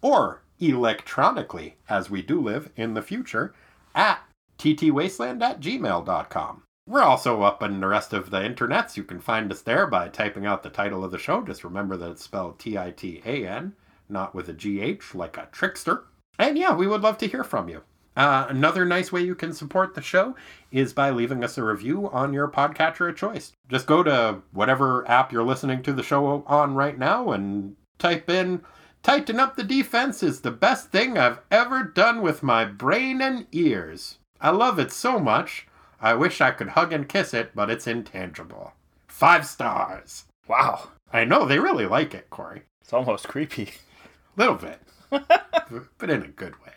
or 0.01 0.43
electronically, 0.59 1.77
as 1.89 2.11
we 2.11 2.23
do 2.23 2.41
live 2.41 2.71
in 2.77 2.95
the 2.95 3.03
future, 3.03 3.55
at 3.95 4.21
ttwasteland 4.59 5.43
at 5.43 5.61
gmail.com. 5.61 6.63
We're 6.89 7.03
also 7.03 7.43
up 7.43 7.63
on 7.63 7.81
the 7.81 7.87
rest 7.89 8.13
of 8.13 8.31
the 8.31 8.39
internets. 8.39 8.97
You 8.97 9.03
can 9.03 9.19
find 9.19 9.51
us 9.51 9.61
there 9.61 9.87
by 9.89 10.09
typing 10.09 10.47
out 10.47 10.63
the 10.63 10.71
title 10.71 11.05
of 11.05 11.11
the 11.11 11.19
show. 11.19 11.43
Just 11.43 11.65
remember 11.65 11.97
that 11.97 12.13
it's 12.13 12.23
spelled 12.23 12.61
T 12.61 12.79
I 12.79 12.93
T 12.93 13.21
A 13.27 13.47
N, 13.47 13.75
not 14.09 14.35
with 14.35 14.49
a 14.49 14.53
G 14.53 14.81
H 14.81 15.15
like 15.15 15.37
a 15.37 15.49
trickster. 15.51 16.05
And 16.39 16.57
yeah, 16.57 16.75
we 16.75 16.87
would 16.87 17.03
love 17.03 17.19
to 17.19 17.27
hear 17.27 17.43
from 17.43 17.69
you. 17.69 17.83
Uh, 18.17 18.47
another 18.49 18.85
nice 18.85 19.13
way 19.13 19.21
you 19.21 19.35
can 19.35 19.53
support 19.53 19.95
the 19.95 20.01
show 20.01 20.35
is 20.73 20.93
by 20.93 21.11
leaving 21.11 21.45
us 21.45 21.59
a 21.59 21.63
review 21.63 22.09
on 22.11 22.33
your 22.33 22.49
podcatcher 22.49 23.11
of 23.11 23.17
choice. 23.17 23.53
Just 23.69 23.87
go 23.87 24.03
to 24.03 24.41
whatever 24.53 25.07
app 25.09 25.33
you're 25.33 25.45
listening 25.45 25.83
to 25.83 25.93
the 25.93 26.03
show 26.03 26.43
on 26.47 26.75
right 26.75 26.99
now 26.99 27.31
and 27.33 27.77
type 27.99 28.31
in 28.31 28.63
Tighten 29.03 29.39
Up 29.39 29.55
the 29.55 29.63
Defense 29.63 30.23
is 30.23 30.41
the 30.41 30.51
best 30.51 30.91
thing 30.91 31.17
I've 31.17 31.39
ever 31.51 31.85
done 31.85 32.23
with 32.23 32.43
my 32.43 32.65
brain 32.65 33.21
and 33.21 33.47
ears. 33.53 34.19
I 34.41 34.51
love 34.51 34.79
it 34.79 34.91
so 34.91 35.19
much. 35.21 35.69
I 36.01 36.15
wish 36.15 36.41
I 36.41 36.51
could 36.51 36.71
hug 36.71 36.93
and 36.93 37.09
kiss 37.09 37.33
it, 37.33 37.53
but 37.55 37.71
it's 37.71 37.87
intangible. 37.87 38.73
Five 39.07 39.47
stars. 39.47 40.25
Wow, 40.49 40.89
I 41.13 41.25
know 41.25 41.45
they 41.45 41.59
really 41.59 41.87
like 41.87 42.15
it, 42.15 42.31
Corey. 42.31 42.63
it's 42.81 42.93
almost 42.93 43.29
creepy. 43.29 43.71
A 44.37 44.41
little 44.41 44.57
bit, 44.57 44.81
but 45.99 46.11
in 46.11 46.23
a 46.23 46.29
good 46.29 46.55
way. 46.65 46.76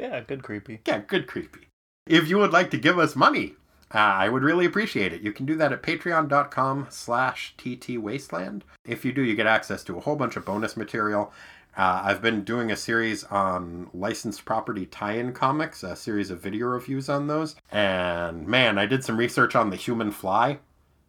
Yeah, 0.00 0.20
good 0.20 0.42
creepy. 0.42 0.80
Yeah, 0.86 1.02
good 1.06 1.26
creepy. 1.26 1.68
If 2.06 2.26
you 2.26 2.38
would 2.38 2.52
like 2.52 2.70
to 2.70 2.78
give 2.78 2.98
us 2.98 3.14
money, 3.14 3.56
uh, 3.94 3.98
I 3.98 4.30
would 4.30 4.42
really 4.42 4.64
appreciate 4.64 5.12
it. 5.12 5.20
You 5.20 5.30
can 5.30 5.44
do 5.44 5.56
that 5.56 5.72
at 5.72 5.82
patreon.com 5.82 6.86
slash 6.88 7.54
ttwasteland. 7.58 8.62
If 8.86 9.04
you 9.04 9.12
do, 9.12 9.20
you 9.22 9.34
get 9.34 9.46
access 9.46 9.84
to 9.84 9.98
a 9.98 10.00
whole 10.00 10.16
bunch 10.16 10.36
of 10.36 10.46
bonus 10.46 10.74
material. 10.74 11.34
Uh, 11.76 12.00
I've 12.04 12.22
been 12.22 12.44
doing 12.44 12.72
a 12.72 12.76
series 12.76 13.24
on 13.24 13.90
licensed 13.92 14.46
property 14.46 14.86
tie-in 14.86 15.34
comics, 15.34 15.82
a 15.82 15.94
series 15.94 16.30
of 16.30 16.40
video 16.40 16.66
reviews 16.68 17.10
on 17.10 17.26
those. 17.26 17.56
And 17.70 18.46
man, 18.46 18.78
I 18.78 18.86
did 18.86 19.04
some 19.04 19.18
research 19.18 19.54
on 19.54 19.68
the 19.68 19.76
Human 19.76 20.12
Fly, 20.12 20.60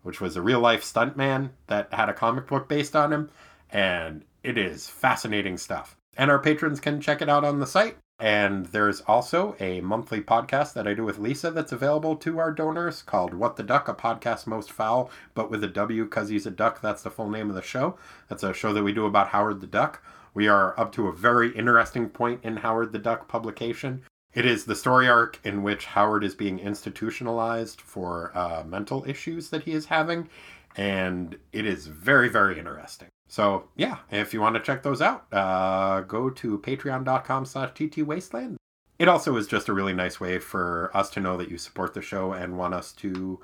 which 0.04 0.20
was 0.20 0.36
a 0.36 0.42
real-life 0.42 0.84
stuntman 0.84 1.52
that 1.68 1.94
had 1.94 2.10
a 2.10 2.14
comic 2.14 2.46
book 2.46 2.68
based 2.68 2.96
on 2.96 3.14
him. 3.14 3.30
And 3.70 4.26
it 4.44 4.58
is 4.58 4.90
fascinating 4.90 5.58
stuff. 5.58 5.96
And 6.18 6.30
our 6.30 6.40
patrons 6.40 6.82
can 6.82 7.00
check 7.00 7.22
it 7.22 7.30
out 7.30 7.46
on 7.46 7.60
the 7.60 7.66
site. 7.66 7.96
And 8.22 8.68
there's 8.68 9.02
also 9.02 9.56
a 9.60 9.82
monthly 9.82 10.22
podcast 10.22 10.74
that 10.74 10.88
I 10.88 10.94
do 10.94 11.04
with 11.04 11.18
Lisa 11.18 11.50
that's 11.50 11.72
available 11.72 12.16
to 12.18 12.38
our 12.38 12.52
donors 12.52 13.02
called 13.02 13.34
What 13.34 13.56
the 13.56 13.64
Duck, 13.64 13.88
a 13.88 13.96
podcast 13.96 14.46
most 14.46 14.72
foul, 14.72 15.10
but 15.34 15.50
with 15.50 15.64
a 15.64 15.68
W 15.68 16.04
because 16.04 16.30
he's 16.30 16.46
a 16.46 16.52
duck. 16.52 16.82
That's 16.82 17.02
the 17.02 17.10
full 17.10 17.32
name 17.32 17.50
of 17.50 17.56
the 17.56 17.64
show. 17.64 17.98
That's 18.30 18.44
a 18.44 18.54
show 18.54 18.74
that 18.74 18.84
we 18.84 18.94
do 18.94 19.08
about 19.08 19.30
Howard 19.30 19.60
the 19.60 19.66
Duck. 19.66 20.04
We 20.36 20.48
are 20.48 20.80
up 20.80 20.92
to 20.92 21.08
a 21.08 21.12
very 21.12 21.50
interesting 21.56 22.10
point 22.10 22.42
in 22.44 22.58
Howard 22.58 22.92
the 22.92 23.00
Duck 23.00 23.28
publication. 23.28 24.04
It 24.36 24.46
is 24.46 24.66
the 24.66 24.76
story 24.76 25.10
arc 25.10 25.40
in 25.44 25.64
which 25.64 25.86
Howard 25.86 26.24
is 26.24 26.36
being 26.36 26.60
institutionalized 26.60 27.82
for 27.82 28.32
uh, 28.38 28.64
mental 28.64 29.04
issues 29.08 29.50
that 29.50 29.64
he 29.64 29.72
is 29.72 29.88
having, 29.88 30.30
and 30.78 31.38
it 31.52 31.66
is 31.66 31.88
very, 31.88 32.30
very 32.30 32.60
interesting. 32.60 33.10
So 33.32 33.70
yeah, 33.78 34.00
if 34.12 34.34
you 34.34 34.42
want 34.42 34.56
to 34.56 34.62
check 34.62 34.84
those 34.84 35.02
out, 35.02 35.26
uh, 35.32 36.02
go 36.02 36.30
to 36.30 36.58
patreon.com 36.58 37.46
slash 37.46 37.70
ttwasteland. 37.70 38.58
It 39.00 39.08
also 39.08 39.38
is 39.38 39.48
just 39.48 39.70
a 39.70 39.74
really 39.74 39.94
nice 39.94 40.20
way 40.20 40.38
for 40.38 40.92
us 40.94 41.10
to 41.12 41.22
know 41.22 41.38
that 41.38 41.50
you 41.50 41.58
support 41.58 41.94
the 41.94 42.02
show 42.02 42.34
and 42.34 42.58
want 42.58 42.74
us 42.74 42.92
to 42.92 43.40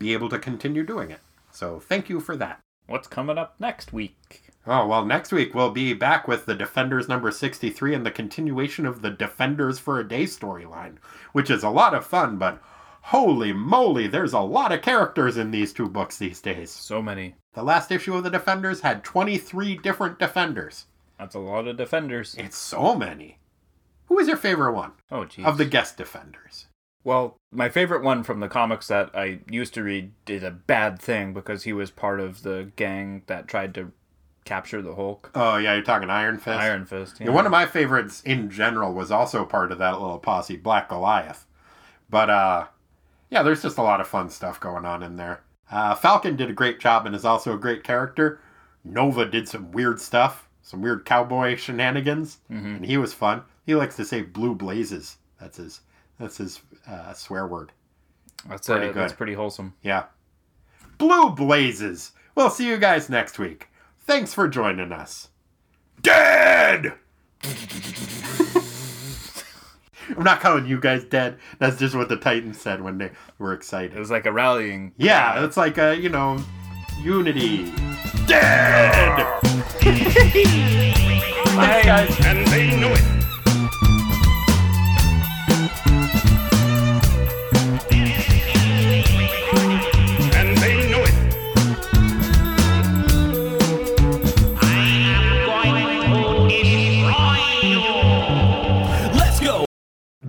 be 0.00 0.12
able 0.14 0.28
to 0.30 0.38
continue 0.40 0.84
doing 0.84 1.12
it. 1.12 1.20
So 1.52 1.78
thank 1.78 2.08
you 2.08 2.18
for 2.18 2.36
that. 2.38 2.58
What's 2.88 3.06
coming 3.06 3.38
up 3.38 3.54
next 3.60 3.92
week? 3.92 4.42
Oh, 4.66 4.88
well, 4.88 5.04
next 5.04 5.30
week 5.30 5.54
we'll 5.54 5.70
be 5.70 5.94
back 5.94 6.26
with 6.26 6.46
the 6.46 6.56
Defenders 6.56 7.08
number 7.08 7.30
63 7.30 7.94
and 7.94 8.04
the 8.04 8.10
continuation 8.10 8.84
of 8.84 9.00
the 9.00 9.10
Defenders 9.10 9.78
for 9.78 10.00
a 10.00 10.08
Day 10.08 10.24
storyline, 10.24 10.96
which 11.30 11.50
is 11.50 11.62
a 11.62 11.70
lot 11.70 11.94
of 11.94 12.04
fun, 12.04 12.36
but 12.36 12.60
holy 13.02 13.52
moly, 13.52 14.06
there's 14.06 14.32
a 14.32 14.40
lot 14.40 14.72
of 14.72 14.82
characters 14.82 15.36
in 15.36 15.50
these 15.50 15.72
two 15.72 15.88
books 15.88 16.18
these 16.18 16.40
days. 16.40 16.70
So 16.70 17.00
many. 17.02 17.34
The 17.54 17.62
last 17.62 17.90
issue 17.90 18.14
of 18.14 18.22
the 18.24 18.30
Defenders 18.30 18.80
had 18.80 19.02
23 19.04 19.76
different 19.78 20.18
Defenders. 20.18 20.86
That's 21.18 21.34
a 21.34 21.38
lot 21.40 21.66
of 21.68 21.76
defenders. 21.76 22.34
It's 22.38 22.56
so 22.56 22.94
many. 22.94 23.38
Who 24.06 24.18
is 24.18 24.26
your 24.28 24.36
favorite 24.38 24.72
one 24.72 24.92
Oh, 25.10 25.20
jeez. 25.26 25.44
of 25.44 25.58
the 25.58 25.64
guest 25.66 25.96
Defenders? 25.98 26.66
Well, 27.04 27.36
my 27.52 27.68
favorite 27.68 28.02
one 28.02 28.22
from 28.22 28.40
the 28.40 28.48
comics 28.48 28.88
that 28.88 29.10
I 29.14 29.40
used 29.50 29.74
to 29.74 29.82
read 29.82 30.12
did 30.24 30.42
a 30.44 30.50
bad 30.50 30.98
thing 30.98 31.32
because 31.34 31.64
he 31.64 31.72
was 31.72 31.90
part 31.90 32.20
of 32.20 32.42
the 32.42 32.70
gang 32.76 33.22
that 33.26 33.48
tried 33.48 33.74
to 33.74 33.92
capture 34.44 34.80
the 34.82 34.94
Hulk. 34.94 35.30
Oh, 35.34 35.56
yeah, 35.58 35.74
you're 35.74 35.82
talking 35.82 36.08
Iron 36.10 36.38
Fist? 36.38 36.58
Iron 36.58 36.86
Fist. 36.86 37.20
Yeah, 37.20 37.30
one 37.30 37.46
of 37.46 37.52
my 37.52 37.66
favorites 37.66 38.22
in 38.24 38.50
general 38.50 38.92
was 38.94 39.10
also 39.10 39.44
part 39.44 39.72
of 39.72 39.78
that 39.78 40.00
little 40.00 40.18
posse, 40.18 40.56
Black 40.56 40.88
Goliath. 40.88 41.46
But 42.08 42.30
uh 42.30 42.66
yeah, 43.30 43.42
there's 43.42 43.62
just 43.62 43.78
a 43.78 43.82
lot 43.82 44.00
of 44.00 44.08
fun 44.08 44.30
stuff 44.30 44.60
going 44.60 44.84
on 44.84 45.02
in 45.02 45.16
there. 45.16 45.42
Uh, 45.70 45.94
Falcon 45.94 46.36
did 46.36 46.50
a 46.50 46.54
great 46.54 46.80
job 46.80 47.06
and 47.06 47.14
is 47.14 47.24
also 47.24 47.54
a 47.54 47.58
great 47.58 47.84
character. 47.84 48.40
Nova 48.84 49.24
did 49.24 49.48
some 49.48 49.70
weird 49.70 50.00
stuff, 50.00 50.48
some 50.62 50.82
weird 50.82 51.04
cowboy 51.04 51.56
shenanigans, 51.56 52.38
and 52.48 52.84
he 52.84 52.96
was 52.96 53.14
fun. 53.14 53.42
He 53.66 53.74
likes 53.74 53.96
to 53.96 54.04
say 54.04 54.22
"blue 54.22 54.54
blazes." 54.54 55.18
That's 55.40 55.58
his. 55.58 55.80
That's 56.18 56.38
his 56.38 56.60
uh, 56.86 57.12
swear 57.14 57.46
word. 57.46 57.72
That's 58.48 58.66
pretty 58.66 58.86
uh, 58.86 58.92
good. 58.92 58.96
That's 58.96 59.12
pretty 59.12 59.34
wholesome. 59.34 59.74
Yeah. 59.82 60.04
Blue 60.98 61.30
blazes. 61.30 62.12
We'll 62.34 62.50
see 62.50 62.68
you 62.68 62.78
guys 62.78 63.08
next 63.08 63.38
week. 63.38 63.68
Thanks 64.00 64.34
for 64.34 64.48
joining 64.48 64.92
us. 64.92 65.28
Dead! 66.02 66.94
I'm 70.16 70.24
not 70.24 70.40
calling 70.40 70.66
you 70.66 70.80
guys 70.80 71.04
dead. 71.04 71.38
That's 71.58 71.78
just 71.78 71.94
what 71.94 72.08
the 72.08 72.16
Titans 72.16 72.60
said 72.60 72.82
when 72.82 72.98
they 72.98 73.10
were 73.38 73.52
excited. 73.52 73.94
It 73.96 73.98
was 73.98 74.10
like 74.10 74.26
a 74.26 74.32
rallying. 74.32 74.92
Yeah, 74.96 75.44
it's 75.44 75.56
like 75.56 75.78
a, 75.78 75.96
you 75.96 76.08
know, 76.08 76.42
unity. 77.00 77.72
Dead! 78.26 79.40
Thanks, 81.50 81.86
guys. 81.86 82.26
and 82.26 82.46
they 82.48 82.76
knew 82.76 82.88
it. 82.88 83.19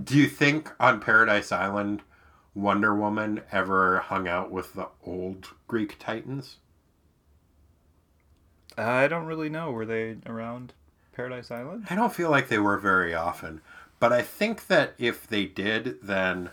Do 0.02 0.16
you 0.16 0.26
think 0.26 0.72
on 0.80 1.00
Paradise 1.00 1.52
Island, 1.52 2.02
Wonder 2.54 2.94
Woman 2.94 3.42
ever 3.52 3.98
hung 4.00 4.26
out 4.26 4.50
with 4.50 4.74
the 4.74 4.88
old 5.04 5.48
Greek 5.68 5.98
Titans? 5.98 6.56
I 8.76 9.06
don't 9.06 9.26
really 9.26 9.50
know. 9.50 9.70
Were 9.70 9.84
they 9.84 10.16
around 10.26 10.72
Paradise 11.12 11.50
Island? 11.50 11.86
I 11.90 11.94
don't 11.94 12.12
feel 12.12 12.30
like 12.30 12.48
they 12.48 12.58
were 12.58 12.78
very 12.78 13.14
often, 13.14 13.60
but 14.00 14.12
I 14.12 14.22
think 14.22 14.66
that 14.68 14.94
if 14.98 15.26
they 15.26 15.44
did, 15.44 15.98
then 16.02 16.50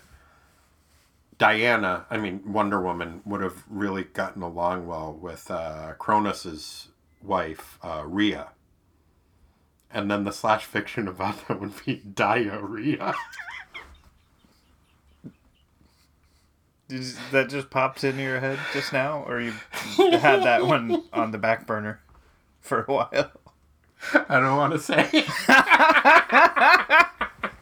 Diana, 1.38 2.04
I 2.10 2.18
mean 2.18 2.52
Wonder 2.52 2.80
Woman, 2.80 3.22
would 3.24 3.40
have 3.40 3.64
really 3.68 4.04
gotten 4.04 4.42
along 4.42 4.86
well 4.86 5.12
with 5.14 5.50
uh, 5.50 5.94
Cronus's 5.98 6.88
wife, 7.22 7.78
uh, 7.82 8.02
Rhea. 8.04 8.48
And 9.92 10.10
then 10.10 10.24
the 10.24 10.32
slash 10.32 10.64
fiction 10.64 11.08
about 11.08 11.48
that 11.48 11.60
would 11.60 11.84
be 11.84 11.96
diarrhea. 11.96 13.14
Is, 16.88 17.18
that 17.30 17.48
just 17.48 17.70
popped 17.70 18.02
into 18.02 18.22
your 18.22 18.40
head 18.40 18.58
just 18.72 18.92
now, 18.92 19.22
or 19.26 19.40
you 19.40 19.52
had 19.96 20.42
that 20.42 20.66
one 20.66 21.04
on 21.12 21.30
the 21.30 21.38
back 21.38 21.66
burner 21.66 22.00
for 22.60 22.82
a 22.82 22.92
while? 22.92 23.30
I 24.28 24.40
don't 24.40 24.56
want 24.56 24.72
to 24.72 24.78
say. 24.80 25.26